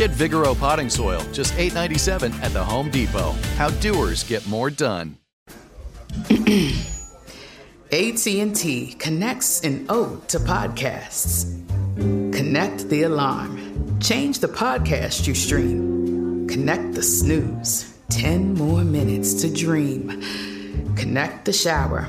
Get 0.00 0.12
Vigoro 0.12 0.58
potting 0.58 0.88
soil, 0.88 1.20
just 1.30 1.52
$8.97 1.56 2.32
at 2.42 2.54
the 2.54 2.64
Home 2.64 2.90
Depot. 2.90 3.32
How 3.56 3.68
doers 3.68 4.24
get 4.24 4.46
more 4.48 4.70
done. 4.70 5.18
AT&T 7.92 8.96
connects 8.98 9.60
an 9.60 9.84
ode 9.90 10.26
to 10.28 10.38
podcasts. 10.38 11.44
Connect 12.34 12.88
the 12.88 13.02
alarm. 13.02 14.00
Change 14.00 14.38
the 14.38 14.48
podcast 14.48 15.26
you 15.26 15.34
stream. 15.34 16.48
Connect 16.48 16.94
the 16.94 17.02
snooze. 17.02 17.94
10 18.08 18.54
more 18.54 18.82
minutes 18.82 19.34
to 19.42 19.52
dream. 19.52 20.22
Connect 20.96 21.44
the 21.44 21.52
shower. 21.52 22.08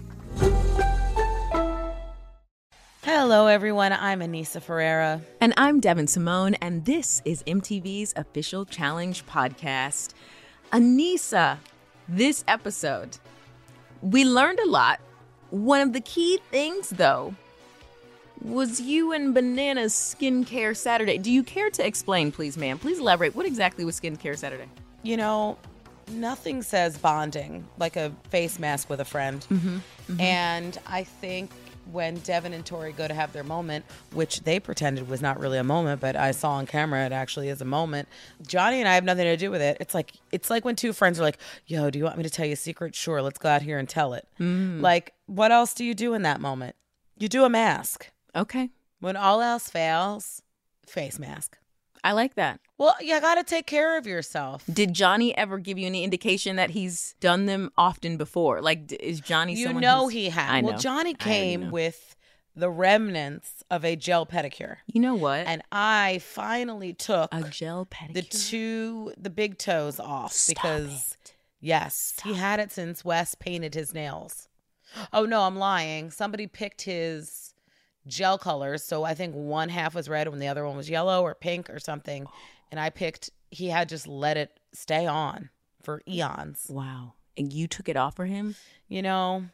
Hello, 3.03 3.47
everyone. 3.47 3.93
I'm 3.93 4.19
Aneesa 4.19 4.61
Ferreira. 4.61 5.23
And 5.39 5.55
I'm 5.57 5.81
Devyn 5.81 6.07
Simone, 6.07 6.53
and 6.61 6.85
this 6.85 7.19
is 7.25 7.41
MTV's 7.47 8.13
official 8.15 8.63
challenge 8.63 9.25
podcast. 9.25 10.13
Aneesa, 10.71 11.57
this 12.07 12.43
episode, 12.47 13.17
we 14.03 14.23
learned 14.23 14.59
a 14.59 14.67
lot. 14.67 14.99
One 15.49 15.81
of 15.81 15.93
the 15.93 16.01
key 16.01 16.41
things, 16.51 16.91
though, 16.91 17.33
was 18.39 18.79
you 18.79 19.13
and 19.13 19.33
Banana's 19.33 19.93
Skincare 19.95 20.77
Saturday. 20.77 21.17
Do 21.17 21.31
you 21.31 21.41
care 21.41 21.71
to 21.71 21.83
explain, 21.83 22.31
please, 22.31 22.55
ma'am? 22.55 22.77
Please 22.77 22.99
elaborate. 22.99 23.35
What 23.35 23.47
exactly 23.47 23.83
was 23.83 23.99
Skincare 23.99 24.37
Saturday? 24.37 24.69
You 25.01 25.17
know, 25.17 25.57
nothing 26.11 26.61
says 26.61 26.99
bonding 26.99 27.67
like 27.79 27.95
a 27.95 28.11
face 28.29 28.59
mask 28.59 28.91
with 28.91 28.99
a 28.99 29.05
friend. 29.05 29.43
Mm-hmm. 29.49 29.77
Mm-hmm. 29.77 30.21
And 30.21 30.77
I 30.85 31.03
think 31.03 31.49
when 31.91 32.15
Devin 32.15 32.53
and 32.53 32.65
Tori 32.65 32.91
go 32.91 33.07
to 33.07 33.13
have 33.13 33.33
their 33.33 33.43
moment, 33.43 33.85
which 34.13 34.41
they 34.41 34.59
pretended 34.59 35.07
was 35.09 35.21
not 35.21 35.39
really 35.39 35.57
a 35.57 35.63
moment, 35.63 36.01
but 36.01 36.15
I 36.15 36.31
saw 36.31 36.51
on 36.51 36.65
camera 36.65 37.05
it 37.05 37.11
actually 37.11 37.49
is 37.49 37.61
a 37.61 37.65
moment. 37.65 38.07
Johnny 38.45 38.79
and 38.79 38.87
I 38.87 38.95
have 38.95 39.03
nothing 39.03 39.25
to 39.25 39.37
do 39.37 39.51
with 39.51 39.61
it. 39.61 39.77
It's 39.79 39.93
like 39.93 40.13
it's 40.31 40.49
like 40.49 40.65
when 40.65 40.75
two 40.75 40.93
friends 40.93 41.19
are 41.19 41.23
like, 41.23 41.37
"Yo, 41.65 41.89
do 41.89 41.99
you 41.99 42.05
want 42.05 42.17
me 42.17 42.23
to 42.23 42.29
tell 42.29 42.45
you 42.45 42.53
a 42.53 42.57
secret? 42.57 42.95
Sure, 42.95 43.21
let's 43.21 43.39
go 43.39 43.49
out 43.49 43.61
here 43.61 43.77
and 43.77 43.87
tell 43.87 44.13
it." 44.13 44.27
Mm. 44.39 44.81
Like, 44.81 45.13
what 45.25 45.51
else 45.51 45.73
do 45.73 45.85
you 45.85 45.93
do 45.93 46.13
in 46.13 46.21
that 46.23 46.41
moment? 46.41 46.75
You 47.17 47.27
do 47.27 47.43
a 47.43 47.49
mask. 47.49 48.09
Okay. 48.35 48.69
When 48.99 49.15
all 49.15 49.41
else 49.41 49.69
fails, 49.69 50.41
face 50.85 51.19
mask. 51.19 51.57
I 52.03 52.13
like 52.13 52.35
that. 52.35 52.59
Well, 52.77 52.95
you 52.99 53.19
got 53.21 53.35
to 53.35 53.43
take 53.43 53.67
care 53.67 53.97
of 53.97 54.07
yourself. 54.07 54.63
Did 54.71 54.93
Johnny 54.93 55.37
ever 55.37 55.59
give 55.59 55.77
you 55.77 55.85
any 55.85 56.03
indication 56.03 56.55
that 56.55 56.71
he's 56.71 57.15
done 57.19 57.45
them 57.45 57.71
often 57.77 58.17
before? 58.17 58.61
Like, 58.61 58.91
is 58.93 59.19
Johnny 59.19 59.53
You 59.53 59.73
know 59.73 60.07
he 60.07 60.29
had. 60.29 60.63
Well. 60.63 60.79
Johnny 60.79 61.13
came 61.13 61.69
with 61.69 62.15
the 62.55 62.69
remnants 62.69 63.63
of 63.69 63.85
a 63.85 63.95
gel 63.95 64.25
pedicure. 64.25 64.77
You 64.87 64.99
know 64.99 65.15
what? 65.15 65.45
And 65.45 65.61
I 65.71 66.19
finally 66.23 66.93
took 66.93 67.29
a 67.31 67.43
gel 67.43 67.85
pedicure. 67.85 68.13
the 68.13 68.21
two, 68.23 69.13
the 69.17 69.29
big 69.29 69.57
toes 69.57 69.99
off 69.99 70.33
Stop 70.33 70.55
because, 70.55 71.17
it. 71.23 71.33
yes, 71.59 72.15
he 72.23 72.33
had 72.33 72.59
it 72.59 72.71
since 72.71 73.05
Wes 73.05 73.35
painted 73.35 73.75
his 73.75 73.93
nails. 73.93 74.49
Oh, 75.13 75.25
no, 75.25 75.43
I'm 75.43 75.55
lying. 75.55 76.11
Somebody 76.11 76.47
picked 76.47 76.81
his 76.81 77.50
gel 78.07 78.37
colors. 78.37 78.83
So 78.83 79.03
I 79.03 79.13
think 79.13 79.33
one 79.35 79.69
half 79.69 79.93
was 79.95 80.09
red 80.09 80.27
when 80.27 80.39
the 80.39 80.47
other 80.47 80.65
one 80.65 80.77
was 80.77 80.89
yellow 80.89 81.21
or 81.23 81.35
pink 81.35 81.69
or 81.69 81.79
something. 81.79 82.25
And 82.71 82.79
I 82.79 82.89
picked, 82.89 83.29
he 83.49 83.67
had 83.67 83.89
just 83.89 84.07
let 84.07 84.37
it 84.37 84.59
stay 84.73 85.05
on 85.05 85.49
for 85.83 86.01
eons. 86.07 86.67
Wow. 86.69 87.13
And 87.37 87.51
you 87.51 87.67
took 87.67 87.89
it 87.89 87.97
off 87.97 88.15
for 88.15 88.25
him? 88.25 88.55
You 88.87 89.01
know, 89.01 89.45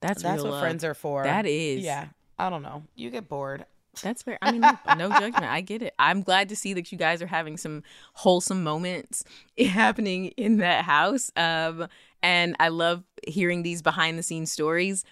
That's 0.00 0.22
that's 0.22 0.42
what 0.42 0.52
love. 0.52 0.60
friends 0.60 0.84
are 0.84 0.94
for. 0.94 1.24
That 1.24 1.46
is. 1.46 1.82
Yeah. 1.82 2.08
I 2.38 2.50
don't 2.50 2.62
know. 2.62 2.82
You 2.94 3.10
get 3.10 3.28
bored. 3.28 3.64
That's 4.02 4.22
fair. 4.22 4.38
I 4.42 4.50
mean, 4.50 4.60
no, 4.60 4.76
no 4.96 5.08
judgment. 5.10 5.44
I 5.44 5.60
get 5.60 5.80
it. 5.82 5.94
I'm 6.00 6.22
glad 6.22 6.48
to 6.48 6.56
see 6.56 6.72
that 6.74 6.90
you 6.90 6.98
guys 6.98 7.22
are 7.22 7.28
having 7.28 7.56
some 7.56 7.84
wholesome 8.14 8.64
moments 8.64 9.24
happening 9.58 10.26
in 10.36 10.56
that 10.58 10.84
house. 10.84 11.30
Um, 11.36 11.86
and 12.22 12.56
I 12.58 12.68
love 12.68 13.04
hearing 13.26 13.62
these 13.62 13.82
behind 13.82 14.18
the 14.18 14.22
scenes 14.24 14.50
stories. 14.50 15.04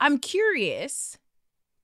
I'm 0.00 0.18
curious 0.18 1.18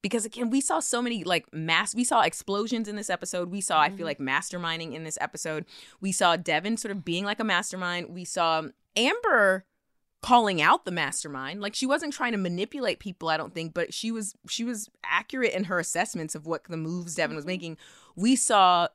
because 0.03 0.25
again, 0.25 0.51
we 0.51 0.61
saw 0.61 0.81
so 0.81 1.01
many 1.01 1.25
like 1.25 1.53
mass. 1.53 1.95
We 1.95 2.05
saw 2.05 2.23
explosions 2.23 2.89
in 2.89 2.97
this 2.97 3.09
episode. 3.09 3.51
We 3.51 3.61
saw, 3.61 3.81
I 3.81 3.89
feel 3.89 3.99
mm-hmm. 3.99 4.05
like, 4.07 4.19
masterminding 4.19 4.95
in 4.95 5.05
this 5.05 5.17
episode. 5.21 5.65
We 6.01 6.13
saw 6.13 6.37
Devin 6.37 6.77
sort 6.77 6.93
of 6.93 7.05
being 7.05 7.25
like 7.25 7.41
a 7.41 7.45
mastermind. 7.45 8.09
We 8.11 8.25
saw 8.25 8.65
Amber 8.97 9.65
calling 10.23 10.63
out 10.63 10.85
the 10.85 10.93
mastermind 10.93 11.61
like 11.61 11.75
she 11.75 11.85
wasn't 11.85 12.13
trying 12.13 12.31
to 12.31 12.39
manipulate 12.39 13.01
people 13.01 13.29
i 13.29 13.37
don't 13.37 13.53
think 13.55 13.75
but 13.75 13.93
she 13.93 14.13
was 14.13 14.37
she 14.49 14.63
was 14.63 14.89
accurate 15.05 15.53
in 15.53 15.65
her 15.65 15.81
assessments 15.81 16.37
of 16.37 16.47
what 16.47 16.63
the 16.69 16.77
moves 16.77 17.17
devin 17.17 17.35
was 17.35 17.43
mm-hmm. 17.43 17.49
making 17.49 17.77
we 18.15 18.37
saw 18.37 18.87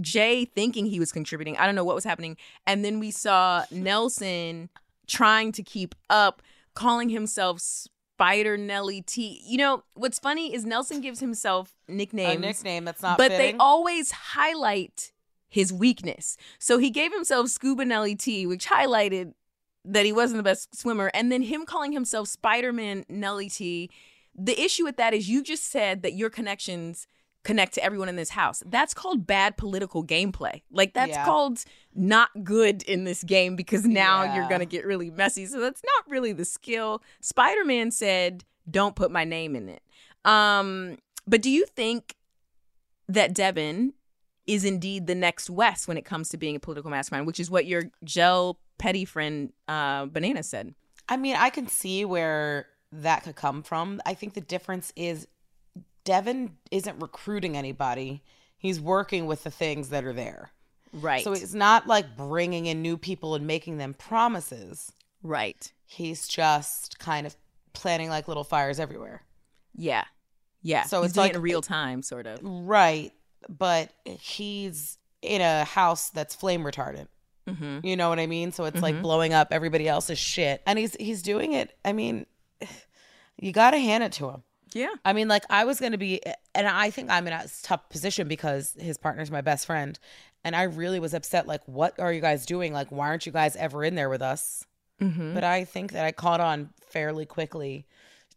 jay 0.00 0.44
thinking 0.44 0.86
he 0.86 0.98
was 0.98 1.12
contributing 1.12 1.56
i 1.58 1.64
don't 1.64 1.76
know 1.76 1.84
what 1.84 1.94
was 1.94 2.02
happening 2.02 2.36
and 2.66 2.84
then 2.84 2.98
we 2.98 3.12
saw 3.12 3.64
nelson 3.70 4.68
trying 5.06 5.52
to 5.52 5.62
keep 5.62 5.94
up 6.10 6.42
calling 6.74 7.08
himself 7.08 7.60
spider 8.16 8.56
nelly 8.56 9.02
t 9.02 9.42
you 9.44 9.58
know 9.58 9.82
what's 9.94 10.18
funny 10.18 10.54
is 10.54 10.64
nelson 10.64 11.00
gives 11.00 11.18
himself 11.18 11.74
nicknames 11.88 12.36
a 12.36 12.38
nickname 12.38 12.84
that's 12.84 13.02
not 13.02 13.18
but 13.18 13.32
fitting. 13.32 13.56
they 13.56 13.58
always 13.58 14.12
highlight 14.12 15.12
his 15.54 15.72
weakness. 15.72 16.36
So 16.58 16.78
he 16.78 16.90
gave 16.90 17.12
himself 17.12 17.48
Scuba 17.48 17.84
Nelly 17.84 18.16
T, 18.16 18.44
which 18.44 18.66
highlighted 18.66 19.34
that 19.84 20.04
he 20.04 20.12
wasn't 20.12 20.38
the 20.38 20.42
best 20.42 20.76
swimmer, 20.76 21.12
and 21.14 21.30
then 21.30 21.42
him 21.42 21.64
calling 21.64 21.92
himself 21.92 22.26
Spider 22.26 22.72
Man 22.72 23.04
Nelly 23.08 23.48
T. 23.48 23.88
The 24.34 24.60
issue 24.60 24.82
with 24.82 24.96
that 24.96 25.14
is 25.14 25.28
you 25.28 25.44
just 25.44 25.70
said 25.70 26.02
that 26.02 26.14
your 26.14 26.28
connections 26.28 27.06
connect 27.44 27.74
to 27.74 27.84
everyone 27.84 28.08
in 28.08 28.16
this 28.16 28.30
house. 28.30 28.62
That's 28.66 28.92
called 28.94 29.26
bad 29.26 29.56
political 29.56 30.04
gameplay. 30.04 30.62
Like 30.70 30.94
that's 30.94 31.10
Yeah. 31.10 31.24
called 31.24 31.64
not 31.94 32.30
good 32.42 32.82
in 32.82 33.04
this 33.04 33.22
game 33.22 33.54
because 33.54 33.84
now 33.84 34.34
you're 34.34 34.48
gonna 34.48 34.66
get 34.66 34.84
really 34.84 35.10
messy. 35.10 35.46
So 35.46 35.60
that's 35.60 35.82
not 35.84 36.10
really 36.10 36.32
the 36.32 36.44
skill. 36.44 37.02
Spider 37.20 37.64
Man 37.64 37.90
said, 37.90 38.44
"Don't 38.68 38.96
put 38.96 39.10
my 39.10 39.24
name 39.24 39.54
in 39.54 39.68
it." 39.68 39.82
Um, 40.24 40.98
but 41.26 41.40
do 41.42 41.50
you 41.50 41.66
think 41.66 42.16
that 43.08 43.34
Devin 43.34 43.92
is 44.46 44.64
indeed 44.64 45.06
the 45.06 45.14
next 45.14 45.48
Wes 45.48 45.86
when 45.88 45.96
it 45.96 46.04
comes 46.04 46.28
to 46.30 46.36
being 46.36 46.56
a 46.56 46.60
political 46.60 46.90
mastermind, 46.90 47.26
which 47.26 47.40
is 47.40 47.50
what 47.50 47.66
your 47.66 47.84
gel 48.02 48.58
petty 48.78 49.04
friend 49.04 49.52
uh, 49.68 50.06
Banana 50.06 50.42
said. 50.42 50.74
I 51.08 51.16
mean, 51.16 51.36
I 51.36 51.50
can 51.50 51.66
see 51.68 52.04
where 52.04 52.66
that 52.92 53.22
could 53.24 53.36
come 53.36 53.62
from. 53.62 54.00
I 54.06 54.14
think 54.14 54.34
the 54.34 54.40
difference 54.40 54.92
is 54.96 55.26
Devin 56.04 56.56
isn't 56.70 57.00
recruiting 57.00 57.56
anybody. 57.56 58.22
He's 58.58 58.80
working 58.80 59.26
with 59.26 59.44
the 59.44 59.50
things 59.50 59.88
that 59.90 60.04
are 60.04 60.12
there. 60.12 60.50
Right. 60.92 61.24
So 61.24 61.32
it's 61.32 61.54
not 61.54 61.86
like 61.86 62.16
bringing 62.16 62.66
in 62.66 62.80
new 62.82 62.96
people 62.96 63.34
and 63.34 63.46
making 63.46 63.78
them 63.78 63.94
promises. 63.94 64.92
right. 65.22 65.70
He's 65.86 66.26
just 66.26 66.98
kind 66.98 67.26
of 67.26 67.36
planting 67.72 68.08
like 68.08 68.26
little 68.26 68.42
fires 68.42 68.80
everywhere. 68.80 69.22
Yeah. 69.76 70.04
Yeah. 70.62 70.84
So 70.84 71.02
He's 71.02 71.10
it's 71.12 71.16
like- 71.18 71.32
it 71.32 71.36
in 71.36 71.42
real 71.42 71.60
time, 71.62 72.02
sort 72.02 72.26
of. 72.26 72.38
Right. 72.42 73.12
But 73.48 73.90
he's 74.04 74.96
in 75.22 75.40
a 75.42 75.64
house 75.64 76.10
that's 76.10 76.34
flame 76.34 76.62
retardant. 76.64 77.08
Mm-hmm. 77.46 77.86
You 77.86 77.96
know 77.96 78.08
what 78.08 78.18
I 78.18 78.26
mean? 78.26 78.50
So 78.52 78.64
it's 78.64 78.80
like 78.80 79.00
blowing 79.02 79.34
up 79.34 79.48
everybody 79.50 79.86
else's 79.86 80.18
shit. 80.18 80.62
And 80.66 80.78
he's 80.78 80.96
he's 80.98 81.20
doing 81.22 81.52
it. 81.52 81.76
I 81.84 81.92
mean, 81.92 82.24
you 83.38 83.52
got 83.52 83.72
to 83.72 83.78
hand 83.78 84.02
it 84.02 84.12
to 84.12 84.30
him. 84.30 84.42
Yeah. 84.74 84.92
I 85.04 85.12
mean, 85.14 85.28
like 85.28 85.44
I 85.48 85.64
was 85.64 85.80
gonna 85.80 85.96
be, 85.98 86.20
and 86.54 86.66
I 86.68 86.90
think 86.90 87.08
I'm 87.10 87.26
in 87.26 87.32
a 87.32 87.46
tough 87.62 87.88
position 87.88 88.28
because 88.28 88.76
his 88.78 88.98
partner's 88.98 89.30
my 89.30 89.40
best 89.40 89.64
friend, 89.66 89.98
and 90.44 90.54
I 90.54 90.64
really 90.64 91.00
was 91.00 91.14
upset. 91.14 91.46
Like, 91.46 91.62
what 91.66 91.98
are 91.98 92.12
you 92.12 92.20
guys 92.20 92.44
doing? 92.44 92.72
Like, 92.74 92.90
why 92.90 93.06
aren't 93.08 93.24
you 93.24 93.32
guys 93.32 93.56
ever 93.56 93.82
in 93.84 93.94
there 93.94 94.10
with 94.10 94.20
us? 94.22 94.66
Mm-hmm. 95.00 95.34
but 95.34 95.42
I 95.42 95.64
think 95.64 95.90
that 95.92 96.04
I 96.04 96.12
caught 96.12 96.40
on 96.40 96.70
fairly 96.88 97.26
quickly 97.26 97.84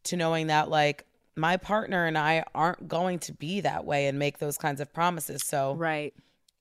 to 0.06 0.16
knowing 0.18 0.48
that 0.48 0.70
like 0.70 1.06
my 1.36 1.56
partner 1.56 2.06
and 2.08 2.18
I 2.18 2.46
aren't 2.56 2.88
going 2.88 3.20
to 3.20 3.32
be 3.34 3.62
that 3.62 3.86
way 3.86 4.08
and 4.08 4.18
make 4.18 4.40
those 4.40 4.58
kinds 4.58 4.82
of 4.82 4.92
promises. 4.92 5.44
So 5.46 5.76
Right. 5.76 6.16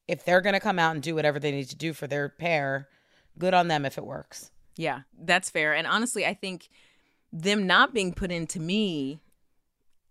if 0.07 0.23
they're 0.27 0.43
going 0.43 0.53
to 0.53 0.61
come 0.61 0.79
out 0.79 0.95
and 0.95 1.03
do 1.03 1.15
whatever 1.15 1.39
they 1.41 1.51
need 1.51 1.71
to 1.71 1.77
do 1.77 1.95
for 1.95 2.07
their 2.07 2.29
pair, 2.29 2.89
good 3.39 3.55
on 3.55 3.69
them 3.69 3.87
if 3.87 3.97
it 3.97 4.05
works. 4.05 4.51
Yeah, 4.77 5.01
that's 5.19 5.49
fair. 5.49 5.73
And 5.75 5.87
honestly, 5.87 6.27
I 6.27 6.35
think 6.35 6.69
them 7.33 7.67
not 7.67 7.95
being 7.95 8.13
put 8.13 8.31
into 8.31 8.61
me 8.61 9.21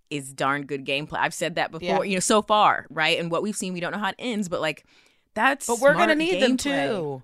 is 0.10 0.34
darn 0.34 0.66
good 0.66 0.86
gameplay. 0.86 1.19
I've 1.19 1.34
said 1.34 1.56
that 1.56 1.72
before, 1.72 2.04
Yeah. 2.06 2.10
you 2.10 2.16
know, 2.16 2.19
so 2.19 2.42
far, 2.42 2.86
right? 2.90 3.19
And 3.19 3.31
what 3.31 3.42
we've 3.44 3.56
seen, 3.56 3.74
we 3.74 3.80
don't 3.80 3.92
know 3.92 3.98
how 4.00 4.10
it 4.10 4.16
ends, 4.19 4.50
but 4.50 4.62
like 4.62 4.86
that's 5.34 5.68
But 5.68 5.80
we're 5.80 5.94
going 5.94 6.10
to 6.10 6.16
need 6.16 6.42
them 6.42 6.57
too. 6.57 7.24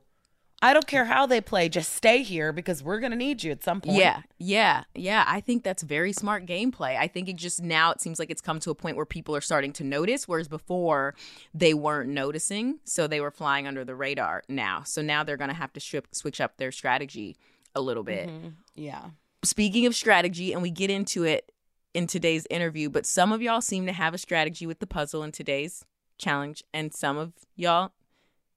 I 0.64 0.74
don't 0.74 0.86
care 0.86 1.06
how 1.06 1.26
they 1.26 1.42
play, 1.42 1.70
just 1.70 1.92
stay 1.92 2.22
here 2.22 2.54
because 2.54 2.84
we're 2.84 3.00
going 3.00 3.10
to 3.10 3.18
need 3.18 3.44
you 3.44 3.52
at 3.52 3.64
some 3.64 3.82
point. 3.82 3.98
Yeah, 3.98 4.22
yeah, 4.38 4.84
yeah. 4.94 5.24
I 5.28 5.42
think 5.42 5.64
that's 5.64 5.82
very 5.82 6.14
smart 6.14 6.46
gameplay. 6.46 6.96
I 7.00 7.08
think 7.08 7.28
it 7.30 7.38
just 7.38 7.64
now 7.64 7.92
it 7.92 8.00
seems 8.00 8.20
like 8.20 8.30
it's 8.30 8.42
come 8.44 8.60
to 8.60 8.70
a 8.70 8.76
point 8.76 8.96
where 8.96 9.06
people 9.08 9.36
are 9.36 9.42
starting 9.42 9.74
to 9.74 9.84
notice, 9.84 10.28
whereas 10.28 10.48
before 10.48 11.16
they 11.52 11.74
weren't 11.74 12.12
noticing, 12.12 12.80
so 12.84 13.08
they 13.08 13.20
were 13.20 13.32
flying 13.32 13.66
under 13.66 13.84
the 13.84 13.96
radar. 13.96 14.44
Now, 14.48 14.84
so 14.84 15.02
now 15.02 15.24
they're 15.24 15.36
going 15.38 15.50
to 15.50 15.56
have 15.56 15.74
to 15.74 15.80
sh- 15.80 15.96
switch 16.12 16.40
up 16.40 16.58
their 16.58 16.72
strategy 16.72 17.38
a 17.74 17.82
little 17.82 18.04
bit. 18.04 18.30
Mm-hmm. 18.30 18.50
Yeah. 18.76 19.06
Speaking 19.44 19.88
of 19.88 19.96
strategy, 19.96 20.54
and 20.54 20.62
we 20.62 20.70
get 20.70 20.92
into 20.92 21.24
it 21.24 21.52
in 21.94 22.08
today's 22.08 22.48
interview, 22.50 22.90
but 22.90 23.06
some 23.06 23.32
of 23.32 23.42
y'all 23.42 23.62
seem 23.62 23.86
to 23.86 23.92
have 23.94 24.14
a 24.14 24.18
strategy 24.18 24.66
with 24.66 24.80
the 24.80 24.88
puzzle 24.88 25.24
in 25.24 25.32
today's 25.32 25.84
challenge, 26.18 26.64
and 26.74 26.94
some 26.94 27.18
of 27.18 27.34
y'all 27.56 27.92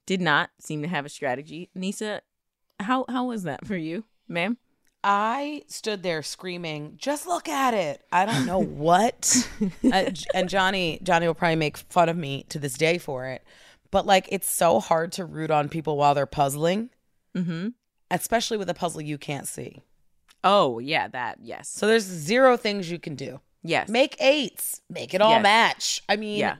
did 0.06 0.20
not 0.20 0.50
seem 0.60 0.82
to 0.82 0.88
have 0.88 1.04
a 1.06 1.08
strategy. 1.08 1.70
Nisa, 1.74 2.20
how 2.80 3.04
how 3.08 3.24
was 3.26 3.42
that 3.44 3.66
for 3.66 3.76
you, 3.76 4.04
ma'am? 4.28 4.58
I 5.02 5.62
stood 5.66 6.02
there 6.02 6.22
screaming, 6.22 6.94
"Just 6.96 7.26
look 7.26 7.48
at 7.48 7.74
it!" 7.74 8.02
I 8.12 8.24
don't 8.26 8.46
know 8.46 8.58
what, 8.62 9.48
uh, 9.92 10.10
and 10.34 10.48
Johnny 10.48 10.98
Johnny 11.02 11.26
will 11.26 11.34
probably 11.34 11.56
make 11.56 11.76
fun 11.76 12.08
of 12.08 12.16
me 12.16 12.44
to 12.50 12.58
this 12.58 12.74
day 12.74 12.98
for 12.98 13.26
it. 13.26 13.42
But 13.90 14.06
like, 14.06 14.28
it's 14.30 14.50
so 14.50 14.80
hard 14.80 15.12
to 15.12 15.24
root 15.24 15.50
on 15.50 15.68
people 15.68 15.96
while 15.96 16.14
they're 16.14 16.26
puzzling, 16.26 16.90
Mm-hmm. 17.36 17.68
especially 18.10 18.56
with 18.56 18.68
a 18.70 18.74
puzzle 18.74 19.00
you 19.00 19.18
can't 19.18 19.46
see. 19.48 19.82
Oh 20.44 20.78
yeah, 20.78 21.08
that 21.08 21.38
yes, 21.42 21.68
So 21.68 21.86
there's 21.86 22.04
zero 22.04 22.56
things 22.56 22.90
you 22.90 22.98
can 22.98 23.14
do. 23.16 23.40
yes, 23.62 23.88
Make 23.88 24.16
eights, 24.20 24.82
make 24.90 25.14
it 25.14 25.20
all 25.22 25.30
Yes. 25.30 25.42
match. 25.42 26.02
I 26.08 26.16
mean, 26.16 26.38
Yeah. 26.38 26.56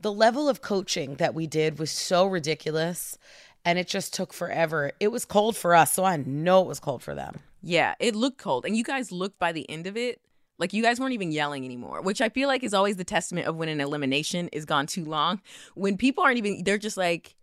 the 0.00 0.12
level 0.12 0.48
of 0.48 0.60
coaching 0.60 1.14
that 1.16 1.34
we 1.34 1.46
did 1.46 1.78
was 1.78 1.90
so 1.90 2.26
ridiculous, 2.26 3.16
and 3.64 3.78
it 3.78 3.86
just 3.86 4.12
took 4.12 4.32
forever. 4.32 4.92
It 5.00 5.08
was 5.08 5.24
cold 5.24 5.56
for 5.56 5.74
us, 5.74 5.92
so 5.92 6.04
I 6.04 6.16
know 6.16 6.60
it 6.62 6.66
was 6.66 6.80
cold 6.80 7.02
for 7.02 7.14
them. 7.14 7.40
yeah. 7.62 7.94
It 8.00 8.14
looked 8.16 8.38
cold, 8.38 8.64
and 8.66 8.76
you 8.76 8.84
guys 8.84 9.10
looked 9.12 9.38
by 9.38 9.52
the 9.52 9.68
end 9.70 9.86
of 9.86 9.96
it 9.96 10.20
like 10.60 10.72
you 10.72 10.82
guys 10.82 10.98
weren't 10.98 11.12
even 11.12 11.30
yelling 11.30 11.64
anymore, 11.64 12.02
which 12.02 12.20
I 12.20 12.28
feel 12.30 12.48
like 12.48 12.64
is 12.64 12.74
always 12.74 12.96
the 12.96 13.04
testament 13.04 13.46
of 13.46 13.54
when 13.54 13.68
an 13.68 13.80
elimination 13.80 14.48
is 14.52 14.64
gone 14.64 14.86
too 14.88 15.04
long. 15.04 15.40
When 15.76 15.96
people 15.96 16.24
aren't 16.24 16.38
even, 16.38 16.64
they're 16.64 16.78
just 16.78 16.96
like, 16.96 17.36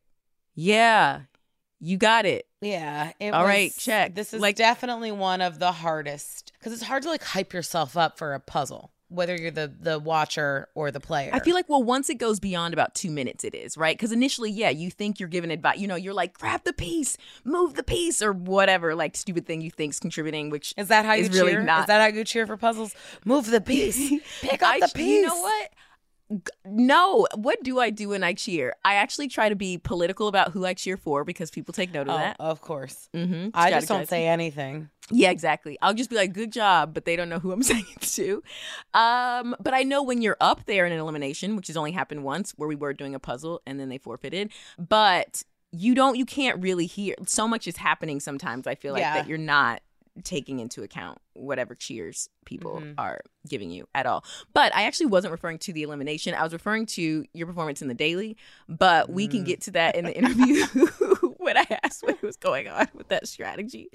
yeah, 0.53 1.21
you 1.79 1.97
got 1.97 2.25
it. 2.25 2.47
Yeah. 2.65 3.11
It 3.19 3.31
All 3.33 3.41
was, 3.43 3.47
right, 3.49 3.73
check. 3.77 4.15
This 4.15 4.33
is 4.33 4.41
Like- 4.41 4.55
definitely 4.55 5.11
one 5.11 5.41
of 5.41 5.59
the 5.59 5.71
hardest 5.71 6.51
because 6.59 6.73
it's 6.73 6.83
hard 6.83 7.03
to 7.03 7.09
like 7.09 7.23
hype 7.23 7.53
yourself 7.53 7.95
up 7.97 8.17
for 8.17 8.33
a 8.33 8.39
puzzle, 8.39 8.91
whether 9.09 9.35
you're 9.35 9.51
the 9.51 9.71
the 9.79 9.99
watcher 9.99 10.67
or 10.75 10.89
the 10.91 10.99
player. 10.99 11.29
I 11.33 11.39
feel 11.39 11.53
like 11.53 11.69
well, 11.69 11.83
once 11.83 12.09
it 12.09 12.15
goes 12.15 12.39
beyond 12.39 12.73
about 12.73 12.95
two 12.95 13.11
minutes, 13.11 13.43
it 13.43 13.53
is 13.53 13.77
right 13.77 13.95
because 13.95 14.11
initially, 14.11 14.49
yeah, 14.51 14.69
you 14.69 14.89
think 14.89 15.19
you're 15.19 15.29
giving 15.29 15.51
advice. 15.51 15.77
You 15.77 15.87
know, 15.87 15.95
you're 15.95 16.13
like 16.13 16.33
grab 16.33 16.63
the 16.63 16.73
piece, 16.73 17.17
move 17.43 17.75
the 17.75 17.83
piece, 17.83 18.21
or 18.21 18.33
whatever 18.33 18.95
like 18.95 19.15
stupid 19.15 19.45
thing 19.45 19.61
you 19.61 19.69
think's 19.71 19.99
contributing. 19.99 20.49
Which 20.49 20.73
is 20.77 20.87
that 20.87 21.05
how 21.05 21.13
you 21.13 21.23
is 21.25 21.29
cheer? 21.29 21.45
really 21.45 21.63
not. 21.63 21.81
Is 21.81 21.85
that 21.87 22.01
how 22.01 22.17
you 22.17 22.23
cheer 22.23 22.47
for 22.47 22.57
puzzles? 22.57 22.95
Move 23.25 23.45
the 23.51 23.61
piece. 23.61 24.09
Pick 24.41 24.63
up 24.63 24.69
I- 24.75 24.79
the 24.79 24.91
piece. 24.93 25.05
You 25.21 25.27
know 25.27 25.39
what? 25.39 25.69
No, 26.65 27.27
what 27.35 27.61
do 27.63 27.79
I 27.79 27.89
do 27.91 28.09
when 28.09 28.23
I 28.23 28.33
cheer? 28.33 28.75
I 28.83 28.95
actually 28.95 29.27
try 29.27 29.49
to 29.49 29.55
be 29.55 29.77
political 29.77 30.27
about 30.27 30.51
who 30.51 30.65
I 30.65 30.73
cheer 30.73 30.97
for 30.97 31.23
because 31.23 31.51
people 31.51 31.73
take 31.73 31.93
note 31.93 32.07
of 32.07 32.15
Oh, 32.15 32.17
that. 32.17 32.35
of 32.39 32.61
course. 32.61 33.09
Mm-hmm. 33.13 33.49
I 33.53 33.69
just 33.69 33.87
don't 33.87 34.07
say 34.07 34.27
anything. 34.27 34.89
Yeah, 35.11 35.29
exactly. 35.29 35.77
I'll 35.83 35.93
just 35.93 36.09
be 36.09 36.15
like, 36.15 36.33
"Good 36.33 36.51
job," 36.51 36.93
but 36.95 37.05
they 37.05 37.15
don't 37.15 37.29
know 37.29 37.37
who 37.37 37.51
I'm 37.51 37.61
saying 37.71 37.85
it 37.95 38.01
to. 38.01 38.41
Um, 38.95 39.55
but 39.59 39.75
I 39.75 39.83
know 39.83 40.01
when 40.01 40.21
you're 40.23 40.37
up 40.41 40.65
there 40.65 40.85
in 40.87 40.91
an 40.91 40.99
elimination, 40.99 41.55
which 41.55 41.67
has 41.67 41.77
only 41.77 41.91
happened 41.91 42.23
once, 42.23 42.53
where 42.57 42.67
we 42.67 42.75
were 42.75 42.93
doing 42.93 43.13
a 43.13 43.19
puzzle 43.19 43.61
and 43.67 43.79
then 43.79 43.89
they 43.89 43.99
forfeited. 43.99 44.51
But 44.79 45.43
you 45.71 45.93
don't, 45.93 46.15
you 46.15 46.25
can't 46.25 46.59
really 46.61 46.87
hear. 46.87 47.15
So 47.27 47.47
much 47.47 47.67
is 47.67 47.77
happening 47.77 48.19
sometimes. 48.19 48.65
I 48.65 48.73
feel 48.75 48.93
like 48.93 49.01
Yeah. 49.01 49.13
that 49.15 49.27
you're 49.27 49.37
not 49.37 49.81
taking 50.23 50.59
into 50.59 50.81
account 50.83 51.17
whatever 51.33 51.75
cheers 51.75 52.29
people 52.45 52.75
Mm-hmm. 52.79 52.93
are 52.99 53.19
giving 53.47 53.69
you 53.69 53.87
at 53.93 54.05
all. 54.05 54.23
But 54.53 54.73
I 54.75 54.83
actually 54.83 55.07
wasn't 55.07 55.31
referring 55.31 55.59
to 55.59 55.73
the 55.73 55.83
elimination. 55.83 56.33
I 56.33 56.43
was 56.43 56.53
referring 56.53 56.85
to 56.87 57.25
your 57.33 57.47
performance 57.47 57.81
in 57.81 57.87
the 57.87 57.93
daily. 57.93 58.37
But 58.69 59.09
we 59.09 59.27
Mm. 59.27 59.31
can 59.31 59.43
get 59.43 59.61
to 59.61 59.71
that 59.71 59.95
in 59.95 60.05
the 60.05 60.17
interview 60.17 60.65
when 61.37 61.57
I 61.57 61.65
asked 61.83 62.03
what 62.03 62.21
was 62.21 62.37
going 62.37 62.67
on 62.67 62.87
with 62.93 63.07
that 63.09 63.27
strategy. 63.27 63.89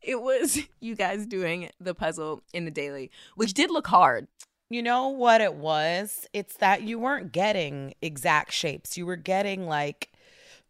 It 0.00 0.20
was 0.22 0.58
you 0.80 0.94
guys 0.94 1.26
doing 1.26 1.70
the 1.80 1.94
puzzle 1.94 2.42
in 2.52 2.64
the 2.64 2.70
daily, 2.70 3.10
which 3.34 3.52
did 3.54 3.70
look 3.70 3.86
hard. 3.86 4.28
You 4.70 4.82
know 4.82 5.08
what 5.08 5.40
it 5.40 5.54
was? 5.54 6.26
It's 6.32 6.56
that 6.56 6.82
you 6.82 6.98
weren't 6.98 7.32
getting 7.32 7.94
exact 8.00 8.52
shapes. 8.52 8.96
You 8.96 9.06
were 9.06 9.16
getting 9.16 9.66
like 9.66 10.10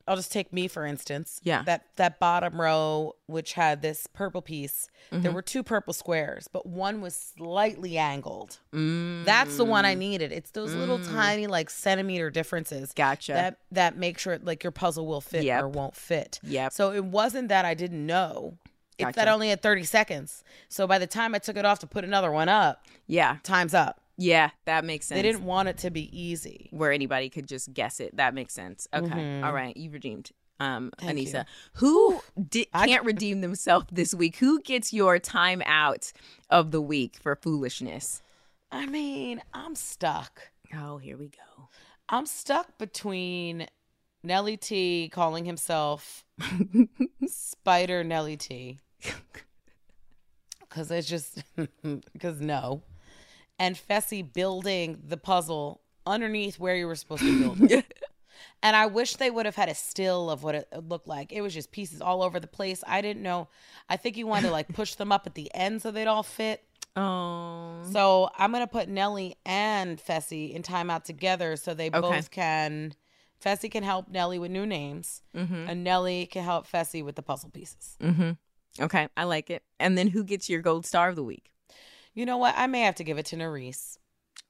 I'll 0.06 0.16
just 0.16 0.30
take 0.32 0.52
me 0.52 0.68
for 0.68 0.84
instance. 0.84 1.40
Yeah. 1.44 1.62
That 1.62 1.84
that 1.96 2.18
bottom 2.18 2.60
row 2.60 3.14
which 3.26 3.54
had 3.54 3.80
this 3.82 4.06
purple 4.06 4.42
piece, 4.42 4.88
there 5.10 5.20
Mm-hmm. 5.20 5.32
were 5.34 5.42
two 5.42 5.62
purple 5.62 5.92
squares, 5.94 6.48
but 6.48 6.66
one 6.66 7.00
was 7.00 7.14
slightly 7.36 7.96
angled. 7.98 8.58
That's 8.72 9.56
the 9.56 9.64
one 9.64 9.84
I 9.84 9.94
needed. 9.94 10.32
It's 10.32 10.50
those 10.50 10.74
little 10.74 10.98
tiny 10.98 11.46
like 11.46 11.70
centimeter 11.70 12.30
differences. 12.30 12.90
Mm. 12.90 12.94
Gotcha. 12.96 13.32
That 13.32 13.58
that 13.72 13.96
make 13.96 14.18
sure 14.18 14.38
like 14.42 14.62
your 14.62 14.72
puzzle 14.72 15.06
will 15.06 15.20
fit 15.20 15.44
Yep. 15.44 15.62
or 15.62 15.68
won't 15.68 15.96
fit. 15.96 16.40
Yeah. 16.42 16.68
So 16.68 16.92
it 16.92 17.04
wasn't 17.04 17.48
that 17.48 17.64
I 17.64 17.74
didn't 17.74 18.04
know. 18.04 18.58
It's 18.96 19.06
that 19.06 19.14
Gotcha. 19.16 19.30
I 19.30 19.32
only 19.32 19.48
had 19.48 19.60
30 19.62 19.82
seconds. 19.84 20.44
So 20.68 20.86
by 20.86 20.98
the 21.00 21.06
time 21.08 21.34
I 21.34 21.38
took 21.38 21.56
it 21.56 21.64
off 21.64 21.80
to 21.80 21.86
put 21.86 22.04
another 22.04 22.30
one 22.30 22.48
up, 22.48 22.84
Yeah, 23.08 23.38
time's 23.42 23.74
up. 23.74 24.00
Yeah, 24.16 24.50
that 24.64 24.84
makes 24.84 25.06
sense. 25.06 25.18
They 25.18 25.22
didn't 25.22 25.44
want 25.44 25.68
it 25.68 25.78
to 25.78 25.90
be 25.90 26.08
easy. 26.18 26.68
where 26.70 26.92
anybody 26.92 27.28
could 27.30 27.48
just 27.48 27.72
guess 27.74 27.98
it. 28.00 28.16
That 28.16 28.32
makes 28.34 28.54
sense. 28.54 28.86
Okay, 28.94 29.06
Mm-hmm. 29.08 29.44
All 29.44 29.52
right, 29.52 29.76
you 29.76 29.90
redeemed. 29.90 30.30
Um, 30.60 30.92
Thank 30.98 31.18
Aneesa, 31.18 31.40
you. 31.40 31.44
who 31.74 32.20
di- 32.48 32.68
can't 32.74 33.04
redeem 33.04 33.40
themselves 33.40 33.86
this 33.90 34.14
week? 34.14 34.36
Who 34.36 34.60
gets 34.62 34.92
your 34.92 35.18
time 35.18 35.62
out 35.66 36.12
of 36.48 36.70
the 36.70 36.80
week 36.80 37.16
for 37.20 37.34
foolishness? 37.34 38.22
I 38.70 38.86
mean, 38.86 39.42
I'm 39.52 39.74
stuck. 39.74 40.50
Oh, 40.72 40.98
here 40.98 41.16
we 41.16 41.26
go. 41.28 41.68
I'm 42.08 42.26
stuck 42.26 42.78
between 42.78 43.66
Nelly 44.22 44.56
T 44.56 45.08
calling 45.12 45.44
himself 45.44 46.24
Spider 47.26 48.04
Nelly 48.04 48.36
T. 48.36 48.78
Because 50.60 50.90
it's 50.90 51.08
just, 51.08 51.42
because 52.12 52.40
no. 52.40 52.82
And 53.58 53.76
Fessy 53.76 54.22
building 54.22 55.02
the 55.06 55.16
puzzle 55.16 55.80
underneath 56.06 56.58
where 56.58 56.76
you 56.76 56.86
were 56.86 56.96
supposed 56.96 57.22
to 57.22 57.40
build 57.40 57.70
it. 57.70 57.86
And 58.62 58.74
I 58.74 58.86
wish 58.86 59.16
they 59.16 59.30
would 59.30 59.44
have 59.44 59.56
had 59.56 59.68
a 59.68 59.74
still 59.74 60.30
of 60.30 60.42
what 60.42 60.54
it 60.54 60.68
looked 60.88 61.06
like. 61.06 61.32
It 61.32 61.42
was 61.42 61.52
just 61.52 61.70
pieces 61.70 62.00
all 62.00 62.22
over 62.22 62.40
the 62.40 62.46
place. 62.46 62.82
I 62.86 63.02
didn't 63.02 63.22
know. 63.22 63.48
I 63.90 63.96
think 63.96 64.16
you 64.16 64.26
wanted 64.26 64.46
to 64.46 64.52
like 64.52 64.68
push 64.68 64.94
them 64.94 65.12
up 65.12 65.26
at 65.26 65.34
the 65.34 65.54
end 65.54 65.82
so 65.82 65.90
they'd 65.90 66.06
all 66.06 66.22
fit. 66.22 66.64
Oh, 66.96 67.82
So 67.92 68.30
I'm 68.38 68.52
gonna 68.52 68.66
put 68.66 68.88
Nelly 68.88 69.36
and 69.44 69.98
Fessy 69.98 70.54
in 70.54 70.62
timeout 70.62 71.04
together 71.04 71.56
so 71.56 71.74
they 71.74 71.88
both 71.88 72.30
can. 72.30 72.94
Fessy 73.44 73.70
can 73.70 73.82
help 73.82 74.08
Nelly 74.08 74.38
with 74.38 74.50
new 74.50 74.64
names, 74.64 75.22
mm-hmm. 75.36 75.68
and 75.68 75.84
Nelly 75.84 76.26
can 76.26 76.44
help 76.44 76.66
Fessy 76.66 77.04
with 77.04 77.16
the 77.16 77.22
puzzle 77.22 77.50
pieces. 77.50 77.98
Mm-hmm. 78.00 78.84
okay, 78.84 79.08
I 79.16 79.24
like 79.24 79.50
it. 79.50 79.62
And 79.78 79.98
then 79.98 80.08
who 80.08 80.24
gets 80.24 80.48
your 80.48 80.62
gold 80.62 80.86
star 80.86 81.08
of 81.08 81.16
the 81.16 81.24
week? 81.24 81.50
You 82.14 82.26
know 82.26 82.36
what? 82.38 82.54
I 82.56 82.66
may 82.66 82.80
have 82.82 82.94
to 82.96 83.04
give 83.04 83.18
it 83.18 83.26
to 83.26 83.36
Nurys. 83.36 83.98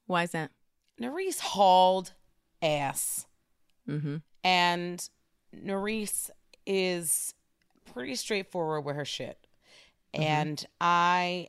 Why 0.06 0.22
is 0.24 0.32
that? 0.32 0.50
Nurys 1.00 1.40
hauled 1.40 2.12
ass, 2.62 3.26
Mm-hmm. 3.88 4.16
and 4.42 5.08
Nurys 5.54 6.30
is 6.66 7.34
pretty 7.92 8.14
straightforward 8.14 8.84
with 8.84 8.96
her 8.96 9.04
shit, 9.04 9.46
and 10.14 10.64
I, 10.80 11.48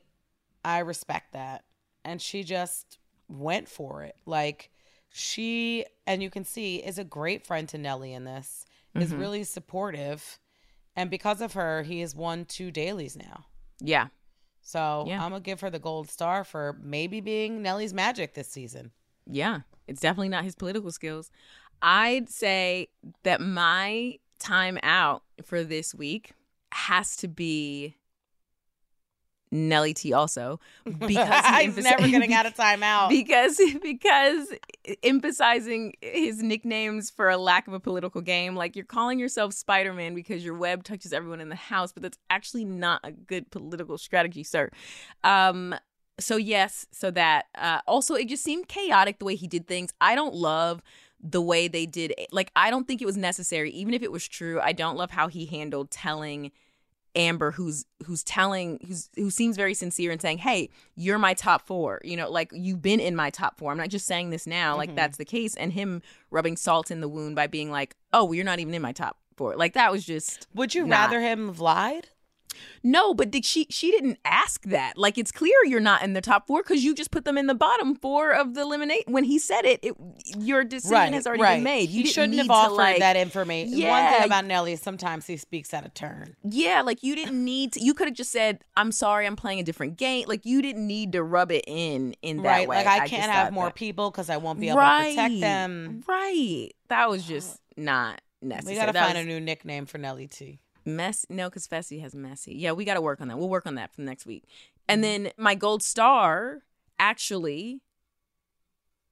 I 0.64 0.80
respect 0.80 1.34
that. 1.34 1.64
And 2.04 2.22
she 2.22 2.44
just 2.44 2.98
went 3.28 3.68
for 3.70 4.04
it. 4.04 4.16
Like 4.26 4.70
she, 5.12 5.86
and 6.06 6.22
you 6.22 6.30
can 6.30 6.44
see, 6.44 6.78
is 6.78 6.98
a 6.98 7.04
great 7.04 7.46
friend 7.48 7.68
to 7.70 7.78
Nelly 7.78 8.14
in 8.14 8.24
this. 8.26 8.66
Is 8.96 9.14
really 9.14 9.44
supportive, 9.44 10.40
and 10.96 11.10
because 11.10 11.42
of 11.42 11.52
her, 11.54 11.84
he 11.84 12.00
has 12.00 12.16
won 12.16 12.46
two 12.46 12.72
dailies 12.72 13.18
now. 13.18 13.46
Yeah, 13.82 14.08
So 14.66 15.06
Yeah. 15.08 15.24
I'm 15.24 15.30
gonna 15.30 15.42
give 15.42 15.62
her 15.62 15.70
the 15.70 15.80
gold 15.80 16.10
star 16.10 16.44
for 16.44 16.76
maybe 16.82 17.22
being 17.22 17.62
Nelly's 17.62 17.94
magic 17.94 18.34
this 18.34 18.50
season. 18.50 18.92
Yeah, 19.28 19.62
it's 19.88 20.02
definitely 20.02 20.30
not 20.30 20.44
his 20.44 20.56
political 20.56 20.92
skills. 20.92 21.30
I'd 21.84 22.30
say 22.30 22.90
that 23.24 23.42
my 23.42 24.18
time 24.40 24.80
out 24.82 25.22
for 25.44 25.64
this 25.64 25.94
week 25.94 26.32
has 26.72 27.16
to 27.18 27.28
be 27.28 27.96
Nelly 29.52 29.94
T 29.94 30.12
also 30.14 30.60
because 30.86 31.08
he 31.08 31.14
He's 31.16 31.76
emphasi- 31.76 31.84
never 31.84 32.08
getting 32.08 32.34
out 32.34 32.46
of 32.46 32.56
timeout. 32.56 33.10
because 33.10 33.60
because 33.82 34.48
emphasizing 35.04 35.94
his 36.02 36.42
nicknames 36.42 37.10
for 37.10 37.30
a 37.30 37.38
lack 37.38 37.68
of 37.68 37.74
a 37.74 37.80
political 37.80 38.22
game 38.22 38.56
like 38.56 38.76
you're 38.76 38.86
calling 38.86 39.20
yourself 39.20 39.54
Spider-Man 39.54 40.16
because 40.16 40.44
your 40.44 40.56
web 40.56 40.84
touches 40.84 41.14
everyone 41.14 41.42
in 41.42 41.50
the 41.50 41.56
house 41.56 41.92
but 41.92 42.04
that's 42.04 42.18
actually 42.30 42.66
not 42.66 43.00
a 43.04 43.12
good 43.12 43.50
political 43.52 43.98
strategy 43.98 44.44
sir 44.44 44.70
um 45.24 45.76
so 46.20 46.38
yes 46.38 46.86
so 46.92 47.12
that 47.12 47.46
uh 47.58 47.80
also 47.88 48.16
it 48.16 48.28
just 48.28 48.44
seemed 48.44 48.68
chaotic 48.68 49.20
the 49.20 49.26
way 49.26 49.36
he 49.36 49.48
did 49.48 49.68
things 49.68 49.92
i 50.02 50.16
don't 50.16 50.34
love 50.34 50.82
the 51.22 51.42
way 51.42 51.68
they 51.68 51.86
did 51.86 52.14
it. 52.18 52.28
like 52.32 52.52
i 52.56 52.70
don't 52.70 52.88
think 52.88 53.02
it 53.02 53.06
was 53.06 53.18
necessary 53.18 53.72
even 53.72 53.94
if 53.94 54.02
it 54.04 54.12
was 54.12 54.28
true 54.28 54.60
i 54.62 54.72
don't 54.72 54.98
love 54.98 55.12
how 55.12 55.28
he 55.28 55.46
handled 55.46 55.90
telling 55.92 56.52
Amber 57.16 57.52
who's 57.52 57.86
who's 58.06 58.24
telling 58.24 58.80
who's 58.88 59.10
who 59.16 59.30
seems 59.30 59.56
very 59.56 59.74
sincere 59.74 60.12
and 60.12 60.22
saying, 60.22 60.40
"Hey, 60.40 60.70
you're 60.96 61.18
my 61.18 61.34
top 61.34 61.66
4." 61.66 62.02
You 62.04 62.18
know, 62.18 62.30
like 62.30 62.50
you've 62.54 62.82
been 62.82 63.00
in 63.00 63.16
my 63.16 63.30
top 63.30 63.58
4. 63.58 63.72
I'm 63.72 63.78
not 63.78 63.90
just 63.90 64.06
saying 64.06 64.30
this 64.30 64.46
now, 64.48 64.76
like 64.76 64.90
mm-hmm. 64.90 64.96
that's 64.96 65.18
the 65.18 65.26
case 65.26 65.56
and 65.56 65.74
him 65.74 66.02
rubbing 66.32 66.58
salt 66.58 66.92
in 66.92 67.02
the 67.02 67.08
wound 67.08 67.36
by 67.36 67.48
being 67.48 67.72
like, 67.72 67.96
"Oh, 68.14 68.26
well, 68.26 68.36
you're 68.36 68.46
not 68.46 68.60
even 68.60 68.74
in 68.74 68.82
my 68.82 68.92
top 68.92 69.18
4." 69.38 69.56
Like 69.56 69.74
that 69.74 69.92
was 69.92 70.06
just 70.06 70.48
Would 70.54 70.76
you 70.76 70.86
not- 70.86 71.12
rather 71.12 71.22
him 71.22 71.48
have 71.48 71.60
lied? 71.60 72.10
No, 72.84 73.14
but 73.14 73.32
did 73.32 73.46
she 73.46 73.68
she 73.70 73.92
didn't 73.92 74.20
ask 74.26 74.64
that. 74.66 74.98
Like 74.98 75.18
it's 75.18 75.32
clear 75.32 75.56
you're 75.66 75.80
not 75.80 76.04
in 76.04 76.14
the 76.14 76.22
top 76.22 76.48
4 76.48 76.64
cuz 76.64 76.84
you 76.84 76.94
just 76.94 77.12
put 77.12 77.26
them 77.26 77.38
in 77.38 77.48
the 77.48 77.56
bottom 77.56 77.96
4 77.96 78.32
of 78.32 78.54
the 78.54 78.62
eliminate 78.62 79.04
when 79.08 79.24
he 79.24 79.40
said 79.40 79.66
it, 79.66 79.80
it 79.84 79.96
your 80.38 80.64
decision 80.64 81.14
has 81.14 81.28
already 81.28 81.44
been 81.44 81.64
made. 81.64 81.90
You 81.90 82.06
shouldn't 82.06 82.38
have 82.38 82.50
offered 82.50 82.76
like, 82.76 83.00
that 83.00 83.16
information. 83.16 83.78
Yeah, 83.78 83.90
One 83.90 84.14
thing 84.14 84.26
about 84.26 84.46
Nelly 84.46 84.74
is 84.74 84.82
sometimes 84.82 85.28
he 85.28 85.38
speaks 85.38 85.74
out 85.74 85.86
of 85.86 85.94
turn. 85.94 86.36
Yeah, 86.44 86.82
like 86.82 87.04
you 87.04 87.16
didn't 87.16 87.44
need 87.44 87.74
to. 87.74 87.84
You 87.84 87.94
could 87.94 88.08
have 88.08 88.16
just 88.16 88.32
said, 88.32 88.64
"I'm 88.76 88.92
sorry, 88.92 89.26
I'm 89.26 89.36
playing 89.36 89.60
a 89.60 89.64
different 89.64 89.98
game." 89.98 90.26
Like 90.28 90.46
you 90.46 90.62
didn't 90.62 90.86
need 90.86 91.12
to 91.14 91.24
rub 91.24 91.52
it 91.52 91.64
in 91.68 92.16
in 92.22 92.38
that 92.38 92.50
right. 92.50 92.68
way. 92.68 92.78
Like 92.78 92.88
I, 92.88 93.00
just 93.00 93.12
can't 93.12 93.32
have 93.32 93.54
more 93.54 93.66
that- 93.66 93.76
people 93.76 94.12
because 94.12 94.30
I 94.30 94.38
won't 94.38 94.60
be 94.60 94.70
able 94.70 94.80
right, 94.80 95.10
to 95.10 95.16
protect 95.16 95.40
them. 95.40 96.04
Right. 96.08 96.70
That 96.90 97.10
was 97.10 97.26
just 97.26 97.60
not 97.78 98.22
necessary. 98.42 98.76
We 98.76 98.80
gotta 98.80 98.94
That 98.94 99.06
find 99.06 99.18
was 99.18 99.26
a 99.26 99.28
new 99.28 99.40
nickname 99.40 99.86
for 99.86 99.98
Nelly 99.98 100.28
T. 100.28 100.60
mess. 100.86 101.26
No, 101.30 101.50
because 101.50 101.68
Fessy 101.68 102.02
has 102.02 102.14
messy. 102.16 102.54
Yeah, 102.56 102.72
we 102.74 102.86
got 102.86 102.94
to 102.96 103.02
work 103.02 103.22
on 103.22 103.28
that. 103.28 103.38
We'll 103.38 103.50
work 103.50 103.66
on 103.66 103.76
that 103.76 103.94
for 103.94 104.02
next 104.02 104.26
week. 104.26 104.44
And 104.88 105.04
Mm-hmm. 105.04 105.24
then 105.24 105.32
my 105.38 105.56
gold 105.56 105.82
star, 105.84 106.62
actually, 107.00 107.82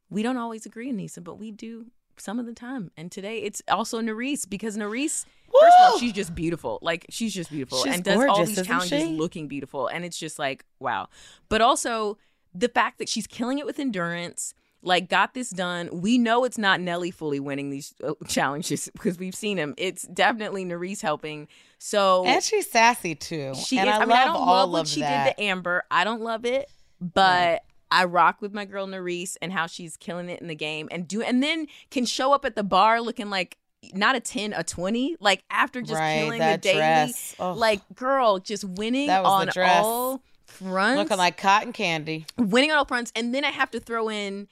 we 0.09 0.21
don't 0.23 0.37
always 0.37 0.65
agree, 0.65 0.91
Aneesa, 0.91 1.23
but 1.23 1.39
we 1.39 1.51
do 1.51 1.87
some 2.17 2.39
of 2.39 2.45
the 2.45 2.53
time. 2.53 2.91
And 2.95 3.11
today 3.11 3.39
it's 3.39 3.61
also 3.67 3.99
Nurys 3.99 4.47
because 4.47 4.77
Nurys. 4.77 5.25
First 5.59 5.75
of 5.79 5.91
all, 5.93 5.99
she's 5.99 6.13
just 6.13 6.35
beautiful. 6.35 6.79
Like 6.81 7.05
she's 7.09 7.33
just 7.33 7.49
beautiful 7.51 7.83
She's 7.83 7.95
and 7.95 8.03
does 8.03 8.23
all 8.23 8.45
these 8.45 8.61
challenges 8.65 9.01
she? 9.03 9.09
looking 9.09 9.47
beautiful. 9.47 9.87
And 9.87 10.03
it's 10.05 10.17
just 10.17 10.37
like, 10.39 10.65
wow. 10.79 11.07
But 11.49 11.61
also 11.61 12.17
the 12.53 12.69
fact 12.69 12.99
that 12.99 13.09
she's 13.09 13.25
killing 13.27 13.57
it 13.59 13.65
with 13.65 13.79
endurance, 13.79 14.53
like 14.83 15.09
got 15.09 15.33
this 15.33 15.49
done. 15.49 15.89
We 15.91 16.17
know 16.17 16.43
it's 16.43 16.57
not 16.57 16.79
Nelly 16.81 17.09
fully 17.11 17.39
winning 17.39 17.69
these 17.69 17.93
uh, 18.03 18.13
challenges 18.27 18.89
because 18.93 19.17
we've 19.17 19.35
seen 19.35 19.57
him. 19.57 19.73
It's 19.77 20.03
definitely 20.03 20.65
Nurys 20.65 21.01
helping. 21.01 21.47
So 21.79 22.25
And 22.25 22.43
she's 22.43 22.69
sassy 22.69 23.15
too. 23.15 23.53
she 23.55 23.77
and 23.79 23.89
is. 23.89 23.95
I, 23.95 23.99
I, 23.99 24.05
mean, 24.05 24.11
I 24.17 24.25
don't 24.25 24.35
all 24.35 24.67
love 24.67 24.71
what 24.81 24.87
she 24.87 25.01
that. 25.01 25.25
did 25.25 25.35
to 25.37 25.43
Amber. 25.43 25.83
I 25.89 26.03
don't 26.03 26.21
love 26.21 26.45
it, 26.45 26.69
but 27.01 27.63
I 27.91 28.05
rock 28.05 28.41
with 28.41 28.53
my 28.53 28.65
girl 28.65 28.87
Nurys 28.87 29.37
and 29.41 29.51
how 29.53 29.67
she's 29.67 29.97
killing 29.97 30.29
it 30.29 30.41
in 30.41 30.47
the 30.47 30.55
game 30.55 30.87
and 30.91 31.07
do 31.07 31.21
and 31.21 31.41
then 31.43 31.67
can 31.91 32.05
show 32.05 32.33
up 32.33 32.43
at 32.45 32.55
the 32.55 32.63
bar 32.63 33.01
looking 33.01 33.29
like 33.29 33.57
not 33.93 34.15
a 34.15 34.19
10, 34.21 34.53
a 34.53 34.63
20, 34.63 35.17
like 35.19 35.43
after 35.49 35.81
just 35.81 35.93
Right, 35.99 36.19
killing 36.19 36.39
the 36.39 36.57
daily. 36.57 37.13
Ugh. 37.39 37.57
Like, 37.57 37.81
girl, 37.95 38.39
just 38.39 38.63
winning 38.63 39.07
That 39.07 39.23
was 39.23 39.31
on 39.31 39.45
the 39.47 39.51
dress. 39.51 39.83
all 39.83 40.21
fronts. 40.45 40.99
Looking 40.99 41.17
like 41.17 41.35
cotton 41.37 41.73
candy. 41.73 42.25
winning 42.37 42.71
on 42.71 42.77
all 42.77 42.85
fronts. 42.85 43.11
And 43.13 43.35
then 43.35 43.43
I 43.43 43.49
have 43.49 43.71
to 43.71 43.81
throw 43.81 44.09
in 44.09 44.47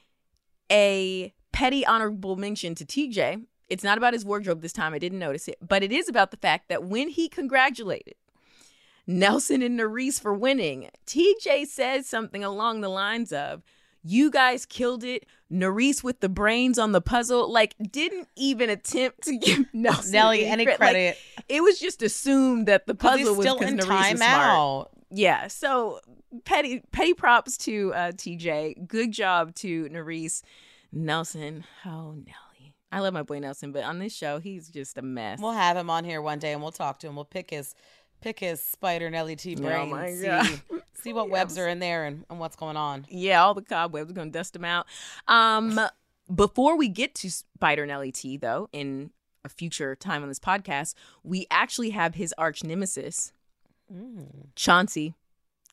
a 0.71 1.33
petty 1.51 1.85
honorable 1.85 2.35
mention 2.37 2.73
to 2.75 2.85
TJ. 2.85 3.43
It's 3.69 3.83
not 3.83 3.97
about 3.97 4.13
his 4.13 4.25
wardrobe 4.25 4.61
this 4.61 4.73
time. 4.73 4.93
I 4.93 4.99
didn't 4.99 5.19
notice 5.19 5.47
it, 5.47 5.57
but 5.61 5.83
it 5.83 5.91
is 5.91 6.09
about 6.09 6.31
the 6.31 6.37
fact 6.37 6.67
that 6.69 6.83
when 6.83 7.09
he 7.09 7.29
congratulated 7.29 8.15
Nelson 9.07 9.61
and 9.61 9.79
Nurys 9.79 10.19
for 10.21 10.33
winning, 10.33 10.89
TJ 11.07 11.67
said 11.67 12.05
something 12.05 12.43
along 12.43 12.81
the 12.81 12.89
lines 12.89 13.31
of, 13.33 13.61
you 14.03 14.31
guys 14.31 14.65
killed 14.65 15.03
it. 15.03 15.25
Nurys 15.51 16.03
with 16.03 16.21
the 16.21 16.29
brains 16.29 16.79
on 16.79 16.91
the 16.91 17.01
puzzle, 17.01 17.51
like, 17.51 17.75
didn't 17.91 18.27
even 18.35 18.69
attempt 18.69 19.23
to 19.23 19.37
give 19.37 19.65
Nelson 19.73 20.11
Nelly 20.13 20.45
any 20.45 20.65
Like, 20.65 20.77
credit. 20.77 21.17
it 21.49 21.61
was 21.61 21.77
just 21.79 22.01
assumed 22.01 22.67
that 22.67 22.87
the 22.87 22.95
puzzle 22.95 23.35
was 23.35 23.45
because 23.45 23.59
Nurys 23.73 24.11
was 24.11 24.19
smart 24.19 24.19
timeout. 24.19 24.87
Yeah 25.11 25.47
so 25.47 25.99
petty 26.45 26.81
petty 26.91 27.13
props 27.13 27.57
to 27.57 27.93
uh 27.93 28.11
tj 28.13 28.87
good 28.87 29.11
job 29.11 29.53
to 29.55 29.89
Nurys 29.89 30.41
nelson 30.91 31.63
oh 31.85 32.11
nelly 32.13 32.73
i 32.91 32.99
love 32.99 33.13
my 33.13 33.23
boy 33.23 33.39
nelson 33.39 33.71
but 33.71 33.83
on 33.83 33.99
this 33.99 34.13
show 34.15 34.39
he's 34.39 34.69
just 34.69 34.97
a 34.97 35.01
mess 35.01 35.39
We'll 35.41 35.51
have 35.53 35.77
him 35.77 35.89
on 35.89 36.03
here 36.05 36.21
one 36.21 36.39
day 36.39 36.53
and 36.53 36.61
we'll 36.61 36.71
talk 36.71 36.99
to 36.99 37.07
him. 37.07 37.15
We'll 37.15 37.25
pick 37.25 37.49
his 37.49 37.75
pick 38.21 38.39
his 38.39 38.61
spider 38.61 39.09
Nelly 39.09 39.35
T 39.35 39.55
Oh 39.57 39.61
brain. 39.61 39.89
my 39.89 40.11
see, 40.13 40.25
God. 40.25 40.61
see 40.93 41.11
what 41.13 41.29
webs 41.29 41.57
are 41.57 41.67
in 41.67 41.79
there 41.79 42.05
and, 42.05 42.23
and 42.29 42.39
what's 42.39 42.55
going 42.55 42.77
on. 42.77 43.05
yeah 43.09 43.41
all 43.43 43.53
the 43.53 43.61
cobwebs 43.61 44.07
we're 44.09 44.15
gonna 44.15 44.31
dust 44.31 44.53
them 44.53 44.65
out 44.65 44.85
um 45.27 45.79
before 46.33 46.77
we 46.77 46.87
get 46.87 47.15
to 47.15 47.29
spider 47.31 47.85
nelly 47.85 48.11
t 48.11 48.37
though 48.37 48.69
in 48.71 49.11
a 49.43 49.49
future 49.49 49.95
time 49.95 50.21
on 50.21 50.29
this 50.29 50.39
podcast 50.39 50.93
we 51.23 51.47
actually 51.49 51.89
have 51.89 52.15
his 52.15 52.33
arch 52.37 52.63
nemesis 52.63 53.33
Chauncey. 54.55 55.15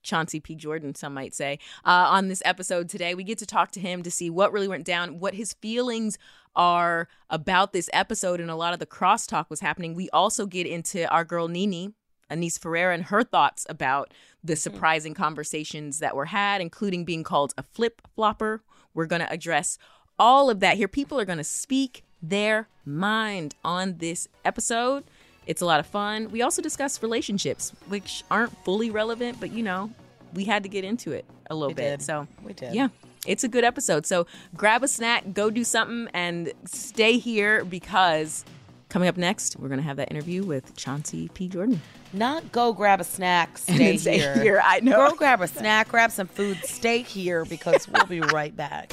Chauncey 0.02 0.40
P. 0.40 0.54
Jordan, 0.54 0.94
some 0.94 1.12
might 1.12 1.34
say, 1.34 1.58
uh, 1.84 2.06
on 2.08 2.28
this 2.28 2.42
episode 2.44 2.88
today. 2.88 3.14
We 3.14 3.25
get 3.25 3.38
to 3.38 3.46
talk 3.46 3.72
to 3.72 3.80
him 3.80 4.02
to 4.02 4.10
see 4.10 4.30
what 4.30 4.52
really 4.52 4.68
went 4.68 4.84
down, 4.84 5.18
what 5.18 5.34
his 5.34 5.52
feelings 5.54 6.18
are 6.56 7.08
about 7.28 7.72
this 7.72 7.90
episode, 7.92 8.40
and 8.40 8.50
a 8.50 8.56
lot 8.56 8.72
of 8.72 8.78
the 8.78 8.87
crosstalk 8.87 9.50
was 9.50 9.60
happening. 9.60 9.94
We 9.94 10.08
also 10.10 10.46
get 10.46 10.66
into 10.66 11.08
our 11.10 11.25
girl 11.25 11.48
Nini, 11.48 11.92
Aneesa 12.30 12.60
Ferreira, 12.60 12.94
and 12.94 13.04
her 13.04 13.22
thoughts 13.22 13.66
about 13.68 14.12
the 14.42 14.56
surprising 14.56 15.14
conversations 15.14 15.98
that 15.98 16.16
were 16.16 16.26
had, 16.26 16.60
including 16.60 17.04
being 17.04 17.25
called 17.25 17.52
a 17.58 17.62
flip 17.62 18.02
flopper. 18.14 18.62
We're 18.94 19.06
going 19.06 19.22
to 19.22 19.32
address 19.32 19.78
all 20.18 20.48
of 20.48 20.60
that 20.60 20.76
here. 20.76 20.88
People 20.88 21.20
are 21.20 21.25
going 21.25 21.38
to 21.38 21.44
speak 21.44 22.04
their 22.22 22.68
mind 22.84 23.54
on 23.64 23.98
this 23.98 24.28
episode. 24.44 25.04
It's 25.48 25.62
a 25.62 25.66
lot 25.66 25.80
of 25.80 25.86
fun. 25.86 26.30
We 26.30 26.42
also 26.42 26.62
discuss 26.62 27.02
relationships, 27.02 27.72
which 27.88 28.22
aren't 28.30 28.56
fully 28.64 28.90
relevant, 28.90 29.40
but 29.40 29.50
you 29.50 29.62
know, 29.64 29.90
we 30.34 30.44
had 30.44 30.62
to 30.62 30.68
get 30.68 30.84
into 30.84 31.10
it 31.12 31.24
a 31.50 31.54
little 31.54 31.68
We 31.68 31.74
bit. 31.74 31.98
did. 31.98 32.02
So 32.02 32.28
We 32.44 32.52
did. 32.52 32.74
Yeah. 32.74 32.88
It's 33.26 33.44
a 33.44 33.48
good 33.48 33.64
episode. 33.64 34.06
So 34.06 34.26
grab 34.56 34.82
a 34.84 34.88
snack, 34.88 35.32
go 35.32 35.50
do 35.50 35.64
something, 35.64 36.08
and 36.14 36.52
stay 36.66 37.18
here 37.18 37.64
because 37.64 38.44
coming 38.90 39.08
up 39.08 39.16
next, 39.16 39.56
we're 39.58 39.68
gonna 39.68 39.82
have 39.82 39.96
that 39.96 40.10
interview 40.10 40.44
with 40.44 40.76
Chauncey 40.76 41.28
P. 41.34 41.48
Jordan. 41.48 41.80
Not 42.12 42.52
go 42.52 42.72
grab 42.74 43.00
a 43.00 43.04
snack, 43.04 43.58
stay 43.58 43.96
stay 43.96 44.18
here. 44.18 44.34
here, 44.42 44.62
I 44.64 44.80
know. 44.80 45.08
Go 45.10 45.14
grab 45.16 45.40
a 45.40 45.48
snack, 45.48 45.88
grab 45.88 46.10
some 46.10 46.26
food, 46.26 46.58
stay 46.62 47.00
here 47.02 47.44
because 47.46 47.88
we'll 47.88 48.06
be 48.06 48.20
right 48.20 48.54
back. 48.56 48.92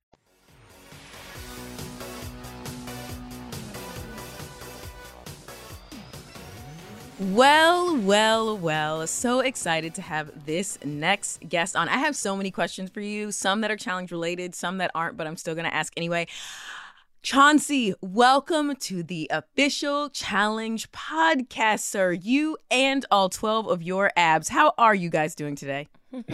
Well, 7.21 7.97
well, 7.97 8.57
well. 8.57 9.05
So 9.05 9.41
excited 9.41 9.93
to 9.93 10.01
have 10.01 10.47
this 10.47 10.79
next 10.83 11.47
guest 11.47 11.75
on. 11.75 11.87
I 11.87 11.97
have 11.97 12.15
so 12.15 12.35
many 12.35 12.49
questions 12.49 12.89
for 12.89 12.99
you, 12.99 13.31
some 13.31 13.61
that 13.61 13.69
are 13.69 13.77
challenge 13.77 14.11
related, 14.11 14.55
some 14.55 14.79
that 14.79 14.89
aren't, 14.95 15.17
but 15.17 15.27
I'm 15.27 15.37
still 15.37 15.53
going 15.53 15.69
to 15.69 15.73
ask 15.73 15.93
anyway. 15.95 16.25
Chauncey, 17.21 17.93
welcome 18.01 18.75
to 18.77 19.03
the 19.03 19.29
official 19.31 20.09
challenge 20.09 20.91
podcast, 20.91 21.81
sir. 21.81 22.11
You 22.11 22.57
and 22.71 23.05
all 23.11 23.29
12 23.29 23.67
of 23.67 23.83
your 23.83 24.11
abs. 24.17 24.49
How 24.49 24.73
are 24.79 24.95
you 24.95 25.11
guys 25.11 25.35
doing 25.35 25.55
today? 25.55 25.89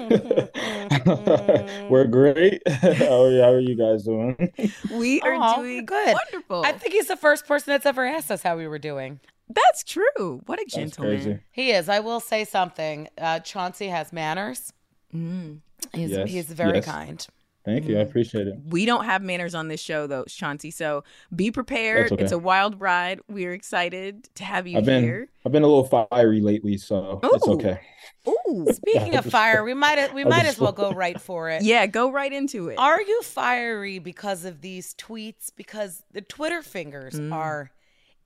We're 1.90 2.08
great. 2.10 2.66
how, 2.70 3.24
are, 3.24 3.42
how 3.42 3.52
are 3.52 3.60
you 3.60 3.76
guys 3.76 4.06
doing? 4.06 4.54
We 4.94 5.20
are 5.20 5.34
Aw, 5.34 5.56
doing 5.58 5.86
good. 5.86 6.16
Wonderful. 6.32 6.64
I 6.64 6.72
think 6.72 6.94
he's 6.94 7.08
the 7.08 7.18
first 7.18 7.46
person 7.46 7.74
that's 7.74 7.86
ever 7.86 8.06
asked 8.06 8.32
us 8.32 8.42
how 8.42 8.56
we 8.56 8.68
were 8.68 8.80
doing. 8.80 9.20
That's 9.50 9.84
true. 9.84 10.42
What 10.46 10.60
a 10.60 10.64
That's 10.64 10.76
gentleman. 10.76 11.42
He 11.52 11.72
is. 11.72 11.90
I 11.90 12.00
will 12.00 12.20
say 12.20 12.44
something. 12.44 13.08
Uh, 13.18 13.40
Chauncey 13.40 13.88
has 13.88 14.12
manners. 14.12 14.74
Mm. 15.14 15.60
He's, 15.94 16.12
Yes, 16.12 16.30
he's 16.30 16.46
very 16.46 16.78
yes. 16.78 16.86
kind. 16.86 17.28
Thank 17.64 17.86
you. 17.86 17.98
I 17.98 18.02
appreciate 18.02 18.48
it. 18.48 18.56
We 18.70 18.86
don't 18.86 19.04
have 19.04 19.22
manners 19.22 19.54
on 19.54 19.68
this 19.68 19.82
show, 19.82 20.08
though, 20.08 20.24
Chauncey. 20.24 20.72
So 20.72 21.04
be 21.36 21.52
prepared. 21.52 22.14
Okay. 22.14 22.24
It's 22.24 22.32
a 22.32 22.38
wild 22.38 22.80
ride. 22.80 23.20
We're 23.28 23.52
excited 23.52 24.30
to 24.36 24.46
have 24.46 24.68
you 24.68 24.78
I've 24.78 24.86
been 24.86 25.04
here. 25.04 25.28
I've 25.46 25.52
been 25.52 25.64
a 25.64 25.68
little 25.68 26.08
fiery 26.10 26.40
lately, 26.40 26.78
so 26.78 27.20
it's 27.22 27.46
okay. 27.46 27.78
Ooh. 28.26 28.68
Speaking 28.72 29.16
of 29.16 29.26
fire, 29.26 29.66
we 29.66 29.74
might 29.74 30.14
we 30.14 30.24
I 30.24 30.30
might 30.30 30.46
as 30.46 30.58
well 30.58 30.72
go 30.72 30.92
right 30.94 31.20
for 31.20 31.50
it. 31.50 31.62
Yeah, 31.68 31.86
go 31.88 32.10
right 32.10 32.32
into 32.32 32.70
it. 32.70 32.80
Are 32.80 33.02
you 33.02 33.22
fiery 33.22 34.00
because 34.00 34.46
of 34.46 34.62
these 34.62 34.94
tweets? 34.94 35.52
Because 35.54 36.04
the 36.14 36.22
Twitter 36.22 36.62
fingers 36.62 37.16
Mm. 37.20 37.34
are 37.34 37.72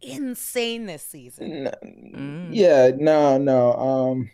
insane 0.01 0.85
this 0.85 1.03
season. 1.03 1.69
Mm. 1.83 2.49
Yeah, 2.53 2.91
no, 2.95 3.37
no. 3.37 3.73
Um 3.73 4.31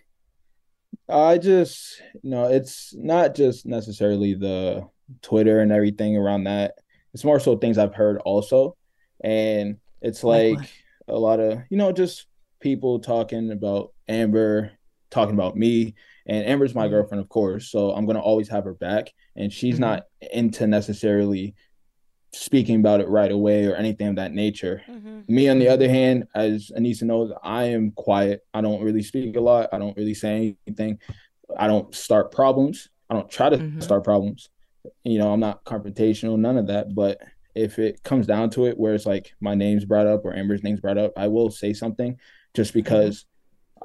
I 1.10 1.38
just 1.38 2.02
no, 2.24 2.46
it's 2.46 2.94
not 2.96 3.36
just 3.36 3.66
necessarily 3.66 4.34
the 4.34 4.88
Twitter 5.22 5.60
and 5.60 5.72
everything 5.72 6.18
around 6.18 6.46
that. 6.46 6.76
It's 7.14 7.24
more 7.24 7.40
so 7.40 7.58
things 7.58 7.78
I've 7.78 7.96
heard 7.96 8.18
also. 8.20 8.76
And 9.24 9.78
it's 10.02 10.24
Like 10.24 10.60
like 10.60 10.70
a 11.08 11.18
lot 11.18 11.40
of, 11.40 11.60
you 11.70 11.78
know, 11.78 11.92
just 11.92 12.28
people 12.60 13.00
talking 13.00 13.52
about 13.52 13.94
Amber, 14.08 14.72
talking 15.10 15.34
about 15.34 15.56
me. 15.56 15.96
And 16.26 16.46
Amber's 16.46 16.76
my 16.76 16.88
Mhm. 16.88 16.92
girlfriend, 16.92 17.22
of 17.22 17.30
course, 17.30 17.72
so 17.72 17.92
I'm 17.94 18.06
gonna 18.06 18.20
always 18.20 18.50
have 18.50 18.66
her 18.66 18.74
back. 18.74 19.12
And 19.36 19.52
she's 19.52 19.78
Mhm. 19.78 19.80
not 19.80 20.04
into 20.34 20.68
necessarily 20.68 21.56
speaking 22.38 22.80
about 22.80 23.02
it 23.02 23.08
right 23.10 23.32
away 23.32 23.66
or 23.66 23.76
anything 23.76 24.08
of 24.08 24.16
that 24.18 24.34
nature. 24.34 24.82
Mhm. 24.88 25.28
Me, 25.28 25.50
on 25.50 25.60
the 25.60 25.68
other 25.68 25.90
hand, 25.90 26.28
as 26.36 26.72
Aneesa 26.78 27.04
knows, 27.04 27.32
I 27.44 27.66
am 27.66 27.92
quiet. 27.92 28.46
I 28.54 28.62
don't 28.62 28.82
really 28.82 29.04
speak 29.04 29.36
a 29.36 29.42
lot. 29.42 29.70
I 29.74 29.80
don't 29.80 29.98
really 29.98 30.14
say 30.14 30.56
anything. 30.68 31.00
I 31.58 31.68
don't 31.68 31.94
start 31.96 32.32
problems. 32.32 32.90
I 33.10 33.16
don't 33.16 33.30
try 33.30 33.50
to 33.50 33.58
Mhm. 33.58 33.82
start 33.82 34.04
problems. 34.04 34.50
You 35.04 35.18
know, 35.20 35.32
I'm 35.32 35.40
not 35.40 35.64
confrontational, 35.66 36.38
none 36.38 36.58
of 36.58 36.68
that. 36.68 36.94
But 36.94 37.22
if 37.56 37.80
it 37.80 38.04
comes 38.04 38.28
down 38.28 38.50
to 38.52 38.66
it, 38.66 38.78
where 38.78 38.94
it's 38.94 39.06
like 39.06 39.34
my 39.40 39.56
name's 39.56 39.86
brought 39.86 40.08
up 40.08 40.24
or 40.26 40.36
Amber's 40.36 40.64
name's 40.64 40.82
brought 40.82 40.98
up, 40.98 41.14
I 41.18 41.28
will 41.28 41.50
say 41.50 41.74
something 41.74 42.20
just 42.54 42.74
because 42.74 43.26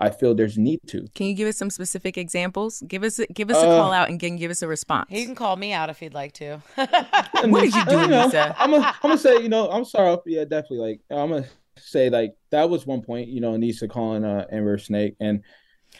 I 0.02 0.10
feel 0.10 0.34
there's 0.34 0.58
need 0.58 0.80
to. 0.88 1.06
Can 1.14 1.26
you 1.28 1.34
give 1.34 1.48
us 1.48 1.56
some 1.56 1.70
specific 1.70 2.18
examples? 2.18 2.82
Give 2.86 3.02
us 3.04 3.18
a, 3.18 3.26
give 3.28 3.50
us 3.50 3.56
a 3.56 3.68
Uh, 3.68 3.78
call 3.80 3.92
out 3.92 4.10
and 4.10 4.20
then 4.20 4.36
give 4.36 4.50
us 4.50 4.60
a 4.62 4.68
response. 4.68 5.06
He 5.10 5.24
can 5.24 5.34
call 5.34 5.56
me 5.56 5.72
out 5.72 5.88
if 5.90 5.98
he'd 6.00 6.14
like 6.14 6.32
to. 6.34 6.60
What 6.76 7.60
did 7.62 7.74
you 7.74 7.84
do, 7.84 8.00
You 8.00 8.06
know, 8.08 8.24
Lisa? 8.26 8.54
I'm 8.58 8.70
gonna 8.72 8.86
I'm 8.86 9.10
gonna 9.10 9.18
say, 9.18 9.40
you 9.42 9.48
know, 9.48 9.70
I'm 9.70 9.84
sorry. 9.84 10.16
Yeah, 10.26 10.44
definitely. 10.44 10.78
Like 10.78 11.00
I'm 11.10 11.30
gonna 11.30 11.46
say, 11.78 12.10
like 12.10 12.34
that 12.50 12.68
was 12.68 12.86
one 12.86 13.02
point. 13.02 13.28
You 13.28 13.40
know, 13.40 13.52
Aneesa 13.52 13.88
calling 13.88 14.24
uh, 14.24 14.46
Amber 14.52 14.78
snake, 14.78 15.16
and 15.20 15.42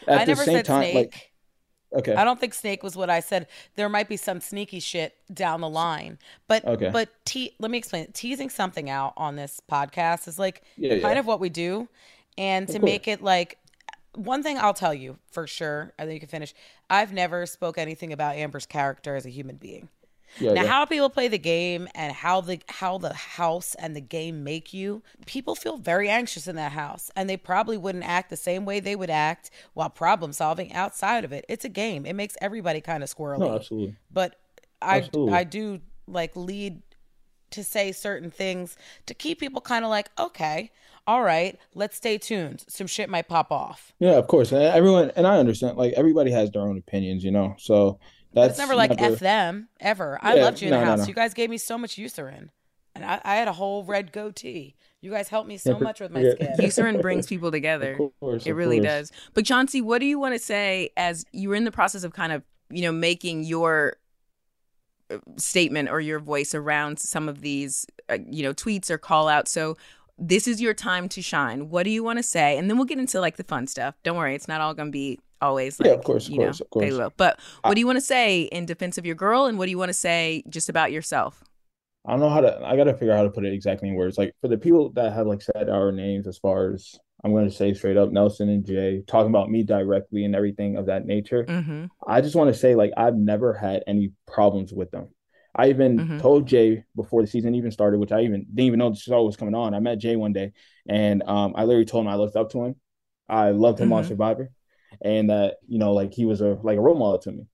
at 0.07 0.19
I 0.21 0.25
the 0.25 0.31
never 0.31 0.43
same 0.45 0.55
said 0.57 0.65
time, 0.65 0.81
snake. 0.83 0.95
like 0.95 1.31
okay, 1.99 2.15
I 2.15 2.23
don't 2.23 2.39
think 2.39 2.53
snake 2.53 2.83
was 2.83 2.95
what 2.95 3.09
I 3.09 3.19
said. 3.19 3.47
There 3.75 3.89
might 3.89 4.07
be 4.09 4.17
some 4.17 4.39
sneaky 4.41 4.79
shit 4.79 5.15
down 5.33 5.61
the 5.61 5.69
line, 5.69 6.17
but 6.47 6.63
Okay. 6.65 6.89
but 6.91 7.09
te- 7.25 7.55
let 7.59 7.69
me 7.71 7.77
explain. 7.77 8.11
Teasing 8.13 8.49
something 8.49 8.89
out 8.89 9.13
on 9.17 9.35
this 9.35 9.59
podcast 9.71 10.27
is 10.27 10.39
like 10.39 10.63
Yeah, 10.77 10.99
kind 10.99 11.13
yeah. 11.15 11.19
of 11.19 11.25
what 11.25 11.39
we 11.39 11.49
do, 11.49 11.87
and 12.37 12.67
to 12.69 12.77
Of 12.77 12.83
make 12.83 13.07
it 13.07 13.21
like 13.21 13.57
one 14.15 14.43
thing 14.43 14.57
I'll 14.57 14.73
tell 14.73 14.93
you 14.93 15.17
for 15.31 15.47
sure. 15.47 15.93
I 15.97 16.03
think 16.03 16.13
you 16.15 16.19
can 16.19 16.29
finish. 16.29 16.53
I've 16.89 17.13
never 17.13 17.45
spoke 17.45 17.77
anything 17.77 18.13
about 18.13 18.35
Amber's 18.35 18.65
character 18.65 19.15
as 19.15 19.25
a 19.25 19.29
human 19.29 19.55
being. 19.57 19.89
yeah, 20.39 20.53
Now, 20.53 20.61
yeah. 20.63 20.67
how 20.67 20.85
people 20.85 21.09
play 21.09 21.27
the 21.27 21.37
game 21.39 21.87
and 21.95 22.13
how 22.13 22.41
the 22.41 22.59
how 22.67 22.97
the 22.97 23.13
house 23.13 23.75
and 23.75 23.95
the 23.95 24.01
game 24.01 24.43
make 24.43 24.73
you, 24.73 25.01
people 25.25 25.55
feel 25.55 25.77
very 25.77 26.09
anxious 26.09 26.47
in 26.47 26.55
that 26.57 26.71
house, 26.71 27.11
and 27.15 27.29
they 27.29 27.37
probably 27.37 27.77
wouldn't 27.77 28.03
act 28.07 28.29
the 28.29 28.37
same 28.37 28.65
way 28.65 28.79
they 28.79 28.95
would 28.95 29.09
act 29.09 29.49
while 29.73 29.89
problem 29.89 30.33
solving 30.33 30.73
outside 30.73 31.23
of 31.23 31.31
it. 31.31 31.45
It's 31.49 31.65
a 31.65 31.69
game; 31.69 32.05
it 32.05 32.13
makes 32.13 32.35
everybody 32.41 32.81
kind 32.81 33.03
of 33.03 33.13
squirrely. 33.13 33.39
no, 33.39 33.55
absolutely. 33.55 33.95
But 34.11 34.35
I 34.81 34.97
Absolutely. 34.99 35.33
I 35.33 35.43
do 35.43 35.79
like 36.07 36.35
lead 36.35 36.81
to 37.53 37.63
say 37.63 37.91
certain 37.91 38.29
things 38.29 38.75
to 39.05 39.13
keep 39.13 39.39
people 39.39 39.61
kind 39.61 39.83
of 39.85 39.89
like, 39.89 40.09
okay, 40.19 40.71
all 41.07 41.23
right, 41.23 41.59
let's 41.75 41.97
stay 41.97 42.17
tuned. 42.17 42.63
Some 42.67 42.87
shit 42.87 43.09
might 43.09 43.27
pop 43.27 43.51
off. 43.51 43.93
Yeah, 43.99 44.11
of 44.13 44.27
course. 44.27 44.51
And 44.51 44.61
everyone, 44.63 45.11
and 45.15 45.25
I 45.27 45.37
understand. 45.37 45.77
Like 45.77 45.93
everybody 45.93 46.31
has 46.31 46.51
their 46.51 46.61
own 46.61 46.77
opinions, 46.77 47.23
you 47.23 47.31
know. 47.31 47.55
So 47.57 47.99
that's 48.33 48.51
it's 48.51 48.57
never 48.59 48.75
like 48.75 48.97
never- 48.99 49.13
f 49.15 49.19
them 49.19 49.67
ever. 49.79 50.17
I 50.21 50.35
Yeah, 50.35 50.43
loved 50.43 50.61
you 50.61 50.67
in 50.67 50.71
no, 50.73 50.79
the 50.79 50.85
house. 50.85 50.99
no. 50.99 51.05
You 51.05 51.13
guys 51.13 51.33
gave 51.33 51.49
me 51.49 51.57
so 51.57 51.77
much 51.77 51.97
Eucerin, 51.97 52.49
and 52.95 53.03
I, 53.05 53.19
I 53.23 53.35
had 53.35 53.47
a 53.47 53.53
whole 53.53 53.83
red 53.83 54.11
goatee. 54.11 54.75
You 55.01 55.11
guys 55.11 55.27
helped 55.27 55.49
me 55.49 55.57
so 55.57 55.77
much 55.77 55.99
with 55.99 56.11
my 56.11 56.21
yeah. 56.21 56.31
skin. 56.35 56.53
Eucerin 56.59 57.01
brings 57.01 57.27
people 57.27 57.51
together. 57.51 57.91
Of 57.99 58.11
course, 58.21 58.45
It 58.45 58.51
of 58.51 58.55
really 58.57 58.77
course. 58.79 59.09
does. 59.09 59.11
But 59.33 59.45
Chauncey, 59.45 59.81
what 59.81 59.99
do 59.99 60.05
you 60.05 60.17
want 60.17 60.33
to 60.35 60.39
say 60.39 60.91
as 60.95 61.25
you 61.33 61.49
were 61.49 61.55
in 61.55 61.65
the 61.65 61.71
process 61.73 62.05
of 62.05 62.13
kind 62.13 62.31
of, 62.31 62.41
you 62.69 62.81
know, 62.83 62.93
making 62.93 63.43
your 63.43 63.97
statement 65.37 65.89
or 65.89 65.99
your 65.99 66.19
voice 66.19 66.55
around 66.55 66.99
some 66.99 67.29
of 67.29 67.41
these, 67.41 67.85
uh, 68.09 68.17
you 68.29 68.43
know, 68.43 68.53
tweets 68.53 68.89
or 68.89 68.97
call 68.97 69.27
outs. 69.27 69.51
So 69.51 69.77
this 70.17 70.47
is 70.47 70.61
your 70.61 70.73
time 70.73 71.09
to 71.09 71.21
shine. 71.21 71.69
What 71.69 71.83
do 71.83 71.89
you 71.89 72.03
want 72.03 72.19
to 72.19 72.23
say? 72.23 72.57
And 72.57 72.69
then 72.69 72.77
we'll 72.77 72.85
get 72.85 72.99
into 72.99 73.19
like 73.19 73.37
the 73.37 73.43
fun 73.43 73.67
stuff. 73.67 73.95
Don't 74.03 74.17
worry, 74.17 74.35
it's 74.35 74.47
not 74.47 74.61
all 74.61 74.73
going 74.73 74.87
to 74.89 74.91
be 74.91 75.19
always 75.41 75.79
like, 75.79 75.87
Yeah, 75.87 75.93
of 75.93 76.03
course, 76.03 76.27
of 76.27 76.33
you 76.33 76.39
know, 76.39 76.45
course, 76.45 76.61
of 76.61 76.69
course. 76.69 77.11
But 77.17 77.39
what 77.63 77.73
do 77.73 77.79
you 77.79 77.85
want 77.85 77.97
to 77.97 78.01
say 78.01 78.43
in 78.43 78.65
defense 78.65 78.97
of 78.97 79.05
your 79.05 79.15
girl? 79.15 79.45
And 79.45 79.57
what 79.57 79.65
do 79.65 79.71
you 79.71 79.77
want 79.77 79.89
to 79.89 79.93
say 79.93 80.43
just 80.49 80.69
about 80.69 80.91
yourself? 80.91 81.43
I 82.05 82.11
don't 82.11 82.19
know 82.19 82.29
how 82.29 82.41
to. 82.41 82.61
I 82.65 82.75
gotta 82.75 82.93
figure 82.93 83.13
out 83.13 83.17
how 83.17 83.23
to 83.23 83.29
put 83.29 83.45
it 83.45 83.53
exactly 83.53 83.87
in 83.87 83.95
words. 83.95 84.17
Like 84.17 84.33
for 84.41 84.49
the 84.49 84.57
people 84.57 84.89
that 84.91 85.13
have 85.13 85.25
like 85.25 85.41
said 85.41 85.69
our 85.69 85.91
names, 85.91 86.27
as 86.27 86.37
far 86.37 86.73
as 86.73 86.99
I'm 87.23 87.31
going 87.31 87.49
to 87.49 87.55
say 87.55 87.73
straight 87.73 87.97
up, 87.97 88.11
Nelson 88.11 88.49
and 88.49 88.65
Jay 88.65 89.03
talking 89.07 89.29
about 89.29 89.49
me 89.49 89.63
directly 89.63 90.25
and 90.25 90.35
everything 90.35 90.75
of 90.77 90.87
that 90.87 91.05
nature. 91.05 91.45
Mm-hmm. 91.45 91.85
I 92.05 92.21
just 92.21 92.35
want 92.35 92.53
to 92.53 92.59
say 92.59 92.75
like 92.75 92.91
I've 92.97 93.15
never 93.15 93.53
had 93.53 93.83
any 93.87 94.11
problems 94.27 94.73
with 94.73 94.91
them. 94.91 95.07
I 95.55 95.69
even 95.69 95.99
Mhm. 95.99 96.21
told 96.21 96.47
Jay 96.47 96.83
before 96.95 97.21
the 97.21 97.27
season 97.27 97.55
even 97.55 97.71
started, 97.71 97.99
which 97.99 98.11
I 98.11 98.21
even 98.21 98.41
didn't 98.45 98.59
even 98.67 98.79
know 98.79 98.89
the 98.89 98.95
show 98.95 99.23
was 99.23 99.37
coming 99.37 99.55
on. 99.55 99.73
I 99.73 99.79
met 99.79 99.99
Jay 99.99 100.15
one 100.15 100.33
day, 100.33 100.51
and 100.87 101.21
um, 101.23 101.53
I 101.55 101.63
literally 101.63 101.85
told 101.85 102.05
him 102.05 102.11
I 102.11 102.15
looked 102.15 102.35
up 102.35 102.49
to 102.51 102.63
him. 102.63 102.75
I 103.29 103.51
loved 103.51 103.79
him 103.79 103.93
on 103.93 104.03
Mhm. 104.03 104.07
Survivor, 104.07 104.49
and 105.01 105.29
that 105.29 105.57
you 105.67 105.77
know 105.79 105.93
like 105.93 106.13
he 106.13 106.25
was 106.25 106.41
a 106.41 106.57
like 106.63 106.77
a 106.77 106.81
role 106.81 106.95
model 106.95 107.19
to 107.19 107.31
me. 107.31 107.45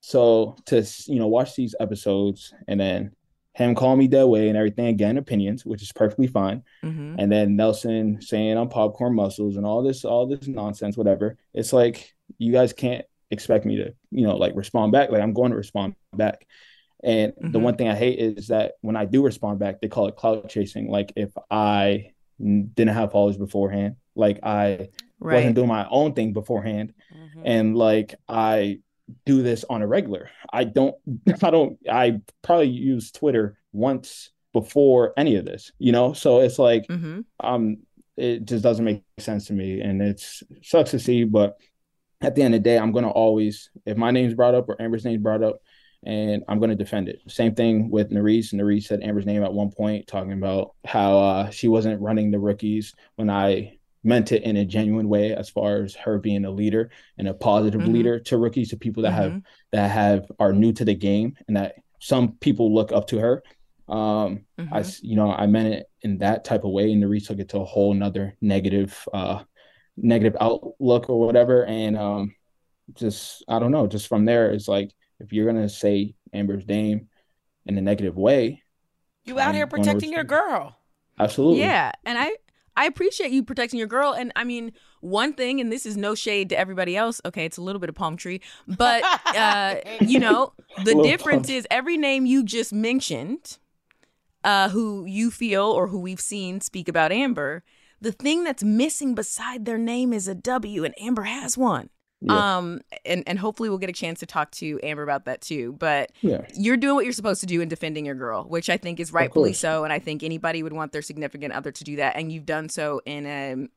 So 0.00 0.56
to 0.66 0.84
you 1.06 1.20
know 1.20 1.28
watch 1.28 1.54
these 1.54 1.74
episodes 1.78 2.52
and 2.66 2.80
then 2.80 3.12
him 3.54 3.74
calling 3.74 3.98
me 3.98 4.06
that 4.08 4.26
way 4.26 4.48
and 4.48 4.56
everything 4.56 4.86
again 4.86 5.18
opinions, 5.18 5.66
which 5.66 5.82
is 5.82 5.92
perfectly 5.92 6.26
fine 6.26 6.62
Mm-hmm. 6.82 7.16
and 7.18 7.30
then 7.30 7.56
Nelson 7.56 8.20
saying 8.22 8.56
I'm 8.56 8.68
popcorn 8.68 9.14
muscles 9.14 9.56
and 9.56 9.66
all 9.66 9.82
this, 9.82 10.04
all 10.04 10.26
this 10.26 10.48
nonsense, 10.48 10.96
whatever. 10.96 11.36
It's 11.54 11.72
like 11.72 12.14
you 12.38 12.50
guys 12.52 12.72
can't 12.72 13.04
expect 13.30 13.64
me 13.66 13.76
to, 13.76 13.94
you 14.10 14.26
know, 14.26 14.36
like 14.36 14.54
respond 14.56 14.92
back. 14.92 15.10
Like 15.10 15.20
I'm 15.22 15.32
going 15.34 15.50
to 15.50 15.56
respond 15.56 15.94
back. 16.14 16.46
And 17.04 17.32
the 17.40 17.58
Mhm. 17.58 17.62
one 17.62 17.76
thing 17.76 17.88
I 17.88 17.94
hate 17.94 18.18
is 18.18 18.48
that 18.48 18.72
when 18.80 18.96
I 18.96 19.04
do 19.04 19.22
respond 19.22 19.58
back, 19.58 19.80
they 19.80 19.88
call 19.88 20.06
it 20.08 20.16
clout 20.16 20.48
chasing. 20.48 20.88
Like 20.88 21.12
if 21.16 21.30
i 21.50 22.12
didn't 22.40 22.88
have 22.94 23.12
followers 23.12 23.36
beforehand, 23.36 23.96
like 24.16 24.40
I 24.42 24.88
Right. 25.20 25.36
wasn't 25.36 25.54
doing 25.54 25.68
my 25.68 25.86
own 25.90 26.14
thing 26.14 26.32
beforehand, 26.32 26.94
Mhm. 27.12 27.42
and 27.44 27.76
like 27.76 28.16
I 28.28 28.80
do 29.24 29.42
this 29.42 29.64
on 29.68 29.82
a 29.82 29.86
regular. 29.86 30.30
I 30.52 30.64
don't 30.64 30.94
I 31.42 31.50
don't 31.50 31.78
I 31.90 32.20
probably 32.42 32.68
use 32.68 33.10
Twitter 33.10 33.58
once 33.72 34.30
before 34.52 35.14
any 35.16 35.36
of 35.36 35.44
this, 35.44 35.72
you 35.78 35.92
know? 35.92 36.12
So 36.12 36.40
it's 36.40 36.58
like 36.58 36.86
mm-hmm. 36.86 37.20
um 37.40 37.78
it 38.16 38.44
just 38.44 38.62
doesn't 38.62 38.84
make 38.84 39.02
sense 39.18 39.46
to 39.46 39.54
me 39.54 39.80
and 39.80 40.02
it's 40.02 40.42
sucks 40.62 40.90
to 40.90 40.98
see 40.98 41.24
but 41.24 41.56
at 42.20 42.34
the 42.34 42.42
end 42.42 42.54
of 42.54 42.62
the 42.62 42.68
day 42.68 42.78
i'm 42.78 42.92
going 42.92 43.06
to 43.06 43.10
always 43.10 43.70
if 43.86 43.96
my 43.96 44.10
name's 44.10 44.34
brought 44.34 44.54
up 44.54 44.68
or 44.68 44.80
amber's 44.82 45.02
name's 45.02 45.22
brought 45.22 45.42
up 45.42 45.62
and 46.04 46.42
I'm 46.48 46.58
going 46.58 46.70
to 46.70 46.76
defend 46.76 47.08
it. 47.08 47.20
Same 47.28 47.54
thing 47.54 47.90
with 47.90 48.10
Nurys. 48.10 48.52
Nurys 48.52 48.84
said 48.84 49.02
Amber's 49.02 49.26
name 49.26 49.44
at 49.44 49.52
one 49.52 49.70
point, 49.70 50.06
talking 50.06 50.32
about 50.32 50.74
how 50.84 51.18
uh, 51.18 51.50
she 51.50 51.68
wasn't 51.68 52.00
running 52.00 52.30
the 52.30 52.40
rookies 52.40 52.94
when 53.16 53.30
I 53.30 53.78
meant 54.04 54.32
it 54.32 54.42
in 54.42 54.56
a 54.56 54.64
genuine 54.64 55.08
way, 55.08 55.34
as 55.34 55.48
far 55.48 55.82
as 55.82 55.94
her 55.94 56.18
being 56.18 56.44
a 56.44 56.50
leader 56.50 56.90
and 57.18 57.28
a 57.28 57.34
positive 57.34 57.80
mm-hmm. 57.80 57.92
leader 57.92 58.20
to 58.20 58.36
rookies, 58.36 58.70
to 58.70 58.76
people 58.76 59.02
that 59.04 59.12
mm-hmm. 59.12 59.34
have 59.34 59.42
that 59.72 59.90
have 59.90 60.32
are 60.38 60.52
new 60.52 60.72
to 60.72 60.84
the 60.84 60.94
game, 60.94 61.36
and 61.46 61.56
that 61.56 61.76
some 62.00 62.32
people 62.32 62.74
look 62.74 62.92
up 62.92 63.06
to 63.08 63.18
her. 63.18 63.42
Um, 63.88 64.44
mm-hmm. 64.58 64.72
I, 64.72 64.84
you 65.02 65.16
know, 65.16 65.32
I 65.32 65.46
meant 65.46 65.74
it 65.74 65.86
in 66.02 66.18
that 66.18 66.44
type 66.44 66.64
of 66.64 66.70
way, 66.70 66.92
and 66.92 67.02
the 67.02 67.06
Nurys 67.06 67.26
took 67.26 67.38
it 67.38 67.50
to 67.50 67.60
a 67.60 67.64
whole 67.64 67.92
another 67.92 68.36
negative, 68.40 69.06
uh, 69.12 69.42
negative 69.96 70.36
outlook 70.40 71.08
or 71.08 71.20
whatever, 71.20 71.64
and 71.64 71.96
um, 71.96 72.34
just 72.94 73.44
I 73.48 73.58
don't 73.58 73.72
know. 73.72 73.86
Just 73.86 74.08
from 74.08 74.24
there, 74.24 74.50
it's 74.50 74.68
like 74.68 74.90
if 75.20 75.32
you're 75.32 75.46
gonna 75.46 75.68
say 75.68 76.14
Amber's 76.32 76.66
name 76.66 77.08
in 77.66 77.78
a 77.78 77.82
negative 77.82 78.16
way, 78.16 78.62
you 79.24 79.38
out 79.38 79.48
I'm 79.48 79.54
here 79.54 79.66
protecting 79.66 80.12
your 80.12 80.24
girl. 80.24 80.76
Absolutely. 81.18 81.60
Yeah, 81.60 81.92
and 82.04 82.18
I 82.18 82.32
I 82.76 82.86
appreciate 82.86 83.30
you 83.30 83.42
protecting 83.42 83.78
your 83.78 83.88
girl. 83.88 84.12
And 84.12 84.32
I 84.36 84.44
mean, 84.44 84.72
one 85.00 85.34
thing, 85.34 85.60
and 85.60 85.70
this 85.70 85.84
is 85.84 85.96
no 85.96 86.14
shade 86.14 86.48
to 86.50 86.58
everybody 86.58 86.96
else. 86.96 87.20
Okay, 87.24 87.44
it's 87.44 87.58
a 87.58 87.62
little 87.62 87.80
bit 87.80 87.88
of 87.88 87.94
palm 87.94 88.16
tree, 88.16 88.40
but 88.66 89.02
uh, 89.36 89.76
you 90.00 90.18
know, 90.18 90.52
the 90.84 91.00
difference 91.02 91.48
is 91.50 91.66
every 91.70 91.96
name 91.96 92.26
you 92.26 92.44
just 92.44 92.72
mentioned, 92.72 93.58
uh, 94.44 94.68
who 94.70 95.04
you 95.04 95.30
feel 95.30 95.64
or 95.64 95.88
who 95.88 96.00
we've 96.00 96.20
seen 96.20 96.60
speak 96.60 96.88
about 96.88 97.12
Amber. 97.12 97.62
The 98.00 98.12
thing 98.12 98.42
that's 98.42 98.64
missing 98.64 99.14
beside 99.14 99.64
their 99.64 99.78
name 99.78 100.12
is 100.12 100.26
a 100.26 100.34
W, 100.34 100.84
and 100.84 100.94
Amber 101.00 101.22
has 101.22 101.56
one. 101.56 101.90
Yeah. 102.22 102.56
Um, 102.56 102.80
and, 103.04 103.24
and 103.26 103.38
hopefully 103.38 103.68
we'll 103.68 103.78
get 103.78 103.90
a 103.90 103.94
chance 103.94 104.20
to 104.20 104.26
talk 104.26 104.52
to 104.52 104.78
Amber 104.82 105.02
about 105.02 105.24
that 105.24 105.40
too. 105.40 105.72
But 105.78 106.12
yeah. 106.20 106.46
you're 106.54 106.76
doing 106.76 106.94
what 106.94 107.04
you're 107.04 107.12
supposed 107.12 107.40
to 107.40 107.46
do 107.46 107.60
in 107.60 107.68
defending 107.68 108.06
your 108.06 108.14
girl, 108.14 108.44
which 108.44 108.70
I 108.70 108.76
think 108.76 109.00
is 109.00 109.12
rightfully 109.12 109.52
so. 109.52 109.84
And 109.84 109.92
I 109.92 109.98
think 109.98 110.22
anybody 110.22 110.62
would 110.62 110.72
want 110.72 110.92
their 110.92 111.02
significant 111.02 111.52
other 111.52 111.72
to 111.72 111.84
do 111.84 111.96
that. 111.96 112.16
And 112.16 112.30
you've 112.30 112.46
done 112.46 112.68
so 112.68 113.00
in 113.04 113.26
a 113.26 113.68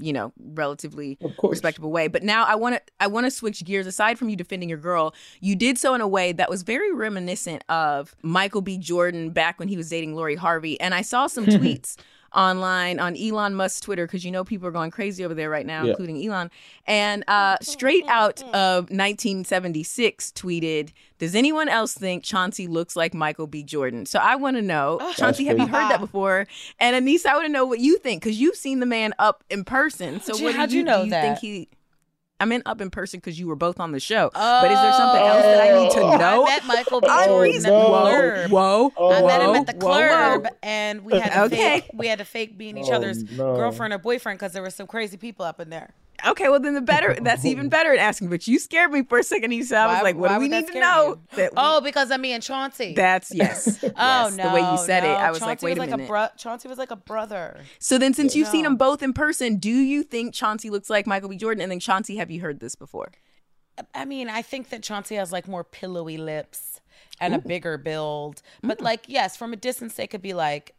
you 0.00 0.12
know 0.12 0.32
relatively 0.38 1.16
respectable 1.42 1.92
way 1.92 2.08
but 2.08 2.22
now 2.24 2.44
i 2.46 2.56
want 2.56 2.74
to 2.74 2.82
i 2.98 3.06
want 3.06 3.26
to 3.26 3.30
switch 3.30 3.64
gears 3.64 3.86
aside 3.86 4.18
from 4.18 4.28
you 4.28 4.34
defending 4.34 4.68
your 4.68 4.76
girl 4.76 5.14
you 5.40 5.54
did 5.54 5.78
so 5.78 5.94
in 5.94 6.00
a 6.00 6.08
way 6.08 6.32
that 6.32 6.50
was 6.50 6.64
very 6.64 6.92
reminiscent 6.92 7.62
of 7.68 8.16
michael 8.20 8.60
b 8.60 8.76
jordan 8.76 9.30
back 9.30 9.56
when 9.60 9.68
he 9.68 9.76
was 9.76 9.88
dating 9.88 10.16
lori 10.16 10.34
harvey 10.34 10.80
and 10.80 10.94
i 10.94 11.00
saw 11.00 11.28
some 11.28 11.46
tweets 11.46 11.96
online 12.34 12.98
on 12.98 13.16
Elon 13.16 13.54
Musk's 13.54 13.80
Twitter 13.80 14.06
because 14.06 14.24
you 14.24 14.30
know 14.30 14.44
people 14.44 14.66
are 14.68 14.72
going 14.72 14.90
crazy 14.90 15.24
over 15.24 15.34
there 15.34 15.50
right 15.50 15.66
now, 15.66 15.84
yeah. 15.84 15.90
including 15.90 16.24
Elon. 16.24 16.50
And 16.86 17.24
uh, 17.28 17.56
straight 17.60 18.04
out 18.08 18.42
of 18.54 18.90
1976 18.90 20.32
tweeted, 20.32 20.92
"Does 21.18 21.34
anyone 21.34 21.68
else 21.68 21.94
think 21.94 22.24
Chauncey 22.24 22.66
looks 22.66 22.96
like 22.96 23.14
Michael 23.14 23.46
B. 23.46 23.62
Jordan?" 23.62 24.06
So 24.06 24.18
I 24.18 24.36
want 24.36 24.56
to 24.56 24.62
know, 24.62 25.00
Chauncey, 25.16 25.46
have 25.46 25.58
you 25.58 25.66
heard 25.66 25.90
that 25.90 26.00
before? 26.00 26.46
And 26.78 27.06
Aneesa, 27.06 27.26
I 27.26 27.34
want 27.34 27.46
to 27.46 27.52
know 27.52 27.64
what 27.66 27.80
you 27.80 27.98
think 27.98 28.22
because 28.22 28.40
you've 28.40 28.56
seen 28.56 28.80
the 28.80 28.86
man 28.86 29.14
up 29.18 29.44
in 29.50 29.64
person. 29.64 30.20
So 30.20 30.36
what 30.42 30.54
how'd 30.54 30.72
you, 30.72 30.78
you 30.78 30.84
know 30.84 30.98
do 30.98 31.04
you 31.04 31.10
that? 31.10 31.22
think 31.22 31.38
he? 31.38 31.68
I 32.40 32.46
meant 32.46 32.64
up 32.66 32.80
in 32.80 32.90
person 32.90 33.20
because 33.20 33.38
you 33.38 33.46
were 33.46 33.56
both 33.56 33.78
on 33.78 33.92
the 33.92 34.00
show. 34.00 34.30
Oh, 34.34 34.60
but 34.62 34.70
is 34.70 34.78
there 34.78 34.92
something 34.92 35.22
else 35.22 35.42
that 35.42 35.62
I 35.62 35.82
need 35.82 35.90
to 35.92 36.00
oh. 36.00 36.16
know? 36.16 36.46
I 36.46 36.50
met 36.50 36.66
Michael 36.66 37.00
B. 37.00 37.06
Jordan 37.06 37.56
at 37.56 37.62
the 37.62 37.68
club. 37.68 38.50
Whoa, 38.50 38.88
whoa, 38.88 38.92
oh. 38.96 39.12
I 39.12 39.22
met 39.22 39.40
him 39.40 39.54
at 39.54 39.66
the 39.66 39.74
club, 39.74 40.46
and 40.62 41.04
we 41.04 41.18
had 41.18 41.32
to 41.32 41.42
okay. 41.44 41.80
fake, 41.80 41.90
we 41.94 42.08
had 42.08 42.18
to 42.18 42.24
fake 42.24 42.58
being 42.58 42.76
each 42.76 42.88
oh, 42.88 42.94
other's 42.94 43.22
no. 43.30 43.54
girlfriend 43.54 43.94
or 43.94 43.98
boyfriend 43.98 44.38
because 44.38 44.52
there 44.52 44.62
were 44.62 44.70
some 44.70 44.86
crazy 44.86 45.16
people 45.16 45.44
up 45.44 45.60
in 45.60 45.70
there. 45.70 45.94
Okay, 46.26 46.48
well 46.48 46.60
then 46.60 46.74
the 46.74 46.80
better 46.80 47.16
that's 47.22 47.44
even 47.44 47.68
better 47.68 47.92
at 47.92 47.98
asking. 47.98 48.28
But 48.28 48.46
you 48.46 48.58
scared 48.58 48.90
me 48.90 49.02
for 49.02 49.18
a 49.18 49.22
second. 49.22 49.52
You 49.52 49.64
said 49.64 49.80
I 49.80 49.94
was 49.94 50.02
like, 50.02 50.16
what 50.16 50.28
do 50.30 50.38
we 50.38 50.48
need 50.48 50.66
to 50.68 50.80
know? 50.80 51.18
That 51.36 51.52
we, 51.52 51.56
oh, 51.56 51.80
because 51.80 52.10
of 52.10 52.20
me 52.20 52.32
and 52.32 52.42
Chauncey. 52.42 52.94
That's 52.94 53.34
yes. 53.34 53.82
oh 53.84 53.88
yes, 53.96 54.36
no, 54.36 54.48
the 54.48 54.54
way 54.54 54.60
you 54.60 54.78
said 54.78 55.02
no. 55.02 55.12
it, 55.12 55.14
I 55.14 55.30
was 55.30 55.40
Chauncey 55.40 55.50
like, 55.50 55.62
wait 55.62 55.70
was 55.70 55.78
a 55.78 55.80
like 55.80 55.90
minute. 55.90 56.04
A 56.04 56.08
bro- 56.08 56.28
Chauncey 56.36 56.68
was 56.68 56.78
like 56.78 56.90
a 56.90 56.96
brother. 56.96 57.60
So 57.78 57.98
then, 57.98 58.14
since 58.14 58.34
you've 58.34 58.48
no. 58.48 58.52
seen 58.52 58.62
them 58.64 58.76
both 58.76 59.02
in 59.02 59.12
person, 59.12 59.56
do 59.56 59.70
you 59.70 60.02
think 60.02 60.34
Chauncey 60.34 60.70
looks 60.70 60.88
like 60.88 61.06
Michael 61.06 61.28
B. 61.28 61.36
Jordan? 61.36 61.62
And 61.62 61.70
then 61.70 61.80
Chauncey, 61.80 62.16
have 62.16 62.30
you 62.30 62.40
heard 62.40 62.60
this 62.60 62.74
before? 62.74 63.12
I 63.94 64.04
mean, 64.04 64.28
I 64.28 64.42
think 64.42 64.68
that 64.70 64.82
Chauncey 64.82 65.16
has 65.16 65.32
like 65.32 65.48
more 65.48 65.64
pillowy 65.64 66.16
lips 66.16 66.80
and 67.20 67.34
Ooh. 67.34 67.38
a 67.38 67.40
bigger 67.40 67.76
build. 67.76 68.42
But 68.62 68.78
mm. 68.78 68.82
like, 68.82 69.04
yes, 69.08 69.36
from 69.36 69.52
a 69.52 69.56
distance, 69.56 69.94
they 69.94 70.06
could 70.06 70.22
be 70.22 70.34
like 70.34 70.74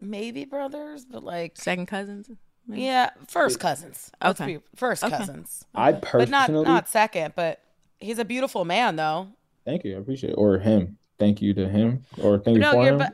maybe 0.00 0.44
brothers, 0.44 1.04
but 1.04 1.24
like 1.24 1.56
second 1.56 1.86
cousins. 1.86 2.30
Maybe? 2.68 2.82
Yeah, 2.82 3.10
first 3.26 3.58
cousins. 3.58 4.10
Let's 4.22 4.40
okay. 4.40 4.58
first 4.76 5.02
okay. 5.02 5.16
cousins. 5.16 5.64
I 5.74 5.92
personally, 5.92 6.26
but 6.26 6.30
not 6.30 6.50
not 6.50 6.88
second. 6.88 7.32
But 7.34 7.60
he's 7.98 8.18
a 8.18 8.24
beautiful 8.24 8.66
man, 8.66 8.96
though. 8.96 9.28
Thank 9.64 9.84
you, 9.84 9.96
I 9.96 9.98
appreciate 9.98 10.30
it. 10.30 10.34
Or 10.34 10.58
him. 10.58 10.98
Thank 11.18 11.42
you 11.42 11.52
to 11.54 11.68
him, 11.68 12.04
or 12.22 12.38
thank 12.38 12.58
no, 12.58 12.80
you 12.80 12.96
for 12.96 13.04
him. 13.04 13.10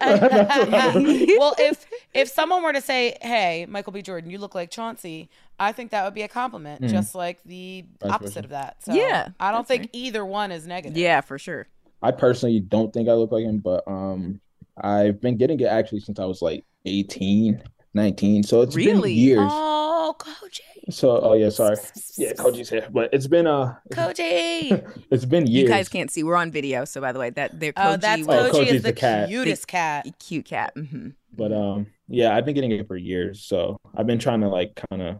well, 1.39 1.55
if 1.59 1.87
if 2.13 2.29
someone 2.29 2.63
were 2.63 2.73
to 2.75 2.83
say, 2.83 3.17
"Hey, 3.23 3.65
Michael 3.67 3.95
B. 3.95 4.03
Jordan, 4.03 4.29
you 4.29 4.37
look 4.37 4.55
like 4.55 4.71
Chauncey," 4.71 5.31
I 5.59 5.73
think 5.73 5.91
that 5.93 6.05
would 6.05 6.13
be 6.13 6.21
a 6.21 6.29
compliment, 6.29 6.83
mm-hmm. 6.83 6.93
just 6.93 7.15
like 7.15 7.43
the 7.45 7.87
Vice 8.03 8.13
opposite 8.13 8.35
versa. 8.35 8.45
of 8.45 8.51
that. 8.51 8.85
So 8.85 8.93
yeah, 8.93 9.29
I 9.41 9.53
don't 9.53 9.67
think 9.67 9.89
either 9.93 10.23
one 10.23 10.53
is 10.53 10.67
negative. 10.67 10.99
Yeah, 10.99 11.23
for 11.23 11.39
sure. 11.39 11.67
I 12.03 12.11
personally 12.11 12.61
don't 12.61 12.93
think 12.93 13.09
I 13.09 13.13
look 13.13 13.33
like 13.33 13.45
him, 13.45 13.59
but 13.59 13.85
um, 13.87 14.39
I've 14.77 15.23
been 15.23 15.39
getting 15.39 15.59
it 15.61 15.67
actually 15.67 16.01
since 16.01 16.19
I 16.19 16.27
was 16.27 16.43
like 16.43 16.65
18. 16.85 17.63
19. 17.95 18.43
So 18.43 18.63
it's 18.63 18.77
really? 18.77 19.15
been 19.15 19.19
years. 19.19 19.51
Oh, 19.51 20.15
Koji. 20.19 20.93
So, 20.93 21.19
oh 21.21 21.33
yeah, 21.33 21.49
sorry. 21.49 21.77
Yeah, 22.17 22.33
Koji's 22.33 22.69
here, 22.69 22.87
but 22.93 23.09
it's 23.13 23.27
been 23.27 23.47
uh, 23.47 23.77
Koji. 23.91 25.07
it's 25.11 25.25
been 25.25 25.47
years. 25.47 25.63
You 25.63 25.69
guys 25.69 25.89
can't 25.89 26.11
see. 26.11 26.23
We're 26.23 26.37
on 26.37 26.51
video, 26.51 26.85
so 26.85 27.01
by 27.01 27.13
the 27.13 27.19
way, 27.19 27.31
that 27.31 27.59
they're 27.59 27.73
Koji. 27.73 27.95
Oh, 27.95 27.97
that's 27.97 28.23
Koji, 28.23 28.55
oh, 28.55 28.61
is 28.61 28.83
the, 28.83 28.89
the 28.89 28.93
cat. 28.93 29.29
cutest 29.29 29.67
cat. 29.67 30.07
Cute 30.19 30.45
cat. 30.45 30.75
Mm-hmm. 30.77 31.11
But 31.37 31.53
um, 31.53 31.87
yeah, 32.09 32.37
I've 32.37 32.45
been 32.45 32.55
getting 32.55 32.71
it 32.71 32.87
for 32.87 32.97
years, 32.97 33.43
so 33.43 33.79
I've 33.97 34.07
been 34.07 34.19
trying 34.19 34.43
to 34.43 34.49
like 34.49 34.81
kind 34.91 35.03
of 35.03 35.17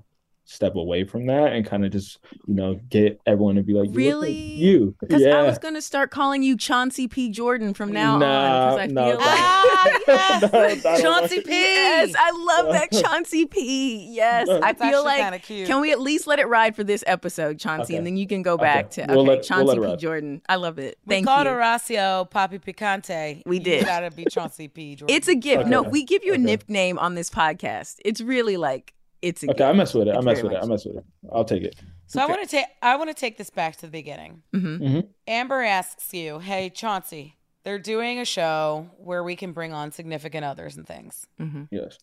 step 0.47 0.75
away 0.75 1.05
from 1.05 1.27
that 1.27 1.53
and 1.53 1.65
kind 1.65 1.85
of 1.85 1.93
just 1.93 2.19
you 2.47 2.55
know 2.55 2.79
get 2.91 3.19
everyone 3.27 3.55
to 3.55 3.63
be 3.63 3.73
like 3.73 3.89
really? 3.93 4.33
you. 4.33 4.95
Because 5.01 5.23
yeah. 5.23 5.39
i 5.39 5.43
was 5.43 5.59
gonna 5.59 5.81
start 5.81 6.11
calling 6.11 6.43
you 6.43 6.57
chauncey 6.57 7.09
p. 7.09 7.31
Jordan 7.31 7.73
from 7.73 7.93
now 7.93 8.19
nah, 8.19 8.77
on 8.77 8.77
because 8.77 8.81
i 8.81 8.87
nah, 8.87 9.07
feel 9.07 9.19
like 9.19 9.29
ah, 9.29 9.89
yes. 10.07 10.85
no, 10.85 11.01
chauncey 11.01 11.41
p 11.41 11.51
yes 11.51 12.15
i 12.19 12.31
love 12.31 12.73
that 12.73 12.93
chauncey 13.05 13.47
p 13.47 14.09
yes. 14.13 14.49
I 14.49 14.75
feel 14.75 15.03
like 15.03 15.43
can 15.45 15.81
we 15.81 15.93
at 15.93 16.01
least 16.01 16.27
let 16.27 16.39
it 16.39 16.49
ride 16.49 16.77
for 16.77 16.85
this 16.85 17.03
episode 17.07 17.59
chauncey 17.59 17.95
okay. 17.95 17.97
and 17.97 18.07
then 18.07 18.17
you 18.17 18.27
can 18.27 18.43
go 18.43 18.57
back 18.57 18.87
okay. 18.87 18.95
to 18.95 19.03
okay 19.05 19.15
we'll 19.15 19.25
let, 19.25 19.43
chauncey 19.43 19.79
we'll 19.79 19.97
p. 19.97 20.01
jordan. 20.01 20.43
I 20.49 20.57
love 20.57 20.79
it. 20.79 20.99
Thank 21.09 21.27
we 21.27 21.33
called 21.33 21.47
you. 21.47 21.53
Horacio 21.53 22.31
papi 22.31 22.61
picante. 22.61 23.43
We 23.47 23.59
did. 23.59 23.81
you 23.81 23.87
gotta 23.87 24.11
be 24.11 24.27
chauncey 24.27 24.69
p. 24.69 24.97
Jordan 24.97 25.15
it's 25.15 25.29
a 25.29 25.35
gift. 25.35 25.67
No 25.67 25.83
we 25.83 26.05
give 26.05 26.25
you 26.25 26.35
a 26.35 26.39
nickname 26.39 26.99
on 26.99 27.15
this 27.15 27.31
podcast. 27.31 27.97
It's 28.05 28.21
really 28.21 28.57
like 28.57 28.95
it's 29.25 29.43
okay. 29.43 29.53
Gift. 29.53 29.61
I 29.61 29.73
mess 29.73 29.95
with 29.95 30.09
it. 30.09 30.17
I 30.17 30.21
mess 30.21 30.43
with 30.43 30.53
it. 30.53 30.59
I 30.63 30.67
mess 30.67 30.85
with 30.85 30.97
it. 30.97 31.05
I'll 31.33 31.45
take 31.45 31.63
it. 31.63 31.77
So 32.07 32.23
okay. 32.23 32.27
I 32.33 32.37
want 32.37 32.49
to 32.49 32.57
take 32.57 32.67
I 32.83 32.97
want 32.97 33.11
to 33.11 33.15
take 33.15 33.39
this 33.39 33.51
back 33.51 33.77
to 33.77 33.87
the 33.87 33.93
beginning. 33.93 34.43
Mm-hmm. 34.55 34.85
Mm-hmm. 34.85 35.01
Amber 35.27 35.63
asks 35.63 36.13
you, 36.13 36.39
"Hey 36.39 36.71
Chauncey, 36.71 37.37
they're 37.65 37.79
doing 37.79 38.21
a 38.21 38.25
show 38.25 38.91
where 38.99 39.25
we 39.25 39.37
can 39.37 39.53
bring 39.53 39.73
on 39.73 39.91
significant 39.91 40.45
others 40.45 40.77
and 40.77 40.87
things. 40.87 41.27
Mm-hmm. 41.41 41.65
Yes. 41.71 41.99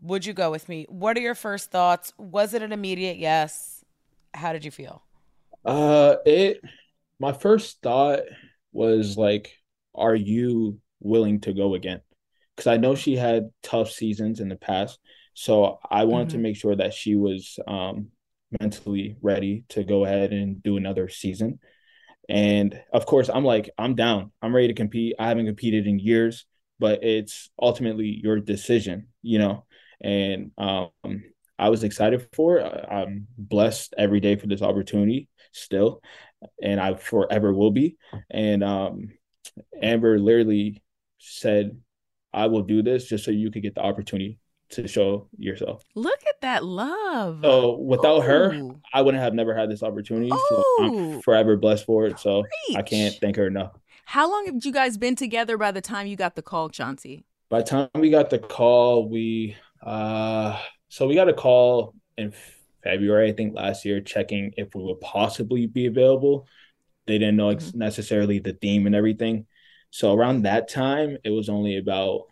Would 0.00 0.26
you 0.26 0.32
go 0.32 0.50
with 0.50 0.68
me? 0.68 0.86
What 0.88 1.16
are 1.16 1.20
your 1.20 1.34
first 1.34 1.70
thoughts? 1.70 2.12
Was 2.18 2.54
it 2.54 2.62
an 2.62 2.72
immediate 2.72 3.18
yes? 3.18 3.84
How 4.34 4.52
did 4.52 4.64
you 4.64 4.70
feel? 4.70 5.02
Uh, 5.64 6.16
it. 6.24 6.60
My 7.20 7.32
first 7.32 7.82
thought 7.82 8.20
was 8.72 9.16
like, 9.16 9.58
"Are 9.94 10.14
you 10.14 10.80
willing 11.00 11.40
to 11.42 11.52
go 11.52 11.74
again?" 11.74 12.00
Because 12.56 12.66
I 12.66 12.78
know 12.78 12.94
she 12.94 13.16
had 13.16 13.50
tough 13.62 13.90
seasons 13.90 14.40
in 14.40 14.48
the 14.48 14.56
past, 14.56 14.98
so 15.34 15.78
I 15.90 16.04
wanted 16.04 16.28
mm-hmm. 16.28 16.36
to 16.36 16.42
make 16.42 16.56
sure 16.56 16.76
that 16.76 16.94
she 16.94 17.16
was 17.16 17.58
um, 17.66 18.08
mentally 18.60 19.16
ready 19.22 19.64
to 19.70 19.84
go 19.84 20.04
ahead 20.04 20.32
and 20.32 20.62
do 20.62 20.76
another 20.76 21.08
season. 21.08 21.58
And 22.28 22.80
of 22.92 23.06
course, 23.06 23.28
I'm 23.28 23.44
like, 23.44 23.70
I'm 23.78 23.94
down. 23.94 24.32
I'm 24.40 24.54
ready 24.54 24.68
to 24.68 24.74
compete. 24.74 25.14
I 25.18 25.28
haven't 25.28 25.46
competed 25.46 25.86
in 25.86 25.98
years, 25.98 26.44
but 26.78 27.02
it's 27.02 27.50
ultimately 27.60 28.20
your 28.22 28.40
decision, 28.40 29.08
you 29.22 29.38
know. 29.38 29.64
And 30.00 30.52
um, 30.58 30.90
I 31.58 31.68
was 31.68 31.84
excited 31.84 32.26
for 32.32 32.58
it. 32.58 32.86
I'm 32.90 33.26
blessed 33.38 33.94
every 33.96 34.20
day 34.20 34.36
for 34.36 34.46
this 34.46 34.62
opportunity 34.62 35.28
still, 35.52 36.00
and 36.62 36.80
I 36.80 36.94
forever 36.94 37.52
will 37.52 37.70
be. 37.70 37.96
And 38.30 38.62
um, 38.62 39.10
Amber 39.80 40.18
literally 40.18 40.82
said, 41.18 41.76
I 42.32 42.46
will 42.46 42.62
do 42.62 42.82
this 42.82 43.08
just 43.08 43.24
so 43.24 43.30
you 43.30 43.50
could 43.50 43.62
get 43.62 43.74
the 43.74 43.82
opportunity 43.82 44.38
to 44.72 44.88
show 44.88 45.28
yourself. 45.38 45.84
Look 45.94 46.20
at 46.28 46.40
that 46.42 46.64
love. 46.64 47.40
So 47.42 47.78
without 47.78 48.18
Ooh. 48.18 48.22
her, 48.22 48.70
I 48.92 49.02
wouldn't 49.02 49.22
have 49.22 49.34
never 49.34 49.54
had 49.56 49.70
this 49.70 49.82
opportunity. 49.82 50.30
Ooh. 50.32 50.46
So 50.48 50.64
I'm 50.80 51.22
forever 51.22 51.56
blessed 51.56 51.86
for 51.86 52.06
it. 52.06 52.18
So 52.18 52.42
Preach. 52.42 52.78
I 52.78 52.82
can't 52.82 53.14
thank 53.20 53.36
her 53.36 53.46
enough. 53.46 53.72
How 54.04 54.30
long 54.30 54.46
have 54.46 54.56
you 54.64 54.72
guys 54.72 54.98
been 54.98 55.16
together 55.16 55.56
by 55.56 55.70
the 55.70 55.80
time 55.80 56.06
you 56.06 56.16
got 56.16 56.34
the 56.34 56.42
call, 56.42 56.68
Chauncey? 56.68 57.24
By 57.48 57.60
the 57.60 57.66
time 57.66 57.88
we 57.94 58.10
got 58.10 58.30
the 58.30 58.38
call, 58.38 59.08
we 59.08 59.56
uh 59.82 60.58
so 60.88 61.06
we 61.06 61.14
got 61.14 61.28
a 61.28 61.32
call 61.32 61.94
in 62.18 62.32
February, 62.82 63.30
I 63.30 63.32
think 63.32 63.54
last 63.54 63.84
year, 63.84 64.00
checking 64.00 64.52
if 64.56 64.74
we 64.74 64.82
would 64.82 65.00
possibly 65.00 65.66
be 65.66 65.86
available. 65.86 66.46
they 67.06 67.18
didn't 67.18 67.36
know 67.36 67.54
mm-hmm. 67.54 67.78
necessarily 67.78 68.38
the 68.38 68.52
theme 68.54 68.86
and 68.86 68.94
everything. 68.94 69.46
So 69.90 70.14
around 70.14 70.42
that 70.42 70.68
time, 70.68 71.18
it 71.24 71.30
was 71.30 71.48
only 71.48 71.76
about 71.76 72.22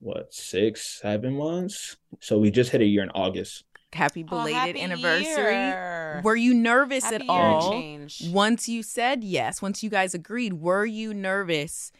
what 0.00 0.32
six, 0.32 1.00
seven 1.00 1.34
months. 1.34 1.96
So 2.20 2.38
we 2.38 2.50
just 2.50 2.70
hit 2.70 2.80
a 2.80 2.86
year 2.86 3.02
in 3.02 3.10
August. 3.10 3.64
Happy 3.92 4.22
oh, 4.24 4.30
belated 4.30 4.54
oh, 4.54 4.66
happy 4.66 4.80
anniversary. 4.80 5.54
Year. 5.54 6.20
Were 6.22 6.36
you 6.36 6.54
nervous 6.54 7.04
happy 7.04 7.16
at 7.16 7.28
all? 7.28 7.72
Change. 7.72 8.30
Once 8.30 8.68
you 8.68 8.82
said 8.82 9.24
yes, 9.24 9.62
once 9.62 9.82
you 9.82 9.90
guys 9.90 10.14
agreed, 10.14 10.54
were 10.54 10.84
you 10.84 11.14
nervous? 11.14 11.90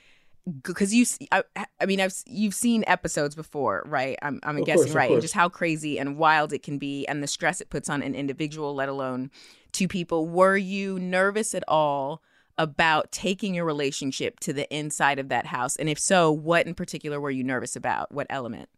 Because 0.62 0.94
you, 0.94 1.04
I, 1.30 1.44
I, 1.78 1.86
mean, 1.86 2.00
I've 2.00 2.14
you've 2.26 2.54
seen 2.54 2.82
episodes 2.86 3.34
before, 3.34 3.82
right? 3.86 4.18
I'm, 4.22 4.40
I'm 4.42 4.64
guessing, 4.64 4.84
course, 4.84 4.94
right? 4.94 5.10
And 5.10 5.20
just 5.20 5.34
how 5.34 5.50
crazy 5.50 5.98
and 5.98 6.16
wild 6.16 6.54
it 6.54 6.62
can 6.62 6.78
be, 6.78 7.06
and 7.06 7.22
the 7.22 7.26
stress 7.26 7.60
it 7.60 7.68
puts 7.68 7.90
on 7.90 8.02
an 8.02 8.14
individual, 8.14 8.74
let 8.74 8.88
alone 8.88 9.30
two 9.72 9.88
people. 9.88 10.26
Were 10.26 10.56
you 10.56 10.98
nervous 10.98 11.54
at 11.54 11.64
all 11.68 12.22
about 12.58 13.10
taking 13.12 13.54
your 13.54 13.64
relationship 13.64 14.40
to 14.40 14.52
the 14.52 14.72
inside 14.74 15.18
of 15.18 15.28
that 15.28 15.46
house? 15.46 15.76
And 15.76 15.88
if 15.88 15.98
so, 15.98 16.30
what 16.30 16.66
in 16.66 16.74
particular 16.74 17.20
were 17.20 17.30
you 17.30 17.44
nervous 17.44 17.76
about? 17.76 18.12
What 18.12 18.26
element? 18.28 18.68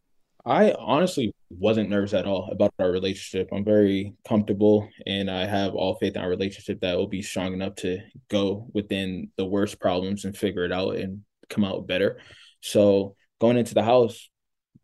I 0.46 0.72
honestly 0.78 1.34
wasn't 1.50 1.90
nervous 1.90 2.14
at 2.14 2.26
all 2.26 2.48
about 2.50 2.72
our 2.78 2.90
relationship. 2.90 3.50
I'm 3.52 3.64
very 3.64 4.14
comfortable 4.26 4.88
and 5.06 5.30
I 5.30 5.44
have 5.44 5.74
all 5.74 5.96
faith 5.96 6.16
in 6.16 6.22
our 6.22 6.30
relationship 6.30 6.80
that 6.80 6.96
will 6.96 7.08
be 7.08 7.20
strong 7.20 7.52
enough 7.52 7.74
to 7.76 7.98
go 8.28 8.66
within 8.72 9.30
the 9.36 9.44
worst 9.44 9.80
problems 9.80 10.24
and 10.24 10.36
figure 10.36 10.64
it 10.64 10.72
out 10.72 10.96
and 10.96 11.22
come 11.50 11.64
out 11.64 11.86
better. 11.86 12.20
So 12.62 13.16
going 13.38 13.58
into 13.58 13.74
the 13.74 13.82
house, 13.82 14.29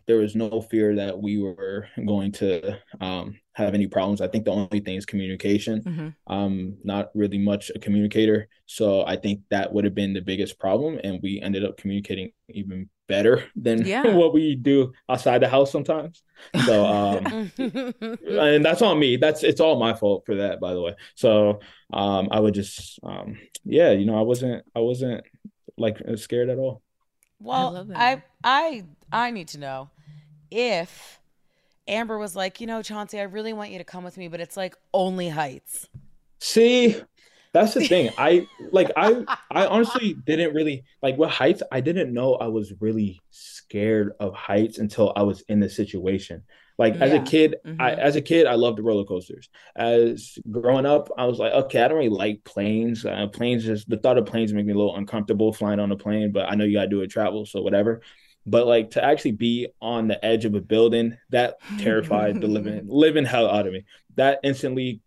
there 0.07 0.19
was 0.19 0.37
no 0.37 0.61
fear 0.61 0.95
that 0.97 1.21
we 1.21 1.39
were 1.39 1.89
going 2.07 2.31
to 2.31 2.79
um, 3.01 3.39
have 3.55 3.75
any 3.75 3.87
problems. 3.87 4.21
I 4.21 4.29
think 4.29 4.45
the 4.45 4.53
only 4.53 4.81
thing 4.81 4.97
is 4.97 5.05
communication. 5.05 5.83
Mm-hmm. 5.83 6.33
Um, 6.33 6.77
not 6.85 7.11
really 7.15 7.39
much 7.39 7.71
a 7.75 7.79
communicator, 7.79 8.49
so 8.67 9.05
I 9.05 9.17
think 9.17 9.41
that 9.51 9.73
would 9.73 9.85
have 9.85 9.95
been 9.95 10.13
the 10.13 10.21
biggest 10.21 10.59
problem, 10.59 11.01
and 11.03 11.21
we 11.23 11.41
ended 11.41 11.65
up 11.65 11.77
communicating 11.77 12.31
even 12.49 12.89
better 13.09 13.45
than 13.57 13.85
yeah. 13.85 14.03
what 14.15 14.33
we 14.33 14.55
do 14.55 14.93
outside 15.09 15.43
the 15.43 15.49
house 15.49 15.73
sometimes. 15.73 16.23
So, 16.65 16.87
um, 16.87 17.51
and 17.59 18.65
that's 18.65 18.83
on 18.83 18.99
me. 18.99 19.17
That's 19.17 19.43
it's 19.43 19.61
all 19.61 19.79
my 19.79 19.95
fault 19.95 20.25
for 20.25 20.37
that, 20.37 20.61
by 20.61 20.73
the 20.73 20.81
way. 20.81 20.95
So, 21.17 21.61
um, 21.93 22.29
I 22.31 22.39
would 22.39 22.55
just, 22.55 23.01
um, 23.03 23.39
yeah, 23.65 23.91
you 23.91 24.07
know, 24.07 24.19
I 24.19 24.23
wasn't, 24.23 24.65
I 24.75 24.81
wasn't 24.81 25.25
like 25.77 25.99
scared 26.17 26.49
at 26.49 26.59
all. 26.59 26.83
Well, 27.39 27.87
I, 27.95 28.13
I, 28.13 28.23
I, 28.45 28.85
I 29.13 29.31
need 29.31 29.49
to 29.49 29.59
know 29.59 29.91
if 30.51 31.21
Amber 31.89 32.19
was 32.19 32.35
like, 32.35 32.61
you 32.61 32.67
know, 32.67 32.83
Chauncey, 32.83 33.21
I 33.21 33.25
really 33.25 33.53
want 33.53 33.71
you 33.71 33.79
to 33.79 33.85
come 33.85 34.05
with 34.05 34.17
me, 34.17 34.29
but 34.29 34.41
it's 34.41 34.57
like 34.57 34.77
only 34.93 35.29
heights. 35.29 35.89
See, 36.41 37.01
that's 37.53 37.75
the 37.75 37.87
thing. 37.87 38.11
I 38.19 38.47
like 38.71 38.91
I 38.97 39.25
I 39.51 39.67
honestly 39.67 40.15
didn't 40.15 40.55
really 40.55 40.85
like 41.03 41.17
what 41.17 41.31
heights. 41.31 41.63
I 41.73 41.81
didn't 41.81 42.13
know 42.13 42.35
I 42.35 42.49
was 42.49 42.75
really 42.81 43.21
scared 43.31 44.13
of 44.21 44.35
heights 44.35 44.79
until 44.79 45.13
I 45.17 45.23
was 45.23 45.43
in 45.49 45.61
the 45.61 45.71
situation. 45.71 46.43
Like 46.79 46.97
yeah. 46.97 47.05
as 47.05 47.13
a 47.15 47.21
kid, 47.21 47.57
mm-hmm. 47.65 47.81
I 47.81 47.95
as 47.95 48.17
a 48.17 48.21
kid 48.21 48.47
I 48.47 48.55
loved 48.55 48.77
the 48.79 48.83
roller 48.83 49.05
coasters. 49.05 49.49
As 49.75 50.39
growing 50.51 50.85
up, 50.85 51.09
I 51.17 51.25
was 51.25 51.39
like, 51.39 51.53
okay, 51.53 51.83
I 51.83 51.89
don't 51.89 51.97
really 51.97 52.11
like 52.11 52.45
planes. 52.45 53.07
Uh, 53.07 53.29
planes 53.29 53.65
just 53.65 53.89
the 53.89 53.97
thought 53.97 54.19
of 54.19 54.27
planes 54.27 54.53
make 54.53 54.67
me 54.67 54.75
a 54.75 54.77
little 54.77 54.97
uncomfortable 54.97 55.53
flying 55.53 55.81
on 55.81 55.93
a 55.93 55.97
plane, 55.97 56.33
but 56.33 56.51
I 56.51 56.57
know 56.57 56.65
you 56.65 56.75
gotta 56.75 56.89
do 56.89 57.01
it 57.01 57.09
travel, 57.09 57.47
so 57.47 57.63
whatever 57.63 58.03
but 58.47 58.67
like 58.67 58.93
to 58.93 59.05
actually 59.05 59.33
be 59.33 59.69
on 59.83 60.09
the 60.09 60.25
edge 60.25 60.45
of 60.45 60.55
a 60.55 60.61
building 60.61 61.17
that 61.31 61.57
terrified 61.79 62.41
the 62.41 62.47
living 62.47 62.83
living 62.87 63.25
hell 63.25 63.51
out 63.51 63.67
of 63.67 63.73
me 63.73 63.85
that 64.15 64.39
instantly 64.43 65.01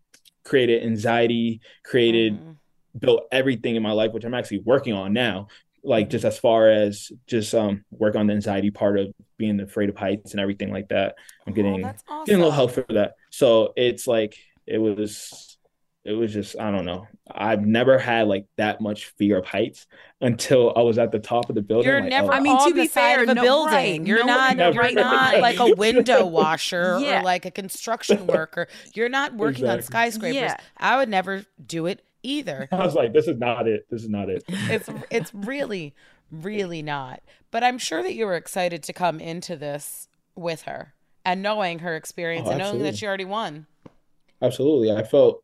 created 0.43 0.84
anxiety 0.84 1.62
created 1.84 2.39
mm. 2.39 2.56
built 2.97 3.23
everything 3.32 3.75
in 3.75 3.84
my 3.84 3.91
life 3.91 4.12
which 4.12 4.25
i'm 4.25 4.34
actually 4.34 4.60
working 4.60 4.93
on 4.93 5.13
now 5.13 5.47
like 5.84 6.10
just 6.10 6.25
as 6.25 6.38
far 6.38 6.69
as 6.69 7.12
just 7.25 7.56
um 7.56 7.84
work 7.91 8.15
on 8.15 8.28
the 8.28 8.34
anxiety 8.34 8.69
part 8.69 8.99
of 8.99 9.13
being 9.38 9.60
afraid 9.62 9.89
of 9.89 9.95
heights 9.95 10.32
and 10.32 10.41
everything 10.41 10.71
like 10.71 10.89
that 10.89 11.15
i'm 11.47 11.54
getting 11.54 11.86
oh, 11.86 11.93
awesome. 12.10 12.25
getting 12.25 12.41
a 12.41 12.43
little 12.43 12.52
help 12.52 12.71
for 12.71 12.86
that 12.89 13.13
so 13.30 13.73
it's 13.78 14.06
like 14.06 14.36
it 14.67 14.78
was 14.78 15.58
it 16.05 16.13
was 16.13 16.33
just 16.33 16.59
I 16.59 16.71
don't 16.71 16.85
know. 16.85 17.07
I've 17.29 17.62
never 17.62 17.99
had 17.99 18.27
like 18.27 18.45
that 18.57 18.81
much 18.81 19.07
fear 19.17 19.38
of 19.38 19.45
heights 19.45 19.85
until 20.21 20.73
I 20.75 20.81
was 20.81 20.97
at 20.97 21.12
the 21.12 21.19
top 21.19 21.49
of 21.49 21.55
the 21.55 21.62
building. 21.62 21.89
You're 21.89 22.01
like, 22.01 22.09
never. 22.09 22.31
Oh. 22.31 22.35
I 22.35 22.39
mean, 22.39 22.57
to 22.67 22.73
be 22.73 22.88
fair, 22.88 23.23
of 23.23 23.29
a 23.29 23.35
no, 23.35 23.41
building. 23.41 23.73
Right. 23.73 24.07
You're 24.07 24.19
no, 24.19 24.25
not. 24.25 24.57
Never. 24.57 24.89
You're 24.89 24.93
not 24.93 25.39
like 25.39 25.59
a 25.59 25.73
window 25.77 26.25
washer 26.25 26.99
yeah. 26.99 27.19
or 27.19 27.23
like 27.23 27.45
a 27.45 27.51
construction 27.51 28.25
worker. 28.27 28.67
You're 28.93 29.09
not 29.09 29.35
working 29.35 29.65
exactly. 29.65 29.77
on 29.77 29.81
skyscrapers. 29.83 30.35
Yeah. 30.35 30.57
I 30.77 30.97
would 30.97 31.09
never 31.09 31.45
do 31.63 31.85
it 31.85 32.03
either. 32.23 32.67
I 32.71 32.83
was 32.83 32.95
like, 32.95 33.13
this 33.13 33.27
is 33.27 33.38
not 33.38 33.67
it. 33.67 33.85
This 33.89 34.03
is 34.03 34.09
not 34.09 34.29
it. 34.29 34.43
It's 34.47 34.89
it's 35.12 35.33
really 35.33 35.93
really 36.31 36.81
not. 36.81 37.21
But 37.51 37.63
I'm 37.63 37.77
sure 37.77 38.03
that 38.03 38.13
you 38.13 38.25
were 38.25 38.35
excited 38.35 38.83
to 38.83 38.93
come 38.93 39.19
into 39.19 39.55
this 39.55 40.07
with 40.35 40.63
her 40.63 40.93
and 41.25 41.41
knowing 41.41 41.79
her 41.79 41.95
experience 41.95 42.47
oh, 42.47 42.51
and 42.51 42.59
knowing 42.59 42.83
that 42.83 42.97
she 42.97 43.07
already 43.07 43.25
won. 43.25 43.65
Absolutely, 44.41 44.91
I 44.91 45.03
felt 45.03 45.43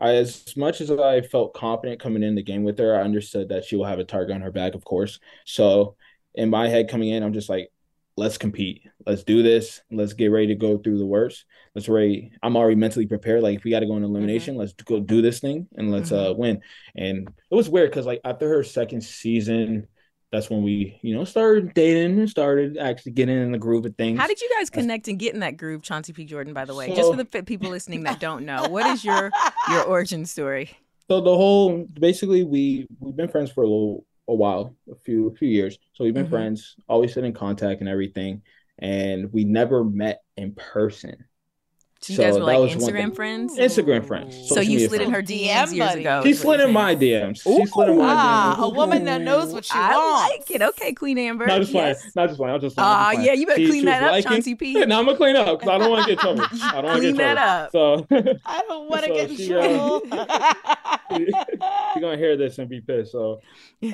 as 0.00 0.56
much 0.56 0.80
as 0.80 0.90
I 0.90 1.22
felt 1.22 1.54
confident 1.54 2.00
coming 2.00 2.22
in 2.22 2.34
the 2.34 2.42
game 2.42 2.64
with 2.64 2.78
her, 2.78 2.96
I 2.96 3.02
understood 3.02 3.48
that 3.48 3.64
she 3.64 3.76
will 3.76 3.84
have 3.84 3.98
a 3.98 4.04
target 4.04 4.34
on 4.34 4.42
her 4.42 4.50
back, 4.52 4.74
of 4.74 4.84
course. 4.84 5.18
So 5.44 5.96
in 6.34 6.50
my 6.50 6.68
head 6.68 6.90
coming 6.90 7.08
in, 7.08 7.22
I'm 7.22 7.32
just 7.32 7.48
like, 7.48 7.70
let's 8.16 8.38
compete. 8.38 8.82
Let's 9.06 9.24
do 9.24 9.42
this. 9.42 9.80
Let's 9.90 10.14
get 10.14 10.28
ready 10.28 10.48
to 10.48 10.54
go 10.54 10.78
through 10.78 10.98
the 10.98 11.06
worst. 11.06 11.44
Let's 11.74 11.88
ready. 11.88 12.32
I'm 12.42 12.56
already 12.56 12.76
mentally 12.76 13.06
prepared. 13.06 13.42
Like 13.42 13.58
if 13.58 13.64
we 13.64 13.70
got 13.70 13.80
to 13.80 13.86
go 13.86 13.96
in 13.96 14.04
elimination, 14.04 14.54
mm-hmm. 14.54 14.60
let's 14.60 14.72
go 14.72 15.00
do 15.00 15.22
this 15.22 15.40
thing 15.40 15.68
and 15.76 15.90
let's 15.90 16.10
mm-hmm. 16.10 16.32
uh 16.32 16.34
win. 16.34 16.62
And 16.94 17.28
it 17.50 17.54
was 17.54 17.68
weird 17.68 17.90
because 17.90 18.06
like 18.06 18.20
after 18.24 18.48
her 18.48 18.64
second 18.64 19.02
season, 19.02 19.86
that's 20.32 20.50
when 20.50 20.62
we, 20.62 20.98
you 21.02 21.14
know, 21.14 21.24
started 21.24 21.72
dating 21.74 22.18
and 22.18 22.28
started 22.28 22.76
actually 22.78 23.12
getting 23.12 23.40
in 23.40 23.52
the 23.52 23.58
groove 23.58 23.86
of 23.86 23.94
things. 23.96 24.18
How 24.18 24.26
did 24.26 24.40
you 24.40 24.50
guys 24.58 24.70
connect 24.70 25.08
and 25.08 25.18
get 25.18 25.34
in 25.34 25.40
that 25.40 25.56
groove, 25.56 25.82
Chauncey 25.82 26.12
P. 26.12 26.24
Jordan? 26.24 26.52
By 26.52 26.64
the 26.64 26.74
way, 26.74 26.88
so, 26.88 26.96
just 26.96 27.10
for 27.10 27.16
the 27.16 27.42
people 27.44 27.70
listening 27.70 28.02
that 28.04 28.20
don't 28.20 28.44
know, 28.44 28.66
what 28.68 28.86
is 28.86 29.04
your 29.04 29.30
your 29.70 29.82
origin 29.84 30.26
story? 30.26 30.70
So 31.08 31.20
the 31.20 31.34
whole, 31.34 31.86
basically, 31.92 32.44
we 32.44 32.86
we've 32.98 33.16
been 33.16 33.28
friends 33.28 33.52
for 33.52 33.62
a 33.62 33.66
little 33.66 34.04
a 34.28 34.34
while, 34.34 34.74
a 34.90 34.96
few 35.04 35.28
a 35.28 35.34
few 35.34 35.48
years. 35.48 35.78
So 35.92 36.04
we've 36.04 36.14
been 36.14 36.24
mm-hmm. 36.24 36.34
friends, 36.34 36.76
always 36.88 37.14
been 37.14 37.24
in 37.24 37.32
contact 37.32 37.80
and 37.80 37.88
everything, 37.88 38.42
and 38.78 39.32
we 39.32 39.44
never 39.44 39.84
met 39.84 40.22
in 40.36 40.54
person. 40.54 41.24
So 42.06 42.12
you 42.12 42.18
guys 42.20 42.38
were 42.38 42.44
like 42.44 42.58
Instagram 42.58 43.16
friends? 43.16 43.58
Instagram 43.58 44.06
friends. 44.06 44.48
So 44.48 44.60
you 44.60 44.86
slid 44.86 45.00
in 45.00 45.10
her 45.10 45.22
DMs 45.22 45.74
years 45.74 45.94
ago. 45.94 46.22
She 46.22 46.34
slid 46.34 46.60
in 46.60 46.72
my 46.72 46.94
DMs. 46.94 47.42
She 47.42 47.50
Ooh, 47.50 47.66
slid 47.66 47.88
in 47.88 47.98
my 47.98 48.14
DMs. 48.14 48.64
A 48.64 48.68
woman 48.68 49.04
that 49.06 49.22
knows 49.22 49.52
what 49.52 49.64
she 49.64 49.76
wants. 49.76 49.94
I 49.94 49.96
wants. 49.96 50.30
like 50.30 50.50
it. 50.52 50.62
Okay, 50.62 50.92
Queen 50.92 51.18
Amber. 51.18 51.46
Not 51.46 51.60
just 51.62 51.72
yes. 51.72 52.00
playing. 52.00 52.12
Not 52.14 52.28
just 52.28 52.38
playing. 52.38 52.54
I'm 52.54 52.60
just 52.60 52.76
Ah, 52.78 53.08
uh, 53.08 53.12
yeah, 53.12 53.32
you 53.32 53.44
better 53.46 53.58
she, 53.58 53.66
clean 53.66 53.82
she 53.82 53.86
that 53.86 54.04
up, 54.04 54.12
liking. 54.12 54.32
Chauncey 54.32 54.54
P. 54.54 54.66
Yeah, 54.76 54.84
no, 54.84 55.00
I'm 55.00 55.06
gonna 55.06 55.16
clean 55.16 55.34
up 55.34 55.58
because 55.58 55.74
I 55.74 55.78
don't 55.78 55.90
want 55.90 56.06
to 56.06 56.14
get 56.14 56.20
trouble. 56.20 56.42
I 56.62 56.72
don't 56.74 56.84
want 56.84 57.02
to 57.02 57.12
get 57.12 57.16
that 57.16 57.38
up. 57.38 57.72
So 57.72 58.06
I 58.46 58.62
don't 58.68 58.88
want 58.88 59.04
to 59.04 59.08
so 59.08 59.14
get 59.14 59.30
in 59.30 59.48
trouble. 59.48 60.00
She's 61.16 62.02
gonna 62.02 62.16
hear 62.16 62.36
this 62.36 62.58
and 62.58 62.68
be 62.68 62.80
pissed. 62.80 63.12
So, 63.12 63.40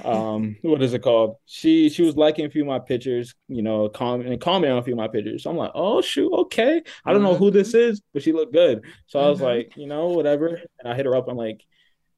um, 0.04 0.56
what 0.62 0.82
is 0.82 0.92
it 0.92 1.00
called? 1.02 1.36
She 1.46 1.88
she 1.88 2.02
was 2.02 2.16
liking 2.16 2.44
a 2.44 2.50
few 2.50 2.62
of 2.62 2.68
my 2.68 2.78
pictures, 2.78 3.34
you 3.48 3.62
know, 3.62 3.88
comment 3.88 4.28
and 4.28 4.40
comment 4.40 4.72
on 4.72 4.78
a 4.78 4.82
few 4.82 4.94
of 4.94 4.98
my 4.98 5.08
pictures. 5.08 5.44
So 5.44 5.50
I'm 5.50 5.56
like, 5.56 5.72
oh 5.74 6.02
shoot, 6.02 6.32
okay. 6.32 6.82
I 7.04 7.12
don't 7.12 7.22
know 7.22 7.34
who 7.34 7.50
this 7.50 7.68
mm-hmm. 7.68 7.92
is, 7.92 8.01
but 8.12 8.22
she 8.22 8.32
looked 8.32 8.52
good. 8.52 8.84
So 9.06 9.20
I 9.20 9.28
was 9.28 9.38
mm-hmm. 9.38 9.46
like, 9.46 9.76
you 9.76 9.86
know, 9.86 10.08
whatever. 10.08 10.60
And 10.78 10.92
I 10.92 10.94
hit 10.94 11.06
her 11.06 11.16
up. 11.16 11.28
I'm 11.28 11.36
like, 11.36 11.62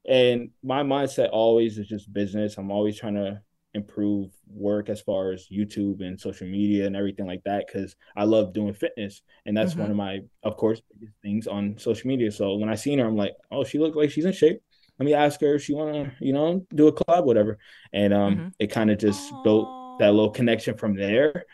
and 0.06 0.50
my 0.62 0.82
mindset 0.82 1.30
always 1.32 1.78
is 1.78 1.88
just 1.88 2.12
business. 2.12 2.58
I'm 2.58 2.70
always 2.70 2.98
trying 2.98 3.14
to 3.14 3.40
improve 3.72 4.30
work 4.46 4.88
as 4.88 5.00
far 5.00 5.32
as 5.32 5.48
YouTube 5.50 6.00
and 6.00 6.20
social 6.20 6.46
media 6.46 6.86
and 6.86 6.94
everything 6.94 7.26
like 7.26 7.42
that 7.44 7.66
because 7.66 7.96
I 8.16 8.22
love 8.24 8.52
doing 8.52 8.72
fitness 8.72 9.22
and 9.46 9.56
that's 9.56 9.72
mm-hmm. 9.72 9.80
one 9.80 9.90
of 9.90 9.96
my, 9.96 10.20
of 10.42 10.56
course, 10.56 10.80
biggest 10.92 11.16
things 11.22 11.46
on 11.46 11.76
social 11.78 12.06
media. 12.06 12.30
So 12.30 12.54
when 12.56 12.68
I 12.68 12.76
seen 12.76 12.98
her, 12.98 13.06
I'm 13.06 13.16
like, 13.16 13.34
oh, 13.50 13.64
she 13.64 13.78
looked 13.78 13.96
like 13.96 14.10
she's 14.10 14.26
in 14.26 14.32
shape 14.32 14.60
let 14.98 15.06
me 15.06 15.14
ask 15.14 15.40
her 15.40 15.56
if 15.56 15.64
she 15.64 15.74
want 15.74 15.94
to, 15.94 16.12
you 16.20 16.32
know, 16.32 16.64
do 16.74 16.86
a 16.86 16.92
collab, 16.92 17.24
whatever. 17.24 17.58
And 17.92 18.14
um, 18.14 18.34
mm-hmm. 18.34 18.48
it 18.58 18.68
kind 18.68 18.90
of 18.90 18.98
just 18.98 19.32
Aww. 19.32 19.44
built 19.44 19.98
that 19.98 20.12
little 20.12 20.30
connection 20.30 20.76
from 20.76 20.94
there. 20.94 21.44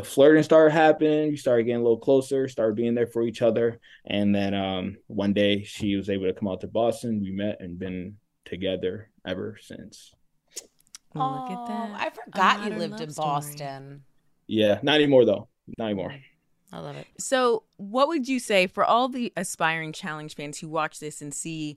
The 0.00 0.06
flirting 0.06 0.42
started 0.42 0.72
happening. 0.72 1.28
We 1.28 1.36
started 1.36 1.64
getting 1.64 1.82
a 1.82 1.84
little 1.84 1.98
closer, 1.98 2.48
started 2.48 2.74
being 2.74 2.94
there 2.94 3.06
for 3.06 3.22
each 3.22 3.42
other. 3.42 3.80
And 4.06 4.34
then 4.34 4.54
um, 4.54 4.96
one 5.08 5.34
day 5.34 5.62
she 5.64 5.94
was 5.94 6.08
able 6.08 6.24
to 6.24 6.32
come 6.32 6.48
out 6.48 6.62
to 6.62 6.68
Boston. 6.68 7.20
We 7.20 7.30
met 7.32 7.60
and 7.60 7.78
been 7.78 8.16
together 8.46 9.10
ever 9.26 9.58
since. 9.60 10.14
Oh, 11.14 11.18
look 11.18 11.50
at 11.50 11.66
that. 11.66 12.00
I 12.00 12.08
forgot 12.08 12.64
you 12.64 12.78
lived 12.78 13.02
in 13.02 13.12
Boston. 13.12 13.86
Story. 13.86 14.00
Yeah, 14.46 14.78
not 14.82 14.94
anymore 14.94 15.26
though. 15.26 15.48
Not 15.76 15.84
anymore. 15.86 16.14
I 16.72 16.78
love 16.78 16.96
it. 16.96 17.06
So, 17.18 17.64
what 17.76 18.08
would 18.08 18.26
you 18.26 18.38
say 18.38 18.68
for 18.68 18.86
all 18.86 19.10
the 19.10 19.34
aspiring 19.36 19.92
challenge 19.92 20.34
fans 20.34 20.58
who 20.58 20.68
watch 20.70 20.98
this 20.98 21.20
and 21.20 21.34
see 21.34 21.76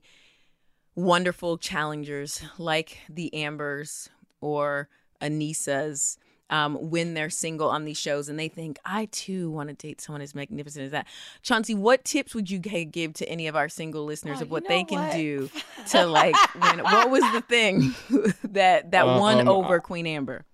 wonderful 0.94 1.58
challengers 1.58 2.42
like 2.56 3.00
the 3.06 3.34
Ambers 3.34 4.08
or 4.40 4.88
Aneesa's 5.20 6.16
um, 6.54 6.90
when 6.90 7.14
they're 7.14 7.30
single 7.30 7.68
on 7.68 7.84
these 7.84 7.98
shows 7.98 8.28
and 8.28 8.38
they 8.38 8.48
think, 8.48 8.78
I 8.84 9.06
too 9.06 9.50
want 9.50 9.68
to 9.70 9.74
date 9.74 10.00
someone 10.00 10.22
as 10.22 10.34
magnificent 10.34 10.84
as 10.86 10.90
that. 10.92 11.06
Chauncey, 11.42 11.74
what 11.74 12.04
tips 12.04 12.34
would 12.34 12.48
you 12.48 12.58
give 12.58 13.14
to 13.14 13.28
any 13.28 13.48
of 13.48 13.56
our 13.56 13.68
single 13.68 14.04
listeners 14.04 14.38
Oh, 14.38 14.42
of 14.44 14.50
what 14.50 14.68
they 14.68 14.82
know 14.82 14.88
can 14.88 15.16
do 15.18 15.50
to 15.90 16.06
like, 16.06 16.36
win? 16.54 16.78
what 16.78 17.10
was 17.10 17.22
the 17.32 17.40
thing 17.40 17.94
that 18.52 18.92
that 18.92 19.06
Uh, 19.06 19.18
won 19.20 19.40
um, 19.40 19.48
over 19.48 19.80
Queen 19.80 20.06
Amber? 20.06 20.44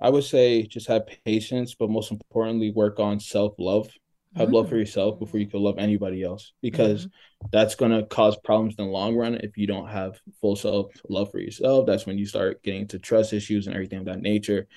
I 0.00 0.10
would 0.10 0.24
say 0.24 0.62
just 0.62 0.88
have 0.88 1.06
patience, 1.24 1.74
but 1.74 1.90
most 1.90 2.10
importantly, 2.10 2.70
work 2.70 2.98
on 2.98 3.20
self 3.20 3.54
love. 3.58 3.88
Have 4.36 4.52
love 4.52 4.68
for 4.68 4.76
yourself 4.76 5.18
before 5.18 5.40
you 5.40 5.46
can 5.46 5.60
love 5.60 5.78
anybody 5.78 6.22
else, 6.22 6.52
because 6.62 7.08
that's 7.50 7.74
gonna 7.74 8.04
cause 8.06 8.36
problems 8.36 8.76
in 8.78 8.84
the 8.84 8.90
long 8.90 9.16
run 9.16 9.34
if 9.36 9.56
you 9.56 9.66
don't 9.66 9.88
have 9.88 10.20
full 10.40 10.54
self 10.54 10.92
love 11.08 11.30
for 11.32 11.40
yourself. 11.40 11.86
That's 11.86 12.06
when 12.06 12.18
you 12.18 12.26
start 12.26 12.62
getting 12.62 12.82
into 12.82 13.00
trust 13.00 13.32
issues 13.32 13.66
and 13.66 13.74
everything 13.74 13.98
of 14.00 14.04
that 14.04 14.20
nature. 14.20 14.68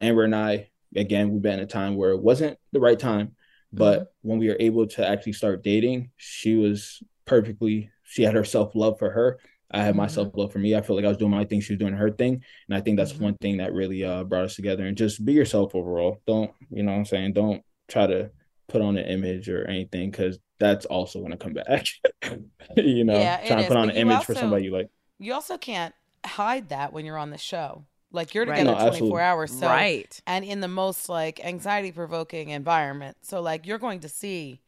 Amber 0.00 0.24
and 0.24 0.34
I, 0.34 0.68
again, 0.94 1.30
we've 1.30 1.42
been 1.42 1.54
in 1.58 1.64
a 1.64 1.66
time 1.66 1.96
where 1.96 2.10
it 2.10 2.22
wasn't 2.22 2.58
the 2.72 2.80
right 2.80 2.98
time, 2.98 3.36
but 3.72 4.12
when 4.22 4.38
we 4.38 4.48
were 4.48 4.56
able 4.58 4.86
to 4.88 5.06
actually 5.06 5.32
start 5.34 5.62
dating, 5.62 6.10
she 6.16 6.56
was 6.56 7.02
perfectly. 7.24 7.90
She 8.04 8.22
had 8.22 8.34
her 8.34 8.44
self 8.44 8.74
love 8.74 8.98
for 8.98 9.10
her. 9.10 9.38
I 9.70 9.82
had 9.82 9.96
my 9.96 10.06
Mhm. 10.06 10.10
self 10.10 10.34
love 10.34 10.52
for 10.52 10.58
me. 10.58 10.74
I 10.74 10.80
felt 10.80 10.96
like 10.96 11.04
I 11.04 11.08
was 11.08 11.18
doing 11.18 11.30
my 11.30 11.44
thing. 11.44 11.60
She 11.60 11.74
was 11.74 11.78
doing 11.80 11.92
her 11.94 12.10
thing. 12.10 12.42
And 12.68 12.76
I 12.76 12.80
think 12.80 12.96
that's 12.96 13.12
Mhm. 13.12 13.20
one 13.20 13.34
thing 13.34 13.58
that 13.58 13.74
really 13.74 14.02
uh, 14.04 14.24
brought 14.24 14.44
us 14.46 14.56
together. 14.56 14.86
And 14.86 14.96
just 14.96 15.24
be 15.24 15.34
yourself 15.34 15.74
overall. 15.74 16.22
Don't, 16.26 16.50
you 16.70 16.82
know 16.82 16.92
what 16.92 16.98
I'm 16.98 17.04
saying? 17.04 17.34
Don't 17.34 17.62
try 17.86 18.06
to 18.06 18.30
put 18.68 18.80
on 18.80 18.96
an 18.96 19.06
image 19.06 19.48
or 19.48 19.66
anything 19.66 20.10
because 20.10 20.38
that's 20.58 20.86
also 20.86 21.18
going 21.20 21.32
to 21.32 21.36
come 21.36 21.52
back. 21.52 21.86
you 22.76 23.04
know, 23.04 23.18
Yeah, 23.18 23.36
trying 23.46 23.58
is, 23.60 23.64
to 23.64 23.68
put 23.68 23.76
on 23.76 23.90
an 23.90 23.96
image 23.96 24.24
for 24.24 24.34
somebody 24.34 24.64
you 24.64 24.72
like. 24.72 24.88
You 25.18 25.34
also 25.34 25.58
can't 25.58 25.94
hide 26.24 26.68
that 26.70 26.92
when 26.92 27.04
you're 27.04 27.18
on 27.18 27.30
the 27.30 27.38
show. 27.38 27.84
Like 28.10 28.34
you're 28.34 28.46
Right. 28.46 28.58
together 28.58 28.78
No, 28.78 28.88
24 28.88 29.20
absolutely. 29.20 29.20
hours. 29.22 29.52
So 29.52 29.66
right. 29.66 30.20
and 30.26 30.44
in 30.44 30.60
the 30.60 30.68
most 30.68 31.08
like 31.08 31.44
anxiety 31.44 31.92
provoking 31.92 32.50
environment. 32.50 33.16
So 33.22 33.40
like 33.42 33.66
you're 33.66 33.78
going 33.78 34.00
to 34.00 34.08
see 34.08 34.60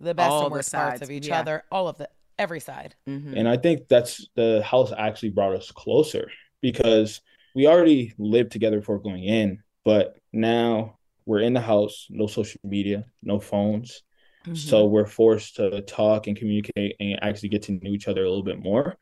the 0.00 0.14
best 0.14 0.30
All 0.30 0.42
and 0.44 0.52
worst 0.52 0.72
parts 0.72 0.98
sides, 1.00 1.02
of 1.02 1.10
each 1.10 1.28
yeah. 1.28 1.40
other, 1.40 1.64
all 1.72 1.88
of 1.88 1.98
the 1.98 2.08
every 2.38 2.60
side. 2.60 2.94
Mhm. 3.08 3.36
And 3.36 3.48
I 3.48 3.56
think 3.56 3.88
that's 3.88 4.28
the 4.34 4.62
house 4.62 4.92
actually 4.96 5.30
brought 5.30 5.54
us 5.54 5.70
closer 5.70 6.30
because 6.60 7.20
we 7.54 7.66
already 7.66 8.12
lived 8.18 8.52
together 8.52 8.78
before 8.80 8.98
going 8.98 9.24
in, 9.24 9.62
but 9.84 10.16
now 10.32 10.98
we're 11.26 11.40
in 11.40 11.52
the 11.54 11.60
house, 11.60 12.06
no 12.10 12.26
social 12.26 12.60
media, 12.64 13.04
no 13.22 13.38
phones. 13.40 14.02
Mhm. 14.46 14.56
So 14.56 14.84
we're 14.86 15.06
forced 15.06 15.56
to 15.56 15.80
talk 15.82 16.26
and 16.26 16.36
communicate 16.36 16.96
and 17.00 17.18
actually 17.22 17.48
get 17.50 17.62
to 17.62 17.72
know 17.72 17.90
each 17.90 18.08
other 18.08 18.24
a 18.24 18.28
little 18.28 18.42
bit 18.44 18.58
more. 18.58 18.96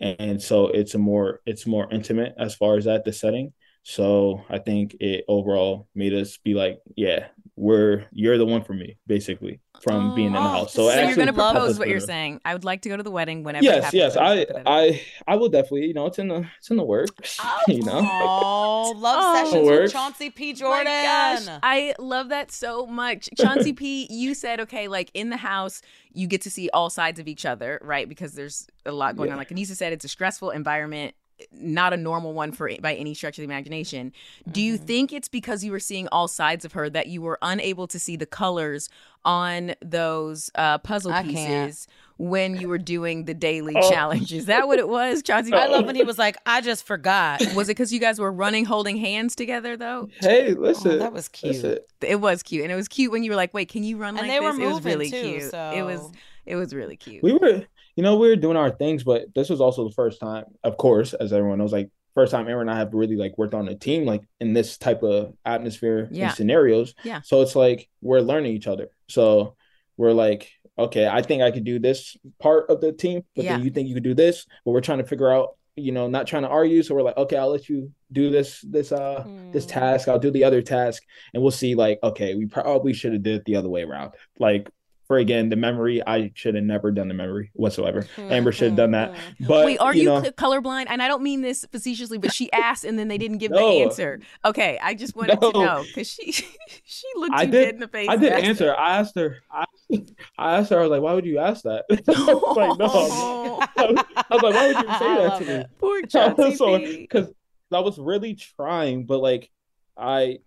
And 0.00 0.40
so 0.42 0.68
it's 0.68 0.94
a 0.94 0.98
more 0.98 1.40
it's 1.46 1.66
more 1.66 1.90
intimate 1.92 2.34
as 2.38 2.54
far 2.54 2.76
as 2.76 2.86
that 2.86 3.04
the 3.04 3.12
setting. 3.12 3.52
So 3.82 4.44
I 4.48 4.58
think 4.58 4.96
it 5.00 5.24
overall 5.26 5.88
made 5.94 6.12
us 6.14 6.38
be 6.38 6.54
like, 6.54 6.80
yeah, 6.96 7.28
we're 7.56 8.06
you're 8.12 8.38
the 8.38 8.46
one 8.46 8.62
for 8.62 8.74
me, 8.74 8.98
basically, 9.06 9.60
from 9.80 10.10
oh, 10.10 10.14
being 10.14 10.28
in 10.28 10.32
the 10.34 10.38
Oh, 10.38 10.52
house. 10.52 10.74
So, 10.74 10.88
so 10.88 10.90
it 10.90 11.00
you're 11.00 11.08
actually 11.08 11.24
going 11.24 11.34
to 11.34 11.40
love 11.40 11.54
helped 11.54 11.54
propose 11.54 11.70
us 11.74 11.78
what 11.78 11.88
you're 11.88 12.00
saying. 12.00 12.40
I 12.44 12.52
would 12.54 12.64
like 12.64 12.82
to 12.82 12.88
go 12.88 12.96
to 12.96 13.02
the 13.02 13.10
wedding 13.10 13.42
whenever. 13.42 13.64
Yes, 13.64 13.84
happens. 13.84 13.94
yes, 13.94 14.16
I'm 14.16 14.22
I, 14.24 14.36
just 14.36 14.48
gonna 14.48 14.64
put 14.64 14.64
that 14.64 14.70
out 14.70 14.82
there. 14.82 15.00
I, 15.26 15.32
I 15.32 15.36
will 15.36 15.48
definitely. 15.48 15.86
You 15.86 15.94
know, 15.94 16.06
it's 16.06 16.18
in 16.18 16.28
the, 16.28 16.46
it's 16.58 16.70
in 16.70 16.76
the 16.76 16.84
works. 16.84 17.40
Oh, 17.42 17.72
you 17.72 17.82
know, 17.82 18.00
Oh, 18.20 18.94
love 18.96 19.16
Oh. 19.22 19.34
sessions 19.44 19.66
Works. 19.66 19.80
with 19.84 19.92
Chauncey 19.92 20.30
P. 20.30 20.50
Oh 20.62 20.68
my 20.70 20.84
Jordan. 20.84 21.02
gosh, 21.02 21.58
I 21.62 21.94
love 21.98 22.28
that 22.28 22.52
so 22.52 22.86
much. 22.86 23.28
Chauncey 23.36 23.72
P, 23.72 24.06
you 24.10 24.34
said, 24.34 24.60
okay, 24.60 24.88
like 24.88 25.10
in 25.14 25.30
the 25.30 25.36
house, 25.38 25.80
you 26.12 26.26
get 26.26 26.42
to 26.42 26.50
see 26.50 26.68
all 26.72 26.90
sides 26.90 27.18
of 27.18 27.28
each 27.28 27.44
other, 27.46 27.78
right? 27.82 28.08
Because 28.08 28.34
there's 28.34 28.66
a 28.86 28.92
lot 28.92 29.16
going 29.16 29.28
Yeah. 29.28 29.34
on. 29.34 29.38
Like 29.38 29.48
Aneesa 29.50 29.76
said, 29.76 29.92
it's 29.92 30.04
a 30.04 30.08
stressful 30.08 30.50
environment, 30.50 31.14
not 31.52 31.92
a 31.92 31.96
normal 31.96 32.32
one 32.32 32.52
for 32.52 32.70
by 32.80 32.94
any 32.94 33.14
stretch 33.14 33.38
of 33.38 33.42
the 33.42 33.44
imagination. 33.52 34.12
Do 34.50 34.60
you 34.60 34.76
think 34.76 35.12
it's 35.12 35.28
because 35.28 35.64
you 35.64 35.72
were 35.72 35.80
seeing 35.80 36.08
all 36.08 36.28
sides 36.28 36.64
of 36.64 36.72
her 36.72 36.88
that 36.90 37.06
you 37.08 37.22
were 37.22 37.38
unable 37.42 37.86
to 37.88 37.98
see 37.98 38.16
the 38.16 38.26
colors 38.26 38.88
on 39.24 39.74
those 39.82 40.50
uh, 40.54 40.78
puzzle 40.78 41.12
I 41.12 41.22
can't. 41.22 41.66
pieces 41.68 41.86
when 42.16 42.54
you 42.56 42.68
were 42.68 42.78
doing 42.78 43.24
the 43.24 43.34
daily 43.34 43.74
Oh. 43.76 43.90
challenge? 43.90 44.32
Is 44.32 44.46
that 44.46 44.66
what 44.66 44.78
it 44.78 44.88
was, 44.88 45.22
Chauncey? 45.22 45.52
I 45.52 45.66
love 45.66 45.86
when 45.86 45.94
he 45.94 46.02
was 46.04 46.18
like, 46.18 46.36
I 46.46 46.60
just 46.60 46.86
forgot. 46.86 47.40
Was 47.54 47.68
it 47.68 47.72
because 47.72 47.92
you 47.92 48.00
guys 48.00 48.18
were 48.18 48.32
running, 48.32 48.64
holding 48.66 48.96
hands 48.96 49.34
together, 49.34 49.76
though? 49.76 50.08
hey, 50.20 50.52
listen, 50.52 50.92
Oh, 50.92 50.98
that 50.98 51.12
was 51.12 51.28
cute. 51.28 51.54
listen. 51.54 51.78
It 52.02 52.20
was 52.20 52.42
cute, 52.42 52.62
and 52.62 52.72
it 52.72 52.76
was 52.76 52.88
cute 52.88 53.10
when 53.12 53.22
you 53.24 53.30
were 53.30 53.36
like, 53.36 53.52
"Wait, 53.54 53.68
can 53.68 53.84
you 53.84 53.96
run 53.98 54.16
And 54.18 54.26
like 54.26 54.30
they 54.30 54.40
were 54.40 54.52
this?" 54.52 54.60
it 54.60 54.64
was 54.64 54.74
moving, 54.74 54.92
really 54.92 55.10
too, 55.10 55.22
cute. 55.38 55.54
It 55.54 55.82
was 55.84 56.10
it 56.46 56.56
was 56.56 56.74
really 56.74 56.96
cute. 56.96 57.22
We 57.22 57.32
were, 57.34 57.64
you 57.96 58.02
know, 58.02 58.16
we 58.16 58.28
were 58.28 58.36
doing 58.36 58.56
our 58.56 58.70
things, 58.70 59.04
but 59.04 59.26
this 59.34 59.50
was 59.50 59.60
also 59.60 59.84
the 59.88 59.94
first 59.94 60.20
time, 60.20 60.44
of 60.64 60.76
course, 60.76 61.12
as 61.14 61.32
everyone 61.32 61.58
knows, 61.58 61.72
like 61.72 61.90
first 62.14 62.32
time 62.32 62.48
Aaron 62.48 62.68
and 62.68 62.70
I 62.70 62.78
have 62.78 62.92
really 62.94 63.16
like 63.16 63.36
worked 63.38 63.54
on 63.54 63.68
a 63.68 63.74
team, 63.74 64.04
like 64.04 64.22
in 64.40 64.52
this 64.52 64.76
type 64.78 65.02
of 65.02 65.34
atmosphere 65.44 66.08
Yeah. 66.10 66.26
and 66.26 66.34
scenarios. 66.34 66.94
Yeah. 67.04 67.20
So 67.22 67.40
it's 67.42 67.54
like 67.56 67.88
we're 68.02 68.20
learning 68.20 68.52
each 68.54 68.66
other. 68.66 68.88
So 69.08 69.56
we're 69.96 70.12
like, 70.12 70.50
okay, 70.78 71.06
I 71.06 71.22
think 71.22 71.42
I 71.42 71.50
could 71.50 71.64
do 71.64 71.78
this 71.78 72.16
part 72.40 72.70
of 72.70 72.80
the 72.80 72.92
team, 72.92 73.22
but 73.36 73.44
Yeah. 73.44 73.56
then 73.56 73.64
you 73.64 73.70
think 73.70 73.88
you 73.88 73.94
could 73.94 74.02
do 74.02 74.14
this, 74.14 74.46
but 74.64 74.72
we're 74.72 74.80
trying 74.80 74.98
to 74.98 75.04
figure 75.06 75.30
out, 75.30 75.56
you 75.76 75.92
know, 75.92 76.08
not 76.08 76.26
trying 76.26 76.42
to 76.42 76.48
argue. 76.48 76.82
So 76.82 76.94
we're 76.94 77.02
like, 77.02 77.16
okay, 77.16 77.36
I'll 77.36 77.50
let 77.50 77.68
you 77.68 77.92
do 78.12 78.30
this, 78.30 78.60
this, 78.62 78.90
uh, 78.92 79.24
this 79.52 79.66
Mm. 79.66 79.70
task. 79.70 80.08
I'll 80.08 80.18
do 80.18 80.30
the 80.30 80.44
other 80.44 80.62
task, 80.62 81.02
and 81.32 81.42
we'll 81.42 81.52
see. 81.52 81.74
Like, 81.74 81.98
okay, 82.02 82.34
we 82.34 82.46
probably 82.46 82.92
should 82.92 83.12
have 83.12 83.22
did 83.22 83.36
it 83.36 83.44
the 83.44 83.56
other 83.56 83.68
way 83.68 83.82
around. 83.82 84.12
Like, 84.38 84.68
for 85.10 85.16
again, 85.18 85.48
the 85.48 85.56
memory, 85.56 86.00
I 86.06 86.30
should 86.36 86.54
have 86.54 86.62
never 86.62 86.92
done 86.92 87.08
the 87.08 87.14
memory 87.14 87.50
whatsoever. 87.54 88.06
Amber 88.16 88.52
should 88.52 88.68
have 88.68 88.76
done 88.76 88.92
that. 88.92 89.08
Hmm, 89.10 89.16
hmm, 89.16 89.32
hmm. 89.38 89.46
But 89.48 89.66
Wait, 89.66 89.78
are 89.80 89.92
you 89.92 90.02
you, 90.02 90.08
know, 90.08 90.22
colorblind? 90.22 90.86
And 90.88 91.02
I 91.02 91.08
don't 91.08 91.24
mean 91.24 91.40
this 91.40 91.66
facetiously, 91.72 92.16
but 92.18 92.32
she 92.32 92.48
asked 92.52 92.84
and 92.84 92.96
then 92.96 93.08
they 93.08 93.18
didn't 93.18 93.38
give 93.38 93.50
No. 93.50 93.56
the 93.58 93.82
answer. 93.82 94.20
Okay, 94.44 94.78
I 94.80 94.94
just 94.94 95.16
wanted 95.16 95.40
to 95.40 95.50
know 95.50 95.82
because 95.84 96.08
she 96.08 96.30
she 96.84 97.06
looked 97.16 97.34
I 97.34 97.42
you 97.42 97.50
did- 97.50 97.64
dead 97.64 97.74
in 97.74 97.80
the 97.80 97.88
face. 97.88 98.06
I 98.08 98.14
did 98.14 98.32
asked 98.32 98.44
answer. 98.44 98.76
I 98.76 98.98
asked 98.98 99.16
her. 99.18 99.38
I, 99.50 99.64
I 100.38 100.58
asked 100.58 100.70
her. 100.70 100.78
I 100.78 100.82
was 100.82 100.90
like, 100.92 101.02
"Why 101.02 101.14
would 101.14 101.26
you 101.26 101.38
ask 101.38 101.64
that?" 101.64 101.86
I 101.90 102.32
was 102.32 102.56
like, 102.56 102.78
"No." 102.78 103.66
I 103.76 103.86
was 104.30 104.42
like, 104.42 104.54
"Why 104.54 104.66
would 104.68 104.76
you 104.76 104.92
say 104.94 105.16
that 105.16 105.38
to 105.40 105.44
me?" 105.44 105.52
it. 105.54 105.70
Poor 105.80 106.02
Chauncey 106.02 106.54
so 106.54 106.78
because 106.78 107.32
I 107.72 107.80
was 107.80 107.98
really 107.98 108.36
trying, 108.36 109.06
but 109.06 109.18
like 109.18 109.50
I 109.96 110.38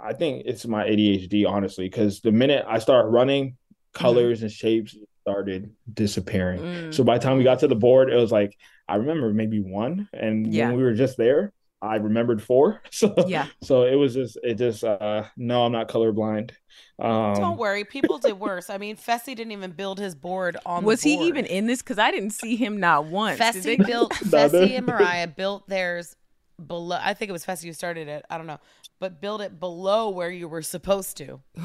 I 0.00 0.12
think 0.12 0.44
it's 0.46 0.66
my 0.66 0.86
ADHD 0.86 1.48
honestly, 1.48 1.86
because 1.88 2.20
the 2.20 2.30
minute 2.30 2.64
I 2.68 2.78
start 2.78 3.10
running, 3.10 3.56
colors 3.98 4.42
and 4.42 4.50
shapes 4.50 4.96
started 5.22 5.74
disappearing. 5.92 6.60
Mm. 6.60 6.94
So 6.94 7.04
by 7.04 7.18
the 7.18 7.24
time 7.24 7.36
we 7.38 7.44
got 7.44 7.58
to 7.60 7.68
the 7.68 7.74
board, 7.76 8.10
it 8.10 8.16
was 8.16 8.32
like 8.32 8.56
I 8.88 8.96
remember 8.96 9.32
maybe 9.32 9.60
one, 9.60 10.08
and 10.12 10.52
Yeah. 10.52 10.68
when 10.68 10.76
we 10.78 10.82
were 10.82 10.94
just 10.94 11.16
there, 11.18 11.52
I 11.82 11.96
remembered 11.96 12.42
four. 12.42 12.80
So 12.90 13.14
Yeah. 13.26 13.46
so 13.62 13.82
it 13.84 13.94
was 13.96 14.14
just 14.14 14.38
it 14.42 14.54
just 14.54 14.82
uh 14.84 15.24
no, 15.36 15.64
I'm 15.64 15.72
not 15.72 15.88
colorblind. 15.88 16.52
Um 16.98 17.34
Don't 17.34 17.58
worry, 17.58 17.84
people 17.84 18.18
did 18.18 18.32
worse. 18.40 18.70
I 18.70 18.78
mean, 18.78 18.96
Fessy 18.96 19.34
didn't 19.36 19.52
even 19.52 19.72
build 19.72 19.98
his 19.98 20.14
board 20.14 20.56
on. 20.64 20.84
Was 20.84 21.02
the 21.02 21.16
he 21.16 21.26
even 21.26 21.44
in 21.44 21.66
this? 21.66 21.82
Because 21.82 21.98
I 21.98 22.10
didn't 22.10 22.30
see 22.30 22.56
him 22.56 22.80
not 22.80 23.04
once. 23.06 23.38
Fessy 23.38 23.62
they- 23.62 23.76
built 23.76 24.12
Fessy 24.14 24.76
and 24.76 24.86
Mariah 24.86 25.26
built 25.28 25.68
theirs 25.68 26.16
below. 26.64 26.98
I 27.00 27.14
think 27.14 27.28
it 27.28 27.32
was 27.32 27.44
Fessy 27.44 27.64
who 27.66 27.72
started 27.72 28.08
it. 28.08 28.24
I 28.30 28.38
don't 28.38 28.46
know, 28.48 28.58
but 29.00 29.20
build 29.20 29.40
it 29.40 29.58
below 29.60 30.10
where 30.10 30.30
you 30.30 30.48
were 30.48 30.62
supposed 30.62 31.16
to. 31.18 31.40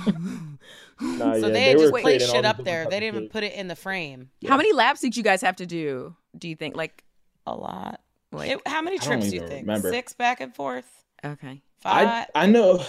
nah, 1.02 1.34
so 1.34 1.48
yeah, 1.48 1.50
they 1.50 1.63
had 1.63 1.78
were 1.78 1.84
just 1.89 1.93
placed 2.02 2.26
shit 2.28 2.36
these 2.43 2.46
up 2.46 2.63
there. 2.63 2.86
They 2.86 3.00
didn't 3.00 3.15
even 3.17 3.30
put 3.30 3.43
it 3.43 3.54
in 3.54 3.67
the 3.67 3.76
frame. 3.76 4.30
How 4.48 4.58
many 4.58 4.74
laps 4.74 5.02
did 5.02 5.17
you 5.17 5.24
guys 5.24 5.41
have 5.41 5.56
to 5.58 5.65
do? 5.65 6.15
Do 6.38 6.48
you 6.48 6.56
think? 6.56 6.76
Like, 6.76 7.04
A 7.46 7.56
lot. 7.56 8.02
like 8.32 8.52
It- 8.52 8.67
how 8.67 8.82
many 8.82 9.00
trips 9.00 9.30
do 9.30 9.36
you 9.36 9.48
think? 9.48 9.62
remember. 9.67 9.89
Six 9.91 10.13
back 10.13 10.41
and 10.41 10.56
forth. 10.56 10.86
okay. 11.24 11.62
Five. 11.82 12.08
I 12.08 12.43
I 12.43 12.46
know 12.46 12.84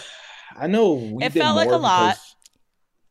I 0.57 0.67
know 0.69 0.93
we 0.93 1.25
It 1.25 1.33
did 1.33 1.41
felt 1.43 1.57
like 1.57 1.71
a 1.71 1.77
lot. 1.77 2.17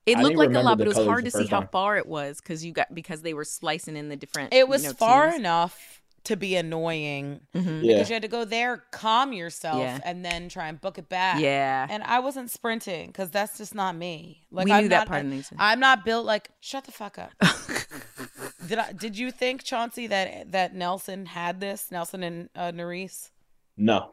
It 0.05 0.17
looked 0.17 0.37
like 0.37 0.49
a 0.53 0.59
lot, 0.61 0.77
but 0.77 0.87
it 0.87 0.95
was 0.95 1.05
hard 1.05 1.25
to 1.25 1.31
see 1.31 1.39
first 1.39 1.49
how 1.49 1.59
time. 1.61 1.69
far 1.71 1.97
it 1.97 2.05
was 2.05 2.39
because 2.41 2.63
you 2.63 2.71
got 2.73 2.93
because 2.93 3.21
they 3.21 3.33
were 3.33 3.43
slicing 3.45 3.95
in 3.97 4.07
the 4.09 4.15
different. 4.15 4.53
it 4.53 4.67
was 4.67 4.83
you 4.83 4.89
know, 4.89 4.95
far 4.95 5.27
teams. 5.27 5.39
enough 5.39 6.01
to 6.25 6.37
be 6.37 6.55
annoying 6.55 7.41
Mhm. 7.53 7.83
Yeah. 7.83 7.93
because 7.95 8.09
you 8.09 8.13
had 8.13 8.21
to 8.21 8.27
go 8.29 8.45
there, 8.45 8.77
calm 8.91 9.33
yourself, 9.33 9.79
Yeah. 9.79 9.99
and 10.05 10.23
then 10.23 10.47
try 10.47 10.67
and 10.69 10.79
book 10.79 10.97
it 10.97 11.09
back. 11.09 11.41
Yeah. 11.41 11.85
And 11.89 12.01
I 12.03 12.19
wasn't 12.19 12.49
sprinting 12.49 13.07
because 13.07 13.29
that's 13.29 13.57
just 13.57 13.75
not 13.75 13.95
me. 13.95 14.45
Like 14.49 14.65
We 14.65 14.71
I'm 14.71 14.83
knew 14.83 14.89
that 14.89 14.99
not, 14.99 15.07
part 15.07 15.25
I, 15.59 15.71
I'm 15.73 15.79
not 15.81 16.05
built 16.05 16.25
like. 16.25 16.49
Shut 16.61 16.85
the 16.85 16.91
fuck 16.93 17.17
up. 17.19 17.31
did 18.67 18.77
I? 18.79 18.93
Did 18.93 19.17
you 19.17 19.31
think 19.31 19.63
Chauncey 19.63 20.07
that 20.07 20.51
that 20.51 20.73
Nelson 20.73 21.25
had 21.25 21.59
this? 21.59 21.91
Nelson 21.91 22.23
and 22.23 22.49
uh, 22.55 22.71
Nurys. 22.71 23.29
No, 23.75 24.11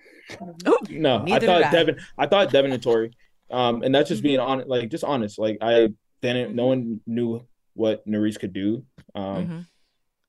no. 0.88 1.24
I 1.28 1.38
thought 1.38 1.62
I. 1.64 1.70
Devin. 1.70 1.96
I 2.18 2.26
thought 2.26 2.50
Devin 2.50 2.72
and 2.72 2.82
Tori. 2.82 3.12
Um, 3.50 3.82
and 3.82 3.94
that's 3.94 4.08
just 4.08 4.22
being 4.22 4.38
honest, 4.40 4.68
like 4.68 4.90
just 4.90 5.04
honest. 5.04 5.38
Like 5.38 5.58
I 5.60 5.88
didn't. 6.22 6.54
No 6.54 6.66
one 6.66 7.00
knew 7.06 7.46
what 7.74 8.06
Nurys 8.06 8.38
could 8.38 8.52
do. 8.52 8.84
Um, 9.14 9.46
Mhm. 9.46 9.66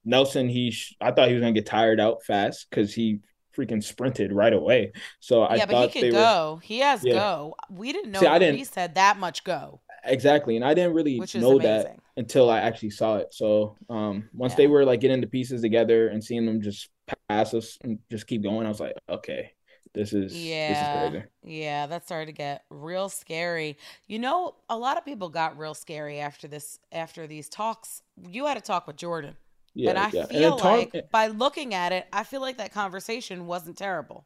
Nelson. 0.06 0.50
He. 0.50 0.72
Sh- 0.72 0.96
I 1.02 1.12
thought 1.12 1.28
he 1.28 1.34
was 1.36 1.42
gonna 1.42 1.52
get 1.54 1.66
tired 1.66 2.00
out 2.00 2.24
fast 2.24 2.68
because 2.70 2.94
he 2.94 3.20
freaking 3.56 3.84
sprinted 3.84 4.32
right 4.32 4.54
away. 4.54 4.94
So 5.20 5.42
I 5.44 5.56
yeah, 5.56 5.66
but 5.66 5.90
he 5.92 6.02
could 6.02 6.14
were 6.14 6.20
go. 6.20 6.60
He 6.64 6.80
has 6.80 7.04
Yeah. 7.04 7.14
go. 7.16 7.56
We 7.70 7.92
didn't 7.92 8.12
know 8.12 8.20
See, 8.22 8.26
I 8.28 8.40
didn't- 8.40 8.60
Nurys 8.62 8.74
had 8.74 8.96
that 8.96 9.18
much 9.18 9.44
go, 9.44 9.82
exactly, 10.06 10.56
and 10.56 10.64
I 10.64 10.74
didn't 10.74 10.94
really 10.94 11.20
know 11.36 11.60
that 11.60 11.98
until 12.16 12.50
I 12.50 12.60
actually 12.62 12.92
saw 12.92 13.18
it. 13.18 13.34
So 13.34 13.76
um, 13.90 14.30
once 14.34 14.54
Yeah. 14.54 14.58
they 14.58 14.68
were 14.68 14.86
like 14.86 15.02
getting 15.02 15.20
the 15.20 15.28
pieces 15.28 15.62
together 15.62 16.08
and 16.08 16.24
seeing 16.24 16.46
them 16.46 16.62
just 16.62 16.90
pass 17.28 17.54
us 17.54 17.78
and 17.84 18.00
just 18.10 18.26
keep 18.26 18.42
going, 18.42 18.66
I 18.66 18.70
was 18.70 18.80
like, 18.80 18.96
okay, 19.10 19.52
this 19.94 20.14
is 20.14 20.34
Yeah. 20.34 21.10
this 21.10 21.24
is. 21.24 21.30
Yeah, 21.44 21.88
that 21.88 22.06
started 22.06 22.28
to 22.28 22.32
get 22.32 22.64
real 22.70 23.10
scary. 23.10 23.78
You 24.08 24.20
know, 24.20 24.56
a 24.70 24.78
lot 24.78 24.98
of 24.98 25.04
people 25.04 25.28
got 25.28 25.58
real 25.58 25.74
scary 25.74 26.22
after 26.22 26.48
this 26.48 26.80
after 26.94 27.28
these 27.28 27.50
talks. 27.50 28.02
You 28.30 28.46
had 28.46 28.56
a 28.56 28.62
talk 28.62 28.88
with 28.88 28.96
Jordan. 28.96 29.36
Yeah, 29.74 29.92
and 29.92 30.00
I 30.00 30.10
yeah. 30.12 30.26
feel 30.26 30.58
then 30.58 30.58
talk- 30.58 30.94
like 30.94 31.12
by 31.12 31.28
looking 31.28 31.74
at 31.74 31.92
it, 31.92 32.08
I 32.12 32.24
feel 32.24 32.42
like 32.42 32.58
that 32.58 32.74
conversation 32.74 33.48
wasn't 33.48 33.78
terrible. 33.78 34.26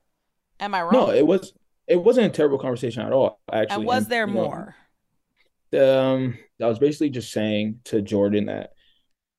Am 0.59 0.73
I 0.73 0.81
wrong? 0.83 0.93
no, 0.93 1.09
it 1.11 1.25
was 1.25 1.53
it 1.87 1.97
wasn't 2.03 2.27
a 2.27 2.29
terrible 2.29 2.57
conversation 2.57 3.03
at 3.03 3.11
all. 3.13 3.39
Actually, 3.51 3.75
and 3.75 3.85
was 3.85 4.03
And, 4.03 4.11
there 4.11 4.27
you 4.27 4.33
know, 4.33 4.43
more? 4.43 4.75
um, 5.79 6.37
I 6.61 6.67
was 6.67 6.79
basically 6.79 7.09
just 7.09 7.31
saying 7.31 7.81
to 7.85 8.01
Jordan 8.01 8.45
that 8.45 8.71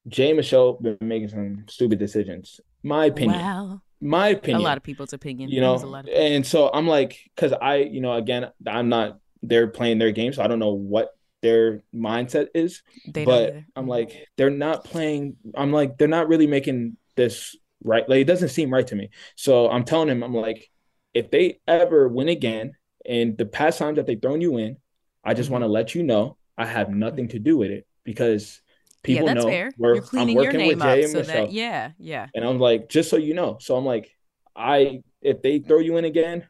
Jay 0.08 0.28
and 0.28 0.36
Michelle 0.36 0.74
been 0.74 0.98
making 1.00 1.28
some 1.28 1.64
stupid 1.68 1.98
decisions. 1.98 2.60
My 2.82 3.06
opinion. 3.06 3.40
Wow. 3.40 3.82
My 4.00 4.28
opinion. 4.28 4.60
A 4.60 4.64
lot 4.64 4.76
of 4.76 4.82
people's 4.82 5.12
opinion. 5.12 5.50
you 5.50 5.60
know 5.60 5.74
a 5.74 5.78
lot 5.78 6.06
of 6.06 6.14
and 6.14 6.46
so 6.46 6.70
i'm 6.72 6.86
like 6.86 7.18
because 7.34 7.52
i 7.54 7.76
you 7.76 8.02
know 8.02 8.12
again 8.12 8.50
i'm 8.66 8.90
not 8.90 9.18
they're 9.42 9.68
playing 9.68 9.98
their 9.98 10.12
game 10.12 10.34
so 10.34 10.42
i 10.42 10.46
don't 10.46 10.58
know 10.58 10.74
what 10.74 11.16
their 11.42 11.82
mindset 11.94 12.48
is 12.54 12.82
they 13.06 13.24
but 13.24 13.54
i'm 13.76 13.86
like 13.86 14.26
they're 14.36 14.50
not 14.50 14.84
playing 14.84 15.36
i'm 15.54 15.72
like 15.72 15.98
they're 15.98 16.08
not 16.08 16.28
really 16.28 16.46
making 16.46 16.96
this 17.14 17.56
right 17.84 18.08
like 18.08 18.20
it 18.20 18.24
doesn't 18.26 18.48
seem 18.48 18.72
right 18.72 18.86
to 18.86 18.96
me 18.96 19.10
so 19.36 19.70
i'm 19.70 19.84
telling 19.84 20.08
him 20.08 20.22
i'm 20.22 20.34
like 20.34 20.70
if 21.14 21.30
they 21.30 21.60
ever 21.68 22.08
win 22.08 22.28
again 22.28 22.72
and 23.04 23.36
the 23.38 23.46
past 23.46 23.78
times 23.78 23.96
that 23.96 24.06
they've 24.06 24.20
thrown 24.20 24.40
you 24.40 24.56
in 24.56 24.76
i 25.24 25.34
just 25.34 25.50
want 25.50 25.62
to 25.62 25.68
let 25.68 25.94
you 25.94 26.02
know 26.02 26.36
i 26.56 26.64
have 26.64 26.88
nothing 26.88 27.28
to 27.28 27.38
do 27.38 27.56
with 27.56 27.70
it 27.70 27.86
because 28.04 28.60
yeah, 29.06 29.20
people 29.20 29.26
that's 29.26 29.44
know 29.44 29.50
fair. 29.50 29.72
we're 29.76 29.94
You're 29.94 30.02
i'm 30.02 30.08
cleaning 30.08 30.36
your 30.36 30.44
working 30.44 30.58
name 30.58 30.68
with 30.68 30.80
jay 30.80 30.90
up 30.90 31.04
and 31.04 31.10
so 31.12 31.18
michelle 31.18 31.46
that 31.46 31.52
yeah, 31.52 31.90
yeah. 31.98 32.26
and 32.34 32.44
I'm 32.44 32.58
like, 32.58 32.88
just 32.88 33.10
so 33.10 33.16
you 33.16 33.34
know. 33.34 33.58
So 33.60 33.76
I'm 33.76 33.84
like, 33.84 34.10
I 34.56 35.02
if 35.22 35.42
they 35.42 35.58
throw 35.58 35.78
you 35.78 35.96
in 35.96 36.04
again, 36.04 36.46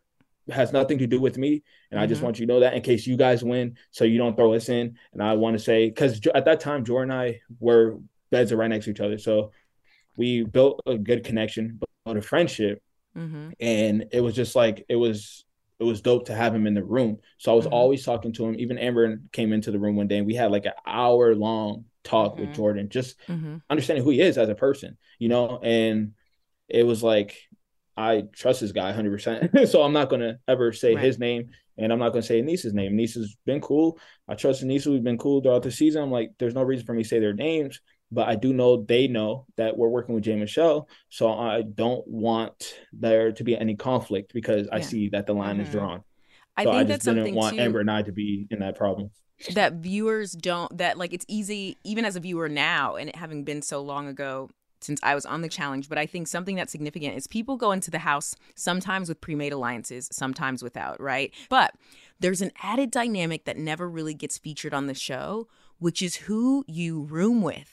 has 0.50 0.72
nothing 0.72 0.98
to 0.98 1.06
do 1.06 1.20
with 1.20 1.36
me. 1.38 1.62
And 1.90 1.98
I 1.98 2.06
just 2.06 2.20
Mhm. 2.20 2.24
want 2.24 2.38
you 2.38 2.46
to 2.46 2.52
know 2.52 2.60
that 2.60 2.74
in 2.74 2.82
case 2.82 3.06
you 3.06 3.16
guys 3.16 3.42
win, 3.42 3.76
so 3.90 4.04
you 4.04 4.18
don't 4.18 4.36
throw 4.36 4.54
us 4.54 4.68
in. 4.68 4.96
And 5.12 5.22
I 5.22 5.34
want 5.34 5.56
to 5.58 5.62
say, 5.62 5.88
because 5.88 6.20
at 6.34 6.44
that 6.44 6.60
time, 6.60 6.84
Jordan 6.84 7.10
and 7.10 7.20
I 7.20 7.40
were 7.58 7.98
beds 8.30 8.52
are 8.52 8.56
right 8.56 8.68
next 8.68 8.84
to 8.86 8.90
each 8.92 9.00
other. 9.00 9.18
So 9.18 9.52
we 10.16 10.44
built 10.44 10.80
a 10.86 10.96
good 10.96 11.24
connection, 11.24 11.80
built 12.04 12.16
a 12.16 12.22
friendship. 12.22 12.82
Mm-hmm. 13.16 13.50
And 13.60 14.06
it 14.12 14.20
was 14.20 14.34
just 14.34 14.54
like 14.54 14.84
it 14.88 14.96
was 14.96 15.44
it 15.78 15.84
was 15.84 16.00
dope 16.00 16.24
to 16.26 16.34
have 16.34 16.54
him 16.54 16.66
in 16.66 16.72
the 16.72 16.82
room. 16.82 17.18
So 17.36 17.52
I 17.52 17.54
was 17.54 17.66
Mhm. 17.66 17.72
always 17.72 18.02
talking 18.02 18.32
to 18.32 18.46
him. 18.46 18.58
Even 18.58 18.78
Amber 18.78 19.20
came 19.32 19.52
into 19.52 19.70
the 19.70 19.78
room 19.78 19.94
one 19.94 20.06
day 20.08 20.16
and 20.16 20.26
we 20.26 20.34
had 20.34 20.50
like 20.50 20.64
an 20.64 20.72
hour 20.86 21.34
long 21.34 21.84
talk 22.02 22.38
with 22.38 22.54
Jordan, 22.54 22.88
just 22.88 23.18
Mm-hmm. 23.26 23.56
understanding 23.68 24.02
who 24.02 24.10
he 24.10 24.22
is 24.22 24.38
as 24.38 24.48
a 24.48 24.54
person, 24.54 24.96
you 25.18 25.28
know, 25.28 25.58
and 25.62 26.12
it 26.68 26.84
was 26.84 27.02
like 27.02 27.36
I 27.96 28.24
trust 28.32 28.60
this 28.60 28.72
guy 28.72 28.92
100%. 28.92 29.68
so 29.68 29.82
I'm 29.82 29.92
not 29.92 30.08
going 30.10 30.20
to 30.20 30.38
ever 30.48 30.72
say 30.72 30.94
Right. 30.94 31.04
his 31.04 31.18
name 31.18 31.50
and 31.78 31.92
I'm 31.92 31.98
not 31.98 32.10
going 32.10 32.22
to 32.22 32.26
say 32.26 32.40
Aneesa's 32.42 32.74
name. 32.74 32.92
Aneesa's 32.96 33.36
been 33.46 33.60
cool. 33.60 33.98
I 34.28 34.34
trust 34.34 34.64
Aneesa. 34.64 34.86
We've 34.90 35.02
been 35.04 35.18
cool 35.18 35.40
throughout 35.40 35.62
the 35.62 35.70
season. 35.70 36.02
I'm 36.02 36.10
like, 36.10 36.30
there's 36.38 36.54
no 36.54 36.62
reason 36.62 36.86
for 36.86 36.94
me 36.94 37.02
to 37.02 37.08
say 37.08 37.20
their 37.20 37.34
names, 37.34 37.80
but 38.10 38.28
I 38.28 38.34
do 38.34 38.52
know 38.52 38.82
they 38.82 39.08
know 39.08 39.46
that 39.56 39.76
we're 39.76 39.88
working 39.88 40.14
with 40.14 40.24
Jay 40.24 40.36
Michelle. 40.36 40.88
So 41.10 41.32
I 41.32 41.62
don't 41.62 42.06
want 42.06 42.74
there 42.92 43.32
to 43.32 43.44
be 43.44 43.56
any 43.56 43.76
conflict 43.76 44.32
because 44.32 44.68
I 44.72 44.80
see 44.80 45.10
that 45.10 45.26
the 45.26 45.34
line 45.34 45.60
is 45.60 45.68
Mhm. 45.68 45.72
drawn. 45.72 46.04
I 46.56 46.64
so 46.64 46.70
think 46.70 46.80
I 46.80 46.84
that's 46.84 47.04
just 47.04 47.04
didn't 47.04 47.18
something 47.18 47.34
want 47.34 47.56
too 47.56 47.62
Amber 47.62 47.80
and 47.80 47.90
I 47.90 48.02
to 48.02 48.12
be 48.12 48.46
in 48.50 48.60
that 48.60 48.76
problem. 48.76 49.10
that 49.52 49.74
viewers 49.74 50.32
don't 50.32 50.78
that 50.78 50.96
like 50.96 51.12
it's 51.12 51.26
easy 51.28 51.76
even 51.84 52.06
as 52.06 52.16
a 52.16 52.20
viewer 52.20 52.48
now 52.48 52.96
and 52.96 53.10
it 53.10 53.16
having 53.16 53.44
been 53.44 53.60
so 53.60 53.82
long 53.82 54.08
ago 54.08 54.48
since 54.80 55.00
I 55.02 55.14
was 55.14 55.26
on 55.26 55.42
the 55.42 55.48
challenge, 55.48 55.88
but 55.88 55.98
I 55.98 56.06
think 56.06 56.28
something 56.28 56.56
that's 56.56 56.72
significant 56.72 57.16
is 57.16 57.26
people 57.26 57.56
go 57.56 57.72
into 57.72 57.90
the 57.90 58.00
house 58.00 58.34
sometimes 58.54 59.08
with 59.08 59.20
pre-made 59.20 59.52
alliances, 59.52 60.08
sometimes 60.12 60.62
without, 60.62 61.00
right? 61.00 61.32
But 61.48 61.74
there's 62.20 62.42
an 62.42 62.52
added 62.62 62.90
dynamic 62.90 63.44
that 63.44 63.56
never 63.56 63.88
really 63.88 64.14
gets 64.14 64.38
featured 64.38 64.74
on 64.74 64.86
the 64.86 64.94
show, 64.94 65.48
which 65.78 66.02
is 66.02 66.16
who 66.16 66.64
you 66.66 67.02
room 67.02 67.42
with. 67.42 67.72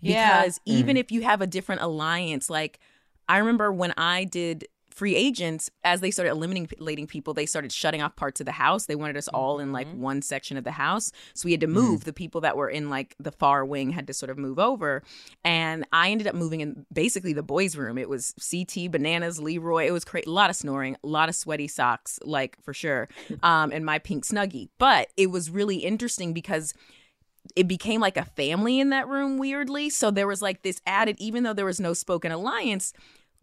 Yeah. 0.00 0.42
Because 0.42 0.60
even 0.64 0.96
mm. 0.96 1.00
if 1.00 1.12
you 1.12 1.22
have 1.22 1.40
a 1.40 1.46
different 1.46 1.82
alliance, 1.82 2.48
like 2.48 2.80
I 3.28 3.38
remember 3.38 3.72
when 3.72 3.92
I 3.96 4.24
did 4.24 4.66
free 4.94 5.16
agents, 5.16 5.70
as 5.82 6.00
they 6.00 6.10
started 6.12 6.30
eliminating 6.30 7.06
people, 7.08 7.34
they 7.34 7.46
started 7.46 7.72
shutting 7.72 8.00
off 8.00 8.14
parts 8.14 8.40
of 8.40 8.46
the 8.46 8.52
house. 8.52 8.86
They 8.86 8.94
wanted 8.94 9.16
us 9.16 9.26
all 9.26 9.58
in 9.58 9.72
like 9.72 9.92
one 9.92 10.22
section 10.22 10.56
of 10.56 10.62
the 10.62 10.70
house. 10.70 11.10
So 11.34 11.46
we 11.46 11.50
had 11.50 11.60
to 11.62 11.66
move. 11.66 12.04
The 12.04 12.12
people 12.12 12.40
that 12.42 12.56
were 12.56 12.68
in 12.68 12.88
like 12.90 13.16
the 13.18 13.32
far 13.32 13.64
wing 13.64 13.90
had 13.90 14.06
to 14.06 14.14
sort 14.14 14.30
of 14.30 14.38
move 14.38 14.58
over. 14.58 15.02
And 15.44 15.84
I 15.92 16.10
ended 16.10 16.28
up 16.28 16.36
moving 16.36 16.60
in 16.60 16.86
basically 16.92 17.32
the 17.32 17.42
boys' 17.42 17.76
room. 17.76 17.98
It 17.98 18.08
was 18.08 18.34
CT, 18.50 18.92
Bananas, 18.92 19.40
Leroy. 19.40 19.86
It 19.86 19.90
was 19.90 20.04
cra- 20.04 20.22
a 20.24 20.30
lot 20.30 20.48
of 20.48 20.56
snoring, 20.56 20.96
a 21.02 21.06
lot 21.06 21.28
of 21.28 21.34
sweaty 21.34 21.66
socks, 21.66 22.20
like 22.22 22.56
for 22.62 22.72
sure, 22.72 23.08
um, 23.42 23.72
and 23.72 23.84
my 23.84 23.98
pink 23.98 24.24
snuggie. 24.24 24.68
But 24.78 25.08
it 25.16 25.26
was 25.26 25.50
really 25.50 25.78
interesting 25.78 26.32
because 26.32 26.72
it 27.56 27.66
became 27.66 28.00
like 28.00 28.16
a 28.16 28.24
family 28.24 28.78
in 28.78 28.90
that 28.90 29.08
room 29.08 29.38
weirdly. 29.38 29.90
So 29.90 30.12
there 30.12 30.28
was 30.28 30.40
like 30.40 30.62
this 30.62 30.80
added, 30.86 31.16
even 31.18 31.42
though 31.42 31.52
there 31.52 31.64
was 31.64 31.80
no 31.80 31.94
spoken 31.94 32.30
alliance, 32.30 32.92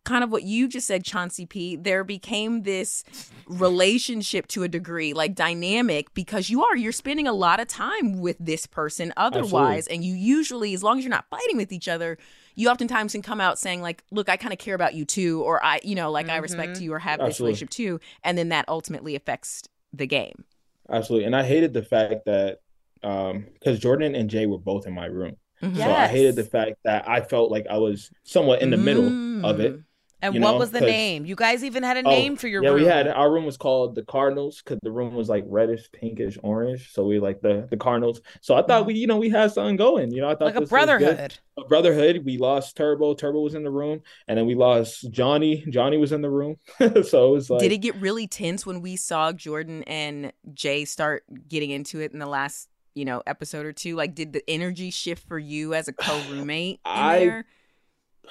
kind 0.03 0.23
of 0.23 0.31
what 0.31 0.43
you 0.43 0.67
just 0.67 0.87
said, 0.87 1.03
Chauncey 1.03 1.45
P, 1.45 1.75
there 1.75 2.03
became 2.03 2.63
this 2.63 3.03
relationship 3.47 4.47
to 4.47 4.63
a 4.63 4.67
degree, 4.67 5.13
like 5.13 5.35
dynamic, 5.35 6.13
because 6.13 6.49
you 6.49 6.63
are, 6.63 6.75
you're 6.75 6.91
spending 6.91 7.27
a 7.27 7.33
lot 7.33 7.59
of 7.59 7.67
time 7.67 8.19
with 8.19 8.37
this 8.39 8.65
person 8.65 9.13
otherwise. 9.15 9.87
And 9.87 10.03
you 10.03 10.15
usually, 10.15 10.73
as 10.73 10.83
long 10.83 10.97
as 10.97 11.03
you're 11.03 11.11
not 11.11 11.29
fighting 11.29 11.57
with 11.57 11.71
each 11.71 11.87
other, 11.87 12.17
you 12.55 12.69
oftentimes 12.69 13.11
can 13.11 13.21
come 13.21 13.39
out 13.39 13.59
saying, 13.59 13.81
like, 13.81 14.03
look, 14.11 14.27
I 14.27 14.37
kind 14.37 14.53
of 14.53 14.59
care 14.59 14.75
about 14.75 14.93
you 14.93 15.05
too, 15.05 15.41
or 15.43 15.63
I, 15.63 15.79
you 15.83 15.95
know, 15.95 16.11
like 16.11 16.27
I 16.27 16.33
mm-hmm. 16.33 16.41
respect 16.43 16.81
you 16.81 16.93
or 16.93 16.99
have 16.99 17.19
this 17.19 17.39
relationship 17.39 17.69
too. 17.69 17.99
And 18.23 18.37
then 18.37 18.49
that 18.49 18.65
ultimately 18.67 19.15
affects 19.15 19.63
the 19.93 20.07
game. 20.07 20.45
Absolutely. 20.89 21.25
And 21.25 21.35
I 21.35 21.43
hated 21.43 21.73
the 21.73 21.83
fact 21.83 22.25
that 22.25 22.59
um 23.03 23.47
because 23.53 23.79
Jordan 23.79 24.13
and 24.13 24.29
Jay 24.29 24.45
were 24.45 24.59
both 24.59 24.85
in 24.85 24.93
my 24.93 25.05
room. 25.05 25.37
So 25.61 25.67
I 25.67 25.69
mm-hmm. 25.69 26.11
hated 26.11 26.35
the 26.35 26.43
fact 26.43 26.77
that 26.85 27.07
I 27.07 27.21
felt 27.21 27.51
like 27.51 27.67
I 27.69 27.77
was 27.77 28.09
somewhat 28.23 28.63
in 28.63 28.71
the 28.71 28.77
middle 28.77 29.45
of 29.45 29.59
it. 29.59 29.75
Mm. 29.75 29.83
And 30.21 30.35
what 30.35 30.51
know, 30.51 30.57
was 30.57 30.71
the 30.71 30.81
name? 30.81 31.25
You 31.25 31.35
guys 31.35 31.63
even 31.63 31.83
had 31.83 31.97
a 31.97 32.03
Oh, 32.05 32.09
name 32.09 32.35
for 32.35 32.47
your 32.47 32.63
yeah, 32.63 32.69
room. 32.69 32.81
we 32.81 32.85
had 32.85 33.07
our 33.07 33.31
room 33.31 33.45
was 33.45 33.57
called 33.57 33.95
the 33.95 34.03
Cardinals 34.03 34.61
because 34.61 34.79
the 34.83 34.91
room 34.91 35.15
was 35.15 35.29
like 35.29 35.43
reddish, 35.47 35.91
pinkish, 35.91 36.37
orange. 36.43 36.91
So 36.93 37.05
we 37.05 37.19
like 37.19 37.41
the 37.41 37.67
the 37.71 37.77
Cardinals. 37.77 38.21
So 38.41 38.55
I 38.55 38.61
thought 38.61 38.81
mm-hmm. 38.81 38.87
we, 38.87 38.93
you 38.95 39.07
know, 39.07 39.17
we 39.17 39.29
had 39.29 39.51
something 39.51 39.77
going. 39.77 40.11
You 40.11 40.21
know, 40.21 40.29
I 40.29 40.35
thought 40.35 40.45
like 40.45 40.55
a 40.55 40.59
this 40.59 40.69
was 40.71 40.79
good. 40.79 40.99
brotherhood. 40.99 41.39
A 41.57 41.63
brotherhood. 41.65 42.21
We 42.25 42.37
lost 42.37 42.77
Turbo. 42.77 43.13
Turbo 43.13 43.41
was 43.41 43.55
in 43.55 43.63
the 43.63 43.71
room, 43.71 44.01
and 44.27 44.37
then 44.37 44.45
we 44.45 44.55
lost 44.55 45.09
Johnny. 45.11 45.65
Johnny 45.69 45.97
was 45.97 46.11
in 46.11 46.21
the 46.21 46.29
room. 46.29 46.57
so 46.79 47.29
it 47.29 47.31
was 47.31 47.49
like 47.49 47.59
Did 47.59 47.71
it 47.71 47.79
get 47.79 47.95
really 47.95 48.27
tense 48.27 48.65
when 48.65 48.81
we 48.81 48.95
saw 48.95 49.31
Jordan 49.31 49.83
and 49.83 50.31
Jay 50.53 50.85
start 50.85 51.23
getting 51.47 51.71
into 51.71 51.99
it 51.99 52.13
in 52.13 52.19
the 52.19 52.27
last, 52.27 52.69
you 52.93 53.05
know, 53.05 53.23
episode 53.25 53.65
or 53.65 53.73
two? 53.73 53.95
Like, 53.95 54.15
did 54.15 54.33
the 54.33 54.43
energy 54.47 54.91
shift 54.91 55.27
for 55.27 55.39
you 55.39 55.73
as 55.73 55.87
a 55.87 55.93
co-roommate 55.93 56.79
I- 56.85 57.19
there? 57.19 57.45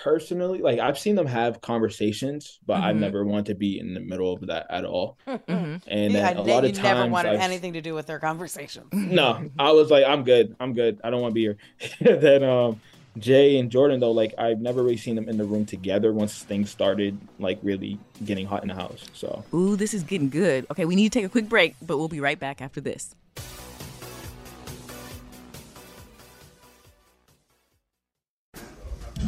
Personally 0.03 0.61
like 0.61 0.78
I've 0.78 0.98
seen 0.98 1.14
them 1.14 1.26
have 1.26 1.61
conversations, 1.61 2.59
but 2.66 2.80
I 2.80 2.92
Mhm. 2.92 2.98
never 3.01 3.24
want 3.24 3.46
to 3.46 3.55
be 3.55 3.78
in 3.78 3.92
the 3.94 4.01
middle 4.01 4.32
of 4.32 4.46
that 4.46 4.66
at 4.70 4.84
all. 4.84 5.18
hmm 5.26 5.38
And 5.48 5.80
Yeah, 5.86 6.09
then 6.09 6.36
a 6.36 6.42
I- 6.42 6.44
lot 6.44 6.64
of 6.64 6.72
times 6.72 6.82
never 6.82 7.07
wanted 7.11 7.32
I've- 7.34 7.42
anything 7.42 7.74
to 7.74 7.80
do 7.80 7.94
with 7.94 8.07
their 8.07 8.18
conversations. 8.18 8.86
No, 8.92 9.44
I 9.59 9.72
was 9.72 9.90
like, 9.90 10.05
I'm 10.07 10.24
good. 10.24 10.57
I'm 10.61 10.72
good. 10.72 11.01
I 11.05 11.11
don't 11.11 11.20
want 11.20 11.32
to 11.32 11.34
be 11.34 11.40
here. 11.42 11.57
then 12.18 12.42
um 12.44 12.80
Jay 13.18 13.59
and 13.59 13.70
Jordan 13.70 13.98
though, 14.01 14.12
like 14.12 14.34
I've 14.38 14.61
never 14.61 14.82
really 14.82 14.96
seen 14.96 15.16
them 15.16 15.28
in 15.28 15.36
the 15.36 15.44
room 15.44 15.66
together 15.66 16.12
once 16.12 16.42
things 16.44 16.70
started 16.70 17.18
like 17.38 17.59
really 17.62 17.98
getting 18.24 18.46
hot 18.46 18.62
in 18.62 18.68
the 18.68 18.74
house. 18.74 19.05
So 19.12 19.44
Ooh, 19.53 19.76
this 19.76 19.92
is 19.92 20.03
getting 20.05 20.30
good. 20.30 20.64
Okay, 20.70 20.84
we 20.84 20.94
need 20.96 21.12
to 21.12 21.18
take 21.18 21.26
a 21.26 21.28
quick 21.28 21.48
break, 21.48 21.74
but 21.82 21.98
we'll 21.98 22.09
be 22.09 22.20
right 22.20 22.38
back 22.38 22.62
after 22.62 22.80
this. 22.80 23.14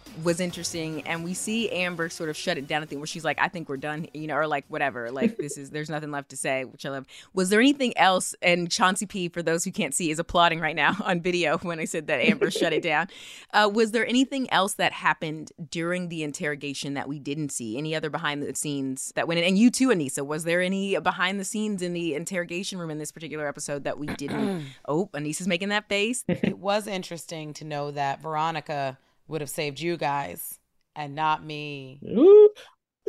was 0.23 0.39
interesting 0.39 1.01
and 1.07 1.23
we 1.23 1.33
see 1.33 1.69
amber 1.71 2.09
sort 2.09 2.29
of 2.29 2.35
shut 2.35 2.57
it 2.57 2.67
down 2.67 2.81
at 2.81 2.89
the 2.89 2.97
where 2.97 3.07
she's 3.07 3.23
like 3.23 3.39
i 3.41 3.47
think 3.47 3.69
we're 3.69 3.77
done 3.77 4.07
you 4.13 4.27
know 4.27 4.35
or 4.35 4.47
like 4.47 4.65
whatever 4.67 5.09
like 5.11 5.37
this 5.37 5.57
is 5.57 5.69
there's 5.69 5.89
nothing 5.89 6.11
left 6.11 6.29
to 6.29 6.37
say 6.37 6.65
which 6.65 6.85
i 6.85 6.89
love. 6.89 7.05
Was 7.33 7.49
there 7.49 7.59
anything 7.59 7.97
else 7.97 8.35
and 8.41 8.69
chauncey 8.69 9.05
p 9.05 9.29
for 9.29 9.41
those 9.41 9.63
who 9.63 9.71
can't 9.71 9.93
see 9.93 10.11
is 10.11 10.19
applauding 10.19 10.59
right 10.59 10.75
now 10.75 10.95
on 11.03 11.21
video 11.21 11.57
when 11.59 11.79
i 11.79 11.85
said 11.85 12.07
that 12.07 12.21
amber 12.21 12.51
shut 12.51 12.73
it 12.73 12.83
down. 12.83 13.07
Uh, 13.53 13.69
was 13.71 13.91
there 13.91 14.05
anything 14.05 14.49
else 14.51 14.75
that 14.75 14.93
happened 14.93 15.51
during 15.69 16.07
the 16.07 16.23
interrogation 16.23 16.93
that 16.93 17.07
we 17.09 17.19
didn't 17.19 17.49
see? 17.49 17.77
Any 17.77 17.93
other 17.93 18.09
behind 18.09 18.41
the 18.41 18.55
scenes 18.55 19.11
that 19.15 19.27
went 19.27 19.39
in? 19.39 19.45
And 19.45 19.57
you 19.57 19.69
too 19.69 19.89
aneesa 19.89 20.25
was 20.25 20.45
there 20.45 20.61
any 20.61 20.97
behind 20.99 21.37
the 21.39 21.43
scenes 21.43 21.81
in 21.81 21.91
the 21.91 22.15
interrogation 22.15 22.79
room 22.79 22.89
in 22.89 22.97
this 22.97 23.11
particular 23.11 23.47
episode 23.47 23.83
that 23.83 23.99
we 23.99 24.07
didn't? 24.07 24.67
Oh 24.87 25.09
aneesa's 25.13 25.47
making 25.47 25.69
that 25.69 25.89
face. 25.89 26.23
It 26.27 26.57
was 26.57 26.87
interesting 26.87 27.53
to 27.55 27.65
know 27.65 27.91
that 27.91 28.21
veronica 28.21 28.97
would 29.31 29.41
have 29.41 29.49
saved 29.49 29.79
you 29.79 29.97
guys 29.97 30.59
and 30.95 31.15
not 31.15 31.43
me. 31.43 31.99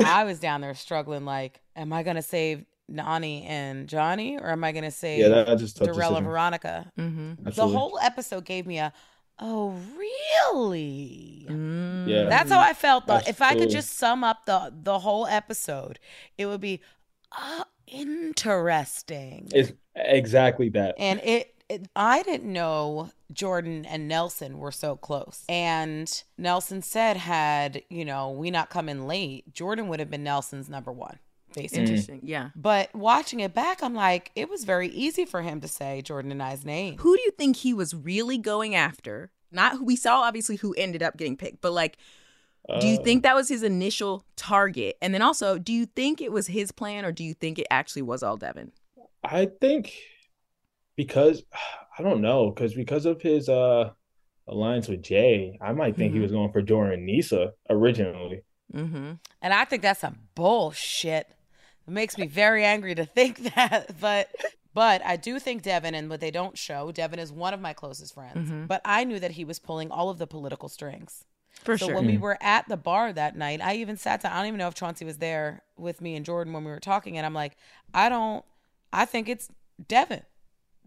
I 0.04 0.24
was 0.24 0.38
down 0.38 0.60
there 0.60 0.74
struggling 0.74 1.24
like, 1.24 1.60
am 1.76 1.92
I 1.92 2.02
going 2.02 2.16
to 2.16 2.22
save 2.22 2.64
Nany 2.90 3.44
and 3.46 3.88
Johnny 3.88 4.38
or 4.38 4.50
am 4.50 4.64
I 4.64 4.72
going 4.72 4.84
to 4.84 4.90
save 4.90 5.20
Yeah, 5.20 5.28
that 5.44 5.58
just 5.58 5.76
tough 5.76 5.86
Darrell 5.86 6.16
and. 6.16 6.26
Veronica? 6.26 6.90
mm-hmm. 6.98 7.50
The 7.50 7.66
whole 7.66 7.98
episode 8.00 8.44
gave 8.44 8.66
me 8.66 8.78
a, 8.78 8.92
oh, 9.38 9.76
really? 10.52 11.46
Yeah. 11.48 12.24
That's 12.28 12.50
how 12.50 12.60
I 12.60 12.72
felt. 12.72 13.06
Though. 13.06 13.14
That's 13.14 13.28
If 13.28 13.42
I 13.42 13.54
could 13.54 13.70
just 13.70 13.98
sum 13.98 14.24
up 14.24 14.46
the 14.46 14.72
the 14.82 15.00
whole 15.00 15.26
episode, 15.26 15.98
it 16.38 16.46
would 16.46 16.60
be 16.60 16.80
uh, 17.32 17.64
interesting. 17.86 19.48
It's 19.52 19.72
exactly 19.96 20.68
that. 20.70 20.94
And 20.98 21.20
it, 21.20 21.51
it, 21.72 21.88
I 21.96 22.22
didn't 22.22 22.52
know 22.52 23.10
Jordan 23.32 23.84
and 23.86 24.08
Nelson 24.08 24.58
were 24.58 24.72
so 24.72 24.96
close. 24.96 25.44
And 25.48 26.22
Nelson 26.36 26.82
said, 26.82 27.16
had, 27.16 27.82
you 27.88 28.04
know, 28.04 28.30
we 28.30 28.50
not 28.50 28.70
come 28.70 28.88
in 28.88 29.06
late, 29.06 29.52
Jordan 29.52 29.88
would 29.88 30.00
have 30.00 30.10
been 30.10 30.24
Nelson's 30.24 30.68
number 30.68 30.92
one, 30.92 31.18
basically. 31.54 31.80
interesting 31.84 32.20
yeah 32.22 32.50
But 32.54 32.94
watching 32.94 33.40
it 33.40 33.54
back, 33.54 33.82
I'm 33.82 33.94
like, 33.94 34.30
it 34.34 34.48
was 34.48 34.64
very 34.64 34.88
easy 34.88 35.24
for 35.24 35.42
him 35.42 35.60
to 35.60 35.68
say 35.68 36.02
Jordan 36.02 36.32
and 36.32 36.42
I's 36.42 36.64
name. 36.64 36.98
who 36.98 37.16
do 37.16 37.22
you 37.22 37.30
think 37.32 37.56
he 37.56 37.74
was 37.74 37.94
really 37.94 38.38
going 38.38 38.74
after? 38.74 39.30
Not 39.50 39.72
who 39.78 39.84
we 39.84 39.96
saw, 39.96 40.22
obviously, 40.22 40.56
who 40.56 40.74
ended 40.74 41.02
up 41.02 41.16
getting 41.16 41.36
picked, 41.36 41.60
but 41.60 41.72
like, 41.72 41.96
do 42.80 42.86
you 42.86 42.98
Uh, 42.98 43.02
think 43.02 43.22
that 43.24 43.34
was 43.34 43.48
his 43.48 43.62
initial 43.62 44.24
target? 44.36 44.96
And 45.02 45.12
then 45.12 45.20
also, 45.20 45.58
do 45.58 45.72
you 45.72 45.84
think 45.84 46.20
it 46.20 46.30
was 46.32 46.46
his 46.46 46.70
plan 46.72 47.04
or 47.04 47.12
do 47.12 47.24
you 47.24 47.34
think 47.34 47.58
it 47.58 47.66
actually 47.70 48.02
was 48.02 48.22
all 48.22 48.36
Devin? 48.36 48.72
I 49.24 49.46
think 49.60 49.92
because 51.06 51.42
I 51.98 52.02
don't 52.02 52.20
know, 52.22 52.50
because 52.50 52.74
because 52.74 53.04
of 53.06 53.20
his 53.22 53.48
uh 53.48 53.90
alliance 54.48 54.88
with 54.88 55.02
Jay, 55.02 55.58
I 55.60 55.72
might 55.72 55.94
think 55.96 56.12
he 56.12 56.18
Mhm. 56.18 56.22
was 56.22 56.32
going 56.32 56.52
for 56.52 56.62
Jordan 56.62 56.94
and 56.94 57.06
Nisa 57.06 57.52
originally. 57.70 58.42
Mm-hmm. 58.74 59.12
And 59.42 59.54
I 59.54 59.64
think 59.64 59.82
that's 59.82 60.00
some 60.00 60.18
bullshit. 60.34 61.26
It 61.86 61.90
makes 61.90 62.16
me 62.18 62.26
very 62.26 62.64
angry 62.64 62.94
to 62.94 63.04
think 63.04 63.38
that. 63.54 63.94
But 64.00 64.28
but 64.74 65.04
I 65.04 65.16
do 65.16 65.38
think 65.38 65.62
Devin 65.62 65.94
and 65.94 66.08
what 66.08 66.20
they 66.20 66.30
don't 66.30 66.56
show, 66.56 66.90
Devin 66.92 67.18
is 67.18 67.30
one 67.30 67.52
of 67.52 67.60
my 67.60 67.72
closest 67.74 68.14
friends. 68.14 68.50
Mhm. 68.50 68.66
But 68.68 68.80
I 68.84 69.04
knew 69.04 69.20
that 69.20 69.32
he 69.32 69.44
was 69.44 69.58
pulling 69.58 69.90
all 69.90 70.08
of 70.08 70.18
the 70.18 70.26
political 70.26 70.68
strings. 70.68 71.24
For 71.62 71.76
sure. 71.76 71.78
so 71.78 71.86
sure. 71.88 71.94
when 71.96 72.06
we 72.06 72.16
Mm. 72.16 72.20
were 72.20 72.38
at 72.40 72.66
the 72.68 72.78
bar 72.78 73.12
that 73.12 73.36
night, 73.36 73.60
I 73.60 73.74
even 73.74 73.96
sat 73.98 74.22
down. 74.22 74.32
I 74.32 74.36
don't 74.38 74.46
even 74.46 74.58
know 74.58 74.68
if 74.68 74.74
Chauncey 74.74 75.04
was 75.04 75.18
there 75.18 75.62
with 75.76 76.00
me 76.00 76.16
and 76.16 76.24
Jordan 76.24 76.54
when 76.54 76.64
we 76.64 76.70
were 76.70 76.80
talking, 76.80 77.16
and 77.18 77.26
I'm 77.26 77.34
like, 77.34 77.56
I 77.92 78.08
don't. 78.08 78.42
I 78.92 79.04
think 79.04 79.28
it's 79.28 79.48
Devin 79.86 80.22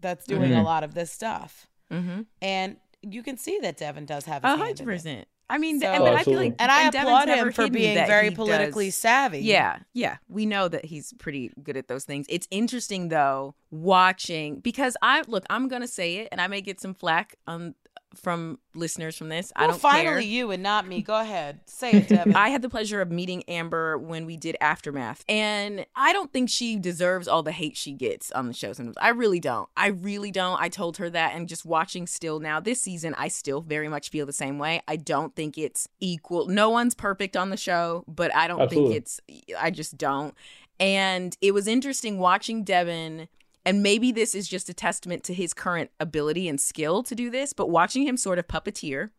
that's 0.00 0.26
doing 0.26 0.52
a 0.52 0.56
Mhm. 0.56 0.64
lot 0.64 0.84
of 0.84 0.94
this 0.94 1.10
stuff, 1.12 1.66
mm-hmm. 1.92 2.22
and 2.42 2.76
you 3.02 3.22
can 3.22 3.36
see 3.36 3.58
that 3.60 3.76
Devin 3.76 4.04
does 4.06 4.24
have 4.24 4.42
his 4.42 4.48
A 4.52 4.56
hand 4.56 4.60
hundred 4.78 4.84
percent. 4.84 5.28
I 5.48 5.58
mean, 5.58 5.78
So- 5.80 5.86
and, 5.86 6.02
but 6.02 6.14
I 6.14 6.24
feel 6.24 6.34
like, 6.40 6.56
And 6.58 6.72
I 6.72 6.90
Devin's 6.90 7.04
applaud 7.04 7.28
him 7.28 7.52
for 7.52 7.70
being 7.70 7.94
very 7.94 8.32
politically 8.32 8.86
does- 8.88 8.96
savvy. 8.96 9.38
Yeah, 9.42 9.78
yeah. 9.92 10.16
We 10.28 10.44
know 10.44 10.66
that 10.66 10.86
he's 10.86 11.12
pretty 11.12 11.52
good 11.62 11.76
at 11.76 11.86
those 11.86 12.04
things. 12.04 12.26
It's 12.28 12.48
interesting 12.50 13.10
though 13.10 13.54
watching 13.70 14.58
because 14.58 14.96
I 15.02 15.22
look, 15.28 15.44
I'm 15.48 15.68
gonna 15.68 15.86
say 15.86 16.16
it, 16.16 16.28
and 16.32 16.40
I 16.40 16.48
may 16.48 16.60
get 16.60 16.80
some 16.80 16.94
flack 16.94 17.36
um 17.46 17.74
from 18.16 18.58
listeners 18.74 19.16
from 19.16 19.28
this. 19.28 19.52
I 19.56 19.66
don't 19.66 19.80
finally 19.80 20.04
care. 20.04 20.20
you 20.20 20.50
and 20.50 20.62
not 20.62 20.86
me. 20.86 21.02
Go 21.02 21.18
ahead, 21.20 21.60
say 21.66 21.92
it, 21.92 22.08
Devyn. 22.08 22.34
I 22.36 22.48
had 22.48 22.62
the 22.62 22.68
pleasure 22.68 23.00
of 23.00 23.10
meeting 23.10 23.42
Amber 23.48 23.98
when 23.98 24.26
we 24.26 24.36
did 24.36 24.56
Aftermath, 24.60 25.24
and 25.28 25.86
I 25.94 26.12
don't 26.12 26.32
think 26.32 26.50
she 26.50 26.76
deserves 26.76 27.28
all 27.28 27.42
the 27.42 27.52
hate 27.52 27.76
she 27.76 27.92
gets 27.92 28.30
on 28.32 28.46
the 28.46 28.52
show. 28.54 28.72
Sometimes 28.72 28.96
I 29.00 29.10
really 29.10 29.40
don't. 29.40 29.68
I 29.76 29.88
really 29.88 30.30
don't. 30.30 30.60
I 30.60 30.68
told 30.68 30.96
her 30.98 31.10
that, 31.10 31.34
and 31.34 31.48
just 31.48 31.64
watching 31.64 32.06
still 32.06 32.40
now 32.40 32.60
this 32.60 32.80
season, 32.80 33.14
I 33.18 33.28
still 33.28 33.60
very 33.60 33.88
much 33.88 34.10
feel 34.10 34.26
the 34.26 34.32
same 34.32 34.58
way. 34.58 34.82
I 34.88 34.96
don't 34.96 35.34
think 35.34 35.58
it's 35.58 35.88
equal. 36.00 36.46
No 36.46 36.70
one's 36.70 36.94
perfect 36.94 37.36
on 37.36 37.50
the 37.50 37.56
show, 37.56 38.04
but 38.08 38.34
I 38.34 38.48
don't 38.48 38.60
Absolutely. 38.60 39.00
think 39.00 39.02
it's. 39.02 39.20
I 39.58 39.70
just 39.70 39.96
don't. 39.96 40.34
And 40.78 41.36
it 41.40 41.52
was 41.52 41.66
interesting 41.66 42.18
watching 42.18 42.64
Devin. 42.64 43.28
And 43.66 43.82
maybe 43.82 44.12
this 44.12 44.34
is 44.34 44.48
just 44.48 44.68
a 44.70 44.74
testament 44.74 45.24
to 45.24 45.34
his 45.34 45.52
current 45.52 45.90
ability 46.00 46.48
and 46.48 46.58
skill 46.58 47.02
to 47.02 47.14
do 47.14 47.28
this, 47.30 47.52
but 47.52 47.68
watching 47.68 48.06
him 48.06 48.16
sort 48.16 48.38
of 48.38 48.46
puppeteer 48.48 49.10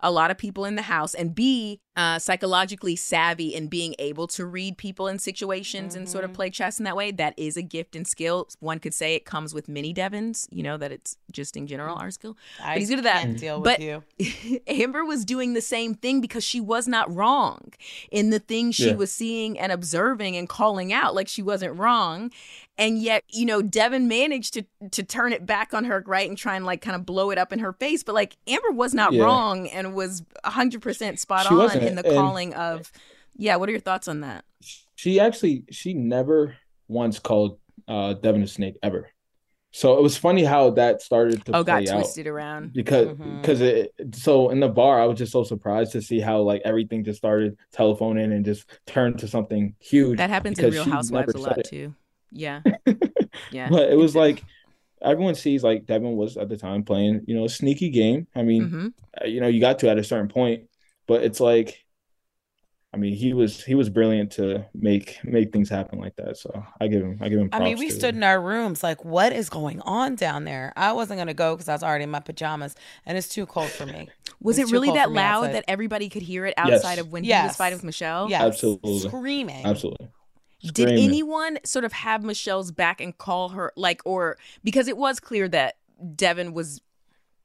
a 0.00 0.10
lot 0.10 0.30
of 0.30 0.38
people 0.38 0.64
in 0.64 0.76
the 0.76 0.82
house 0.82 1.14
and 1.14 1.34
be 1.34 1.80
uh, 1.96 2.18
psychologically 2.18 2.96
savvy 2.96 3.54
and 3.54 3.70
being 3.70 3.94
able 3.98 4.26
to 4.26 4.44
read 4.44 4.76
people 4.76 5.06
in 5.06 5.18
situations 5.18 5.94
and 5.94 6.08
sort 6.08 6.24
of 6.24 6.32
play 6.32 6.50
chess 6.50 6.78
in 6.78 6.84
that 6.84 6.96
way 6.96 7.10
that 7.12 7.32
is 7.36 7.56
a 7.56 7.62
gift 7.62 7.94
and 7.94 8.06
skill 8.06 8.48
one 8.60 8.78
could 8.80 8.92
say 8.94 9.14
it 9.14 9.24
comes 9.24 9.54
with 9.54 9.68
many 9.68 9.92
devons 9.92 10.48
you 10.50 10.62
know 10.62 10.76
that 10.76 10.90
it's 10.90 11.16
just 11.30 11.56
in 11.56 11.66
general 11.66 11.96
our 11.96 12.10
skill 12.10 12.36
I 12.60 12.74
but 12.74 12.78
he's 12.78 12.88
good 12.88 12.98
at 13.00 13.04
that 13.04 13.22
can't 13.22 13.38
deal 13.38 13.60
with 13.60 13.78
you. 13.78 14.02
amber 14.66 15.04
was 15.04 15.24
doing 15.24 15.52
the 15.52 15.60
same 15.60 15.94
thing 15.94 16.20
because 16.20 16.42
she 16.42 16.60
was 16.60 16.88
not 16.88 17.14
wrong 17.14 17.72
in 18.10 18.30
the 18.30 18.40
things 18.40 18.74
she 18.74 18.88
Yeah. 18.88 18.94
was 18.96 19.12
seeing 19.12 19.58
and 19.58 19.70
observing 19.70 20.36
and 20.36 20.48
calling 20.48 20.92
out 20.92 21.14
like 21.14 21.28
she 21.28 21.42
wasn't 21.42 21.78
wrong 21.78 22.32
and 22.78 23.00
yet 23.00 23.22
you 23.30 23.46
know 23.46 23.62
devin 23.62 24.08
managed 24.08 24.54
to 24.54 24.64
to 24.90 25.02
turn 25.02 25.32
it 25.32 25.46
back 25.46 25.72
on 25.74 25.84
her 25.84 26.02
right 26.06 26.28
and 26.28 26.36
try 26.38 26.56
and 26.56 26.64
like 26.66 26.80
kind 26.80 26.96
of 26.96 27.06
blow 27.06 27.30
it 27.30 27.38
up 27.38 27.52
in 27.52 27.58
her 27.60 27.72
face 27.72 28.02
but 28.02 28.14
like 28.14 28.36
amber 28.46 28.70
was 28.72 28.94
not 28.94 29.12
Yeah. 29.12 29.24
wrong 29.24 29.68
and 29.68 29.94
was 29.94 30.22
100% 30.44 31.18
spot 31.18 31.46
She 31.46 31.54
on 31.54 31.78
in 31.78 31.94
the 31.94 32.04
and- 32.06 32.14
calling 32.14 32.54
of 32.54 32.90
yeah 33.36 33.56
what 33.56 33.68
are 33.68 33.72
your 33.72 33.80
thoughts 33.80 34.08
on 34.08 34.20
that 34.20 34.44
She 34.94 35.20
actually 35.20 35.64
she 35.70 35.94
never 35.94 36.56
once 36.88 37.18
called 37.18 37.58
uh 37.88 38.14
Devin 38.14 38.42
a 38.42 38.46
snake 38.46 38.76
ever. 38.82 39.08
So 39.72 39.98
it 39.98 40.02
was 40.02 40.16
funny 40.16 40.44
how 40.44 40.70
that 40.70 41.02
started 41.02 41.44
to 41.46 41.56
oh 41.56 41.64
got 41.64 41.84
twisted 41.84 42.28
around 42.28 42.72
because 42.72 43.08
because 43.40 43.60
it 43.60 43.92
so 44.14 44.50
in 44.50 44.60
the 44.60 44.68
bar 44.68 45.02
I 45.02 45.06
was 45.06 45.18
just 45.18 45.32
so 45.32 45.42
surprised 45.42 45.90
to 45.92 46.00
see 46.02 46.20
how 46.20 46.40
like 46.42 46.62
everything 46.64 47.02
just 47.04 47.18
started 47.18 47.56
telephoning 47.72 48.32
and 48.32 48.44
just 48.44 48.66
turned 48.86 49.18
to 49.18 49.26
something 49.28 49.74
huge. 49.80 50.18
that 50.18 50.30
happens 50.30 50.58
in 50.60 50.70
real 50.70 50.84
housewives 50.84 51.34
a 51.34 51.38
lot 51.38 51.58
it. 51.58 51.66
too 51.68 51.92
yeah 52.34 52.60
yeah 53.50 53.68
But 53.70 53.90
it 53.90 53.96
was 53.96 54.12
did. 54.12 54.18
like 54.18 54.44
everyone 55.00 55.34
sees 55.34 55.62
like 55.62 55.86
Devin 55.86 56.16
was 56.16 56.36
at 56.36 56.48
the 56.48 56.56
time 56.56 56.82
playing 56.82 57.22
you 57.26 57.34
know 57.36 57.44
a 57.44 57.48
sneaky 57.48 57.88
game. 57.90 58.26
I 58.34 58.42
mean 58.42 58.62
Mhm. 58.68 58.92
uh, 59.22 59.26
you 59.26 59.40
know 59.40 59.48
you 59.48 59.60
got 59.60 59.78
to 59.80 59.88
at 59.88 59.98
a 59.98 60.04
certain 60.04 60.28
point, 60.28 60.64
but 61.06 61.22
it's 61.22 61.40
like 61.40 61.80
I 62.92 62.96
mean 62.96 63.12
he 63.14 63.34
was 63.34 63.62
he 63.64 63.74
was 63.74 63.90
brilliant 63.90 64.30
to 64.32 64.66
make 64.72 65.18
make 65.24 65.52
things 65.52 65.68
happen 65.68 65.98
like 65.98 66.14
that. 66.16 66.36
So 66.36 66.64
I 66.80 66.86
give 66.86 67.02
him 67.02 67.18
I 67.20 67.28
give 67.28 67.40
him. 67.40 67.48
I 67.52 67.58
mean, 67.58 67.76
we 67.78 67.88
to- 67.88 67.94
stood 67.94 68.14
in 68.14 68.22
our 68.22 68.40
rooms 68.40 68.82
like, 68.84 69.04
what 69.04 69.32
is 69.32 69.48
going 69.50 69.80
on 69.80 70.14
down 70.14 70.44
there? 70.44 70.72
I 70.76 70.92
wasn't 70.92 71.18
gonna 71.18 71.34
go 71.34 71.54
because 71.56 71.68
I 71.68 71.72
was 71.72 71.82
already 71.82 72.04
in 72.04 72.10
my 72.10 72.20
pajamas, 72.20 72.76
and 73.04 73.18
it's 73.18 73.28
too 73.28 73.46
cold 73.46 73.68
for 73.70 73.84
me. 73.86 74.08
was 74.40 74.58
It's 74.58 74.70
it 74.70 74.72
really 74.72 74.92
that 74.92 75.10
loud 75.10 75.44
outside. 75.46 75.54
that 75.54 75.64
everybody 75.68 76.08
could 76.08 76.22
hear 76.22 76.46
it 76.46 76.54
Yes. 76.56 76.68
outside 76.84 76.98
of 77.00 77.10
when 77.10 77.24
he 77.24 77.30
was 77.30 77.56
fighting 77.56 77.78
with 77.78 77.84
michelle 77.84 78.28
Yes, 78.30 78.42
Absolutely. 78.42 79.00
screaming. 79.00 79.64
absolutely. 79.66 80.08
Did 80.72 80.88
anyone 80.90 81.58
sort 81.64 81.84
of 81.84 81.92
have 81.92 82.24
Michelle's 82.24 82.72
back 82.72 83.00
and 83.00 83.16
call 83.16 83.50
her 83.50 83.72
like 83.76 84.00
or 84.04 84.38
because 84.62 84.88
it 84.88 84.96
was 84.96 85.20
clear 85.20 85.48
that 85.48 85.76
Devin 86.16 86.54
was 86.54 86.80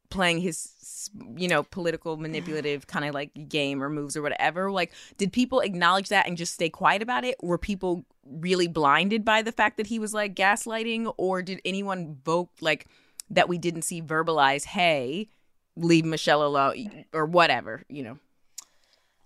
playing 0.09 0.39
his 0.39 1.09
you 1.35 1.47
know 1.47 1.63
political 1.63 2.17
manipulative 2.17 2.87
kind 2.87 3.05
of 3.05 3.13
like 3.13 3.31
game 3.47 3.81
or 3.81 3.89
moves 3.89 4.17
or 4.17 4.21
whatever 4.21 4.71
like 4.71 4.91
did 5.17 5.31
people 5.31 5.59
acknowledge 5.59 6.09
that 6.09 6.27
and 6.27 6.37
just 6.37 6.53
stay 6.53 6.69
quiet 6.69 7.01
about 7.01 7.23
it? 7.23 7.35
Were 7.41 7.57
people 7.57 8.05
really 8.25 8.67
blinded 8.67 9.23
by 9.25 9.41
the 9.41 9.51
fact 9.51 9.77
that 9.77 9.87
he 9.87 9.99
was 9.99 10.13
like 10.13 10.35
gaslighting? 10.35 11.13
Or 11.17 11.41
did 11.41 11.61
anyone 11.65 12.17
vote 12.23 12.49
like 12.61 12.87
that 13.29 13.49
we 13.49 13.57
didn't 13.57 13.83
see 13.83 14.01
verbalize 14.01 14.65
hey 14.65 15.29
leave 15.75 16.05
michelle 16.05 16.45
alone 16.45 17.05
or 17.13 17.25
whatever 17.25 17.83
you 17.89 18.03
know 18.03 18.17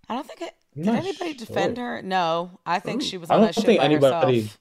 I 0.10 0.16
don't 0.16 0.28
think 0.28 0.42
it. 0.42 0.54
Did 0.76 0.88
anybody 0.88 1.34
defend 1.34 1.78
her? 1.78 2.02
No, 2.02 2.60
I 2.66 2.80
think 2.80 3.02
oh. 3.02 3.06
she 3.06 3.18
was 3.18 3.30
I 3.30 3.36
on 3.36 3.42
don't 3.42 3.56
that 3.56 3.66
think 3.66 3.80
by 3.80 3.86
anybody. 3.86 4.42
herself. 4.42 4.60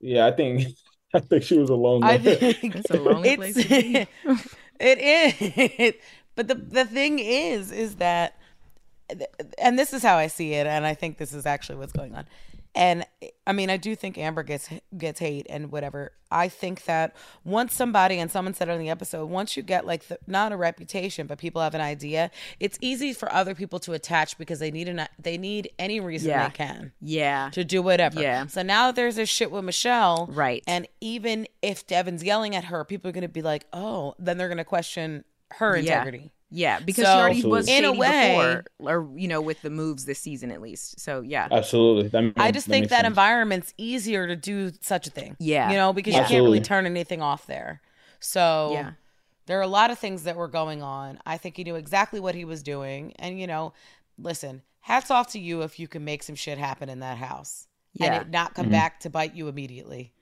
Yeah, 0.00 0.26
I 0.26 0.32
think 0.32 0.66
I 1.14 1.20
think 1.20 1.42
she 1.42 1.58
was 1.58 1.70
alone. 1.70 2.02
I 2.02 2.18
think 2.18 2.74
It's 2.76 2.90
a 2.90 3.00
lonely 3.00 3.36
place 3.36 3.54
to 3.54 3.68
be. 3.68 4.06
it 4.80 4.98
is. 4.98 5.94
But 6.34 6.48
the 6.48 6.54
the 6.54 6.84
thing 6.84 7.18
is, 7.18 7.70
is 7.70 7.96
that, 7.96 8.38
and 9.58 9.78
this 9.78 9.92
is 9.92 10.02
how 10.02 10.16
I 10.16 10.28
see 10.28 10.54
it, 10.54 10.66
and 10.66 10.86
I 10.86 10.94
think 10.94 11.18
this 11.18 11.34
is 11.34 11.44
actually 11.44 11.76
what's 11.76 11.92
going 11.92 12.14
on. 12.14 12.26
And 12.74 13.04
I 13.46 13.52
mean, 13.52 13.68
I 13.68 13.76
do 13.76 13.94
think 13.94 14.16
Amber 14.16 14.42
gets 14.42 14.70
gets 14.96 15.20
hate 15.20 15.46
and 15.50 15.70
whatever. 15.70 16.12
I 16.30 16.48
think 16.48 16.84
that 16.86 17.14
once 17.44 17.74
somebody 17.74 18.18
and 18.18 18.30
someone 18.30 18.54
said 18.54 18.70
it 18.70 18.72
on 18.72 18.78
the 18.78 18.88
episode, 18.88 19.26
once 19.26 19.58
you 19.58 19.62
get 19.62 19.86
like 19.86 20.08
the, 20.08 20.18
not 20.26 20.52
a 20.52 20.56
reputation, 20.56 21.26
but 21.26 21.36
people 21.36 21.60
have 21.60 21.74
an 21.74 21.82
idea, 21.82 22.30
it's 22.60 22.78
easy 22.80 23.12
for 23.12 23.30
other 23.30 23.54
people 23.54 23.78
to 23.80 23.92
attach 23.92 24.38
because 24.38 24.58
they 24.58 24.70
need 24.70 24.88
an 24.88 25.06
they 25.18 25.36
need 25.36 25.70
any 25.78 26.00
reason 26.00 26.30
Yeah. 26.30 26.48
they 26.48 26.54
can 26.54 26.92
yeah 27.02 27.50
to 27.52 27.62
do 27.62 27.82
whatever. 27.82 28.22
Yeah. 28.22 28.46
So 28.46 28.62
now 28.62 28.90
there's 28.90 29.16
this 29.16 29.28
shit 29.28 29.50
with 29.50 29.64
Michelle, 29.64 30.28
Right. 30.30 30.64
And 30.66 30.88
even 31.02 31.46
if 31.60 31.86
Devin's 31.86 32.24
yelling 32.24 32.56
at 32.56 32.64
her, 32.64 32.84
people 32.86 33.10
are 33.10 33.12
going 33.12 33.20
to 33.22 33.28
be 33.28 33.42
like, 33.42 33.66
oh, 33.74 34.14
then 34.18 34.38
they're 34.38 34.48
going 34.48 34.56
to 34.58 34.64
question 34.64 35.24
her 35.52 35.76
integrity. 35.76 36.18
Yeah, 36.18 36.28
because 36.84 37.04
So, 37.04 37.12
she 37.12 37.18
already 37.18 37.42
was 37.46 37.68
in 37.68 37.84
a 37.84 37.92
way- 37.92 38.62
before, 38.78 38.92
or 38.92 39.08
you 39.18 39.26
know, 39.28 39.40
with 39.40 39.62
the 39.62 39.70
moves 39.70 40.04
this 40.04 40.18
season 40.18 40.50
at 40.50 40.60
least. 40.60 41.00
So 41.00 41.20
yeah, 41.22 41.48
Absolutely. 41.50 42.08
That 42.08 42.18
I 42.36 42.46
makes- 42.46 42.54
just 42.54 42.66
think 42.66 42.82
makes 42.82 42.90
that 42.90 42.98
sense. 42.98 43.06
environment's 43.08 43.74
easier 43.78 44.26
to 44.26 44.36
do 44.36 44.70
such 44.80 45.06
a 45.06 45.10
thing. 45.10 45.36
Yeah. 45.38 45.70
You 45.70 45.76
know, 45.76 45.92
because 45.92 46.14
you 46.14 46.20
can't 46.22 46.44
really 46.44 46.60
turn 46.60 46.86
anything 46.86 47.22
off 47.22 47.46
there. 47.46 47.80
So 48.20 48.70
Yeah. 48.72 48.90
there 49.46 49.58
are 49.58 49.62
a 49.62 49.66
lot 49.66 49.90
of 49.90 49.98
things 49.98 50.24
that 50.24 50.36
were 50.36 50.48
going 50.48 50.82
on. 50.82 51.18
I 51.26 51.38
think 51.38 51.56
he 51.56 51.64
knew 51.64 51.74
exactly 51.76 52.20
what 52.20 52.34
he 52.34 52.44
was 52.44 52.62
doing. 52.62 53.12
And, 53.18 53.40
you 53.40 53.46
know, 53.46 53.72
listen, 54.18 54.62
hats 54.80 55.10
off 55.10 55.28
to 55.32 55.38
you 55.38 55.62
if 55.62 55.80
you 55.80 55.88
can 55.88 56.04
make 56.04 56.22
some 56.22 56.34
shit 56.36 56.58
happen 56.58 56.88
in 56.88 57.00
that 57.00 57.18
house 57.18 57.66
Yeah. 57.94 58.06
and 58.06 58.14
it 58.22 58.30
not 58.30 58.54
come 58.54 58.66
mm-hmm. 58.66 58.72
back 58.72 59.00
to 59.00 59.10
bite 59.10 59.34
you 59.34 59.48
immediately. 59.48 60.12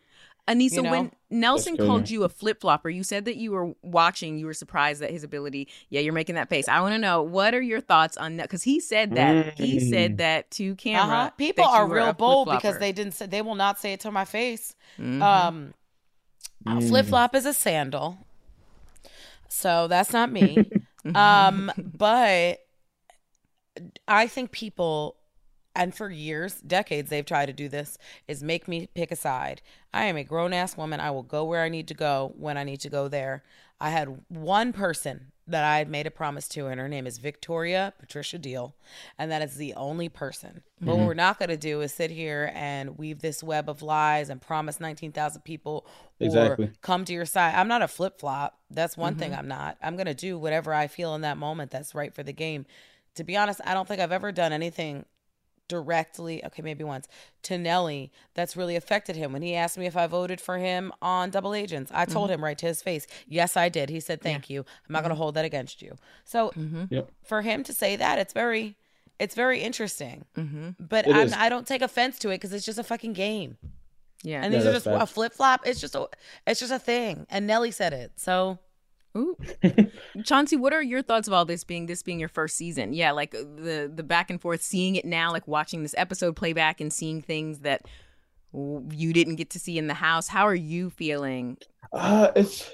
Aneesa, 0.49 0.77
you 0.77 0.83
know? 0.83 0.91
when 0.91 1.13
Nelson 1.31 1.77
called 1.77 2.11
you 2.11 2.25
a 2.25 2.29
flip 2.29 2.61
flopper, 2.61 2.89
you 2.91 3.03
said 3.05 3.25
that 3.27 3.37
you 3.37 3.53
were 3.53 3.73
watching, 3.83 4.39
you 4.39 4.47
were 4.47 4.55
surprised 4.55 5.03
at 5.03 5.11
his 5.11 5.23
ability. 5.23 5.69
Yeah, 5.89 6.01
you're 6.01 6.13
making 6.13 6.35
that 6.35 6.49
face. 6.49 6.67
I 6.69 6.81
want 6.81 6.95
to 6.95 6.99
know 6.99 7.23
what 7.23 7.55
are 7.55 7.61
your 7.61 7.81
thoughts 7.81 8.17
on 8.17 8.37
that? 8.39 8.45
Because 8.45 8.63
he 8.63 8.81
said 8.81 9.15
that 9.15 9.59
he 9.59 9.79
said 9.79 10.15
Mm. 10.15 10.17
that 10.19 10.51
to 10.53 10.75
camera. 10.77 11.17
Uh-huh. 11.17 11.31
People 11.37 11.65
are 11.67 11.87
real 11.87 12.13
bold 12.13 12.49
because 12.51 12.79
they 12.79 12.91
didn't 12.93 13.13
say 13.13 13.27
they 13.27 13.43
will 13.43 13.55
not 13.55 13.79
say 13.79 13.93
it 13.93 14.01
to 14.01 14.11
my 14.11 14.25
face. 14.25 14.75
Mhm. 14.99 15.23
Um, 15.23 15.75
Mm. 16.67 16.89
flip 16.89 17.07
flop 17.07 17.35
is 17.35 17.47
a 17.47 17.55
sandal, 17.55 18.19
so 19.49 19.87
that's 19.89 20.13
not 20.13 20.31
me. 20.31 20.71
um, 21.15 21.73
but 21.79 22.59
I 24.07 24.27
think 24.27 24.51
people, 24.51 25.17
and 25.75 25.95
for 25.95 26.11
years, 26.11 26.61
decades, 26.61 27.11
they've 27.11 27.25
tried 27.25 27.47
to 27.47 27.53
do 27.53 27.69
this 27.69 27.97
is 28.27 28.43
make 28.43 28.67
me 28.67 28.89
pick 28.95 29.11
a 29.11 29.17
side. 29.17 29.63
I 29.95 30.05
am 30.05 30.17
a 30.17 30.25
grown 30.25 30.53
ass 30.53 30.77
woman. 30.77 31.01
I 31.01 31.11
will 31.11 31.23
go 31.23 31.45
where 31.45 31.63
I 31.63 31.69
need 31.69 31.89
to 31.89 31.95
go 31.95 32.33
when 32.37 32.59
I 32.59 32.65
need 32.65 32.81
to 32.81 32.91
go 32.91 33.09
there. 33.09 33.43
I 33.81 33.91
had 33.91 34.23
one 34.29 34.73
person 34.73 35.33
that 35.47 35.65
I 35.65 35.79
had 35.79 35.89
made 35.89 36.07
a 36.07 36.11
promise 36.11 36.47
to, 36.49 36.67
and 36.67 36.79
her 36.79 36.89
name 36.89 37.07
is 37.07 37.19
Victoria 37.19 37.93
Patricia 37.99 38.39
Deal, 38.39 38.75
and 39.19 39.31
that 39.31 39.43
is 39.43 39.57
the 39.57 39.75
only 39.75 40.09
person. 40.09 40.63
But 40.81 40.87
what 40.87 40.97
mm-hmm. 40.99 41.07
we're 41.07 41.15
not 41.15 41.39
going 41.39 41.49
to 41.49 41.57
do 41.57 41.81
is 41.81 41.93
sit 41.93 42.11
here 42.11 42.53
and 42.55 42.99
weave 42.99 43.21
this 43.21 43.43
web 43.43 43.69
of 43.69 43.83
lies 43.83 44.29
and 44.29 44.41
promise 44.41 44.81
19,000 44.81 45.43
people 45.43 45.87
or 46.21 46.71
come 46.83 47.05
to 47.05 47.13
your 47.13 47.25
side. 47.25 47.55
I'm 47.55 47.69
not 47.69 47.83
a 47.83 47.89
flip 47.89 48.21
flop. 48.21 48.59
That's 48.71 48.97
one 48.97 49.17
thing 49.17 49.31
mm-hmm. 49.31 49.41
I'm 49.41 49.49
not. 49.49 49.79
I'm 49.83 49.97
going 49.97 50.07
to 50.07 50.15
do 50.15 50.39
whatever 50.39 50.73
I 50.73 50.87
feel 50.87 51.15
in 51.15 51.23
that 51.23 51.39
moment 51.39 51.71
that's 51.71 51.95
right 51.95 52.15
for 52.15 52.23
the 52.23 52.33
game. 52.33 52.67
To 53.17 53.25
be 53.25 53.37
honest, 53.37 53.61
I 53.65 53.75
don't 53.75 53.89
think 53.89 54.01
I've 54.01 54.13
ever 54.13 54.31
done 54.31 54.53
anything 54.53 55.05
directly, 55.71 56.45
okay, 56.45 56.61
maybe 56.61 56.85
once, 56.85 57.09
to 57.45 57.57
Nelly 57.57 58.13
that's 58.35 58.57
really 58.57 58.77
affected 58.77 59.17
him. 59.17 59.33
When 59.33 59.41
he 59.41 59.55
asked 59.55 59.79
me 59.79 59.87
if 59.87 59.97
I 59.97 60.07
voted 60.07 60.41
for 60.41 60.59
him 60.59 60.93
on 61.01 61.31
Double 61.31 61.55
Agents, 61.55 61.91
I 61.95 62.05
told 62.05 62.27
mm-hmm. 62.27 62.35
him 62.35 62.45
right 62.45 62.59
to 62.59 62.67
his 62.67 62.83
face, 62.83 63.07
yes, 63.27 63.57
I 63.57 63.71
did. 63.71 63.89
He 63.89 64.01
said, 64.01 64.21
thank 64.21 64.51
you. 64.51 64.61
I'm 64.61 64.93
not 64.93 65.03
going 65.03 65.11
to 65.11 65.15
mm-hmm. 65.15 65.23
hold 65.23 65.35
that 65.37 65.45
against 65.47 65.81
you. 65.81 65.97
So 66.25 66.51
mm-hmm. 66.51 66.85
Yep. 66.91 67.11
for 67.25 67.41
him 67.43 67.65
to 67.65 67.73
say 67.73 67.97
that, 67.97 68.19
it's 68.19 68.35
very, 68.35 68.77
it's 69.19 69.35
very 69.35 69.61
interesting. 69.61 70.25
But 70.79 71.07
I'm. 71.09 71.33
I 71.35 71.49
don't 71.49 71.67
take 71.67 71.83
offense 71.83 72.19
to 72.21 72.31
it 72.31 72.37
because 72.37 72.53
it's 72.53 72.67
just 72.67 72.79
a 72.79 72.85
fucking 72.85 73.13
game. 73.13 73.57
yeah. 74.23 74.43
And 74.43 74.53
Yeah, 74.53 74.59
these 74.59 74.67
are 74.67 74.73
that's 74.73 74.85
just 74.85 75.03
a 75.03 75.07
flip 75.07 75.33
flop. 75.33 75.67
It's 75.67 75.81
just 75.81 75.95
a, 75.95 76.09
it's 76.47 76.61
just 76.61 76.73
a 76.73 76.79
thing. 76.79 77.27
And 77.31 77.47
Nelly 77.47 77.71
said 77.71 77.93
it. 77.93 78.13
So 78.17 78.59
Ooh. 79.17 79.37
Chauncey, 80.25 80.57
what 80.57 80.73
are 80.73 80.83
your 80.83 81.03
thoughts 81.03 81.27
of 81.29 81.35
all 81.35 81.45
this 81.45 81.65
being 81.65 81.87
this 81.87 82.03
being 82.03 82.21
your 82.21 82.29
first 82.29 82.57
season? 82.57 82.93
Yeah, 82.93 83.13
like 83.13 83.35
uh, 83.35 83.39
the 83.57 83.91
the 83.93 84.03
back 84.03 84.31
and 84.31 84.41
forth, 84.41 84.63
seeing 84.63 84.97
it 84.97 85.05
now, 85.05 85.33
like 85.33 85.47
watching 85.49 85.83
this 85.83 85.95
episode 85.99 86.37
playback 86.37 86.81
and 86.81 86.93
seeing 86.93 87.21
things 87.21 87.61
that 87.61 87.83
you 88.53 89.13
didn't 89.13 89.37
get 89.37 89.51
to 89.51 89.59
see 89.59 89.79
in 89.79 89.87
the 89.87 89.95
house. 89.95 90.29
How 90.29 90.47
are 90.47 90.55
you 90.55 90.91
feeling? 90.91 91.59
Uh, 91.93 92.31
it's 92.37 92.71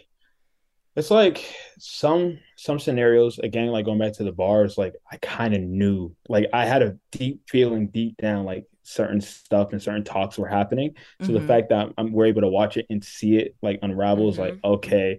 it's 0.95 1.11
like 1.11 1.45
some 1.79 2.39
some 2.57 2.79
scenarios 2.79 3.39
again, 3.39 3.69
like 3.69 3.85
going 3.85 3.99
back 3.99 4.15
to 4.15 4.25
the 4.25 4.33
bars, 4.33 4.79
like 4.79 4.95
I 5.11 5.19
kind 5.19 5.55
of 5.55 5.61
knew, 5.61 6.15
like 6.29 6.47
I 6.53 6.65
had 6.65 6.83
a 6.83 6.97
deep 7.13 7.43
feeling 7.49 7.89
deep 7.89 8.17
down, 8.17 8.45
like 8.45 8.65
certain 8.83 9.21
stuff 9.21 9.73
and 9.73 9.83
certain 9.83 10.05
talks 10.05 10.39
were 10.39 10.49
happening. 10.49 10.95
So 11.21 11.33
the 11.33 11.41
Mhm. 11.41 11.47
fact 11.47 11.69
that 11.71 11.89
I'm 11.99 12.13
we're 12.13 12.27
able 12.27 12.43
to 12.43 12.49
watch 12.49 12.77
it 12.79 12.87
and 12.89 13.05
see 13.05 13.37
it 13.37 13.57
like 13.63 13.81
unravel 13.83 14.29
is 14.31 14.39
like 14.39 14.55
Mm-hmm. 14.55 14.67
okay. 14.67 15.19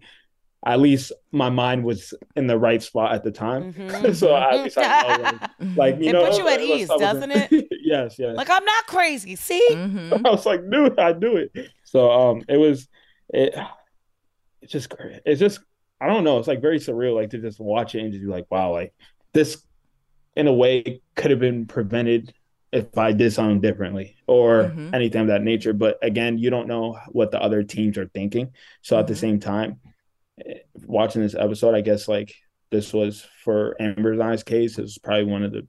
At 0.66 0.80
least 0.80 1.12
my 1.32 1.50
mind 1.50 1.84
was 1.84 2.14
in 2.36 2.48
the 2.48 2.58
right 2.58 2.82
spot 2.82 3.14
at 3.14 3.24
the 3.24 3.32
time, 3.32 3.74
Mhm. 3.74 4.16
so 4.16 4.36
at 4.36 4.64
least 4.64 4.78
I 4.78 5.02
know, 5.02 5.22
like, 5.24 5.42
like 5.78 5.96
you 6.02 6.10
It 6.10 6.14
know, 6.14 6.26
puts 6.26 6.38
you 6.38 6.48
at 6.48 6.60
ease, 6.62 6.88
doesn't 6.88 7.32
it? 7.32 7.68
yes, 7.84 8.16
yes. 8.18 8.36
like 8.36 8.50
I'm 8.50 8.66
not 8.66 8.88
crazy. 8.88 9.36
See? 9.36 9.66
Mhm. 9.72 10.26
I 10.26 10.30
was 10.32 10.46
like, 10.46 10.62
it, 10.64 11.00
I 11.00 11.14
do 11.14 11.38
it. 11.38 11.52
So 11.84 12.12
um 12.12 12.42
it 12.50 12.58
was 12.58 12.88
it 13.30 13.54
it's 14.62 14.72
just. 14.72 14.94
It's 15.26 15.40
just 15.40 15.60
I 16.02 16.08
don't 16.08 16.24
know, 16.24 16.38
it's 16.38 16.48
like 16.48 16.62
very 16.62 16.80
surreal 16.80 17.16
like 17.16 17.32
to 17.32 17.40
just 17.40 17.60
watch 17.60 17.96
it 17.96 18.02
and 18.02 18.12
just 18.12 18.24
be 18.24 18.30
like, 18.30 18.46
wow, 18.52 18.72
like 18.72 18.94
this 19.34 19.64
in 20.36 20.48
a 20.48 20.54
way 20.54 21.02
could 21.16 21.32
have 21.32 21.40
been 21.40 21.66
prevented 21.66 22.34
if 22.72 22.96
I 22.98 23.14
did 23.14 23.32
something 23.34 23.62
differently 23.62 24.18
or 24.28 24.66
Mhm. 24.76 24.94
anything 24.94 25.22
of 25.22 25.28
that 25.28 25.42
nature. 25.42 25.74
But 25.74 25.98
again, 26.04 26.38
you 26.38 26.50
don't 26.50 26.68
know 26.68 27.00
what 27.10 27.32
the 27.32 27.42
other 27.42 27.64
teams 27.64 27.98
are 27.98 28.08
thinking. 28.08 28.52
So 28.82 29.00
at 29.00 29.08
the 29.08 29.14
Mhm. 29.14 29.18
same 29.18 29.40
time, 29.40 29.80
watching 30.86 31.22
this 31.22 31.36
episode, 31.36 31.76
I 31.76 31.82
guess 31.82 32.08
like 32.08 32.34
this 32.72 32.94
was 32.94 33.26
for 33.44 33.76
Amber's 33.82 34.20
eyes 34.20 34.44
case 34.44 34.78
is 34.80 34.98
probably 34.98 35.26
one 35.26 35.44
of 35.44 35.52
the 35.52 35.68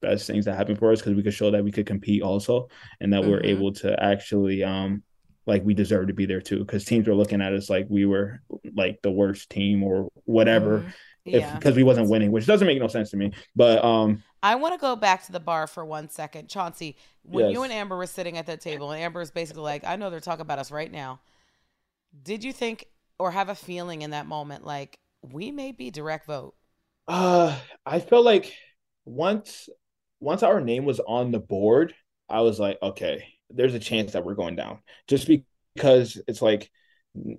best 0.00 0.26
things 0.26 0.44
that 0.44 0.56
happened 0.56 0.78
for 0.78 0.92
us 0.92 1.00
because 1.00 1.14
we 1.14 1.22
could 1.22 1.34
show 1.34 1.50
that 1.50 1.64
we 1.64 1.72
could 1.72 1.86
compete 1.86 2.22
also 2.22 2.68
and 3.00 3.12
that 3.12 3.24
we're 3.24 3.40
Mhm. 3.40 3.46
able 3.48 3.72
to 3.74 4.00
actually 4.02 4.62
um 4.62 5.02
like 5.46 5.64
we 5.64 5.74
deserve 5.74 6.06
to 6.06 6.12
be 6.12 6.24
there 6.26 6.40
too 6.40 6.58
because 6.60 6.84
teams 6.84 7.08
were 7.08 7.14
looking 7.14 7.40
at 7.42 7.52
us 7.52 7.68
like 7.68 7.86
we 7.88 8.06
were 8.06 8.40
like 8.76 9.00
the 9.02 9.10
worst 9.10 9.50
team 9.50 9.82
or 9.82 10.08
whatever 10.24 10.84
if 11.24 11.40
Yeah. 11.40 11.54
because 11.56 11.74
we 11.74 11.82
wasn't 11.82 12.08
winning 12.08 12.30
which 12.30 12.46
doesn't 12.46 12.66
make 12.66 12.78
no 12.78 12.86
sense 12.86 13.10
to 13.10 13.16
me 13.16 13.32
but 13.56 13.82
um 13.84 14.22
I 14.40 14.54
want 14.54 14.72
to 14.74 14.78
go 14.78 14.94
back 14.94 15.24
to 15.26 15.32
the 15.32 15.40
bar 15.40 15.66
for 15.66 15.84
one 15.84 16.08
second. 16.10 16.48
Chauncey, 16.48 16.96
when 17.24 17.50
you 17.50 17.64
and 17.64 17.72
Amber 17.72 17.96
were 17.96 18.06
sitting 18.06 18.38
at 18.38 18.46
that 18.46 18.60
table, 18.60 18.92
and 18.92 19.02
Amber 19.02 19.20
is 19.20 19.32
basically 19.32 19.62
like, 19.64 19.82
I 19.84 19.96
know 19.96 20.10
they're 20.10 20.20
talking 20.20 20.42
about 20.42 20.60
us 20.60 20.70
right 20.70 20.92
now. 20.92 21.18
Did 22.22 22.44
you 22.44 22.52
think 22.52 22.86
or 23.18 23.30
have 23.30 23.48
a 23.48 23.54
feeling 23.54 24.02
in 24.02 24.10
that 24.10 24.26
moment 24.26 24.64
like 24.64 24.98
we 25.22 25.50
may 25.50 25.72
be 25.72 25.90
direct 25.90 26.26
vote? 26.26 26.54
Uh, 27.06 27.56
I 27.86 28.00
felt 28.00 28.24
like 28.24 28.52
once 29.04 29.68
once 30.20 30.42
our 30.42 30.60
name 30.60 30.84
was 30.84 31.00
on 31.00 31.30
the 31.30 31.38
board, 31.38 31.94
I 32.28 32.40
was 32.40 32.58
like, 32.58 32.78
okay, 32.82 33.24
there's 33.50 33.74
a 33.74 33.78
chance 33.78 34.12
that 34.12 34.24
we're 34.24 34.34
going 34.34 34.56
down. 34.56 34.80
Just 35.06 35.28
because 35.28 36.20
it's 36.26 36.42
like 36.42 36.70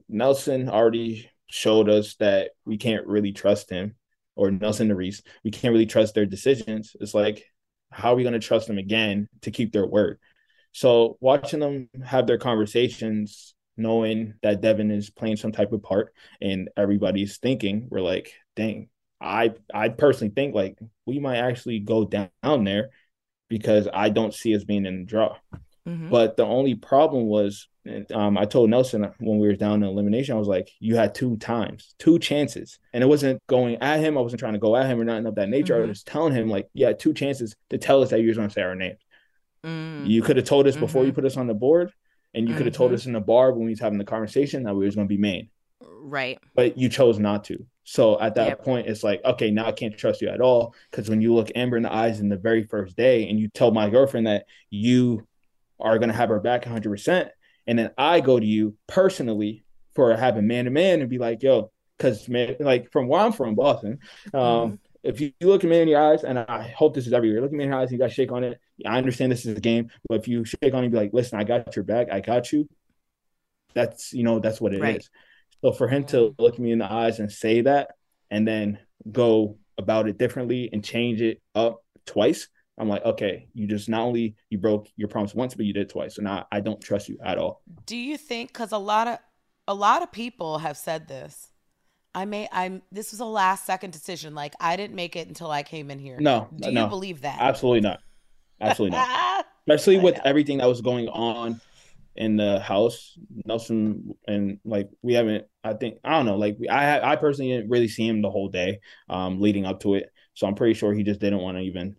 Nelson 0.07 0.69
already 0.69 1.29
showed 1.47 1.89
us 1.89 2.15
that 2.15 2.51
we 2.65 2.77
can't 2.77 3.07
really 3.07 3.31
trust 3.31 3.69
him, 3.69 3.95
or 4.35 4.51
Nelson 4.51 4.93
Reese, 4.93 5.21
we 5.43 5.51
can't 5.51 5.73
really 5.73 5.85
trust 5.85 6.15
their 6.15 6.25
decisions. 6.25 6.95
It's 6.99 7.13
like, 7.13 7.43
how 7.91 8.13
are 8.13 8.15
we 8.15 8.23
going 8.23 8.33
to 8.33 8.39
trust 8.39 8.67
them 8.67 8.77
again 8.77 9.27
to 9.41 9.51
keep 9.51 9.73
their 9.73 9.85
word? 9.85 10.19
So 10.71 11.17
watching 11.19 11.59
them 11.59 11.89
have 12.05 12.27
their 12.27 12.37
conversations, 12.37 13.55
knowing 13.79 14.35
that 14.43 14.61
Devin 14.61 14.91
is 14.91 15.09
playing 15.09 15.37
some 15.37 15.51
type 15.51 15.71
of 15.71 15.81
part 15.81 16.13
and 16.41 16.69
everybody's 16.77 17.37
thinking, 17.37 17.87
we're 17.89 18.01
like, 18.01 18.33
dang, 18.55 18.89
I 19.21 19.53
I 19.73 19.89
personally 19.89 20.33
think 20.33 20.53
like 20.53 20.77
we 21.05 21.19
might 21.19 21.37
actually 21.37 21.79
go 21.79 22.05
down 22.05 22.63
there 22.63 22.91
because 23.49 23.87
I 23.91 24.09
don't 24.09 24.33
see 24.33 24.55
us 24.55 24.63
being 24.63 24.85
in 24.85 24.99
the 24.99 25.05
draw. 25.05 25.37
Mm-hmm. 25.87 26.09
But 26.09 26.37
the 26.37 26.45
only 26.45 26.75
problem 26.75 27.25
was, 27.25 27.67
um, 28.13 28.37
I 28.37 28.45
told 28.45 28.69
Nelson 28.69 29.09
when 29.19 29.39
we 29.39 29.47
were 29.47 29.55
down 29.55 29.81
in 29.81 29.89
elimination, 29.89 30.35
I 30.35 30.39
was 30.39 30.47
like, 30.47 30.69
you 30.79 30.95
had 30.95 31.15
two 31.15 31.37
times, 31.37 31.95
two 31.97 32.19
chances. 32.19 32.77
And 32.93 33.03
it 33.03 33.07
wasn't 33.07 33.41
going 33.47 33.77
at 33.77 33.99
him. 33.99 34.17
I 34.17 34.21
wasn't 34.21 34.39
trying 34.39 34.53
to 34.53 34.59
go 34.59 34.75
at 34.75 34.85
him 34.85 34.99
or 34.99 35.03
nothing 35.03 35.25
of 35.25 35.35
that 35.35 35.49
nature. 35.49 35.75
Mm-hmm. 35.75 35.85
I 35.85 35.89
was 35.89 36.03
telling 36.03 36.33
him, 36.33 36.49
like, 36.49 36.69
yeah, 36.73 36.93
two 36.93 37.13
chances 37.13 37.55
to 37.71 37.77
tell 37.77 38.03
us 38.03 38.11
that 38.11 38.21
you 38.21 38.27
were 38.27 38.35
going 38.35 38.49
to 38.49 38.53
say 38.53 38.61
our 38.61 38.75
names. 38.75 38.99
Mm-hmm. 39.63 40.05
You 40.05 40.21
could 40.21 40.37
have 40.37 40.45
told 40.45 40.67
us 40.67 40.75
before 40.75 41.03
you 41.03 41.09
mm-hmm. 41.09 41.15
put 41.15 41.25
us 41.25 41.37
on 41.37 41.47
the 41.47 41.53
board, 41.53 41.91
and 42.33 42.47
you 42.47 42.55
could 42.55 42.65
have 42.65 42.75
told 42.75 42.89
mm-hmm. 42.89 42.95
us 42.95 43.05
in 43.05 43.13
the 43.13 43.19
bar 43.19 43.51
when 43.51 43.65
we 43.65 43.71
was 43.71 43.79
having 43.79 43.97
the 43.97 44.05
conversation 44.05 44.63
that 44.63 44.75
we 44.75 44.85
was 44.85 44.95
going 44.95 45.07
to 45.07 45.13
be 45.13 45.17
main. 45.17 45.49
Right. 45.81 46.39
But 46.55 46.77
you 46.77 46.89
chose 46.89 47.19
not 47.19 47.43
to. 47.45 47.65
So 47.83 48.19
at 48.19 48.35
that 48.35 48.47
yep. 48.47 48.63
point, 48.63 48.87
it's 48.87 49.03
like, 49.03 49.21
okay, 49.25 49.49
now 49.49 49.65
I 49.65 49.71
can't 49.71 49.97
trust 49.97 50.21
you 50.21 50.29
at 50.29 50.41
all. 50.41 50.75
Because 50.91 51.09
when 51.09 51.21
you 51.21 51.33
look 51.33 51.51
Amber 51.55 51.77
in 51.77 51.83
the 51.83 51.93
eyes 51.93 52.19
in 52.19 52.29
the 52.29 52.37
very 52.37 52.63
first 52.63 52.95
day 52.95 53.27
and 53.27 53.39
you 53.39 53.47
tell 53.47 53.71
my 53.71 53.89
girlfriend 53.89 54.27
that 54.27 54.45
you 54.69 55.27
are 55.79 55.97
going 55.97 56.09
to 56.09 56.15
have 56.15 56.29
her 56.29 56.39
back 56.39 56.65
100%, 56.65 57.29
and 57.67 57.79
then 57.79 57.91
I 57.97 58.19
go 58.19 58.39
to 58.39 58.45
you 58.45 58.75
personally 58.87 59.63
for 59.95 60.15
having 60.15 60.47
man 60.47 60.65
to 60.65 60.71
man 60.71 61.01
and 61.01 61.09
be 61.09 61.17
like, 61.17 61.41
yo, 61.41 61.71
because 61.97 62.29
man, 62.29 62.55
like 62.59 62.91
from 62.91 63.07
where 63.07 63.21
I'm 63.21 63.31
from, 63.31 63.55
Boston, 63.55 63.99
um, 64.33 64.41
mm-hmm. 64.41 64.75
If 65.03 65.21
you, 65.21 65.31
look 65.41 65.63
at 65.63 65.69
me 65.69 65.81
in 65.81 65.87
your 65.87 66.01
eyes, 66.01 66.23
and 66.23 66.39
I 66.39 66.73
hope 66.75 66.93
this 66.93 67.07
is 67.07 67.13
every 67.13 67.29
year, 67.29 67.41
look 67.41 67.51
at 67.51 67.57
me 67.57 67.63
in 67.63 67.69
your 67.69 67.79
eyes 67.79 67.89
and 67.89 67.93
you 67.93 67.97
got 67.99 68.09
to 68.09 68.13
shake 68.13 68.31
on 68.31 68.43
it. 68.43 68.59
I 68.85 68.97
understand 68.97 69.31
this 69.31 69.45
is 69.45 69.57
a 69.57 69.61
game, 69.61 69.89
but 70.07 70.19
if 70.19 70.27
you 70.27 70.45
shake 70.45 70.73
on 70.73 70.83
it 70.83 70.87
and 70.87 70.91
be 70.91 70.97
like, 70.97 71.13
listen, 71.13 71.39
I 71.39 71.43
got 71.43 71.75
your 71.75 71.85
back, 71.85 72.11
I 72.11 72.19
got 72.19 72.51
you, 72.51 72.67
that's, 73.73 74.13
you 74.13 74.23
know, 74.23 74.39
that's 74.39 74.59
what 74.59 74.73
it 74.73 74.81
right. 74.81 74.97
is. 74.97 75.09
So 75.61 75.71
for 75.71 75.87
him 75.87 76.05
to 76.05 76.35
look 76.39 76.57
me 76.57 76.71
in 76.71 76.79
the 76.79 76.91
eyes 76.91 77.19
and 77.19 77.31
say 77.31 77.61
that, 77.61 77.91
and 78.31 78.47
then 78.47 78.79
go 79.11 79.57
about 79.77 80.07
it 80.07 80.17
differently 80.17 80.69
and 80.71 80.83
change 80.83 81.21
it 81.21 81.41
up 81.55 81.83
twice, 82.05 82.47
I'm 82.77 82.87
like, 82.87 83.03
okay, 83.03 83.49
you 83.53 83.67
just 83.67 83.89
not 83.89 84.01
only 84.01 84.35
you 84.49 84.57
broke 84.57 84.87
your 84.95 85.09
promise 85.09 85.35
once, 85.35 85.53
but 85.53 85.65
you 85.65 85.73
did 85.73 85.89
twice. 85.89 86.17
and 86.17 86.27
I 86.27 86.45
I 86.51 86.61
don't 86.61 86.81
trust 86.81 87.09
you 87.09 87.17
at 87.23 87.37
all. 87.37 87.61
Do 87.85 87.97
you 87.97 88.17
think? 88.17 88.53
Because 88.53 88.71
a 88.71 88.77
lot 88.77 89.07
of 89.07 89.19
a 89.67 89.73
lot 89.73 90.01
of 90.01 90.11
people 90.11 90.59
have 90.59 90.77
said 90.77 91.07
this. 91.07 91.48
I 92.15 92.25
may 92.25 92.47
I'm 92.51 92.81
this 92.91 93.11
was 93.11 93.19
a 93.19 93.25
last 93.25 93.65
second 93.65 93.91
decision. 93.91 94.35
Like 94.35 94.53
I 94.59 94.75
didn't 94.75 94.95
make 94.95 95.15
it 95.15 95.27
until 95.27 95.51
I 95.51 95.63
came 95.63 95.91
in 95.91 95.99
here. 95.99 96.17
No, 96.19 96.47
do 96.55 96.71
no, 96.71 96.83
you 96.83 96.89
believe 96.89 97.21
that? 97.21 97.39
Absolutely 97.39 97.81
not. 97.81 97.99
Absolutely 98.61 98.97
not. 98.97 99.45
Especially 99.67 99.99
with 99.99 100.19
everything 100.25 100.57
that 100.57 100.67
was 100.67 100.81
going 100.81 101.07
on 101.09 101.61
in 102.15 102.35
the 102.35 102.59
house. 102.59 103.17
Nelson 103.45 104.15
and 104.27 104.59
like 104.65 104.89
we 105.01 105.13
haven't. 105.13 105.45
I 105.63 105.73
think 105.73 105.99
I 106.03 106.11
don't 106.11 106.25
know. 106.25 106.37
Like 106.37 106.57
I 106.69 106.99
I 106.99 107.15
personally 107.15 107.51
didn't 107.51 107.69
really 107.69 107.87
see 107.87 108.07
him 108.07 108.21
the 108.21 108.31
whole 108.31 108.49
day 108.49 108.79
um, 109.09 109.39
leading 109.39 109.65
up 109.65 109.81
to 109.81 109.95
it. 109.95 110.11
So 110.33 110.47
I'm 110.47 110.55
pretty 110.55 110.73
sure 110.73 110.93
he 110.93 111.03
just 111.03 111.19
didn't 111.19 111.39
want 111.41 111.57
to 111.57 111.63
even 111.63 111.95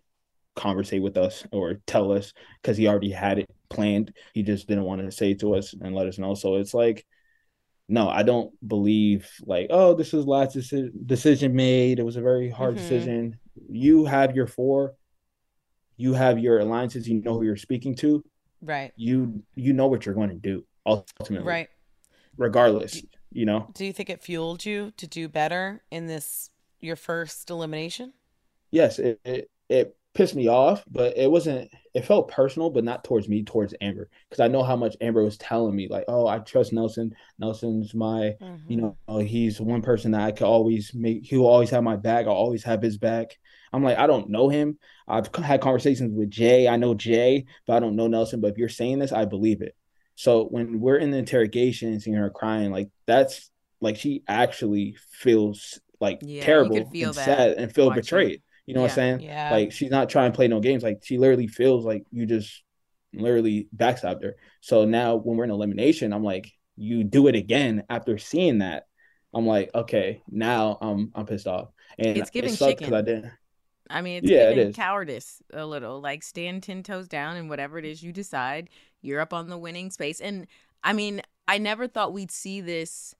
conversate 0.56 1.02
with 1.02 1.16
us 1.16 1.44
or 1.52 1.80
tell 1.86 2.12
us 2.12 2.32
because 2.60 2.76
he 2.76 2.88
already 2.88 3.10
had 3.10 3.38
it 3.38 3.50
planned. 3.68 4.12
He 4.34 4.42
just 4.42 4.66
didn't 4.66 4.84
want 4.84 5.00
to 5.02 5.10
say 5.10 5.34
to 5.34 5.54
us 5.54 5.74
and 5.80 5.94
let 5.94 6.06
us 6.06 6.18
know. 6.18 6.34
So 6.34 6.56
it's 6.56 6.74
like, 6.74 7.06
no, 7.90 8.08
I 8.08 8.22
don't 8.22 8.52
believe 8.66 9.28
like, 9.44 9.66
oh, 9.70 9.94
this 9.94 10.12
was 10.12 10.26
last 10.26 10.56
deci- 10.56 10.90
decision 11.06 11.54
made. 11.54 11.98
It 11.98 12.04
was 12.04 12.16
a 12.16 12.22
very 12.22 12.48
hard 12.48 12.76
mm-hmm. 12.76 12.82
decision. 12.82 13.38
You 13.68 14.06
have 14.06 14.34
your 14.34 14.46
four. 14.46 14.94
You 15.96 16.14
have 16.14 16.38
your 16.38 16.60
alliances. 16.60 17.08
You 17.08 17.20
know 17.20 17.34
who 17.34 17.44
you're 17.44 17.56
speaking 17.56 17.94
to 17.96 18.24
right 18.62 18.92
you 18.96 19.42
you 19.54 19.72
know 19.72 19.86
what 19.86 20.04
you're 20.04 20.14
going 20.14 20.28
to 20.28 20.34
do 20.34 20.64
ultimately 20.86 21.46
right 21.46 21.68
regardless 22.36 23.02
you 23.32 23.46
know 23.46 23.68
do 23.74 23.84
you 23.84 23.92
think 23.92 24.10
it 24.10 24.22
fueled 24.22 24.64
you 24.64 24.92
to 24.96 25.06
do 25.06 25.28
better 25.28 25.82
in 25.90 26.06
this 26.06 26.50
your 26.80 26.96
first 26.96 27.50
elimination 27.50 28.12
yes 28.70 28.98
it, 28.98 29.20
it, 29.24 29.50
it 29.68 29.96
pissed 30.12 30.34
me 30.34 30.48
off 30.48 30.84
but 30.90 31.16
it 31.16 31.30
wasn't 31.30 31.70
it 31.94 32.04
felt 32.04 32.30
personal 32.30 32.68
but 32.68 32.82
not 32.82 33.04
towards 33.04 33.28
me 33.28 33.44
towards 33.44 33.74
amber 33.80 34.08
because 34.28 34.40
i 34.40 34.48
know 34.48 34.62
how 34.62 34.74
much 34.74 34.96
amber 35.00 35.22
was 35.22 35.38
telling 35.38 35.74
me 35.74 35.86
like 35.88 36.04
oh 36.08 36.26
i 36.26 36.38
trust 36.40 36.72
nelson 36.72 37.14
nelson's 37.38 37.94
my 37.94 38.34
mm-hmm. 38.40 38.56
you 38.70 38.76
know 38.76 39.18
he's 39.18 39.60
one 39.60 39.82
person 39.82 40.10
that 40.10 40.22
i 40.22 40.32
could 40.32 40.46
always 40.46 40.92
make 40.94 41.24
he'll 41.24 41.46
always 41.46 41.70
have 41.70 41.84
my 41.84 41.96
back 41.96 42.26
i'll 42.26 42.32
always 42.32 42.64
have 42.64 42.82
his 42.82 42.98
back 42.98 43.38
I'm 43.72 43.82
like, 43.82 43.98
I 43.98 44.06
don't 44.06 44.30
know 44.30 44.48
him. 44.48 44.78
I've 45.06 45.34
had 45.36 45.60
conversations 45.60 46.12
with 46.12 46.30
Jay. 46.30 46.68
I 46.68 46.76
know 46.76 46.94
Jay, 46.94 47.46
but 47.66 47.76
I 47.76 47.80
don't 47.80 47.96
know 47.96 48.08
Nelson. 48.08 48.40
But 48.40 48.52
if 48.52 48.58
you're 48.58 48.68
saying 48.68 48.98
this, 48.98 49.12
I 49.12 49.24
believe 49.24 49.62
it. 49.62 49.76
So 50.16 50.44
when 50.44 50.80
we're 50.80 50.98
in 50.98 51.10
the 51.10 51.18
interrogation 51.18 51.88
and 51.88 52.02
seeing 52.02 52.16
her 52.16 52.30
crying, 52.30 52.70
like 52.70 52.90
that's 53.06 53.50
like 53.80 53.96
she 53.96 54.22
actually 54.28 54.96
feels 55.10 55.80
like 56.00 56.18
yeah, 56.22 56.44
terrible 56.44 56.76
and 56.76 57.14
sad 57.14 57.52
and 57.52 57.72
feel 57.72 57.90
betrayed. 57.90 58.42
You 58.70 58.74
know 58.74 58.82
yeah, 58.82 58.84
what 58.84 58.90
I'm 58.92 58.94
saying? 58.94 59.20
Yeah. 59.22 59.50
Like 59.50 59.72
she's 59.72 59.90
not 59.90 60.08
trying 60.08 60.30
to 60.30 60.36
play 60.36 60.46
no 60.46 60.60
games. 60.60 60.84
Like 60.84 61.00
she 61.02 61.18
literally 61.18 61.48
feels 61.48 61.84
like 61.84 62.04
you 62.12 62.24
just 62.24 62.62
literally 63.12 63.66
backstabbed 63.76 64.22
her. 64.22 64.36
So 64.60 64.84
now 64.84 65.16
when 65.16 65.36
we're 65.36 65.42
in 65.42 65.50
elimination, 65.50 66.12
I'm 66.12 66.22
like, 66.22 66.52
you 66.76 67.02
do 67.02 67.26
it 67.26 67.34
again 67.34 67.82
after 67.90 68.16
seeing 68.16 68.58
that. 68.58 68.86
I'm 69.34 69.44
like, 69.44 69.70
okay, 69.74 70.22
now 70.30 70.78
I'm 70.80 71.10
I'm 71.16 71.26
pissed 71.26 71.48
off. 71.48 71.70
And 71.98 72.16
it's 72.16 72.30
giving 72.30 72.52
it 72.52 72.58
chicken. 72.58 72.94
I 72.94 73.02
didn't. 73.02 73.32
I 73.90 74.02
mean, 74.02 74.18
it's 74.18 74.30
yeah, 74.30 74.50
it 74.50 74.76
cowardice 74.76 75.42
a 75.52 75.66
little. 75.66 76.00
Like 76.00 76.22
stand 76.22 76.62
ten 76.62 76.84
toes 76.84 77.08
down 77.08 77.34
and 77.34 77.48
whatever 77.50 77.76
it 77.76 77.84
is 77.84 78.04
you 78.04 78.12
decide, 78.12 78.70
you're 79.02 79.20
up 79.20 79.34
on 79.34 79.48
the 79.48 79.58
winning 79.58 79.90
space. 79.90 80.20
And 80.20 80.46
I 80.84 80.92
mean, 80.92 81.22
I 81.48 81.58
never 81.58 81.88
thought 81.88 82.12
we'd 82.12 82.30
see 82.30 82.60
this 82.60 83.16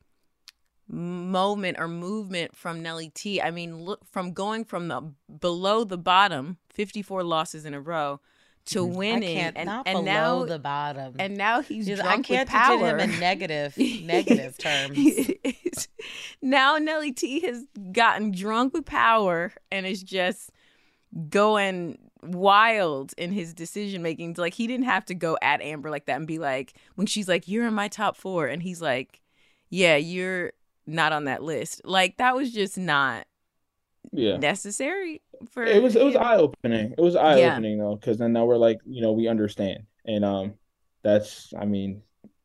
moment 0.91 1.79
or 1.79 1.89
movement 1.89 2.57
from 2.57 2.83
Nelly 2.83 3.11
T. 3.11 3.41
I 3.41 3.51
mean, 3.51 3.83
look 3.83 4.05
from 4.05 4.33
going 4.33 4.65
from 4.65 4.89
the 4.89 5.13
below 5.41 5.85
the 5.85 5.99
bottom, 5.99 6.59
54 6.73 7.23
losses 7.23 7.65
in 7.65 7.75
a 7.75 7.81
row, 7.81 8.21
to 8.67 8.81
mm-hmm. 8.81 8.95
winning 8.95 9.39
and, 9.39 9.71
and 9.87 10.05
now 10.05 10.45
the 10.45 10.59
bottom 10.59 11.17
and 11.19 11.37
now 11.37 11.61
he's 11.61 11.87
Just, 11.87 12.03
drunk 12.03 12.21
I 12.21 12.23
can't 12.23 12.49
with 12.49 12.55
power. 12.55 12.99
him 12.99 13.01
in 13.01 13.19
negative 13.19 13.77
negative 14.05 14.59
terms. 14.59 15.31
now 16.43 16.77
Nelly 16.77 17.13
T 17.13 17.41
has 17.41 17.65
gotten 17.93 18.33
drunk 18.33 18.75
with 18.75 18.85
power 18.85 19.53
and 19.73 19.87
is 19.87 20.03
just 20.03 20.51
going 21.29 21.99
wild 22.23 23.15
in 23.17 23.33
his 23.33 23.55
decision 23.55 24.03
making. 24.03 24.35
Like 24.39 24.55
he 24.55 24.67
didn't 24.67 24.87
have 24.87 25.05
to 25.07 25.15
go 25.15 25.39
at 25.43 25.61
Amber 25.61 25.91
like 25.91 26.07
that 26.07 26.17
and 26.17 26.27
be 26.27 26.39
like, 26.39 26.75
when 26.95 27.07
she's 27.07 27.29
like, 27.29 27.49
"You're 27.49 27.67
in 27.67 27.75
my 27.75 27.89
top 27.89 28.17
four. 28.17 28.47
and 28.47 28.63
he's 28.63 28.83
like, 28.83 29.21
"Yeah, 29.71 29.97
you're 29.97 30.53
not 30.87 31.13
on 31.13 31.25
that 31.25 31.43
list." 31.43 31.83
Like 31.85 32.17
that 32.19 32.37
was 32.37 32.53
just 32.53 32.79
not 32.79 33.27
yeah 34.13 34.37
necessary 34.37 35.23
for. 35.51 35.65
It 35.65 35.83
was 35.83 35.97
it 35.97 36.05
was 36.05 36.17
eye 36.17 36.37
opening. 36.37 36.95
It 36.97 37.01
was 37.01 37.17
eye 37.17 37.43
opening 37.43 37.79
yeah. 37.79 37.85
though, 37.85 37.97
because 37.97 38.19
then 38.19 38.33
now 38.33 38.45
we're 38.45 38.57
like, 38.57 38.79
you 38.87 39.03
know, 39.03 39.13
we 39.13 39.29
understand, 39.29 39.85
and 40.05 40.25
um, 40.25 40.55
that's 41.03 41.53
I 41.59 41.65
mean, 41.65 42.03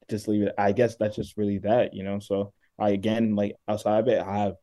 just 0.09 0.27
leave 0.27 0.43
it. 0.43 0.55
I 0.57 0.71
guess 0.71 0.95
that's 0.95 1.15
just 1.15 1.37
really 1.37 1.59
that, 1.59 1.93
you 1.93 2.03
know. 2.03 2.19
So 2.19 2.53
I 2.79 2.91
again 2.91 3.35
like 3.35 3.55
outside 3.67 3.99
of 3.99 4.07
it, 4.07 4.19
I 4.19 4.37
have 4.37 4.55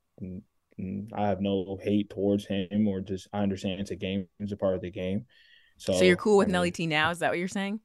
I 1.15 1.27
have 1.27 1.41
no 1.41 1.79
hate 1.83 2.11
towards 2.11 2.47
him 2.47 2.89
or 2.89 3.01
just 3.01 3.29
I 3.33 3.41
understand 3.41 3.81
it's 3.81 3.91
a 3.91 3.97
game, 3.97 4.29
it's 4.39 4.53
a 4.53 4.57
part 4.57 4.75
of 4.75 4.81
the 4.81 4.91
game. 4.91 5.27
So, 5.79 5.95
so 5.95 6.05
you're 6.05 6.17
cool 6.17 6.39
with 6.39 6.47
I 6.47 6.49
mean, 6.49 6.53
Nelly 6.53 6.71
T 6.71 6.87
now? 6.87 7.11
Is 7.11 7.21
that 7.21 7.31
what 7.31 7.39
you're 7.39 7.49
saying? 7.49 7.81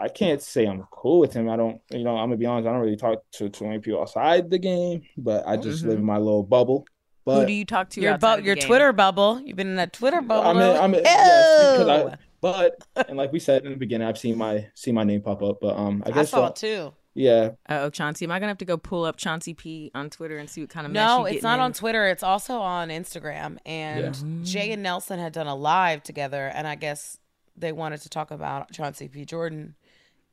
I 0.00 0.08
can't 0.08 0.42
say 0.42 0.66
I'm 0.66 0.84
cool 0.90 1.20
with 1.20 1.32
him. 1.32 1.48
I 1.48 1.56
don't, 1.56 1.80
you 1.90 2.04
know, 2.04 2.16
I'm 2.16 2.28
gonna 2.28 2.36
be 2.36 2.46
honest. 2.46 2.68
I 2.68 2.72
don't 2.72 2.80
really 2.80 2.96
talk 2.96 3.22
to 3.32 3.48
too 3.48 3.64
many 3.66 3.78
people 3.78 4.00
outside 4.00 4.50
the 4.50 4.58
game, 4.58 5.02
but 5.16 5.46
I 5.46 5.56
just 5.56 5.80
mm-hmm. 5.80 5.90
live 5.90 5.98
in 5.98 6.04
my 6.04 6.18
little 6.18 6.42
bubble. 6.42 6.86
But 7.24 7.40
who 7.40 7.46
do 7.46 7.52
you 7.52 7.64
talk 7.64 7.90
to? 7.90 8.00
Your 8.00 8.16
bu- 8.16 8.42
your 8.42 8.56
Twitter 8.56 8.92
bubble. 8.92 9.40
You've 9.44 9.56
been 9.56 9.68
in 9.68 9.76
that 9.76 9.92
Twitter 9.92 10.22
bubble. 10.22 10.48
I'm 10.48 10.56
in, 10.56 10.76
I'm 10.76 10.94
in, 10.94 11.04
yes, 11.04 11.88
I, 11.88 12.16
but 12.40 12.82
and 13.08 13.16
like 13.16 13.32
we 13.32 13.38
said 13.38 13.64
in 13.64 13.72
the 13.72 13.76
beginning, 13.76 14.08
I've 14.08 14.18
seen 14.18 14.38
my 14.38 14.66
seen 14.74 14.94
my 14.94 15.04
name 15.04 15.20
pop 15.20 15.42
up. 15.42 15.58
But 15.60 15.76
um, 15.76 16.02
I 16.06 16.10
guess 16.10 16.32
I 16.32 16.38
saw 16.38 16.46
it 16.48 16.56
too. 16.56 16.92
Yeah. 17.14 17.50
Oh, 17.68 17.90
Chauncey. 17.90 18.24
Am 18.24 18.30
I 18.30 18.38
gonna 18.38 18.50
have 18.50 18.58
to 18.58 18.64
go 18.64 18.76
pull 18.76 19.04
up 19.04 19.16
Chauncey 19.16 19.52
P 19.52 19.90
on 19.94 20.08
Twitter 20.08 20.38
and 20.38 20.48
see 20.48 20.60
what 20.60 20.70
kind 20.70 20.86
of 20.86 20.92
No, 20.92 21.24
it's 21.24 21.42
not 21.42 21.58
in? 21.58 21.60
on 21.60 21.72
Twitter. 21.72 22.06
It's 22.06 22.22
also 22.22 22.58
on 22.60 22.90
Instagram. 22.90 23.58
And 23.66 24.16
yeah. 24.16 24.44
Jay 24.44 24.72
and 24.72 24.82
Nelson 24.82 25.18
had 25.18 25.32
done 25.32 25.48
a 25.48 25.54
live 25.54 26.04
together, 26.04 26.46
and 26.46 26.68
I 26.68 26.76
guess 26.76 27.18
they 27.56 27.72
wanted 27.72 28.02
to 28.02 28.08
talk 28.08 28.30
about 28.30 28.72
Chauncey 28.72 29.08
P. 29.08 29.24
Jordan 29.24 29.74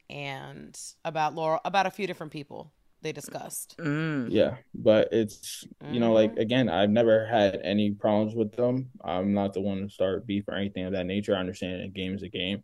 and 0.10 0.78
about 1.03 1.36
Laurel, 1.36 1.60
about 1.66 1.86
a 1.86 1.91
few 1.91 2.08
different 2.08 2.32
people 2.32 2.72
they 3.01 3.12
discussed. 3.12 3.76
Mm. 3.78 4.28
Yeah, 4.30 4.56
but 4.74 5.10
it's 5.12 5.66
you 5.89 5.99
know 5.99 6.14
like 6.14 6.32
mm-hmm. 6.32 6.41
again, 6.41 6.70
I've 6.70 6.89
never 6.89 7.26
had 7.26 7.60
any 7.64 7.91
problems 7.91 8.36
with 8.36 8.53
them. 8.56 8.89
I'm 9.03 9.34
not 9.34 9.53
the 9.53 9.62
one 9.62 9.84
to 9.84 9.89
start 9.89 10.26
beef 10.26 10.47
or 10.47 10.56
anything 10.56 10.86
of 10.86 10.93
that 10.93 11.06
nature. 11.06 11.36
I 11.36 11.39
understand 11.39 11.82
a 11.82 11.88
game 11.88 12.16
is 12.16 12.24
a 12.24 12.30
game. 12.30 12.64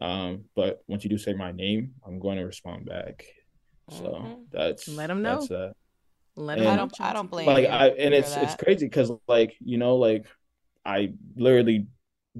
Um, 0.00 0.44
but 0.56 0.82
once 0.88 1.04
you 1.04 1.10
do 1.10 1.18
say 1.18 1.34
my 1.34 1.52
name, 1.52 1.92
I'm 2.06 2.18
going 2.18 2.38
to 2.38 2.44
respond 2.44 2.86
back. 2.86 3.26
So 3.90 4.04
mm-hmm. 4.04 4.32
that's 4.50 4.88
let 4.88 5.08
them 5.08 5.22
know. 5.22 5.36
That's 5.36 5.48
that. 5.48 5.74
Let 6.36 6.58
them. 6.58 6.66
I 6.66 6.76
don't. 6.76 7.00
I 7.00 7.12
don't 7.12 7.30
blame. 7.30 7.46
Like 7.46 7.68
I 7.68 7.88
and 7.88 8.14
it's 8.14 8.34
it's 8.36 8.56
crazy 8.56 8.86
because 8.86 9.12
like 9.28 9.54
you 9.60 9.76
know 9.76 9.96
like 9.96 10.26
I 10.84 11.12
literally 11.36 11.86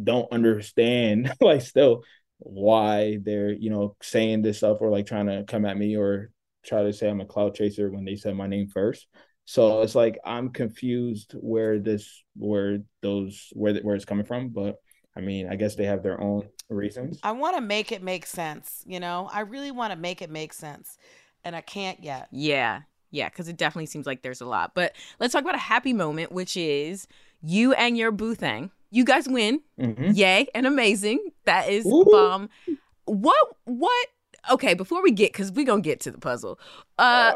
don't 0.03 0.31
understand 0.33 1.33
like 1.41 1.63
still 1.63 2.05
why 2.45 3.19
they're 3.23 3.53
you 3.53 3.71
know 3.71 3.97
saying 4.03 4.43
this 4.43 4.59
stuff 4.59 4.79
or 4.81 4.91
like 4.91 5.07
trying 5.07 5.27
to 5.27 5.45
come 5.45 5.65
at 5.65 5.79
me 5.79 5.97
or 5.97 6.31
try 6.65 6.83
to 6.83 6.93
say 6.93 7.09
I'm 7.09 7.21
a 7.21 7.27
cloud 7.27 7.55
chaser 7.55 7.91
when 7.91 8.05
they 8.05 8.17
said 8.17 8.37
my 8.37 8.47
name 8.47 8.69
first. 8.69 9.07
So 9.47 9.83
it's 9.83 9.95
like 9.95 10.19
I'm 10.25 10.51
confused 10.51 11.35
where 11.39 11.79
this 11.79 12.23
where 12.37 12.79
those 13.03 13.49
where 13.53 13.75
where 13.77 13.95
it's 13.95 14.07
coming 14.07 14.25
from, 14.25 14.49
but 14.49 14.77
I 15.17 15.21
mean, 15.21 15.49
I 15.49 15.57
guess 15.57 15.75
they 15.77 15.85
have 15.85 16.03
their 16.03 16.21
own 16.21 16.49
reasons. 16.69 17.21
I 17.23 17.33
want 17.33 17.57
to 17.57 17.61
make 17.61 17.93
it 17.93 18.03
make 18.03 18.27
sense. 18.27 18.83
You 18.87 19.01
know, 19.01 19.29
I 19.33 19.41
really 19.41 19.71
want 19.71 19.93
to 19.93 19.99
make 19.99 20.23
it 20.23 20.31
make 20.31 20.53
sense, 20.53 20.97
and 21.45 21.55
I 21.55 21.61
can't 21.61 22.03
yet. 22.03 22.29
Yeah. 22.31 22.83
Yeah, 23.11 23.29
because 23.29 23.47
it 23.47 23.57
definitely 23.57 23.87
seems 23.87 24.07
like 24.07 24.23
there's 24.23 24.41
a 24.41 24.47
lot. 24.47 24.73
But 24.75 24.97
let's 25.21 25.33
talk 25.33 25.43
about 25.43 25.55
a 25.55 25.59
happy 25.59 25.93
moment, 25.93 26.33
which 26.33 26.57
is 26.57 27.07
you 27.41 27.73
and 27.75 27.97
your 27.97 28.11
boo 28.11 28.35
thing. 28.35 28.73
You 28.95 29.05
guys 29.05 29.29
win. 29.29 29.61
Mhm. 29.81 30.17
Yay 30.17 30.47
and 30.55 30.67
amazing. 30.67 31.19
That 31.47 31.69
is 31.69 31.85
Woo. 31.85 32.05
bomb. 32.05 32.49
What 33.07 33.37
what 33.65 34.07
okay, 34.53 34.75
before 34.75 35.03
we 35.03 35.11
get 35.11 35.33
cuz 35.33 35.51
we're 35.51 35.67
going 35.67 35.83
to 35.83 35.89
get 35.89 35.99
to 36.01 36.11
the 36.13 36.19
puzzle. 36.19 36.59
Uh 36.99 37.33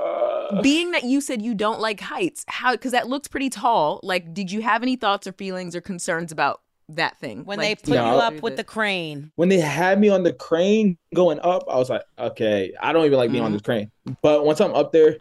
Uh, 0.51 0.63
being 0.63 0.93
that 0.93 1.03
you 1.05 1.21
said 1.21 1.43
you 1.43 1.55
don't 1.55 1.81
like 1.81 2.01
heights, 2.01 2.45
how 2.47 2.77
cuz 2.77 2.93
that 2.93 3.09
looks 3.09 3.27
pretty 3.29 3.51
tall, 3.51 3.99
like 4.05 4.33
did 4.33 4.53
you 4.53 4.63
have 4.63 4.83
any 4.85 4.95
thoughts 4.95 5.27
or 5.27 5.33
feelings 5.33 5.75
or 5.75 5.81
concerns 5.81 6.31
about 6.31 6.61
that 6.91 7.19
thing? 7.19 7.45
When 7.45 7.59
Like, 7.59 7.83
they 7.83 7.91
put 7.91 7.95
No. 7.97 8.13
you 8.15 8.19
up 8.21 8.41
with 8.43 8.57
the 8.57 8.65
crane, 8.65 9.33
when 9.35 9.49
they 9.49 9.59
had 9.59 9.99
me 10.01 10.09
on 10.11 10.23
the 10.23 10.33
crane 10.33 10.97
going 11.13 11.41
up, 11.41 11.65
I 11.69 11.77
was 11.77 11.91
like, 11.91 12.03
okay, 12.19 12.73
I 12.81 12.93
don't 12.93 13.05
even 13.05 13.19
like 13.19 13.31
being 13.33 13.43
on 13.45 13.51
Mhm. 13.51 13.55
this 13.55 13.63
crane. 13.63 13.91
But 14.23 14.45
once 14.47 14.61
I'm 14.61 14.73
up 14.75 14.93
there 14.93 15.17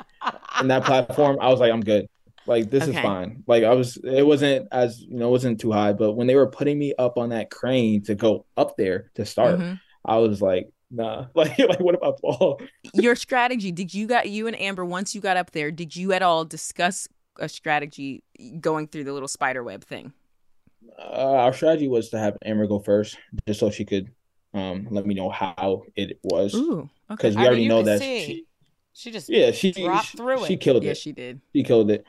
in 0.61 0.67
that 0.69 0.83
platform, 0.89 1.37
I 1.41 1.49
was 1.49 1.59
like, 1.59 1.71
I'm 1.73 1.81
good. 1.81 2.07
Like 2.47 2.69
this 2.71 2.87
is 2.87 2.95
fine. 2.95 3.43
Like 3.47 3.63
I 3.63 3.73
was, 3.73 3.97
it 3.97 4.25
wasn't 4.25 4.67
as 4.71 5.01
you 5.01 5.17
know, 5.17 5.27
it 5.27 5.31
wasn't 5.31 5.59
too 5.59 5.71
high. 5.71 5.93
But 5.93 6.13
when 6.13 6.27
they 6.27 6.35
were 6.35 6.47
putting 6.47 6.79
me 6.79 6.93
up 6.97 7.17
on 7.17 7.29
that 7.29 7.51
crane 7.51 8.03
to 8.03 8.15
go 8.15 8.45
up 8.55 8.77
there 8.77 9.11
to 9.15 9.25
start, 9.25 9.59
Mhm. 9.59 9.79
I 10.05 10.17
was 10.17 10.41
like, 10.41 10.69
nah. 10.89 11.25
Like, 11.35 11.59
like 11.59 11.79
what 11.81 11.95
about 11.95 12.21
Paul? 12.21 12.61
your 12.93 13.15
strategy, 13.15 13.71
did 13.71 13.93
you 13.93 14.07
got 14.07 14.29
you 14.29 14.47
and 14.47 14.59
Amber 14.59 14.85
once 14.85 15.13
you 15.13 15.21
got 15.21 15.35
up 15.37 15.51
there, 15.51 15.71
did 15.71 15.95
you 15.95 16.13
at 16.13 16.21
all 16.21 16.45
discuss 16.45 17.07
a 17.39 17.49
strategy 17.49 18.23
going 18.61 18.87
through 18.87 19.03
the 19.03 19.13
little 19.13 19.27
spider 19.27 19.63
web 19.63 19.83
thing? 19.83 20.13
Uh, 20.97 21.31
our 21.43 21.53
strategy 21.53 21.87
was 21.87 22.09
to 22.09 22.17
have 22.17 22.37
Amber 22.45 22.65
go 22.67 22.79
first, 22.79 23.17
just 23.47 23.59
so 23.59 23.69
she 23.69 23.85
could 23.85 24.09
um 24.53 24.87
let 24.89 25.05
me 25.05 25.13
know 25.13 25.29
how 25.29 25.83
it 25.95 26.17
was, 26.23 26.55
Ooh, 26.55 26.79
okay. 26.79 26.89
because 27.09 27.35
we 27.35 27.43
I 27.43 27.45
already 27.47 27.63
you 27.63 27.69
know 27.69 27.83
that 27.83 28.01
she, 28.01 28.45
she 28.93 29.11
just 29.11 29.29
yeah, 29.29 29.51
she 29.51 29.71
dropped 29.73 30.07
she, 30.07 30.17
through 30.17 30.37
she 30.37 30.43
it. 30.43 30.47
She 30.47 30.57
killed 30.57 30.83
Yeah, 30.83 30.91
it. 30.91 30.97
she 30.97 31.11
did. 31.11 31.41
she 31.53 31.63
killed 31.63 31.91
it. 31.91 32.05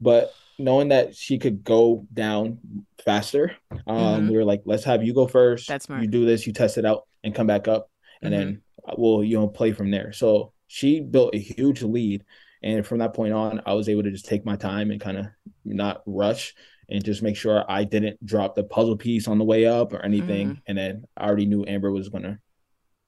But 0.00 0.32
knowing 0.58 0.88
that 0.88 1.14
she 1.14 1.38
could 1.38 1.64
go 1.64 2.06
down 2.12 2.58
faster, 3.04 3.56
um, 3.86 4.26
Mhm. 4.26 4.30
we 4.30 4.36
were 4.36 4.44
like, 4.44 4.62
let's 4.64 4.84
have 4.84 5.02
you 5.04 5.14
go 5.14 5.26
first. 5.26 5.68
That's 5.68 5.86
smart. 5.86 6.02
You 6.02 6.08
do 6.08 6.24
this, 6.24 6.46
you 6.46 6.52
test 6.52 6.78
it 6.78 6.84
out, 6.84 7.06
and 7.24 7.34
come 7.34 7.46
back 7.46 7.68
up, 7.68 7.90
and 8.22 8.32
then 8.32 8.62
uh, 8.86 8.94
we'll 8.96 9.24
you 9.24 9.38
know 9.38 9.48
play 9.48 9.72
from 9.72 9.90
there. 9.90 10.12
So 10.12 10.52
she 10.66 11.00
built 11.00 11.34
a 11.34 11.38
huge 11.38 11.82
lead, 11.82 12.24
and 12.62 12.86
from 12.86 12.98
that 12.98 13.14
point 13.14 13.32
on, 13.32 13.62
I 13.66 13.74
was 13.74 13.88
able 13.88 14.02
to 14.04 14.10
just 14.10 14.26
take 14.26 14.44
my 14.44 14.56
time 14.56 14.90
and 14.90 15.00
kind 15.00 15.18
of 15.18 15.26
not 15.64 16.02
rush 16.06 16.54
and 16.88 17.04
just 17.04 17.22
make 17.22 17.36
sure 17.36 17.64
I 17.68 17.82
didn't 17.84 18.24
drop 18.24 18.54
the 18.54 18.62
puzzle 18.62 18.96
piece 18.96 19.26
on 19.26 19.38
the 19.38 19.44
way 19.44 19.66
up 19.66 19.92
or 19.92 20.00
anything. 20.04 20.50
Mm-hmm. 20.50 20.58
And 20.68 20.78
then 20.78 21.04
I 21.16 21.26
already 21.26 21.46
knew 21.46 21.64
Amber 21.66 21.90
was 21.90 22.08
gonna 22.08 22.38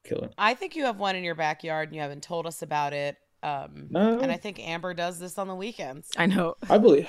kill 0.05 0.19
it. 0.19 0.33
I 0.37 0.55
think 0.55 0.75
you 0.75 0.85
have 0.85 0.99
one 0.99 1.15
in 1.17 1.23
your 1.23 1.37
backyard 1.37 1.89
and 1.89 1.95
you 1.97 2.03
haven't 2.03 2.23
told 2.25 2.47
us 2.47 2.63
about 2.63 2.93
it. 2.93 3.17
Um, 3.43 3.87
No. 3.91 4.19
and 4.19 4.31
I 4.33 4.37
think 4.37 4.59
Amber 4.61 4.95
does 4.95 5.19
this 5.19 5.39
on 5.39 5.49
the 5.49 5.55
weekends. 5.55 6.09
I 6.17 6.27
know. 6.27 6.55
I 6.69 6.79
believe 6.79 7.09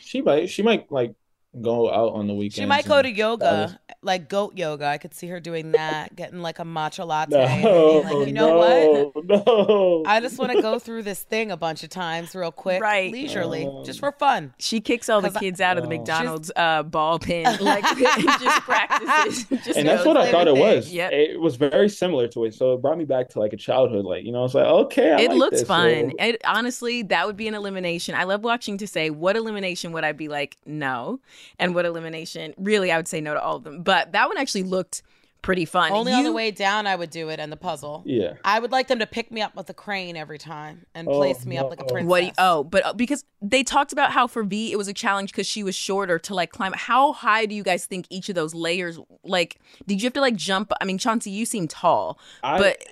she 0.00 0.20
might 0.20 0.48
she 0.50 0.62
might 0.62 0.90
like 0.92 1.14
go 1.60 1.90
out 1.90 2.12
on 2.12 2.26
the 2.26 2.34
weekends. 2.34 2.56
She 2.56 2.66
might 2.66 2.86
go 2.86 3.00
to 3.02 3.10
yoga, 3.10 3.44
was- 3.44 3.74
like 4.02 4.28
goat 4.30 4.56
yoga. 4.56 4.86
I 4.86 4.96
could 4.98 5.12
see 5.12 5.26
her 5.28 5.40
doing 5.40 5.72
that, 5.72 6.16
getting 6.16 6.40
like 6.40 6.58
a 6.58 6.62
matcha 6.64 7.06
latte. 7.06 7.62
No, 7.62 8.00
and 8.00 8.08
being 8.08 8.18
like, 8.18 8.26
you 8.28 8.32
know 8.32 8.56
what? 8.56 9.24
no, 9.26 9.44
No. 9.46 10.02
I 10.06 10.20
just 10.20 10.38
want 10.38 10.52
to 10.52 10.62
go 10.62 10.78
through 10.78 11.02
this 11.02 11.22
thing 11.22 11.50
a 11.50 11.56
bunch 11.56 11.82
of 11.84 11.90
times, 11.90 12.34
real 12.34 12.50
quick, 12.50 12.80
Right. 12.80 13.12
leisurely, 13.12 13.66
Um, 13.66 13.84
just 13.84 14.00
for 14.00 14.10
fun. 14.12 14.54
She 14.58 14.80
kicks 14.80 15.08
all 15.10 15.20
the 15.20 15.28
'Cause 15.28 15.36
I- 15.36 15.40
kids 15.40 15.60
out 15.60 15.76
of 15.76 15.82
the 15.82 15.88
Oh. 15.88 15.98
McDonald's 15.98 16.50
uh, 16.56 16.82
ball 16.82 17.18
pin, 17.18 17.44
like 17.60 17.84
just 17.98 18.60
practices. 18.62 19.44
Just 19.64 19.78
and 19.78 19.86
that's 19.88 20.06
what 20.06 20.16
I 20.16 20.30
thought 20.30 20.48
it 20.48 20.56
was. 20.56 20.90
Yep. 20.90 21.12
It 21.12 21.40
was 21.40 21.56
very 21.56 21.88
similar 21.88 22.26
to 22.28 22.44
it. 22.46 22.54
So 22.54 22.72
it 22.74 22.80
brought 22.82 22.96
me 22.96 23.04
back 23.04 23.28
to 23.30 23.38
like 23.40 23.52
a 23.52 23.56
childhood. 23.56 24.04
Like, 24.06 24.24
you 24.24 24.32
know, 24.32 24.44
it's 24.44 24.54
like, 24.54 24.64
okay, 24.66 25.12
I 25.12 25.20
it 25.20 25.28
like 25.30 25.38
looks 25.38 25.58
this. 25.58 25.68
fun. 25.68 26.10
So- 26.18 26.24
It 26.26 26.40
honestly, 26.46 27.02
that 27.02 27.26
would 27.26 27.36
be 27.36 27.48
an 27.48 27.54
elimination. 27.54 28.14
I 28.14 28.24
love 28.24 28.44
watching 28.44 28.78
to 28.78 28.86
say 28.86 29.10
what 29.10 29.36
elimination 29.36 29.92
would 29.92 30.04
I 30.04 30.12
be 30.12 30.28
like 30.28 30.56
no, 30.64 31.20
and 31.58 31.74
what 31.74 31.84
elimination 31.84 32.54
really 32.56 32.90
I 32.90 32.96
would 32.96 33.08
say 33.08 33.20
no 33.20 33.34
to 33.34 33.42
all 33.42 33.56
of 33.56 33.64
them. 33.64 33.82
But 33.82 33.89
that 34.12 34.28
one 34.28 34.36
actually 34.38 34.64
looked 34.64 35.02
pretty 35.42 35.64
fun. 35.64 35.90
Only 35.90 36.12
on 36.12 36.22
the 36.22 36.32
way 36.34 36.50
down, 36.50 36.86
I 36.86 36.94
would 36.94 37.08
do 37.08 37.30
it 37.30 37.40
and 37.40 37.50
the 37.50 37.56
puzzle. 37.56 38.02
yeah. 38.04 38.34
I 38.44 38.58
would 38.60 38.70
like 38.72 38.88
them 38.88 38.98
to 38.98 39.06
pick 39.06 39.32
me 39.32 39.40
up 39.40 39.56
with 39.56 39.70
a 39.70 39.72
crane 39.74 40.14
every 40.14 40.36
time 40.36 40.84
and 40.94 41.08
Oh, 41.08 41.16
place 41.16 41.46
me 41.46 41.56
up 41.56 41.70
like 41.70 41.80
a 41.80 41.84
no. 41.84 41.88
princess. 41.88 42.10
What? 42.10 42.24
you- 42.24 42.32
oh, 42.36 42.62
but 42.64 42.84
uh, 42.84 42.92
because 42.92 43.24
they 43.40 43.62
talked 43.62 43.90
about 43.94 44.12
how 44.12 44.26
for 44.26 44.42
V 44.42 44.70
it 44.70 44.76
was 44.76 44.86
a 44.86 44.92
challenge 44.92 45.32
because 45.32 45.46
she 45.46 45.62
was 45.62 45.74
shorter 45.74 46.18
to 46.18 46.34
like 46.34 46.52
climb. 46.52 46.74
How 46.76 47.14
high 47.14 47.46
do 47.46 47.54
you 47.54 47.62
guys 47.62 47.86
think 47.86 48.06
each 48.10 48.28
of 48.28 48.34
those 48.34 48.54
layers? 48.54 48.98
Like, 49.24 49.58
did 49.86 50.02
you 50.02 50.06
have 50.08 50.12
to 50.12 50.20
like 50.20 50.36
jump? 50.36 50.72
I 50.78 50.84
mean, 50.84 50.98
Chauncey, 50.98 51.30
you 51.30 51.46
seem 51.46 51.68
tall, 51.68 52.18
I, 52.42 52.58
but 52.58 52.84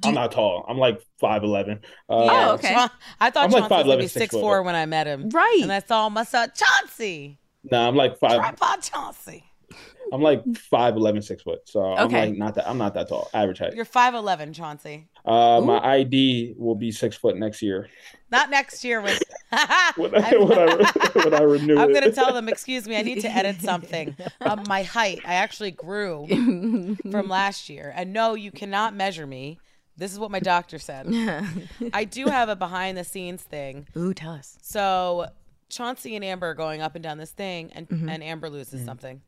do 0.00 0.08
I'm 0.08 0.14
not 0.14 0.32
tall. 0.32 0.64
I'm 0.66 0.78
like 0.78 1.02
5'11. 1.22 1.80
Uh, 2.08 2.22
Yeah, 2.24 2.48
Oh, 2.48 2.52
okay. 2.54 2.72
Cha- 2.72 2.98
I 3.20 3.28
thought 3.28 3.44
I'm 3.44 3.50
like 3.50 3.68
Chauncey 3.68 3.74
was 3.74 3.84
gonna 3.84 3.98
be 3.98 4.04
5'11", 4.06 4.08
six 4.10 4.34
6'4". 4.34 4.40
four 4.40 4.62
when 4.62 4.74
I 4.74 4.86
met 4.86 5.06
him. 5.06 5.28
Right. 5.28 5.60
And 5.62 5.70
I 5.70 5.80
saw 5.80 6.08
myself, 6.08 6.52
Chauncey, 6.54 7.38
Nah, 7.62 7.86
I'm 7.88 7.94
like 7.94 8.18
five. 8.18 8.38
tripod 8.40 8.80
Chauncey. 8.80 9.44
I'm 10.12 10.22
like 10.22 10.44
5'11", 10.44 11.22
6 11.24 11.42
foot. 11.42 11.68
So 11.68 11.82
I'm 11.82 12.08
like 12.10 12.34
not 12.36 12.54
that. 12.56 12.68
I'm 12.68 12.78
not 12.78 12.94
that 12.94 13.08
tall. 13.08 13.28
Average 13.34 13.58
height. 13.58 13.74
You're 13.74 13.84
five 13.84 14.14
eleven, 14.14 14.52
Chauncey. 14.52 15.08
Uh, 15.24 15.60
my 15.64 15.78
ID 15.78 16.54
will 16.56 16.74
be 16.74 16.90
six 16.92 17.16
foot 17.16 17.36
next 17.36 17.62
year. 17.62 17.88
Not 18.30 18.50
next 18.50 18.84
year 18.84 19.00
when. 19.00 19.16
When 19.96 20.14
I, 20.14 20.30
when 20.36 20.58
I, 20.58 21.10
when 21.24 21.34
I 21.34 21.42
renew 21.42 21.76
I'm 21.76 21.92
gonna 21.92 22.12
tell 22.12 22.32
them, 22.32 22.48
excuse 22.48 22.86
me, 22.86 22.96
I 22.96 23.02
need 23.02 23.20
to 23.22 23.28
edit 23.28 23.60
something. 23.60 24.14
Um, 24.40 24.62
my 24.68 24.84
height, 24.84 25.20
I 25.26 25.34
actually 25.34 25.72
grew 25.72 26.26
from 27.10 27.28
last 27.28 27.68
year, 27.68 27.92
and 27.96 28.12
no, 28.12 28.34
you 28.34 28.52
cannot 28.52 28.94
measure 28.94 29.26
me. 29.26 29.58
This 29.96 30.12
is 30.12 30.18
what 30.20 30.30
my 30.30 30.38
doctor 30.40 30.78
said. 30.78 31.06
I 31.92 32.04
do 32.04 32.26
have 32.26 32.48
a 32.48 32.54
behind 32.56 32.96
the 32.96 33.02
scenes 33.04 33.42
thing. 33.42 33.88
Ooh, 33.96 34.14
tell 34.14 34.32
us. 34.32 34.56
So 34.62 35.26
Chauncey 35.68 36.14
and 36.14 36.24
Amber 36.24 36.50
are 36.50 36.54
going 36.54 36.80
up 36.80 36.94
and 36.94 37.02
down 37.02 37.18
this 37.18 37.32
thing, 37.32 37.72
and, 37.74 37.88
Mm-hmm. 37.88 38.08
and 38.08 38.22
Amber 38.22 38.48
loses 38.48 38.84
something. 38.84 39.20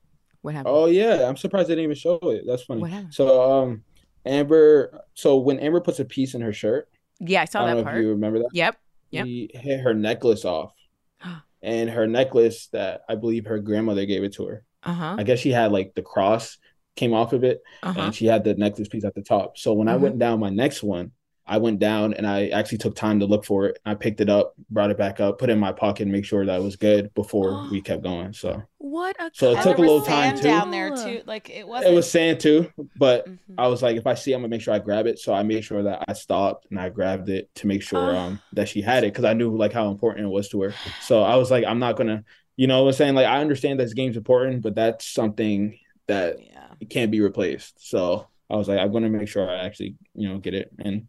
What 0.42 0.54
happened? 0.54 0.74
Oh 0.74 0.86
yeah, 0.86 1.28
I'm 1.28 1.36
surprised 1.36 1.68
they 1.68 1.72
didn't 1.74 1.84
even 1.84 1.96
show 1.96 2.18
it. 2.22 2.44
That's 2.46 2.62
funny. 2.64 2.82
What 2.82 2.90
happened? 2.90 3.14
So 3.14 3.62
um, 3.62 3.82
Amber. 4.26 5.00
So 5.14 5.38
when 5.38 5.58
Amber 5.60 5.80
puts 5.80 6.00
a 6.00 6.04
piece 6.04 6.34
in 6.34 6.40
her 6.40 6.52
shirt, 6.52 6.88
yeah, 7.20 7.42
I 7.42 7.44
saw 7.46 7.60
I 7.60 7.66
don't 7.66 7.68
that 7.68 7.74
know 7.74 7.78
if 7.80 7.84
part. 7.94 8.02
you 8.02 8.08
remember 8.10 8.38
that. 8.40 8.50
Yep. 8.52 8.76
Yep. 9.10 9.26
He 9.26 9.50
hit 9.54 9.80
her 9.80 9.94
necklace 9.94 10.44
off, 10.44 10.72
and 11.62 11.90
her 11.90 12.06
necklace 12.06 12.66
that 12.68 13.02
I 13.08 13.14
believe 13.14 13.46
her 13.46 13.58
grandmother 13.58 14.04
gave 14.06 14.24
it 14.24 14.34
to 14.34 14.46
her. 14.46 14.64
Uh 14.82 14.92
huh. 14.94 15.16
I 15.18 15.22
guess 15.22 15.38
she 15.38 15.50
had 15.50 15.70
like 15.72 15.94
the 15.94 16.02
cross 16.02 16.58
came 16.96 17.14
off 17.14 17.32
of 17.32 17.44
it, 17.44 17.62
Uh 17.82 17.92
huh. 17.92 18.00
and 18.02 18.14
she 18.14 18.26
had 18.26 18.44
the 18.44 18.54
necklace 18.54 18.88
piece 18.88 19.04
at 19.04 19.14
the 19.14 19.22
top. 19.22 19.56
So 19.58 19.72
when 19.72 19.88
I 19.88 19.94
Mhm. 19.96 20.00
went 20.00 20.18
down 20.18 20.40
my 20.40 20.50
next 20.50 20.82
one, 20.82 21.12
I 21.46 21.58
went 21.58 21.78
down 21.80 22.14
and 22.14 22.26
I 22.26 22.48
actually 22.48 22.78
took 22.78 22.94
time 22.94 23.20
to 23.20 23.26
look 23.26 23.44
for 23.44 23.66
it. 23.66 23.78
I 23.84 23.94
picked 23.94 24.20
it 24.20 24.28
up, 24.28 24.54
brought 24.70 24.90
it 24.90 24.98
back 24.98 25.18
up, 25.20 25.38
put 25.38 25.50
it 25.50 25.54
in 25.54 25.58
my 25.58 25.72
pocket, 25.72 26.04
and 26.04 26.12
make 26.12 26.24
sure 26.24 26.46
that 26.46 26.60
it 26.60 26.62
was 26.62 26.76
good 26.76 27.12
before 27.14 27.66
we 27.70 27.80
kept 27.82 28.02
going. 28.02 28.32
So 28.32 28.62
What 28.78 29.16
a 29.20 29.30
So 29.34 29.52
it 29.52 29.62
took 29.62 29.78
a 29.78 29.80
little 29.80 30.02
time, 30.02 30.36
too. 30.36 30.42
down 30.42 30.70
there 30.70 30.94
too. 30.94 31.22
Like 31.26 31.50
it 31.50 31.66
wasn't. 31.66 31.92
it 31.92 31.96
was 31.96 32.10
sand 32.10 32.40
too, 32.40 32.70
but 32.96 33.26
Mhm. 33.28 33.38
I 33.58 33.66
was 33.68 33.82
like, 33.82 33.96
if 33.96 34.06
I 34.06 34.14
see, 34.14 34.32
I'm 34.32 34.40
gonna 34.40 34.48
make 34.50 34.60
sure 34.62 34.72
I 34.74 34.78
grab 34.78 35.06
it. 35.06 35.18
So 35.18 35.32
I 35.34 35.42
made 35.42 35.64
sure 35.64 35.82
that 35.82 36.04
I 36.08 36.12
stopped 36.12 36.66
and 36.70 36.78
I 36.78 36.88
grabbed 36.88 37.28
it 37.28 37.48
to 37.56 37.66
make 37.66 37.82
sure 37.82 38.12
Oh. 38.14 38.16
um 38.18 38.38
that 38.52 38.68
she 38.68 38.80
had 38.80 39.04
it 39.04 39.12
because 39.12 39.24
I 39.24 39.34
knew 39.34 39.56
like 39.56 39.72
how 39.72 39.90
important 39.90 40.26
it 40.26 40.30
was 40.30 40.48
to 40.50 40.62
her. 40.62 40.74
So 41.02 41.22
I 41.22 41.36
was 41.36 41.50
like, 41.50 41.64
I'm 41.64 41.78
not 41.80 41.96
gonna, 41.96 42.24
you 42.56 42.66
know, 42.66 42.86
I'm 42.86 42.92
saying 42.92 43.14
like 43.14 43.26
I 43.26 43.40
understand 43.40 43.80
that 43.80 43.84
this 43.84 43.94
game's 43.94 44.16
important, 44.16 44.62
but 44.62 44.74
that's 44.74 45.06
something 45.06 45.78
that 46.06 46.36
Yeah. 46.40 46.68
it 46.80 46.88
can't 46.90 47.10
be 47.10 47.20
replaced. 47.20 47.88
So 47.88 48.26
I 48.50 48.56
was 48.56 48.68
like, 48.68 48.78
I'm 48.78 48.92
gonna 48.92 49.08
make 49.08 49.28
sure 49.28 49.48
I 49.48 49.64
actually, 49.64 49.96
you 50.14 50.28
know, 50.28 50.38
get 50.38 50.54
it. 50.54 50.70
And 50.78 51.06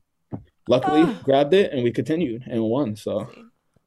luckily 0.68 1.02
Ah. 1.04 1.22
grabbed 1.24 1.54
it 1.54 1.72
and 1.72 1.84
we 1.84 1.92
continued 1.92 2.44
and 2.48 2.64
won. 2.64 2.96
So 2.96 3.30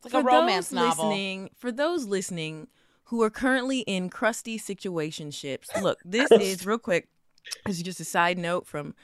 It's 0.05 0.13
like 0.15 0.23
a 0.23 0.27
romance 0.27 0.69
those 0.69 0.75
novel. 0.77 1.09
listening, 1.09 1.51
for 1.57 1.73
those 1.73 2.05
listening 2.07 2.69
who 3.05 3.23
are 3.23 3.31
currently 3.31 3.81
in 3.81 4.11
crusty 4.11 4.59
situationships, 4.59 5.69
look, 5.83 5.99
this 6.05 6.31
is 6.33 6.67
real 6.67 6.79
quick. 6.79 7.09
This 7.65 7.77
is 7.77 7.83
just 7.83 8.01
a 8.01 8.05
side 8.05 8.39
note 8.39 8.67
from 8.67 8.95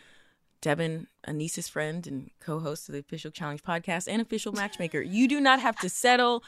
Devyn, 0.60 1.06
Aneesa's 1.26 1.68
friend 1.68 2.06
and 2.06 2.30
co-host 2.40 2.88
of 2.88 2.92
the 2.92 2.98
Official 3.00 3.30
Challenge 3.30 3.62
podcast 3.62 4.06
and 4.08 4.20
official 4.22 4.52
matchmaker. 4.52 5.00
You 5.00 5.26
do 5.28 5.40
not 5.40 5.60
have 5.60 5.76
to 5.80 5.88
settle 5.88 6.42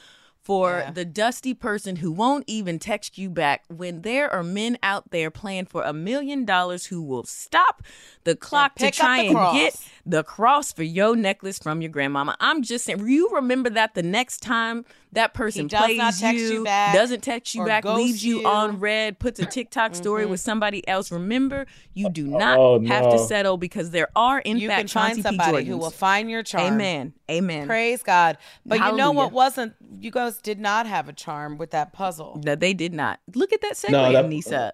for 0.45 0.79
Yeah. 0.81 0.91
the 0.91 1.05
dusty 1.07 1.55
person 1.55 1.97
who 1.97 2.13
won't 2.13 2.45
even 2.47 2.79
text 2.79 3.17
you 3.17 3.31
back 3.31 3.65
when 3.69 4.03
there 4.03 4.31
are 4.31 4.43
men 4.43 4.77
out 4.83 5.11
there 5.11 5.31
playing 5.31 5.65
for 5.67 5.83
a 5.83 5.93
million 5.95 6.45
dollars 6.45 6.87
who 6.87 7.03
will 7.03 7.25
stop 7.25 7.83
the 8.25 8.37
clock 8.37 8.75
to 8.77 8.91
try 8.91 9.23
and 9.23 9.35
cross. 9.35 9.55
get 9.55 9.77
the 10.05 10.23
cross 10.23 10.71
for 10.73 10.83
your 10.83 11.17
necklace 11.17 11.59
from 11.59 11.81
your 11.81 11.91
grandmama. 11.91 12.37
I'm 12.41 12.63
just 12.63 12.85
saying, 12.85 13.07
you 13.09 13.31
remember 13.31 13.71
that 13.71 13.95
the 13.95 14.03
next 14.03 14.41
time 14.41 14.85
that 15.15 15.35
person 15.35 15.67
does 15.67 15.85
plays 15.85 15.99
not 15.99 16.15
text 16.15 16.41
you 16.45 16.65
back 16.65 16.95
doesn't 16.95 17.23
text 17.23 17.55
you 17.55 17.65
back, 17.65 17.85
leaves 17.85 18.25
you, 18.25 18.37
you. 18.39 18.43
Mm-hmm. 18.45 18.47
on 18.47 18.81
red, 18.81 19.19
puts 19.19 19.41
a 19.41 19.47
TikTok 19.47 19.95
story 19.95 20.27
with 20.27 20.41
somebody 20.41 20.87
else. 20.87 21.11
Remember, 21.11 21.67
you 21.95 22.11
do 22.11 22.27
not 22.27 22.59
Oh, 22.59 22.85
have 22.85 23.11
to 23.11 23.19
settle 23.19 23.57
because 23.57 23.91
there 23.91 24.09
are, 24.15 24.41
in 24.41 24.59
you 24.59 24.69
fact, 24.69 24.81
can 24.81 24.89
find 24.89 25.09
Chauncey 25.17 25.23
somebody 25.23 25.65
who 25.65 25.77
will 25.79 25.91
find 25.91 26.31
your 26.31 26.43
charm. 26.43 26.75
Amen. 26.75 27.15
Amen. 27.31 27.67
Praise 27.67 28.03
God. 28.03 28.39
But 28.67 28.79
you 28.81 28.97
know 28.97 29.11
what 29.13 29.33
wasn't? 29.33 29.75
You 29.99 30.11
guys 30.11 30.39
did 30.39 30.61
not 30.61 30.87
have 30.87 31.09
a 31.09 31.13
charm 31.13 31.57
with 31.57 31.71
that 31.71 31.93
puzzle. 31.93 32.41
No, 32.45 32.55
they 32.55 32.75
did 32.75 32.93
not. 32.93 33.21
Look 33.35 33.53
at 33.53 33.61
that 33.63 33.75
segue, 33.75 33.91
No, 33.91 34.13
that- 34.13 34.25
Aneesa. 34.27 34.73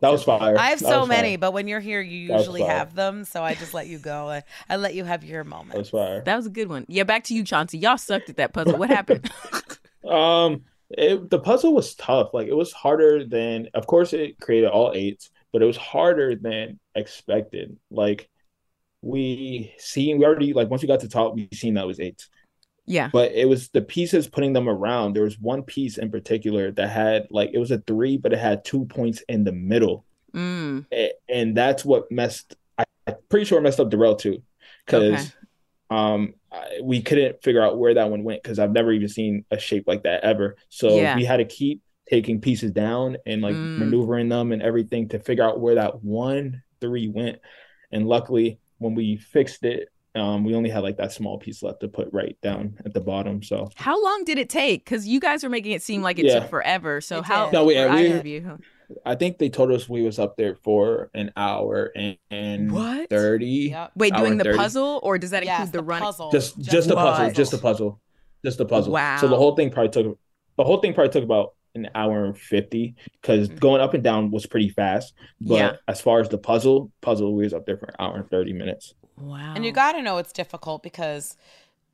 That 0.00 0.10
was 0.10 0.24
fire. 0.24 0.56
I 0.58 0.70
have 0.70 0.80
That 0.80 0.88
so 0.88 1.06
many, 1.06 1.30
fire. 1.30 1.38
but 1.38 1.52
when 1.52 1.68
you're 1.68 1.80
here, 1.80 2.00
you 2.00 2.34
usually 2.36 2.62
have 2.62 2.94
them. 2.94 3.24
So 3.24 3.42
I 3.42 3.54
just 3.54 3.74
let 3.74 3.86
you 3.86 3.98
go. 3.98 4.28
I, 4.28 4.42
I 4.68 4.76
let 4.76 4.94
you 4.94 5.04
have 5.04 5.24
your 5.24 5.44
moment. 5.44 5.70
That 5.70 5.74
moment. 5.74 5.78
was 5.78 5.90
fire. 5.90 6.22
That 6.24 6.36
was 6.36 6.46
a 6.46 6.50
good 6.50 6.68
one. 6.68 6.84
Yeah, 6.88 7.04
back 7.04 7.24
to 7.24 7.34
you, 7.34 7.44
Chauncey. 7.44 7.78
Y'all 7.78 7.98
sucked 7.98 8.30
at 8.30 8.36
that 8.36 8.52
puzzle. 8.52 8.78
What 8.78 8.90
happened? 8.90 9.30
Um, 10.04 10.62
it, 10.90 11.30
the 11.30 11.38
puzzle 11.38 11.72
was 11.74 11.94
tough. 11.94 12.34
Like 12.34 12.48
it 12.48 12.56
was 12.56 12.72
harder 12.72 13.24
than, 13.24 13.68
of 13.72 13.86
course, 13.86 14.12
it 14.12 14.40
created 14.40 14.68
all 14.68 14.90
eights, 14.94 15.30
but 15.52 15.62
it 15.62 15.64
was 15.64 15.76
harder 15.76 16.34
than 16.34 16.80
expected. 16.96 17.76
Like 17.88 18.28
we 19.00 19.72
seen, 19.78 20.18
we 20.18 20.24
already 20.24 20.52
like 20.52 20.68
once 20.70 20.82
we 20.82 20.88
got 20.88 21.00
to 21.00 21.08
top, 21.08 21.34
we 21.36 21.48
seen 21.52 21.74
that 21.74 21.86
was 21.86 22.00
eights. 22.00 22.28
Yeah. 22.86 23.10
But 23.12 23.32
it 23.32 23.48
was 23.48 23.68
the 23.68 23.82
pieces 23.82 24.26
putting 24.28 24.52
them 24.52 24.68
around. 24.68 25.14
There 25.14 25.22
was 25.24 25.38
one 25.38 25.62
piece 25.62 25.98
in 25.98 26.10
particular 26.10 26.70
that 26.72 26.88
had 26.90 27.26
like 27.30 27.50
it 27.52 27.58
was 27.58 27.70
a 27.70 27.78
three, 27.78 28.16
but 28.16 28.32
it 28.32 28.38
had 28.38 28.64
two 28.64 28.84
points 28.86 29.22
in 29.28 29.44
the 29.44 29.52
middle, 29.52 30.04
Mm. 30.34 30.86
And 31.28 31.56
that's 31.56 31.84
what 31.84 32.10
messed. 32.10 32.56
I, 32.78 32.84
I'm 33.06 33.16
pretty 33.28 33.44
sure 33.44 33.60
messed 33.60 33.80
up 33.80 33.90
Darrell 33.90 34.16
too, 34.16 34.42
because 34.86 35.12
Okay. 35.12 35.30
um 35.90 36.34
I, 36.50 36.80
we 36.82 37.02
couldn't 37.02 37.42
figure 37.42 37.62
out 37.62 37.78
where 37.78 37.94
that 37.94 38.10
one 38.10 38.24
went 38.24 38.42
because 38.42 38.58
I've 38.58 38.72
never 38.72 38.92
even 38.92 39.08
seen 39.08 39.44
a 39.50 39.58
shape 39.58 39.84
like 39.86 40.02
that 40.04 40.24
ever. 40.24 40.56
So 40.70 40.96
Yeah. 40.96 41.16
we 41.16 41.24
had 41.24 41.36
to 41.38 41.44
keep 41.44 41.82
taking 42.08 42.40
pieces 42.40 42.70
down 42.72 43.16
and 43.26 43.42
like 43.42 43.54
Mm. 43.54 43.78
maneuvering 43.78 44.28
them 44.30 44.52
and 44.52 44.62
everything 44.62 45.08
to 45.10 45.18
figure 45.18 45.44
out 45.44 45.60
where 45.60 45.74
that 45.76 46.02
one 46.02 46.62
three 46.80 47.08
went. 47.08 47.38
And 47.90 48.06
luckily, 48.08 48.58
when 48.78 48.94
we 48.94 49.16
fixed 49.18 49.64
it, 49.64 49.88
um, 50.14 50.44
we 50.44 50.54
only 50.54 50.68
had 50.70 50.80
like 50.82 50.96
that 50.98 51.12
small 51.12 51.38
piece 51.38 51.62
left 51.62 51.80
to 51.80 51.88
put 51.88 52.08
right 52.12 52.36
down 52.42 52.76
at 52.84 52.92
the 52.94 53.00
bottom. 53.00 53.42
So 53.42 53.68
How 53.76 54.02
long 54.02 54.24
did 54.24 54.38
it 54.38 54.48
take? 54.50 54.84
Because 54.84 55.06
you 55.06 55.20
guys 55.20 55.42
were 55.42 55.48
making 55.50 55.72
it 55.72 55.82
seem 55.82 56.02
like 56.02 56.18
it 56.18 56.26
Yeah. 56.26 56.40
took 56.40 56.50
forever. 56.50 57.00
So 57.00 57.18
It 57.18 57.24
how? 57.24 57.46
did. 57.46 57.52
No, 57.54 57.64
we- 57.64 57.74
for 57.76 58.22
we- 58.22 58.30
you? 58.30 58.58
I 59.06 59.14
think 59.14 59.38
they 59.38 59.48
told 59.48 59.70
us 59.72 59.88
we 59.88 60.02
was 60.02 60.18
up 60.18 60.36
there 60.36 60.54
for 60.54 61.10
an 61.14 61.32
hour 61.34 61.90
and, 61.96 62.18
and 62.30 62.70
What? 62.70 63.08
30. 63.08 63.46
Yep. 63.70 63.92
Wait, 63.96 64.14
doing 64.14 64.36
the 64.36 64.44
30. 64.44 64.58
puzzle, 64.58 65.00
or 65.02 65.16
does 65.16 65.30
that 65.30 65.44
Yes, 65.46 65.60
include 65.60 65.72
the, 65.72 65.78
the 65.78 65.82
run? 65.84 66.02
puzzle. 66.02 66.30
Just 66.30 66.58
just 66.60 66.86
a 66.88 66.90
the 66.90 66.96
puzzle, 66.96 67.30
just 67.32 67.52
a 67.54 67.58
puzzle. 67.58 68.00
Just 68.44 68.60
a 68.60 68.64
puzzle. 68.66 68.92
Wow. 68.92 69.16
So 69.18 69.28
the 69.28 69.36
whole 69.36 69.56
thing 69.56 69.70
probably 69.70 69.90
took 69.90 70.18
the 70.58 70.64
whole 70.64 70.76
thing 70.78 70.92
probably 70.92 71.10
took 71.10 71.24
about 71.24 71.54
an 71.74 71.88
hour 71.94 72.24
and 72.24 72.36
50 72.38 72.94
because 73.20 73.48
mm. 73.48 73.58
going 73.60 73.80
up 73.80 73.94
and 73.94 74.02
down 74.02 74.30
was 74.30 74.46
pretty 74.46 74.68
fast. 74.68 75.14
But 75.40 75.54
Yeah. 75.54 75.72
as 75.88 76.00
far 76.00 76.20
as 76.20 76.28
the 76.28 76.38
puzzle, 76.38 76.90
puzzle 77.00 77.34
we 77.34 77.44
was 77.44 77.54
up 77.54 77.66
there 77.66 77.76
for 77.78 77.86
an 77.86 77.94
hour 77.98 78.16
and 78.16 78.28
30 78.30 78.52
minutes. 78.52 78.94
Wow. 79.16 79.54
And 79.54 79.64
you 79.64 79.72
got 79.72 79.92
to 79.92 80.02
know 80.02 80.18
it's 80.18 80.32
difficult 80.32 80.82
because 80.82 81.36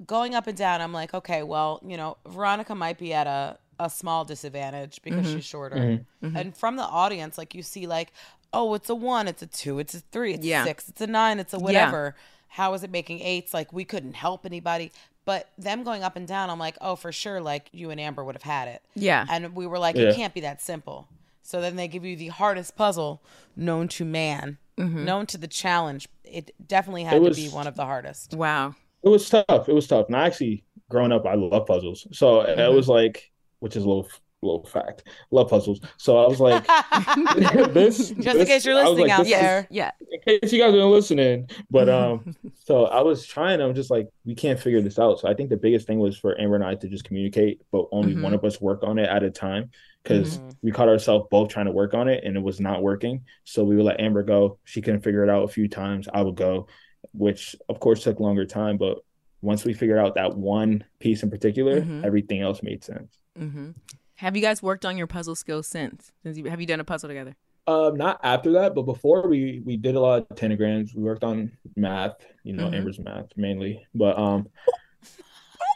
going 0.07 0.35
up 0.35 0.47
and 0.47 0.57
down, 0.57 0.81
I'm 0.81 0.93
like, 0.93 1.15
okay, 1.15 1.43
well, 1.43 1.81
you 1.85 1.97
know, 1.97 2.17
Veronica 2.27 2.75
might 2.75 2.99
be 2.99 3.13
at 3.13 3.27
a, 3.27 3.59
a 3.79 3.91
small 3.91 4.25
disadvantage 4.25 5.01
because 5.03 5.27
Mm-hmm. 5.27 5.37
she's 5.37 5.45
shorter. 5.45 5.77
Mm-hmm. 5.77 6.27
Mm-hmm. 6.27 6.37
And 6.37 6.57
from 6.57 6.77
the 6.77 6.83
audience, 6.85 7.39
like 7.39 7.55
you 7.55 7.63
see, 7.63 7.87
like, 7.87 8.13
oh, 8.53 8.75
it's 8.75 8.89
a 8.91 8.95
one, 8.95 9.29
it's 9.29 9.43
a 9.43 9.47
two, 9.47 9.79
it's 9.79 9.95
a 9.95 10.01
three, 10.11 10.35
it's 10.35 10.45
Yeah. 10.47 10.63
a 10.63 10.67
six, 10.67 10.89
it's 10.89 11.01
a 11.01 11.07
nine, 11.07 11.39
it's 11.39 11.53
a 11.53 11.59
whatever. 11.59 12.17
How 12.49 12.73
is 12.75 12.83
it 12.83 12.91
making 12.91 13.21
eights? 13.21 13.53
Like, 13.53 13.73
we 13.73 13.85
couldn't 13.85 14.15
help 14.15 14.47
anybody. 14.47 14.91
But 15.29 15.51
them 15.59 15.85
going 15.85 16.03
up 16.03 16.17
and 16.17 16.27
down, 16.27 16.49
I'm 16.49 16.59
like, 16.59 16.79
oh, 16.81 16.97
for 16.97 17.13
sure, 17.13 17.39
like 17.43 17.69
you 17.71 17.91
and 17.91 18.01
Amber 18.01 18.25
would 18.25 18.35
have 18.35 18.43
had 18.43 18.67
it. 18.69 18.81
Yeah. 18.95 19.27
And 19.29 19.55
we 19.55 19.67
were 19.67 19.79
like, 19.79 19.95
Yeah. 19.95 20.05
it 20.05 20.17
can't 20.17 20.33
be 20.33 20.41
that 20.41 20.63
simple. 20.63 21.07
So 21.43 21.61
then 21.61 21.77
they 21.77 21.87
give 21.87 22.03
you 22.03 22.17
the 22.17 22.29
hardest 22.29 22.77
puzzle 22.77 23.23
known 23.55 23.89
to 23.89 24.07
man, 24.07 24.57
Mm-hmm. 24.79 25.05
known 25.05 25.27
to 25.27 25.37
the 25.37 25.47
challenge. 25.47 26.09
It 26.25 26.53
definitely 26.67 27.05
had 27.05 27.17
It 27.17 27.21
was- 27.21 27.37
to 27.37 27.43
be 27.43 27.49
one 27.51 27.67
of 27.67 27.77
the 27.77 27.85
hardest. 27.85 28.33
Wow. 28.33 28.75
It 29.03 29.11
was 29.11 29.29
tough. 29.29 29.69
It 29.69 29.75
was 29.75 29.87
tough. 29.87 30.07
And 30.07 30.17
I 30.17 30.25
actually 30.25 30.65
growing 30.89 31.13
up, 31.13 31.27
I 31.27 31.35
love 31.35 31.67
puzzles. 31.67 32.07
So 32.13 32.39
Mm-hmm. 32.39 32.59
it 32.61 32.73
was 32.73 32.89
like, 32.89 33.31
which 33.59 33.77
is 33.77 33.85
a 33.85 33.87
little 33.87 34.09
little 34.43 34.65
fact. 34.65 35.05
Love 35.31 35.49
puzzles. 35.49 35.81
So 35.97 36.17
I 36.19 36.29
was 36.29 36.41
like, 36.41 36.65
this 37.75 38.11
Just 38.11 38.39
in 38.39 38.47
case 38.47 38.65
you're 38.65 38.75
listening 38.75 39.09
like, 39.09 39.11
out 39.11 39.19
this 39.25 39.33
is- 39.35 39.41
there. 39.41 39.67
Yeah. 39.71 39.91
in 40.11 40.21
case 40.41 40.53
you 40.53 40.61
guys 40.61 40.75
are 40.75 40.85
listening. 40.85 41.49
But 41.71 41.89
um, 41.89 42.35
so 42.65 42.87
I 42.87 43.03
was 43.03 43.27
trying. 43.27 43.61
I'm 43.61 43.75
just 43.75 43.91
like, 43.91 44.09
we 44.25 44.35
can't 44.35 44.59
figure 44.61 44.81
this 44.81 44.99
out. 44.99 45.21
So 45.21 45.29
I 45.29 45.35
think 45.35 45.51
the 45.51 45.57
biggest 45.57 45.87
thing 45.87 45.99
was 45.99 46.17
for 46.17 46.41
Amber 46.41 46.55
and 46.57 46.65
I 46.65 46.75
to 46.77 46.89
just 46.89 47.05
communicate, 47.05 47.61
but 47.73 47.87
only 47.93 48.15
Mhm. 48.15 48.23
one 48.23 48.35
of 48.35 48.45
us 48.45 48.61
work 48.61 48.83
on 48.85 48.99
it 48.99 49.09
at 49.09 49.23
a 49.23 49.31
time 49.31 49.71
because 50.03 50.39
Mhm. 50.39 50.57
we 50.63 50.71
caught 50.71 50.89
ourselves 50.89 51.27
both 51.31 51.49
trying 51.51 51.67
to 51.67 51.73
work 51.73 51.95
on 51.95 52.09
it 52.09 52.23
and 52.25 52.37
it 52.37 52.43
was 52.43 52.61
not 52.61 52.83
working. 52.83 53.23
So 53.45 53.65
we 53.65 53.77
would 53.77 53.85
let 53.85 54.01
Amber 54.01 54.23
go. 54.23 54.59
She 54.65 54.81
couldn't 54.81 55.01
figure 55.03 55.25
it 55.25 55.31
out 55.31 55.45
a 55.45 55.49
few 55.49 55.69
times. 55.69 56.09
I 56.13 56.23
would 56.23 56.37
go, 56.37 56.69
which 57.13 57.57
of 57.69 57.81
course 57.81 58.03
took 58.05 58.21
longer 58.21 58.45
time, 58.47 58.77
but. 58.79 58.99
Once 59.41 59.65
we 59.65 59.73
figured 59.73 60.01
out 60.01 60.17
that 60.17 60.37
one 60.37 60.83
piece 60.99 61.23
in 61.23 61.31
particular, 61.31 61.81
Mhm. 61.81 62.05
everything 62.05 62.41
else 62.41 62.61
made 62.61 62.83
sense. 62.83 63.17
hmm 63.39 63.71
Have 64.19 64.35
you 64.37 64.43
guys 64.43 64.61
worked 64.63 64.85
on 64.85 64.97
your 64.97 65.07
puzzle 65.07 65.37
skills 65.37 65.67
since? 65.69 66.11
Since 66.25 66.37
you, 66.39 66.45
have 66.51 66.61
you 66.61 66.67
done 66.67 66.81
a 66.81 66.85
puzzle 66.85 67.09
together? 67.09 67.37
Um, 67.69 67.97
not 67.97 68.19
after 68.25 68.53
that, 68.53 68.75
but 68.75 68.83
before 68.83 69.29
we 69.29 69.61
we 69.65 69.77
did 69.77 69.95
a 69.95 70.01
lot 70.01 70.27
of 70.29 70.37
tangrams. 70.37 70.95
We 70.95 71.03
worked 71.03 71.23
on 71.23 71.53
math, 71.77 72.17
you 72.43 72.53
know, 72.55 72.67
Mhm. 72.69 72.75
Amber's 72.75 72.99
math 72.99 73.27
mainly. 73.37 73.87
But 73.95 74.19
um, 74.19 74.49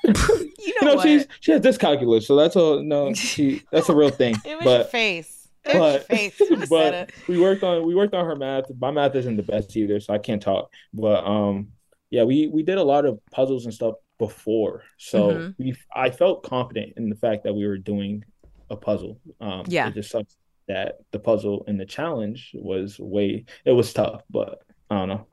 You 0.04 0.12
you 0.58 0.74
know, 0.82 0.88
know, 0.90 0.94
what? 0.96 1.02
she's 1.02 1.26
she 1.40 1.52
has 1.52 1.60
dyscalculus, 1.60 2.24
so 2.24 2.34
that's 2.34 2.56
a 2.56 2.82
no, 2.82 3.14
she 3.14 3.62
that's 3.70 3.88
a 3.88 3.94
real 3.94 4.10
thing. 4.10 4.34
It 4.44 4.56
was 4.56 4.72
your 4.72 4.84
But 4.84 4.90
face. 4.90 5.48
It 5.64 5.78
was 5.78 5.92
your 5.92 6.00
face. 6.00 6.66
But 6.68 7.10
we 7.28 7.38
worked 7.38 7.62
on 7.62 7.86
we 7.86 7.94
worked 7.94 8.14
on 8.14 8.24
her 8.26 8.34
math. 8.36 8.64
My 8.80 8.90
math 8.90 9.14
isn't 9.14 9.36
the 9.36 9.42
best 9.44 9.76
either, 9.76 10.00
so 10.00 10.14
I 10.14 10.18
can't 10.18 10.42
talk. 10.42 10.72
But 10.92 11.24
um, 11.24 11.68
yeah, 12.10 12.24
we 12.24 12.48
we 12.48 12.62
did 12.62 12.78
a 12.78 12.82
lot 12.82 13.04
of 13.04 13.20
puzzles 13.30 13.64
and 13.66 13.74
stuff 13.74 13.94
before, 14.18 14.82
so 14.98 15.20
Mhm. 15.38 15.54
we 15.58 15.74
I 15.94 16.10
felt 16.10 16.42
confident 16.42 16.94
in 16.96 17.10
the 17.10 17.16
fact 17.16 17.44
that 17.44 17.54
we 17.54 17.66
were 17.66 17.78
doing 17.78 18.24
a 18.72 18.76
puzzle. 18.76 19.20
Um, 19.40 19.64
Yeah. 19.68 19.88
it 19.88 19.94
just 19.94 20.10
sucks 20.10 20.36
that 20.68 20.96
the 21.10 21.18
puzzle 21.18 21.64
and 21.66 21.78
the 21.78 21.84
challenge 21.86 22.52
was 22.54 22.98
way 22.98 23.44
it 23.64 23.72
was 23.72 23.92
tough, 23.92 24.22
but 24.30 24.62
I 24.90 24.98
don't 24.98 25.08
know. 25.08 25.26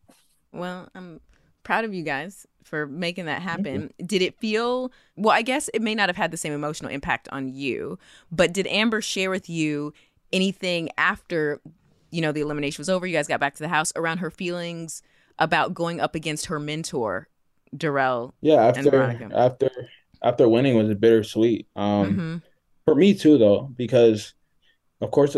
Well, 0.52 0.90
I'm 0.96 1.22
proud 1.64 1.86
of 1.86 1.94
you 1.94 2.04
guys 2.04 2.46
for 2.64 2.88
making 2.88 3.26
that 3.26 3.42
happen. 3.42 3.92
Did 4.04 4.22
it 4.22 4.40
feel 4.40 4.92
well? 5.16 5.36
I 5.36 5.42
guess 5.42 5.70
it 5.74 5.82
may 5.82 5.96
not 5.96 6.10
have 6.10 6.16
had 6.18 6.32
the 6.32 6.38
same 6.38 6.54
emotional 6.54 6.92
impact 6.92 7.28
on 7.32 7.48
you, 7.54 7.98
but 8.32 8.54
did 8.54 8.68
Amber 8.68 9.02
share 9.02 9.30
with 9.30 9.50
you 9.50 9.94
anything 10.34 10.90
after 10.98 11.62
you 12.12 12.22
know 12.22 12.32
the 12.32 12.42
elimination 12.42 12.82
was 12.82 12.90
over? 12.90 13.06
You 13.06 13.14
guys 13.16 13.28
got 13.28 13.40
back 13.40 13.56
to 13.56 13.64
the 13.64 13.70
house 13.70 13.94
around 13.96 14.18
her 14.20 14.32
feelings 14.32 15.02
about 15.38 15.74
going 15.74 16.00
up 16.02 16.16
against 16.16 16.48
her 16.48 16.60
mentor, 16.60 17.28
Darrell. 17.76 18.34
Yeah, 18.42 18.66
after 18.66 19.30
after 19.34 19.70
after 20.22 20.50
winning 20.50 20.76
was 20.76 20.90
a 20.90 20.96
bittersweet. 20.96 21.68
Um, 21.76 22.14
hmm 22.14 22.38
for 22.90 22.96
me 22.96 23.14
too, 23.14 23.38
though, 23.38 23.70
because 23.78 24.34
of 25.02 25.12
course 25.12 25.36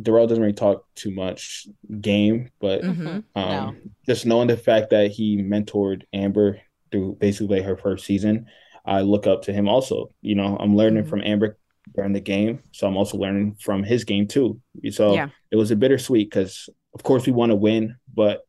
Darrell 0.00 0.26
doesn't 0.26 0.42
really 0.42 0.54
talk 0.54 0.84
too 0.94 1.10
much 1.12 1.66
game, 2.00 2.50
but 2.60 2.82
hmm 2.84 3.06
um, 3.06 3.22
No. 3.34 3.74
just 4.06 4.26
knowing 4.26 4.48
the 4.48 4.56
fact 4.56 4.90
that 4.90 5.10
he 5.10 5.38
mentored 5.38 6.02
Amber 6.12 6.60
through 6.90 7.16
basically 7.20 7.62
her 7.62 7.76
first 7.76 8.04
season, 8.06 8.46
I 8.84 9.00
look 9.02 9.26
up 9.26 9.42
to 9.42 9.52
him 9.52 9.68
also. 9.68 10.10
You 10.22 10.34
know, 10.34 10.56
I'm 10.58 10.76
learning 10.76 11.04
Mhm. 11.04 11.08
from 11.08 11.22
Amber 11.22 11.58
during 11.94 12.12
the 12.12 12.20
game, 12.20 12.60
so 12.72 12.86
I'm 12.86 12.96
also 12.96 13.16
learning 13.18 13.56
from 13.60 13.82
his 13.82 14.04
game 14.04 14.26
too. 14.26 14.60
So 14.90 15.14
Yeah. 15.14 15.28
it 15.50 15.56
was 15.56 15.70
a 15.70 15.76
bittersweet 15.76 16.28
because, 16.30 16.68
of 16.94 17.02
course, 17.02 17.26
we 17.26 17.32
want 17.32 17.50
to 17.50 17.56
win, 17.56 17.96
but 18.14 18.44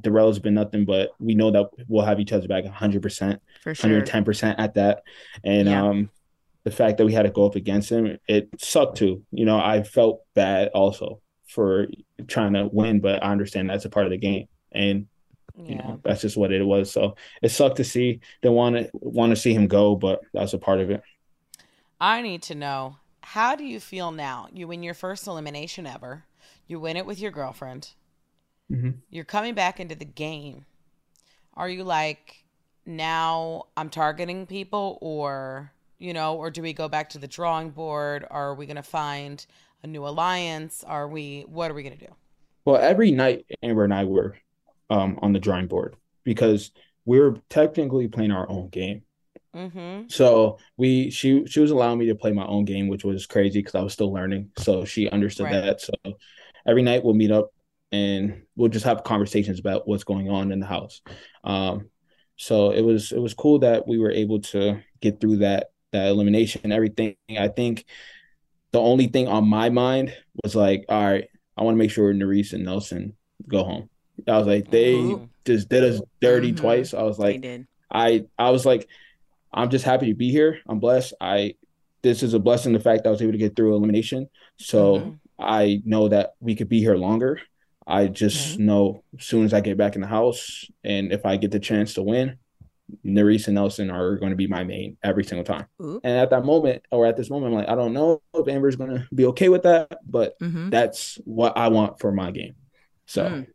Darrell's 0.00 0.38
been 0.38 0.54
nothing 0.54 0.84
but 0.84 1.10
we 1.18 1.34
know 1.34 1.50
that 1.50 1.66
we'll 1.88 2.04
have 2.04 2.20
each 2.20 2.32
other 2.32 2.48
back 2.48 2.64
100%. 2.64 3.40
For 3.62 3.74
sure. 3.74 3.90
110% 3.90 4.58
at 4.58 4.74
that. 4.74 5.02
And 5.44 5.68
Yeah. 5.68 5.82
um 5.84 6.10
the 6.64 6.70
fact 6.70 6.98
that 6.98 7.06
we 7.06 7.12
had 7.12 7.22
to 7.22 7.30
go 7.30 7.46
up 7.46 7.56
against 7.56 7.90
him, 7.90 8.18
it 8.28 8.48
sucked 8.58 8.98
too. 8.98 9.24
You 9.32 9.44
know, 9.44 9.58
I 9.58 9.82
felt 9.82 10.22
bad 10.34 10.68
also 10.68 11.20
for 11.48 11.88
trying 12.28 12.54
to 12.54 12.68
win, 12.72 13.00
but 13.00 13.22
I 13.24 13.32
understand 13.32 13.70
that's 13.70 13.84
a 13.86 13.90
part 13.90 14.06
of 14.06 14.10
the 14.12 14.18
game. 14.18 14.46
And 14.72 15.06
you 15.66 15.76
Yeah. 15.76 15.82
know, 15.82 16.00
that's 16.04 16.22
just 16.22 16.36
what 16.36 16.52
it 16.52 16.64
was. 16.64 16.92
So 16.92 17.16
it 17.42 17.50
sucked 17.50 17.78
to 17.78 17.84
see. 17.84 18.20
Didn't 18.42 18.56
want 18.56 18.76
to 18.76 18.90
want 18.94 19.30
to 19.30 19.36
see 19.36 19.54
him 19.54 19.68
go, 19.68 19.96
but 19.96 20.20
that's 20.34 20.54
a 20.54 20.58
part 20.58 20.80
of 20.80 20.90
it. 20.90 21.02
I 22.00 22.20
need 22.20 22.42
to 22.42 22.54
know 22.54 22.96
how 23.22 23.54
do 23.54 23.64
you 23.64 23.78
feel 23.80 24.10
now? 24.10 24.48
You 24.52 24.66
win 24.68 24.82
your 24.82 24.92
first 24.94 25.26
elimination 25.26 25.86
ever. 25.86 26.24
You 26.66 26.80
win 26.80 26.96
it 26.96 27.06
with 27.06 27.20
your 27.20 27.30
girlfriend. 27.30 27.90
Mhm. 28.68 29.02
You're 29.10 29.24
coming 29.24 29.54
back 29.54 29.80
into 29.80 29.94
the 29.94 30.04
game. 30.04 30.66
Are 31.54 31.68
you 31.68 31.84
like 31.84 32.44
now 32.86 33.66
I'm 33.76 33.90
targeting 33.90 34.46
people 34.46 34.98
or 35.00 35.72
you 36.00 36.12
know, 36.12 36.36
or 36.36 36.50
do 36.50 36.62
we 36.62 36.72
go 36.72 36.88
back 36.88 37.10
to 37.10 37.18
the 37.18 37.28
drawing 37.28 37.70
board? 37.70 38.26
Are 38.30 38.54
we 38.54 38.66
gonna 38.66 38.82
find 38.82 39.44
a 39.82 39.86
new 39.86 40.06
alliance? 40.06 40.84
Are 40.84 41.08
we 41.08 41.42
what 41.42 41.70
are 41.70 41.74
we 41.74 41.82
gonna 41.82 41.96
do? 41.96 42.14
Well, 42.64 42.76
every 42.76 43.12
night 43.12 43.46
Amber 43.62 43.84
and 43.84 43.94
I 43.94 44.04
were 44.04 44.36
um 44.90 45.18
on 45.22 45.32
the 45.32 45.38
drawing 45.38 45.66
board 45.68 45.96
because 46.24 46.72
we 47.04 47.20
were 47.20 47.36
technically 47.48 48.08
playing 48.08 48.32
our 48.32 48.48
own 48.50 48.68
game. 48.70 49.02
Mm-hmm. 49.54 50.08
So 50.08 50.58
we 50.76 51.10
she 51.10 51.46
she 51.46 51.60
was 51.60 51.70
allowing 51.70 51.98
me 51.98 52.06
to 52.06 52.14
play 52.14 52.32
my 52.32 52.46
own 52.46 52.64
game, 52.64 52.88
which 52.88 53.04
was 53.04 53.26
crazy 53.26 53.60
because 53.60 53.74
I 53.74 53.82
was 53.82 53.92
still 53.92 54.12
learning. 54.12 54.50
So 54.58 54.84
she 54.84 55.08
understood 55.10 55.46
Right. 55.46 55.60
that. 55.62 55.80
So 55.80 55.92
every 56.66 56.82
night 56.82 57.04
we'll 57.04 57.14
meet 57.14 57.30
up 57.30 57.50
and 57.92 58.42
we'll 58.56 58.68
just 58.68 58.84
have 58.84 59.02
conversations 59.04 59.58
about 59.58 59.88
what's 59.88 60.04
going 60.04 60.30
on 60.30 60.52
in 60.52 60.60
the 60.60 60.66
house. 60.66 61.00
Um, 61.42 61.90
so 62.36 62.70
it 62.70 62.82
was 62.82 63.12
it 63.12 63.18
was 63.18 63.34
cool 63.34 63.58
that 63.60 63.86
we 63.88 63.98
were 63.98 64.10
able 64.12 64.40
to 64.40 64.80
get 65.00 65.20
through 65.20 65.38
that 65.38 65.70
that 65.92 66.08
elimination 66.08 66.62
and 66.64 66.72
everything. 66.72 67.16
I 67.38 67.48
think 67.48 67.84
the 68.72 68.80
only 68.80 69.06
thing 69.08 69.28
on 69.28 69.48
my 69.48 69.70
mind 69.70 70.14
was 70.42 70.54
like, 70.54 70.84
all 70.88 71.02
right, 71.02 71.28
I 71.56 71.62
want 71.62 71.74
to 71.74 71.78
make 71.78 71.90
sure 71.90 72.12
Nurys 72.14 72.52
and 72.52 72.64
Nelson 72.64 73.16
go 73.48 73.64
home. 73.64 73.90
I 74.28 74.38
was 74.38 74.46
like, 74.46 74.70
they 74.70 74.94
Ooh. 74.94 75.28
just 75.44 75.68
did 75.68 75.84
us 75.84 76.00
dirty 76.20 76.52
mm-hmm. 76.52 76.60
twice. 76.60 76.94
I 76.94 77.02
was 77.02 77.18
like, 77.18 77.44
I 77.90 78.26
I 78.38 78.50
was 78.50 78.64
like, 78.64 78.88
I'm 79.52 79.70
just 79.70 79.84
happy 79.84 80.06
to 80.06 80.14
be 80.14 80.30
here. 80.30 80.58
I'm 80.68 80.78
blessed. 80.78 81.14
I 81.20 81.54
this 82.02 82.22
is 82.22 82.34
a 82.34 82.38
blessing 82.38 82.72
the 82.72 82.80
fact 82.80 83.06
I 83.06 83.10
was 83.10 83.22
able 83.22 83.32
to 83.32 83.38
get 83.38 83.56
through 83.56 83.74
elimination. 83.74 84.28
So 84.56 84.96
mm-hmm. 84.96 85.10
I 85.38 85.82
know 85.84 86.08
that 86.08 86.34
we 86.40 86.54
could 86.54 86.68
be 86.68 86.80
here 86.80 86.96
longer. 86.96 87.40
I 87.86 88.06
just 88.06 88.54
mm-hmm. 88.54 88.66
know 88.66 89.04
as 89.18 89.24
soon 89.24 89.44
as 89.44 89.52
I 89.52 89.60
get 89.60 89.76
back 89.76 89.96
in 89.96 90.00
the 90.00 90.06
house 90.06 90.64
and 90.84 91.12
if 91.12 91.26
I 91.26 91.36
get 91.36 91.50
the 91.50 91.58
chance 91.58 91.94
to 91.94 92.02
win, 92.02 92.38
And 93.04 93.54
Nelson 93.54 93.90
are 93.90 94.16
going 94.16 94.30
to 94.30 94.36
be 94.36 94.46
my 94.46 94.64
main 94.64 94.96
every 95.02 95.24
single 95.24 95.44
time. 95.44 95.66
Ooh. 95.82 96.00
And 96.02 96.18
at 96.18 96.30
that 96.30 96.44
moment, 96.44 96.82
or 96.90 97.06
at 97.06 97.16
this 97.16 97.30
moment, 97.30 97.52
I'm 97.52 97.58
like, 97.58 97.68
I 97.68 97.74
don't 97.74 97.92
know 97.92 98.22
if 98.34 98.48
Amber's 98.48 98.76
going 98.76 98.90
to 98.90 99.06
be 99.14 99.26
okay 99.26 99.48
with 99.48 99.62
that, 99.62 99.98
but 100.06 100.38
mm-hmm. 100.40 100.70
that's 100.70 101.16
what 101.24 101.56
I 101.56 101.68
want 101.68 102.00
for 102.00 102.12
my 102.12 102.30
game. 102.30 102.54
So. 103.06 103.26
Mm. 103.26 103.46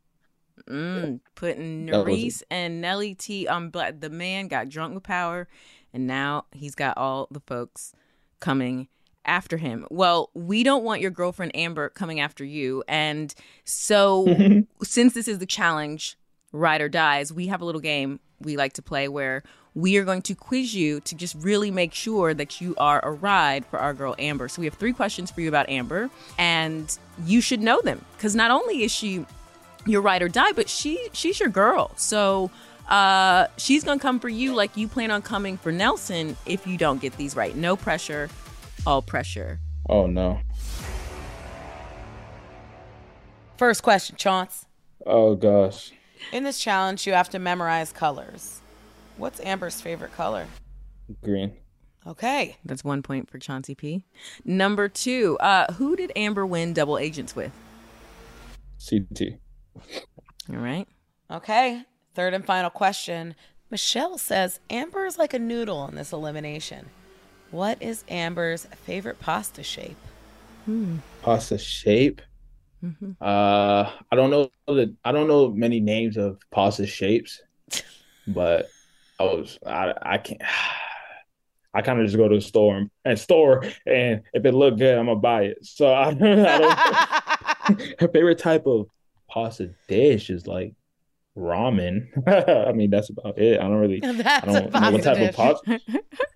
Mm, 0.70 1.20
putting 1.36 1.86
Nurys 1.86 2.42
and 2.50 2.82
Nelly 2.82 3.14
T 3.14 3.48
on 3.48 3.70
black. 3.70 4.00
The 4.00 4.10
man 4.10 4.48
got 4.48 4.68
drunk 4.68 4.96
with 4.96 5.04
power, 5.04 5.48
and 5.94 6.08
now 6.08 6.46
he's 6.54 6.74
got 6.74 6.98
all 6.98 7.28
the 7.30 7.42
folks 7.42 7.94
coming 8.40 8.88
after 9.26 9.58
him. 9.58 9.86
Well, 9.90 10.32
we 10.34 10.64
don't 10.64 10.84
want 10.84 11.02
your 11.02 11.12
girlfriend 11.12 11.56
Amber 11.56 11.90
coming 11.90 12.20
after 12.20 12.44
you. 12.44 12.84
And 12.88 13.34
so, 13.64 14.28
since 14.84 15.14
this 15.14 15.28
is 15.28 15.40
the 15.40 15.46
challenge, 15.46 16.18
ride 16.56 16.82
or 16.82 16.90
dies, 16.90 17.32
we 17.32 17.48
have 17.48 17.62
a 17.62 17.66
little 17.66 17.82
game 17.82 18.20
we 18.42 18.58
like 18.58 18.74
to 18.74 18.82
play 18.82 19.08
where 19.08 19.44
we 19.74 19.98
are 19.98 20.06
going 20.06 20.22
to 20.22 20.34
quiz 20.34 20.74
you 20.74 21.02
to 21.02 21.16
just 21.16 21.36
really 21.36 21.70
make 21.70 21.94
sure 21.94 22.34
that 22.34 22.62
you 22.62 22.74
are 22.78 23.04
a 23.04 23.12
ride 23.12 23.66
for 23.66 23.78
our 23.78 23.94
girl 23.94 24.16
Amber. 24.18 24.48
So 24.48 24.62
we 24.62 24.66
have 24.66 24.76
three 24.76 24.94
questions 24.94 25.30
for 25.30 25.42
you 25.42 25.50
about 25.50 25.70
Amber, 25.70 26.10
and 26.38 26.98
you 27.26 27.42
should 27.42 27.62
know 27.62 27.82
them 27.82 28.04
because 28.16 28.36
not 28.36 28.52
only 28.52 28.84
is 28.84 28.92
she 28.92 29.26
your 29.86 30.02
ride 30.02 30.22
or 30.22 30.30
die, 30.30 30.54
but 30.54 30.70
she 30.70 31.10
she's 31.12 31.40
your 31.40 31.50
girl. 31.50 31.92
So 31.98 32.50
uh, 32.88 33.48
she's 33.58 33.84
gonna 33.84 34.00
come 34.00 34.20
for 34.20 34.30
you 34.30 34.56
like 34.56 34.78
you 34.78 34.88
plan 34.88 35.12
on 35.12 35.22
coming 35.22 35.58
for 35.58 35.72
Nelson 35.72 36.38
if 36.46 36.66
you 36.66 36.78
don't 36.78 37.02
get 37.02 37.18
these 37.18 37.36
right. 37.36 37.56
No 37.56 37.76
pressure, 37.76 38.30
all 38.88 39.02
pressure. 39.02 39.60
Oh 39.90 40.08
no. 40.08 40.40
First 43.58 43.84
question, 43.84 44.16
Chance. 44.16 44.66
Oh 45.06 45.36
gosh. 45.36 45.92
In 46.32 46.44
this 46.44 46.60
challenge, 46.60 47.06
you 47.06 47.14
have 47.14 47.30
to 47.30 47.40
memorize 47.40 47.92
colors. 47.92 48.62
What's 49.18 49.40
Amber's 49.42 49.82
favorite 49.82 50.14
color? 50.14 50.48
Green. 51.24 51.54
Okay. 52.08 52.58
That's 52.66 52.84
one 52.84 53.02
point 53.02 53.30
for 53.30 53.40
Chauncey 53.40 53.76
P. 53.76 54.04
Number 54.44 54.88
two, 54.88 55.38
uh, 55.40 55.74
who 55.74 55.96
did 55.96 56.12
Amber 56.16 56.46
win 56.46 56.74
double 56.74 56.98
agents 56.98 57.36
with? 57.36 57.52
CT. 58.88 59.40
All 60.50 60.58
right. 60.58 60.88
Okay. 61.32 61.84
Third 62.14 62.34
and 62.34 62.46
final 62.46 62.70
question. 62.70 63.36
Michelle 63.72 64.18
says 64.18 64.60
Amber 64.70 65.06
is 65.06 65.18
like 65.18 65.34
a 65.34 65.40
noodle 65.40 65.88
in 65.88 65.96
this 65.96 66.14
elimination. 66.14 66.90
What 67.52 67.82
is 67.82 68.04
Amber's 68.10 68.66
favorite 68.86 69.20
pasta 69.20 69.64
shape? 69.64 69.98
Hmm. 70.66 70.98
Pasta 71.22 71.58
shape? 71.58 72.22
Mm-hmm. 72.86 73.12
Uh, 73.20 73.90
I 74.12 74.16
don't 74.16 74.30
know 74.30 74.50
the 74.68 74.96
I 75.04 75.12
don't 75.12 75.28
know 75.28 75.50
many 75.50 75.80
names 75.80 76.18
of 76.18 76.38
pasta 76.52 76.86
shapes, 76.86 77.42
but 78.28 78.70
I 79.20 79.24
was 79.24 79.58
I 79.66 79.94
I 80.02 80.18
can't. 80.20 80.42
I 81.74 81.82
kind 81.82 82.00
of 82.00 82.06
just 82.06 82.16
go 82.16 82.30
to 82.30 82.36
the 82.36 82.42
store 82.42 82.78
and, 82.78 82.90
and, 83.04 83.20
store, 83.20 83.66
and 83.86 84.22
if 84.34 84.46
it 84.46 84.54
look 84.54 84.78
good, 84.78 84.98
I'm 84.98 85.08
gonna 85.08 85.20
buy 85.20 85.42
it. 85.42 85.58
So 85.66 85.92
I, 85.92 86.08
I 86.12 87.68
don't. 87.74 88.00
her 88.00 88.08
favorite 88.14 88.40
type 88.40 88.66
of 88.66 88.88
pasta 89.30 89.72
dish 89.90 90.30
is 90.30 90.48
like 90.48 90.74
ramen. 91.38 92.08
I 92.68 92.72
mean, 92.72 92.92
that's 92.92 93.10
about 93.10 93.38
it. 93.38 93.60
I 93.60 93.64
don't 93.64 93.76
really. 93.76 94.00
That's 94.00 94.48
I 94.48 94.60
don't 94.60 94.72
know 94.72 94.92
what 94.92 95.04
type 95.04 95.18
dish. 95.18 95.30
of 95.30 95.36
pasta. 95.36 95.80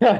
I 0.01 0.17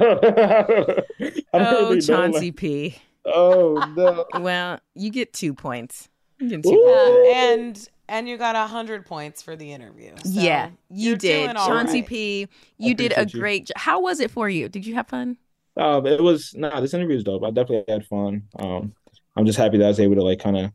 don't 1.57 1.67
oh, 1.67 1.89
really 1.89 2.01
Chauncey 2.01 2.51
know, 2.51 2.55
P. 2.55 2.95
Oh 3.25 3.93
no. 3.95 4.25
Well, 4.39 4.79
you 4.95 5.11
get 5.11 5.33
two 5.33 5.53
points. 5.53 6.08
Uh, 6.41 7.23
and 7.33 7.89
and 8.07 8.27
you 8.27 8.37
got 8.37 8.55
a 8.55 8.65
hundred 8.65 9.05
points 9.05 9.41
for 9.41 9.55
the 9.55 9.71
interview. 9.71 10.11
So 10.23 10.41
yeah, 10.41 10.69
you 10.89 11.15
did, 11.15 11.55
Chauncey 11.55 12.01
right. 12.01 12.07
P. 12.07 12.47
You 12.77 12.95
did 12.95 13.13
a 13.15 13.25
great. 13.25 13.67
job. 13.67 13.77
How 13.77 14.01
was 14.01 14.19
it 14.19 14.31
for 14.31 14.49
you? 14.49 14.69
Did 14.69 14.85
you 14.85 14.95
have 14.95 15.07
fun? 15.07 15.37
Um, 15.77 16.05
it 16.05 16.21
was 16.21 16.53
no. 16.55 16.69
Nah, 16.69 16.81
this 16.81 16.93
interview 16.93 17.15
was 17.15 17.23
dope. 17.23 17.43
I 17.43 17.51
definitely 17.51 17.91
had 17.93 18.05
fun. 18.05 18.43
Um, 18.57 18.93
I'm 19.35 19.45
just 19.45 19.57
happy 19.57 19.77
that 19.77 19.85
I 19.85 19.89
was 19.89 19.99
able 19.99 20.15
to 20.15 20.23
like 20.23 20.39
kind 20.39 20.57
of, 20.57 20.71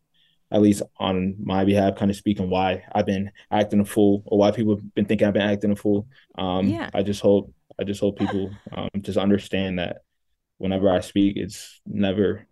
at 0.50 0.62
least 0.62 0.82
on 0.98 1.34
my 1.42 1.64
behalf, 1.64 1.96
kind 1.96 2.10
of 2.10 2.16
speak 2.16 2.40
on 2.40 2.48
why 2.48 2.84
I've 2.94 3.06
been 3.06 3.30
acting 3.50 3.80
a 3.80 3.84
fool 3.84 4.22
or 4.26 4.38
why 4.38 4.50
people 4.50 4.76
have 4.76 4.94
been 4.94 5.04
thinking 5.04 5.26
I've 5.26 5.34
been 5.34 5.42
acting 5.42 5.72
a 5.72 5.76
fool. 5.76 6.06
Um, 6.36 6.68
yeah. 6.68 6.90
I 6.94 7.02
just 7.02 7.20
hope 7.20 7.52
I 7.78 7.84
just 7.84 8.00
hope 8.00 8.18
people 8.18 8.50
um, 8.72 8.88
just 9.00 9.18
understand 9.18 9.78
that 9.78 10.02
whenever 10.58 10.90
I 10.90 11.00
speak, 11.00 11.36
it's 11.36 11.80
never 11.86 12.46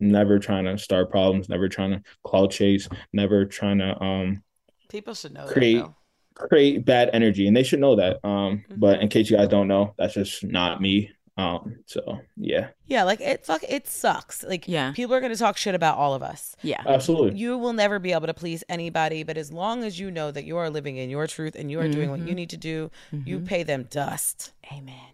never 0.00 0.38
trying 0.38 0.64
to 0.64 0.78
start 0.78 1.10
problems, 1.10 1.48
never 1.48 1.68
trying 1.68 1.90
to 1.92 2.02
cloud 2.24 2.50
chase, 2.50 2.88
never 3.12 3.44
trying 3.44 3.78
to 3.78 4.00
um 4.02 4.42
people 4.88 5.14
should 5.14 5.32
know 5.32 5.46
create 5.46 5.84
that, 5.84 6.48
create 6.48 6.84
bad 6.84 7.10
energy 7.12 7.46
and 7.46 7.56
they 7.56 7.62
should 7.62 7.80
know 7.80 7.96
that. 7.96 8.18
Um 8.24 8.58
mm-hmm. 8.58 8.74
but 8.78 9.00
in 9.00 9.08
case 9.08 9.30
you 9.30 9.36
guys 9.36 9.48
don't 9.48 9.68
know, 9.68 9.94
that's 9.98 10.14
just 10.14 10.44
not 10.44 10.80
me. 10.80 11.10
Um 11.36 11.78
so 11.86 12.20
yeah. 12.36 12.68
Yeah, 12.86 13.04
like 13.04 13.20
it 13.20 13.46
fuck 13.46 13.62
it 13.68 13.88
sucks. 13.88 14.42
Like 14.42 14.68
yeah. 14.68 14.92
people 14.92 15.14
are 15.14 15.20
gonna 15.20 15.36
talk 15.36 15.56
shit 15.56 15.74
about 15.74 15.96
all 15.96 16.14
of 16.14 16.22
us. 16.22 16.56
Yeah. 16.62 16.82
Absolutely. 16.86 17.38
You 17.38 17.56
will 17.58 17.72
never 17.72 17.98
be 17.98 18.12
able 18.12 18.26
to 18.26 18.34
please 18.34 18.64
anybody, 18.68 19.22
but 19.22 19.36
as 19.36 19.52
long 19.52 19.84
as 19.84 19.98
you 19.98 20.10
know 20.10 20.30
that 20.30 20.44
you 20.44 20.56
are 20.56 20.68
living 20.68 20.96
in 20.96 21.10
your 21.10 21.26
truth 21.26 21.54
and 21.54 21.70
you 21.70 21.80
are 21.80 21.84
mm-hmm. 21.84 21.92
doing 21.92 22.10
what 22.10 22.20
you 22.20 22.26
mm-hmm. 22.26 22.34
need 22.36 22.50
to 22.50 22.56
do, 22.56 22.90
mm-hmm. 23.12 23.28
you 23.28 23.40
pay 23.40 23.62
them 23.62 23.86
dust. 23.90 24.52
Amen. 24.70 25.12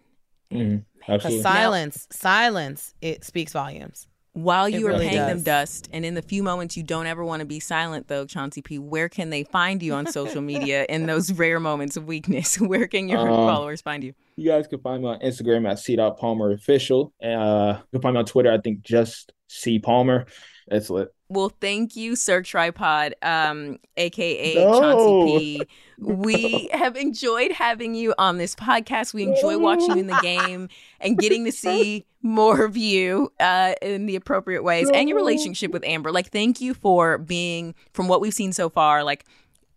Mm-hmm. 0.51 1.11
Absolutely. 1.11 1.41
Silence, 1.41 2.07
silence, 2.11 2.93
it 3.01 3.23
speaks 3.23 3.53
volumes. 3.53 4.07
While 4.33 4.69
you 4.69 4.79
it 4.79 4.83
are 4.83 4.93
really 4.93 5.07
paying 5.07 5.17
does. 5.17 5.27
them 5.27 5.43
dust, 5.43 5.89
and 5.91 6.05
in 6.05 6.13
the 6.13 6.21
few 6.21 6.43
moments 6.43 6.77
you 6.77 6.83
don't 6.83 7.07
ever 7.07 7.23
want 7.25 7.39
to 7.41 7.45
be 7.45 7.59
silent, 7.59 8.07
though, 8.07 8.25
Chauncey 8.25 8.61
P, 8.61 8.77
where 8.77 9.09
can 9.09 9.31
they 9.31 9.43
find 9.43 9.81
you 9.81 9.93
on 9.93 10.05
social 10.07 10.41
media 10.41 10.85
in 10.89 11.07
those 11.07 11.31
rare 11.33 11.59
moments 11.59 11.97
of 11.97 12.05
weakness? 12.05 12.59
Where 12.69 12.87
can 12.87 13.09
your 13.09 13.19
um, 13.19 13.47
followers 13.47 13.81
find 13.81 14.03
you? 14.03 14.13
You 14.35 14.51
guys 14.51 14.67
can 14.67 14.79
find 14.79 15.03
me 15.03 15.09
on 15.09 15.19
Instagram 15.19 15.69
at 15.69 15.79
C. 15.79 15.97
Palmer 15.97 16.51
Official. 16.51 17.13
Uh, 17.21 17.79
you 17.91 17.99
can 17.99 18.01
find 18.01 18.13
me 18.13 18.19
on 18.19 18.25
Twitter, 18.25 18.51
I 18.51 18.59
think 18.59 18.81
just 18.81 19.33
C 19.47 19.79
Palmer. 19.79 20.27
It's 20.67 20.89
lit. 20.89 21.09
Well, 21.31 21.49
thank 21.61 21.95
you, 21.95 22.15
Sir 22.15 22.41
Tripod, 22.41 23.13
um, 23.21 23.77
aka 23.97 24.55
no. 24.55 24.79
Chauncey 24.79 25.59
P. 25.59 25.67
We 26.01 26.69
have 26.71 26.95
enjoyed 26.95 27.51
having 27.51 27.93
you 27.93 28.15
on 28.17 28.37
this 28.37 28.55
podcast. 28.55 29.13
We 29.13 29.23
enjoy 29.23 29.57
watching 29.57 29.91
you 29.91 29.97
in 29.97 30.07
the 30.07 30.19
game 30.21 30.69
and 31.01 31.17
getting 31.17 31.43
to 31.43 31.51
see 31.51 32.05
more 32.21 32.63
of 32.63 32.77
you 32.77 33.33
uh, 33.39 33.73
in 33.81 34.05
the 34.05 34.15
appropriate 34.15 34.63
ways 34.63 34.89
and 34.93 35.09
your 35.09 35.17
relationship 35.17 35.71
with 35.71 35.83
Amber. 35.83 36.11
Like, 36.11 36.31
thank 36.31 36.61
you 36.61 36.73
for 36.73 37.17
being, 37.17 37.75
from 37.93 38.07
what 38.07 38.21
we've 38.21 38.33
seen 38.33 38.53
so 38.53 38.69
far, 38.69 39.03
like 39.03 39.25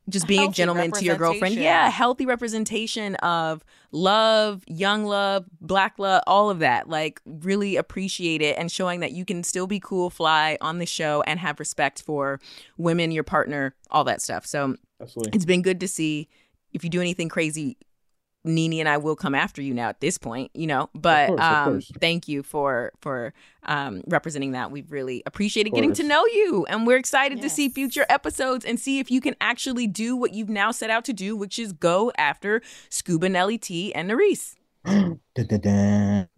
just 0.08 0.26
being 0.26 0.48
a 0.48 0.52
gentleman 0.52 0.90
to 0.92 1.04
your 1.04 1.16
girlfriend. 1.16 1.54
Yeah, 1.54 1.88
healthy 1.88 2.26
representation 2.26 3.14
of 3.16 3.64
love, 3.92 4.62
young 4.66 5.04
love, 5.04 5.44
black 5.60 5.98
love, 5.98 6.22
all 6.26 6.50
of 6.50 6.58
that. 6.60 6.88
Like, 6.88 7.20
really 7.24 7.76
appreciate 7.76 8.42
it 8.42 8.56
and 8.58 8.70
showing 8.70 9.00
that 9.00 9.12
you 9.12 9.24
can 9.24 9.44
still 9.44 9.66
be 9.66 9.80
cool, 9.80 10.10
fly 10.10 10.58
on 10.60 10.78
the 10.78 10.86
show 10.86 11.22
and 11.26 11.38
have 11.38 11.60
respect 11.60 12.02
for 12.02 12.40
women, 12.76 13.10
your 13.10 13.24
partner, 13.24 13.74
all 13.90 14.04
that 14.04 14.20
stuff. 14.20 14.44
So, 14.46 14.76
Absolutely. 15.00 15.32
it's 15.34 15.44
been 15.44 15.62
good 15.62 15.80
to 15.80 15.88
see. 15.88 16.28
If 16.72 16.84
you 16.84 16.90
do 16.90 17.00
anything 17.00 17.28
crazy, 17.28 17.76
Nene 18.44 18.80
and 18.80 18.88
I 18.88 18.96
will 18.96 19.14
come 19.14 19.34
after 19.34 19.62
you 19.62 19.72
now 19.72 19.88
at 19.88 20.00
this 20.00 20.18
point, 20.18 20.50
you 20.54 20.66
know. 20.66 20.90
But 20.94 21.28
course, 21.28 21.40
um, 21.40 21.80
thank 22.00 22.26
you 22.26 22.42
for 22.42 22.92
for 23.00 23.32
um, 23.64 24.02
representing 24.06 24.52
that. 24.52 24.70
We've 24.70 24.90
really 24.90 25.22
appreciated 25.26 25.72
getting 25.72 25.92
to 25.94 26.02
know 26.02 26.26
you, 26.26 26.66
and 26.68 26.86
we're 26.86 26.96
excited 26.96 27.38
yes. 27.38 27.44
to 27.44 27.50
see 27.50 27.68
future 27.68 28.04
episodes 28.08 28.64
and 28.64 28.80
see 28.80 28.98
if 28.98 29.10
you 29.10 29.20
can 29.20 29.36
actually 29.40 29.86
do 29.86 30.16
what 30.16 30.34
you've 30.34 30.48
now 30.48 30.72
set 30.72 30.90
out 30.90 31.04
to 31.04 31.12
do, 31.12 31.36
which 31.36 31.58
is 31.58 31.72
go 31.72 32.12
after 32.18 32.62
Scuba 32.88 33.28
Nelly 33.28 33.58
T 33.58 33.94
and 33.94 34.10
Nurys. 34.10 34.56
dun, 34.84 35.18
dun, 35.34 35.58
dun. 35.60 36.28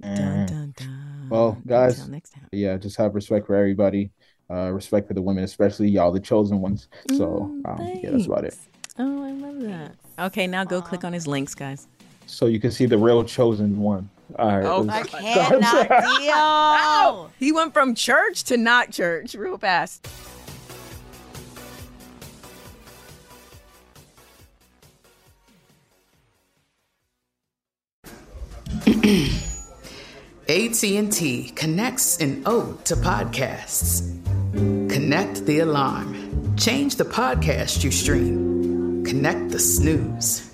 Well, 1.31 1.59
guys, 1.66 2.09
yeah, 2.52 2.76
just 2.76 2.98
have 2.98 3.14
respect 3.14 3.47
for 3.47 3.55
everybody. 3.55 4.10
Uh, 4.51 4.70
respect 4.70 5.09
for 5.09 5.14
the 5.14 5.22
women, 5.22 5.43
especially 5.43 5.89
y'all, 5.89 6.12
the 6.12 6.20
chosen 6.20 6.60
ones. 6.60 6.89
So, 7.09 7.51
mm, 7.51 7.66
um, 7.66 7.98
yeah, 8.02 8.10
that's 8.10 8.26
about 8.26 8.44
it. 8.44 8.55
Oh, 8.98 9.24
I 9.24 9.32
love 9.32 9.60
that. 9.60 9.94
Okay, 10.18 10.47
now 10.47 10.64
go 10.64 10.82
click 10.82 11.02
on 11.02 11.14
his 11.14 11.26
links, 11.26 11.55
guys 11.55 11.89
so 12.27 12.47
you 12.47 12.61
can 12.61 12.71
see 12.71 12.87
the 12.87 12.99
real 12.99 13.25
chosen 13.25 13.81
one. 13.81 14.09
All 14.39 14.49
right. 14.49 14.65
Oh, 14.65 14.89
I 14.89 15.03
cannot 15.05 15.89
deal. 15.89 16.33
Oh, 16.35 17.31
he 17.39 17.53
went 17.53 17.73
from 17.73 17.95
church 17.95 18.45
to 18.45 18.57
not 18.57 18.91
church 18.91 19.35
real 19.35 19.59
fast. 19.59 20.09
AT&T 30.49 31.53
connects 31.55 32.19
an 32.19 32.43
ode 32.45 32.85
to 32.85 32.97
podcasts. 32.97 34.11
Connect 34.91 35.47
the 35.47 35.61
alarm. 35.61 36.57
Change 36.57 36.97
the 36.97 37.05
podcast 37.05 37.83
you 37.83 37.91
stream. 37.91 39.05
Connect 39.05 39.51
the 39.51 39.59
snooze. 39.59 40.53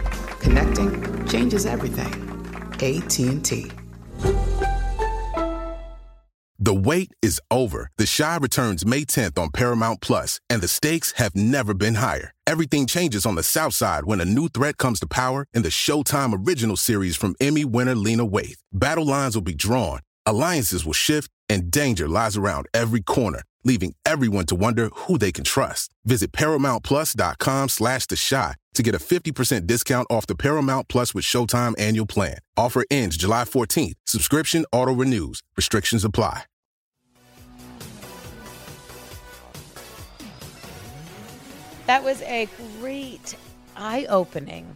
Connecting 0.41 1.27
changes 1.27 1.65
everything. 1.65 2.11
AT&T. 2.73 3.71
The 6.63 6.75
wait 6.75 7.11
is 7.23 7.41
over. 7.49 7.89
The 7.97 8.05
Chi 8.05 8.37
returns 8.37 8.85
May 8.85 9.03
10th 9.03 9.39
on 9.39 9.49
Paramount 9.49 10.01
Plus, 10.01 10.39
and 10.47 10.61
the 10.61 10.67
stakes 10.67 11.13
have 11.13 11.35
never 11.35 11.73
been 11.73 11.95
higher. 11.95 12.33
Everything 12.45 12.85
changes 12.85 13.25
on 13.25 13.35
the 13.35 13.43
South 13.43 13.73
Side 13.73 14.05
when 14.05 14.21
a 14.21 14.25
new 14.25 14.47
threat 14.47 14.77
comes 14.77 14.99
to 14.99 15.07
power 15.07 15.47
in 15.53 15.63
the 15.63 15.69
Showtime 15.69 16.45
original 16.45 16.77
series 16.77 17.15
from 17.15 17.33
Emmy 17.39 17.65
winner 17.65 17.95
Lena 17.95 18.27
Waithe. 18.27 18.61
Battle 18.71 19.05
lines 19.05 19.35
will 19.35 19.41
be 19.41 19.55
drawn, 19.55 20.01
alliances 20.25 20.85
will 20.85 20.93
shift, 20.93 21.29
and 21.49 21.71
danger 21.71 22.07
lies 22.07 22.37
around 22.37 22.67
every 22.73 23.01
corner, 23.01 23.43
leaving 23.63 23.95
everyone 24.05 24.45
to 24.47 24.55
wonder 24.55 24.89
who 24.93 25.17
they 25.17 25.31
can 25.31 25.43
trust. 25.43 25.91
Visit 26.05 26.31
ParamountPlus.com 26.31 27.69
slash 27.69 28.05
The 28.05 28.15
Chi 28.29 28.55
to 28.73 28.83
get 28.83 28.95
a 28.95 28.99
50% 28.99 29.67
discount 29.67 30.07
off 30.09 30.27
the 30.27 30.35
Paramount 30.35 30.87
Plus 30.87 31.13
with 31.13 31.25
Showtime 31.25 31.79
annual 31.79 32.05
plan. 32.05 32.37
Offer 32.55 32.85
ends 32.89 33.17
July 33.17 33.43
14th. 33.43 33.95
Subscription 34.05 34.65
auto-renews. 34.71 35.41
Restrictions 35.57 36.05
apply. 36.05 36.43
That 41.87 42.03
was 42.03 42.21
a 42.21 42.47
great 42.79 43.35
eye 43.75 44.05
opening 44.07 44.73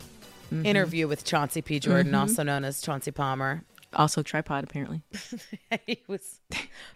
mm-hmm. 0.51 0.65
interview 0.65 1.07
with 1.07 1.23
Chauncey 1.23 1.61
P. 1.61 1.79
Jordan, 1.79 2.07
mm-hmm. 2.07 2.21
also 2.21 2.43
known 2.43 2.65
as 2.65 2.81
Chauncey 2.81 3.11
Palmer. 3.11 3.63
Also, 3.95 4.21
tripod, 4.21 4.63
apparently. 4.63 5.01
he 5.87 6.01
was 6.07 6.41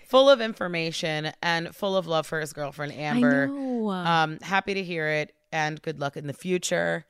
full 0.07 0.29
of 0.29 0.41
information 0.41 1.31
and 1.41 1.73
full 1.75 1.95
of 1.95 2.07
love 2.07 2.27
for 2.27 2.39
his 2.39 2.53
girlfriend 2.53 2.93
Amber. 2.93 3.47
Um, 3.89 4.39
happy 4.41 4.73
to 4.73 4.83
hear 4.83 5.07
it, 5.07 5.33
and 5.51 5.81
good 5.81 5.99
luck 5.99 6.17
in 6.17 6.27
the 6.27 6.33
future. 6.33 7.05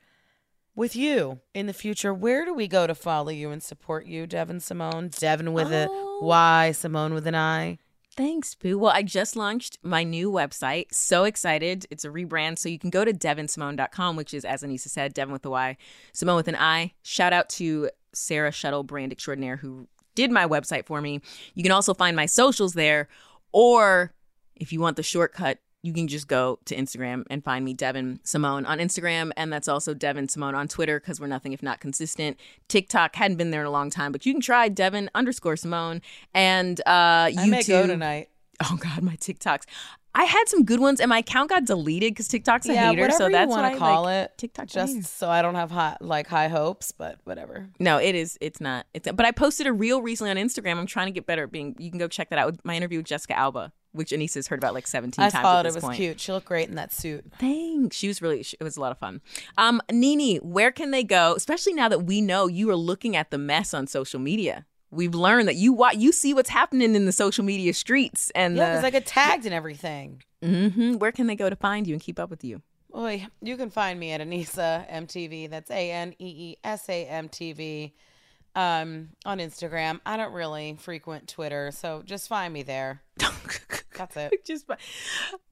With 0.76 0.94
you 0.94 1.40
in 1.52 1.66
the 1.66 1.72
future, 1.72 2.14
where 2.14 2.44
do 2.44 2.54
we 2.54 2.68
go 2.68 2.86
to 2.86 2.94
follow 2.94 3.30
you 3.30 3.50
and 3.50 3.62
support 3.62 4.06
you, 4.06 4.26
Devyn 4.26 4.62
Simone? 4.62 5.10
Devyn 5.10 5.52
with 5.52 5.72
a 5.72 5.88
Oh. 5.90 6.20
Y, 6.22 6.72
Simone 6.72 7.12
with 7.12 7.26
an 7.26 7.34
I. 7.34 7.78
Thanks, 8.20 8.54
Boo. 8.54 8.78
Well, 8.78 8.92
I 8.94 9.02
just 9.02 9.34
launched 9.34 9.78
my 9.82 10.04
new 10.04 10.30
website. 10.30 10.92
So 10.92 11.24
excited. 11.24 11.86
It's 11.88 12.04
a 12.04 12.10
rebrand. 12.10 12.58
So 12.58 12.68
you 12.68 12.78
can 12.78 12.90
go 12.90 13.02
to 13.02 13.14
devynsimone.com, 13.14 14.14
which 14.14 14.34
is, 14.34 14.44
as 14.44 14.62
Aneesa 14.62 14.88
said, 14.88 15.14
Devyn 15.14 15.32
with 15.32 15.46
a 15.46 15.48
Y, 15.48 15.78
Simone 16.12 16.36
with 16.36 16.46
an 16.46 16.56
I. 16.56 16.92
Shout 17.02 17.32
out 17.32 17.48
to 17.48 17.88
Sarah 18.12 18.52
Shuttle, 18.52 18.82
brand 18.82 19.10
extraordinaire, 19.10 19.56
who 19.56 19.88
did 20.14 20.30
my 20.30 20.46
website 20.46 20.84
for 20.84 21.00
me. 21.00 21.22
You 21.54 21.62
can 21.62 21.72
also 21.72 21.94
find 21.94 22.14
my 22.14 22.26
socials 22.26 22.74
there. 22.74 23.08
Or 23.52 24.12
if 24.54 24.70
you 24.70 24.80
want 24.80 24.98
the 24.98 25.02
shortcut, 25.02 25.56
you 25.82 25.92
can 25.92 26.08
just 26.08 26.28
go 26.28 26.58
to 26.66 26.76
Instagram 26.76 27.24
and 27.30 27.42
find 27.42 27.64
me, 27.64 27.74
Devyn 27.74 28.18
Simone, 28.22 28.66
on 28.66 28.78
Instagram. 28.78 29.30
And 29.36 29.52
that's 29.52 29.68
also 29.68 29.94
Devyn 29.94 30.30
Simone 30.30 30.54
on 30.54 30.68
Twitter 30.68 31.00
because 31.00 31.20
we're 31.20 31.26
nothing 31.26 31.52
if 31.52 31.62
not 31.62 31.80
consistent. 31.80 32.38
TikTok 32.68 33.16
hadn't 33.16 33.36
been 33.36 33.50
there 33.50 33.62
in 33.62 33.66
a 33.66 33.70
long 33.70 33.90
time, 33.90 34.12
but 34.12 34.26
you 34.26 34.32
can 34.32 34.42
try 34.42 34.68
Devyn 34.68 35.08
underscore 35.14 35.56
Simone. 35.56 36.02
And 36.34 36.80
uh, 36.86 37.26
YouTube. 37.26 37.38
I 37.38 37.46
may 37.46 37.62
go 37.62 37.86
tonight. 37.86 38.28
Oh 38.62 38.78
God, 38.78 39.02
my 39.02 39.16
TikToks. 39.16 39.64
I 40.14 40.24
had 40.24 40.48
some 40.48 40.64
good 40.64 40.80
ones, 40.80 40.98
and 40.98 41.08
my 41.08 41.18
account 41.18 41.50
got 41.50 41.64
deleted 41.64 42.12
because 42.12 42.26
TikTok's 42.26 42.68
a 42.68 42.74
yeah, 42.74 42.90
hater. 42.90 43.10
So 43.12 43.28
that's 43.28 43.48
what 43.48 43.64
I 43.64 43.78
call 43.78 44.02
like, 44.02 44.24
it. 44.24 44.38
TikTok, 44.38 44.66
just 44.66 44.94
hater. 44.94 45.06
so 45.06 45.30
I 45.30 45.40
don't 45.40 45.54
have 45.54 45.70
high, 45.70 45.96
like 46.00 46.26
high 46.26 46.48
hopes, 46.48 46.90
but 46.90 47.18
whatever. 47.24 47.68
No, 47.78 47.98
it 47.98 48.16
is. 48.16 48.36
It's 48.40 48.60
not. 48.60 48.86
It's. 48.92 49.10
But 49.10 49.24
I 49.24 49.30
posted 49.30 49.68
a 49.68 49.72
reel 49.72 50.02
recently 50.02 50.32
on 50.32 50.36
Instagram. 50.36 50.78
I'm 50.78 50.86
trying 50.86 51.06
to 51.06 51.12
get 51.12 51.26
better 51.26 51.44
at 51.44 51.52
being. 51.52 51.76
You 51.78 51.90
can 51.90 51.98
go 51.98 52.08
check 52.08 52.30
that 52.30 52.40
out 52.40 52.46
with 52.46 52.64
my 52.64 52.74
interview 52.74 52.98
with 52.98 53.06
Jessica 53.06 53.38
Alba, 53.38 53.72
which 53.92 54.10
Aneesa's 54.10 54.46
heard 54.48 54.58
about 54.58 54.74
like 54.74 54.86
17 54.86 55.22
I 55.24 55.30
times. 55.30 55.42
saw 55.42 55.60
at 55.60 55.66
it. 55.66 55.74
was 55.74 55.82
point. 55.84 55.96
cute. 55.96 56.20
She 56.20 56.32
looked 56.32 56.46
great 56.46 56.68
in 56.68 56.74
that 56.76 56.92
suit. 56.92 57.24
Thanks. 57.38 57.96
She 57.96 58.08
was 58.08 58.22
really. 58.22 58.40
It 58.40 58.62
was 58.62 58.76
a 58.76 58.80
lot 58.80 58.92
of 58.92 58.98
fun. 58.98 59.20
Um, 59.58 59.80
Nini, 59.90 60.36
where 60.38 60.70
can 60.72 60.90
they 60.90 61.02
go? 61.04 61.34
Especially 61.34 61.72
now 61.74 61.88
that 61.88 62.00
we 62.04 62.20
know 62.20 62.46
you 62.46 62.68
are 62.70 62.76
looking 62.76 63.16
at 63.16 63.30
the 63.30 63.38
mess 63.38 63.74
on 63.74 63.86
social 63.86 64.20
media. 64.20 64.66
We've 64.92 65.14
learned 65.14 65.46
that 65.48 65.54
you 65.56 65.72
wa- 65.72 65.92
you 65.96 66.10
see 66.12 66.34
what's 66.34 66.50
happening 66.50 66.94
in 66.96 67.06
the 67.06 67.12
social 67.12 67.44
media 67.44 67.72
streets, 67.74 68.30
and 68.34 68.56
Yeah, 68.56 68.70
because 68.70 68.84
I 68.84 68.90
get 68.90 69.06
tagged 69.06 69.44
and 69.44 69.54
everything. 69.54 70.22
Mhm. 70.42 70.98
Where 70.98 71.12
can 71.12 71.26
they 71.28 71.36
go 71.36 71.48
to 71.48 71.54
find 71.56 71.86
you 71.86 71.94
and 71.94 72.02
keep 72.02 72.18
up 72.18 72.28
with 72.30 72.42
you? 72.42 72.62
Boy, 72.90 73.28
you 73.40 73.56
can 73.56 73.70
find 73.70 74.00
me 74.00 74.10
at 74.10 74.20
Anissa 74.20 74.84
MTV. 74.90 75.46
That's 75.48 75.70
A 75.70 75.92
N 75.92 76.12
E 76.18 76.26
E 76.50 76.56
S 76.64 76.88
A 76.88 77.06
M 77.06 77.28
T 77.28 77.52
V. 77.52 77.94
Um, 78.56 79.10
on 79.24 79.38
Instagram. 79.38 80.00
I 80.04 80.16
don't 80.16 80.32
really 80.32 80.76
frequent 80.80 81.28
Twitter, 81.28 81.70
so 81.70 82.02
just 82.04 82.28
find 82.28 82.52
me 82.52 82.62
there. 82.64 83.02
That's 83.96 84.16
it. 84.16 84.32
Just 84.44 84.64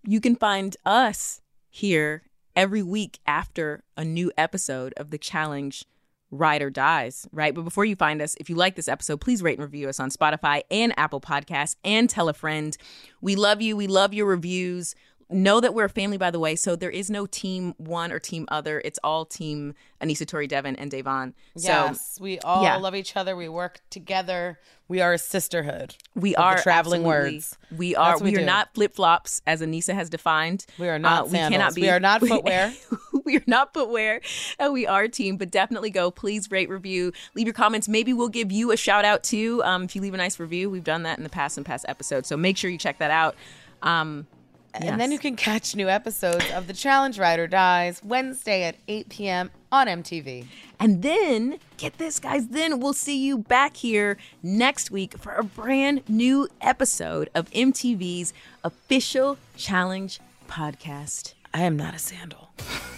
you 0.05 0.20
can 0.20 0.35
find 0.35 0.77
us 0.85 1.41
here 1.69 2.25
every 2.57 2.83
week 2.83 3.19
after 3.27 3.85
a 3.97 4.05
new 4.05 4.33
episode 4.37 4.95
of 4.97 5.11
the 5.11 5.19
challenge 5.19 5.85
Ride 6.31 6.62
or 6.62 6.70
Dies, 6.70 7.27
right? 7.33 7.55
But 7.55 7.62
before 7.62 7.85
you 7.85 7.97
find 7.97 8.20
us, 8.20 8.37
if 8.41 8.51
you 8.51 8.57
like 8.57 8.75
this 8.75 8.89
episode, 8.89 9.20
please 9.20 9.43
rate 9.43 9.59
and 9.59 9.65
review 9.65 9.89
us 9.89 10.01
on 10.01 10.11
Spotify 10.11 10.62
and 10.70 10.93
Apple 10.99 11.20
Podcasts 11.20 11.77
and 11.85 12.09
tell 12.09 12.29
a 12.29 12.35
friend. 12.35 12.77
We 13.20 13.37
love 13.37 13.62
you. 13.62 13.77
We 13.77 13.87
love 13.87 14.12
your 14.12 14.27
reviews. 14.27 14.95
Know 15.31 15.61
that 15.61 15.75
we're 15.75 15.85
a 15.85 15.91
family, 15.91 16.17
by 16.17 16.31
the 16.31 16.39
way. 16.39 16.57
So 16.57 16.75
there 16.75 16.91
is 16.91 17.11
no 17.11 17.27
team 17.27 17.75
one 17.77 18.13
or 18.13 18.19
team 18.19 18.47
other. 18.51 18.81
It's 18.83 18.99
all 19.05 19.27
team 19.27 19.75
Aneesa 20.01 20.27
Tori 20.27 20.47
Devon 20.47 20.75
and 20.77 20.91
Davon. 20.91 21.35
So 21.55 21.69
yes, 21.69 22.19
we 22.19 22.39
all 22.39 22.63
yeah. 22.63 22.77
love 22.77 22.95
each 22.95 23.15
other. 23.15 23.37
We 23.37 23.47
work 23.49 23.81
together. 23.91 24.59
We 24.89 25.03
are 25.03 25.13
a 25.13 25.19
sisterhood. 25.19 25.97
We 26.15 26.35
are 26.35 26.57
traveling 26.59 27.03
absolutely- 27.03 27.35
words. 27.35 27.59
We 27.77 27.95
are. 27.95 28.13
That's 28.13 28.23
we, 28.23 28.31
we 28.31 28.39
are 28.39 28.45
not 28.45 28.73
flip 28.73 28.95
flops, 28.95 29.43
as 29.47 29.61
Aneesa 29.61 29.93
has 29.93 30.09
defined. 30.09 30.65
We 30.79 30.89
are 30.89 30.99
not 30.99 31.25
Uh, 31.25 31.27
we 31.27 31.39
cannot 31.39 31.75
be. 31.75 31.83
We 31.83 31.91
are 31.91 32.01
not 32.01 32.21
footwear. 32.27 32.73
we 33.27 33.37
are 33.37 33.45
not 33.47 33.75
footwear, 33.75 34.23
and 34.59 34.73
we 34.73 34.87
are 34.87 35.09
team. 35.09 35.37
But 35.37 35.51
definitely 35.51 35.91
go. 35.91 36.11
Please 36.11 36.51
rate, 36.51 36.71
review, 36.71 37.13
leave 37.35 37.47
your 37.47 37.53
comments. 37.53 37.87
Maybe 37.87 38.15
we'll 38.15 38.29
give 38.29 38.51
you 38.51 38.73
a 38.73 38.79
shout 38.79 39.05
out 39.05 39.25
too. 39.25 39.63
Um, 39.65 39.83
if 39.83 39.95
you 39.95 40.01
leave 40.01 40.15
a 40.15 40.17
nice 40.17 40.41
review, 40.41 40.71
we've 40.71 40.85
done 40.85 41.03
that 41.03 41.19
in 41.19 41.25
the 41.25 41.31
past 41.31 41.59
and 41.59 41.67
past 41.67 41.85
episodes. 41.87 42.29
So 42.29 42.39
make 42.39 42.57
sure 42.57 42.71
you 42.71 42.79
check 42.79 42.97
that 42.97 43.11
out. 43.11 43.37
Um, 43.83 44.27
And 44.74 45.01
then 45.01 45.11
you 45.12 45.19
can 45.19 45.36
catch 45.36 45.74
new 45.74 45.89
episodes 45.89 46.45
of 46.53 46.66
The 46.66 46.73
Challenge 46.73 47.19
Ride 47.19 47.39
or 47.39 47.47
Dies 47.47 48.01
Wednesday 48.05 48.65
at 48.65 48.77
8 48.86 49.09
p.m. 49.09 49.51
on 49.73 49.86
MTV. 49.86 50.47
And 50.78 51.03
then, 51.03 51.59
get 51.77 51.99
this, 51.99 52.20
guys, 52.20 52.49
then 52.49 52.78
we'll 52.78 52.93
see 52.93 53.19
you 53.19 53.39
back 53.39 53.77
here 53.77 54.16
next 54.43 54.90
week 54.90 55.19
for 55.19 55.32
a 55.32 55.43
brand 55.43 56.09
new 56.09 56.49
episode 56.61 57.31
of 57.35 57.51
MTV's 57.51 58.32
official 58.62 59.39
challenge 59.57 60.20
podcast. 60.49 61.35
I 61.53 61.62
am 61.62 61.77
not 61.77 61.95
a 61.95 61.99
sandal. 61.99 62.51